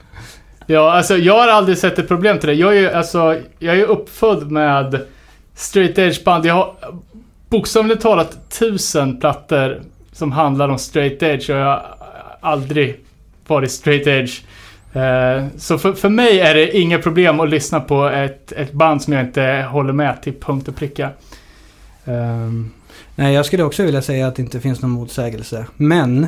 Ja, 0.68 0.91
alltså 0.97 1.18
jag 1.18 1.34
har 1.39 1.47
aldrig 1.47 1.77
sett 1.77 1.99
ett 1.99 2.07
problem 2.07 2.39
till 2.39 2.47
det. 2.49 2.55
Jag 2.55 2.76
är 2.77 2.80
ju 2.80 2.91
alltså, 2.91 3.39
jag 3.60 3.73
är 3.73 3.77
ju 3.77 3.85
uppfödd 3.85 4.51
med 4.51 5.01
straight 5.56 5.98
edge 5.98 6.24
band. 6.24 6.46
Jag 6.46 6.54
har 6.54 6.76
bokstavligt 7.50 8.02
talat 8.02 8.50
tusen 8.50 9.20
plattor 9.20 9.82
som 10.12 10.32
handlar 10.32 10.70
om 10.70 10.78
straight 10.78 11.24
edge 11.24 11.50
och 11.50 11.56
jag 11.56 11.66
har 11.66 11.98
aldrig 12.42 13.00
varit 13.48 13.72
straight 13.72 14.08
edge. 14.08 14.42
Eh, 14.94 15.46
så 15.58 15.78
för, 15.78 15.94
för 15.94 16.10
mig 16.10 16.40
är 16.40 16.54
det 16.54 16.78
inga 16.78 17.00
problem 17.00 17.40
att 17.40 17.50
lyssna 17.50 17.80
på 17.80 18.06
ett, 18.06 18.52
ett 18.52 18.72
band 18.72 19.02
som 19.02 19.14
jag 19.14 19.26
inte 19.26 19.68
håller 19.72 19.94
med 19.94 20.22
till 20.22 20.34
punkt 20.34 20.68
och 20.68 20.76
pricka. 20.76 21.10
Ehm, 22.06 22.72
Nej, 23.16 23.34
jag 23.34 23.46
skulle 23.46 23.64
också 23.64 23.84
vilja 23.84 24.02
säga 24.02 24.28
att 24.28 24.36
det 24.36 24.42
inte 24.42 24.60
finns 24.60 24.82
någon 24.82 24.92
motsägelse. 24.92 25.68
Men 25.78 26.28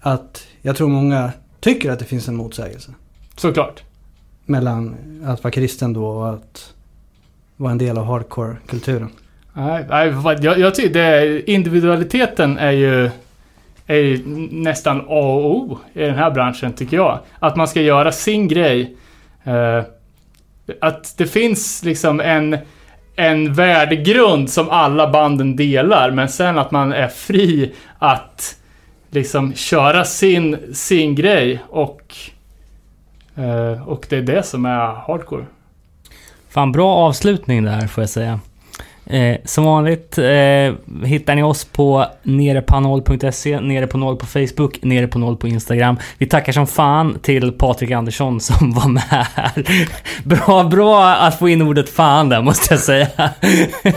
att 0.00 0.46
jag 0.62 0.76
tror 0.76 0.88
många 0.88 1.32
tycker 1.60 1.90
att 1.90 1.98
det 1.98 2.04
finns 2.04 2.28
en 2.28 2.36
motsägelse. 2.36 2.94
såklart. 3.36 3.82
Mellan 4.44 4.96
att 5.24 5.44
vara 5.44 5.50
kristen 5.50 5.92
då 5.92 6.06
och 6.06 6.34
att 6.34 6.74
vara 7.56 7.72
en 7.72 7.78
del 7.78 7.98
av 7.98 8.04
hardcore-kulturen. 8.04 9.08
Nej, 9.52 9.86
nej, 9.88 10.14
jag, 10.40 10.58
jag 10.58 10.74
tycker 10.74 10.94
det, 10.94 11.50
individualiteten 11.50 12.58
är 12.58 12.70
ju, 12.70 13.10
är 13.86 13.96
ju 13.96 14.22
nästan 14.50 15.00
A 15.00 15.04
och 15.08 15.56
O 15.56 15.78
i 15.92 16.00
den 16.00 16.14
här 16.14 16.30
branschen, 16.30 16.72
tycker 16.72 16.96
jag. 16.96 17.18
Att 17.38 17.56
man 17.56 17.68
ska 17.68 17.80
göra 17.80 18.12
sin 18.12 18.48
grej. 18.48 18.96
Eh, 19.44 19.82
att 20.80 21.14
det 21.18 21.26
finns 21.26 21.84
liksom 21.84 22.20
en, 22.20 22.58
en 23.16 23.54
värdegrund 23.54 24.50
som 24.50 24.70
alla 24.70 25.10
banden 25.10 25.56
delar, 25.56 26.10
men 26.10 26.28
sen 26.28 26.58
att 26.58 26.70
man 26.70 26.92
är 26.92 27.08
fri 27.08 27.72
att 27.98 28.56
liksom 29.10 29.54
köra 29.54 30.04
sin, 30.04 30.74
sin 30.74 31.14
grej 31.14 31.62
och, 31.68 32.14
eh, 33.36 33.88
och 33.88 34.06
det 34.08 34.16
är 34.16 34.22
det 34.22 34.42
som 34.42 34.66
är 34.66 34.86
hardcore. 35.06 35.44
Fan, 36.52 36.72
bra 36.72 36.94
avslutning 36.94 37.64
där 37.64 37.86
får 37.86 38.02
jag 38.02 38.10
säga. 38.10 38.40
Eh, 39.06 39.36
som 39.44 39.64
vanligt 39.64 40.18
eh, 40.18 41.04
hittar 41.04 41.34
ni 41.34 41.42
oss 41.42 41.64
på 41.64 42.06
nerepanol.se, 42.22 43.60
nere 43.60 43.86
på 43.86 43.98
noll 43.98 44.16
på 44.16 44.26
Facebook, 44.26 44.82
nere 44.82 45.06
på 45.06 45.18
noll 45.18 45.36
på 45.36 45.48
Instagram. 45.48 45.96
Vi 46.18 46.26
tackar 46.26 46.52
som 46.52 46.66
fan 46.66 47.18
till 47.22 47.52
Patrik 47.52 47.90
Andersson 47.90 48.40
som 48.40 48.72
var 48.72 48.88
med 48.88 49.02
här. 49.02 49.64
Bra, 50.24 50.64
bra 50.64 51.06
att 51.14 51.38
få 51.38 51.48
in 51.48 51.62
ordet 51.62 51.88
fan 51.88 52.28
där 52.28 52.42
måste 52.42 52.74
jag 52.74 52.80
säga. 52.80 53.08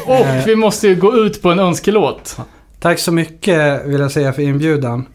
Och 0.05 0.25
vi 0.47 0.55
måste 0.55 0.87
ju 0.87 0.95
gå 0.95 1.13
ut 1.15 1.41
på 1.41 1.51
en 1.51 1.59
önskelåt. 1.59 2.37
Tack 2.79 2.99
så 2.99 3.11
mycket 3.11 3.85
vill 3.85 4.01
jag 4.01 4.11
säga 4.11 4.33
för 4.33 4.41
inbjudan. 4.41 5.05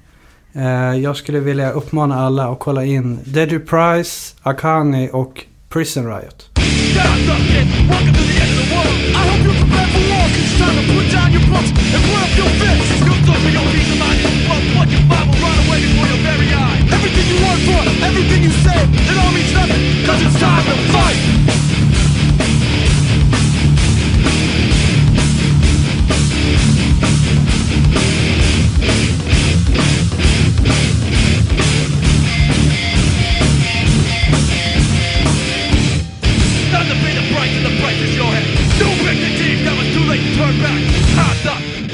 Eh, 0.52 0.98
Jag 1.00 1.16
skulle 1.16 1.40
vilja 1.40 1.70
uppmana 1.70 2.14
alla 2.26 2.48
att 2.48 2.58
kolla 2.58 2.84
in 2.84 3.18
Deadly 3.24 3.58
Price, 3.58 4.34
Akani 4.42 5.08
och 5.12 5.44
Prison 5.68 6.06
Riot. 6.06 6.49
Kid. 7.48 7.64
Welcome 7.88 8.14
to 8.14 8.24
the 8.28 8.36
end 8.36 8.50
of 8.52 8.58
the 8.60 8.68
world. 8.74 8.96
I 9.16 9.22
hope 9.28 9.40
you're 9.40 9.56
prepared 9.56 9.90
for 9.94 10.02
war, 10.04 10.24
it's 10.36 10.54
time 10.60 10.76
to 10.76 10.84
put 10.92 11.06
down 11.08 11.32
your 11.32 11.44
and 11.96 12.02
up 12.20 12.32
your 12.36 12.50
fists. 12.60 13.00
Your 13.08 13.18
mind 13.96 14.18
Bible 15.08 15.34
run 15.40 15.56
away 15.64 15.80
before 15.80 16.06
your 16.12 16.20
very. 16.28 16.48
Everything 16.92 17.26
you 17.32 17.38
work 17.40 17.60
for, 17.64 17.80
everything 18.04 18.40
you 18.44 18.52
say, 18.64 18.80
it 18.84 19.16
all 19.16 19.32
means 19.32 19.52
nothing, 19.52 19.82
'cause 20.04 20.20
it's 20.22 20.38
time 20.40 20.64
to 20.64 20.76
fight. 20.92 21.59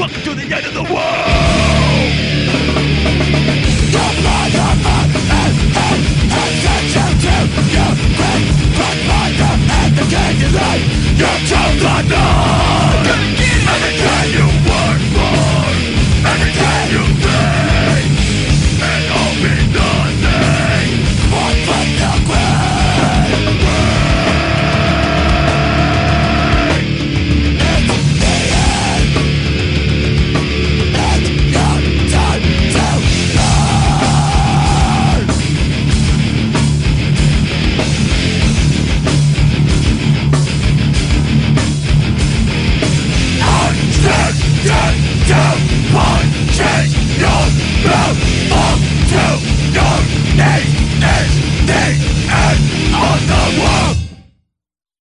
To 0.07 0.35
the 0.37 0.43
end 0.43 0.65
of 0.66 0.73
the 0.73 0.85
world! 0.85 0.95
The 3.91 4.07
motherfucker 4.23 5.19
is 5.43 5.57
in 5.83 6.01
attention 6.31 7.11
to 7.27 7.35
your 7.74 7.93
brain 8.15 8.47
But 8.78 8.99
mother 9.11 9.55
and 9.66 9.91
the 9.99 10.05
king 10.07 10.39
is 10.47 10.55
right 10.55 10.85
You 11.19 11.33
chose 11.51 11.83
my 11.83 12.07
love 12.07 13.03
And 13.66 13.83
the 13.83 13.91
you 14.31 14.47
were 14.70 14.76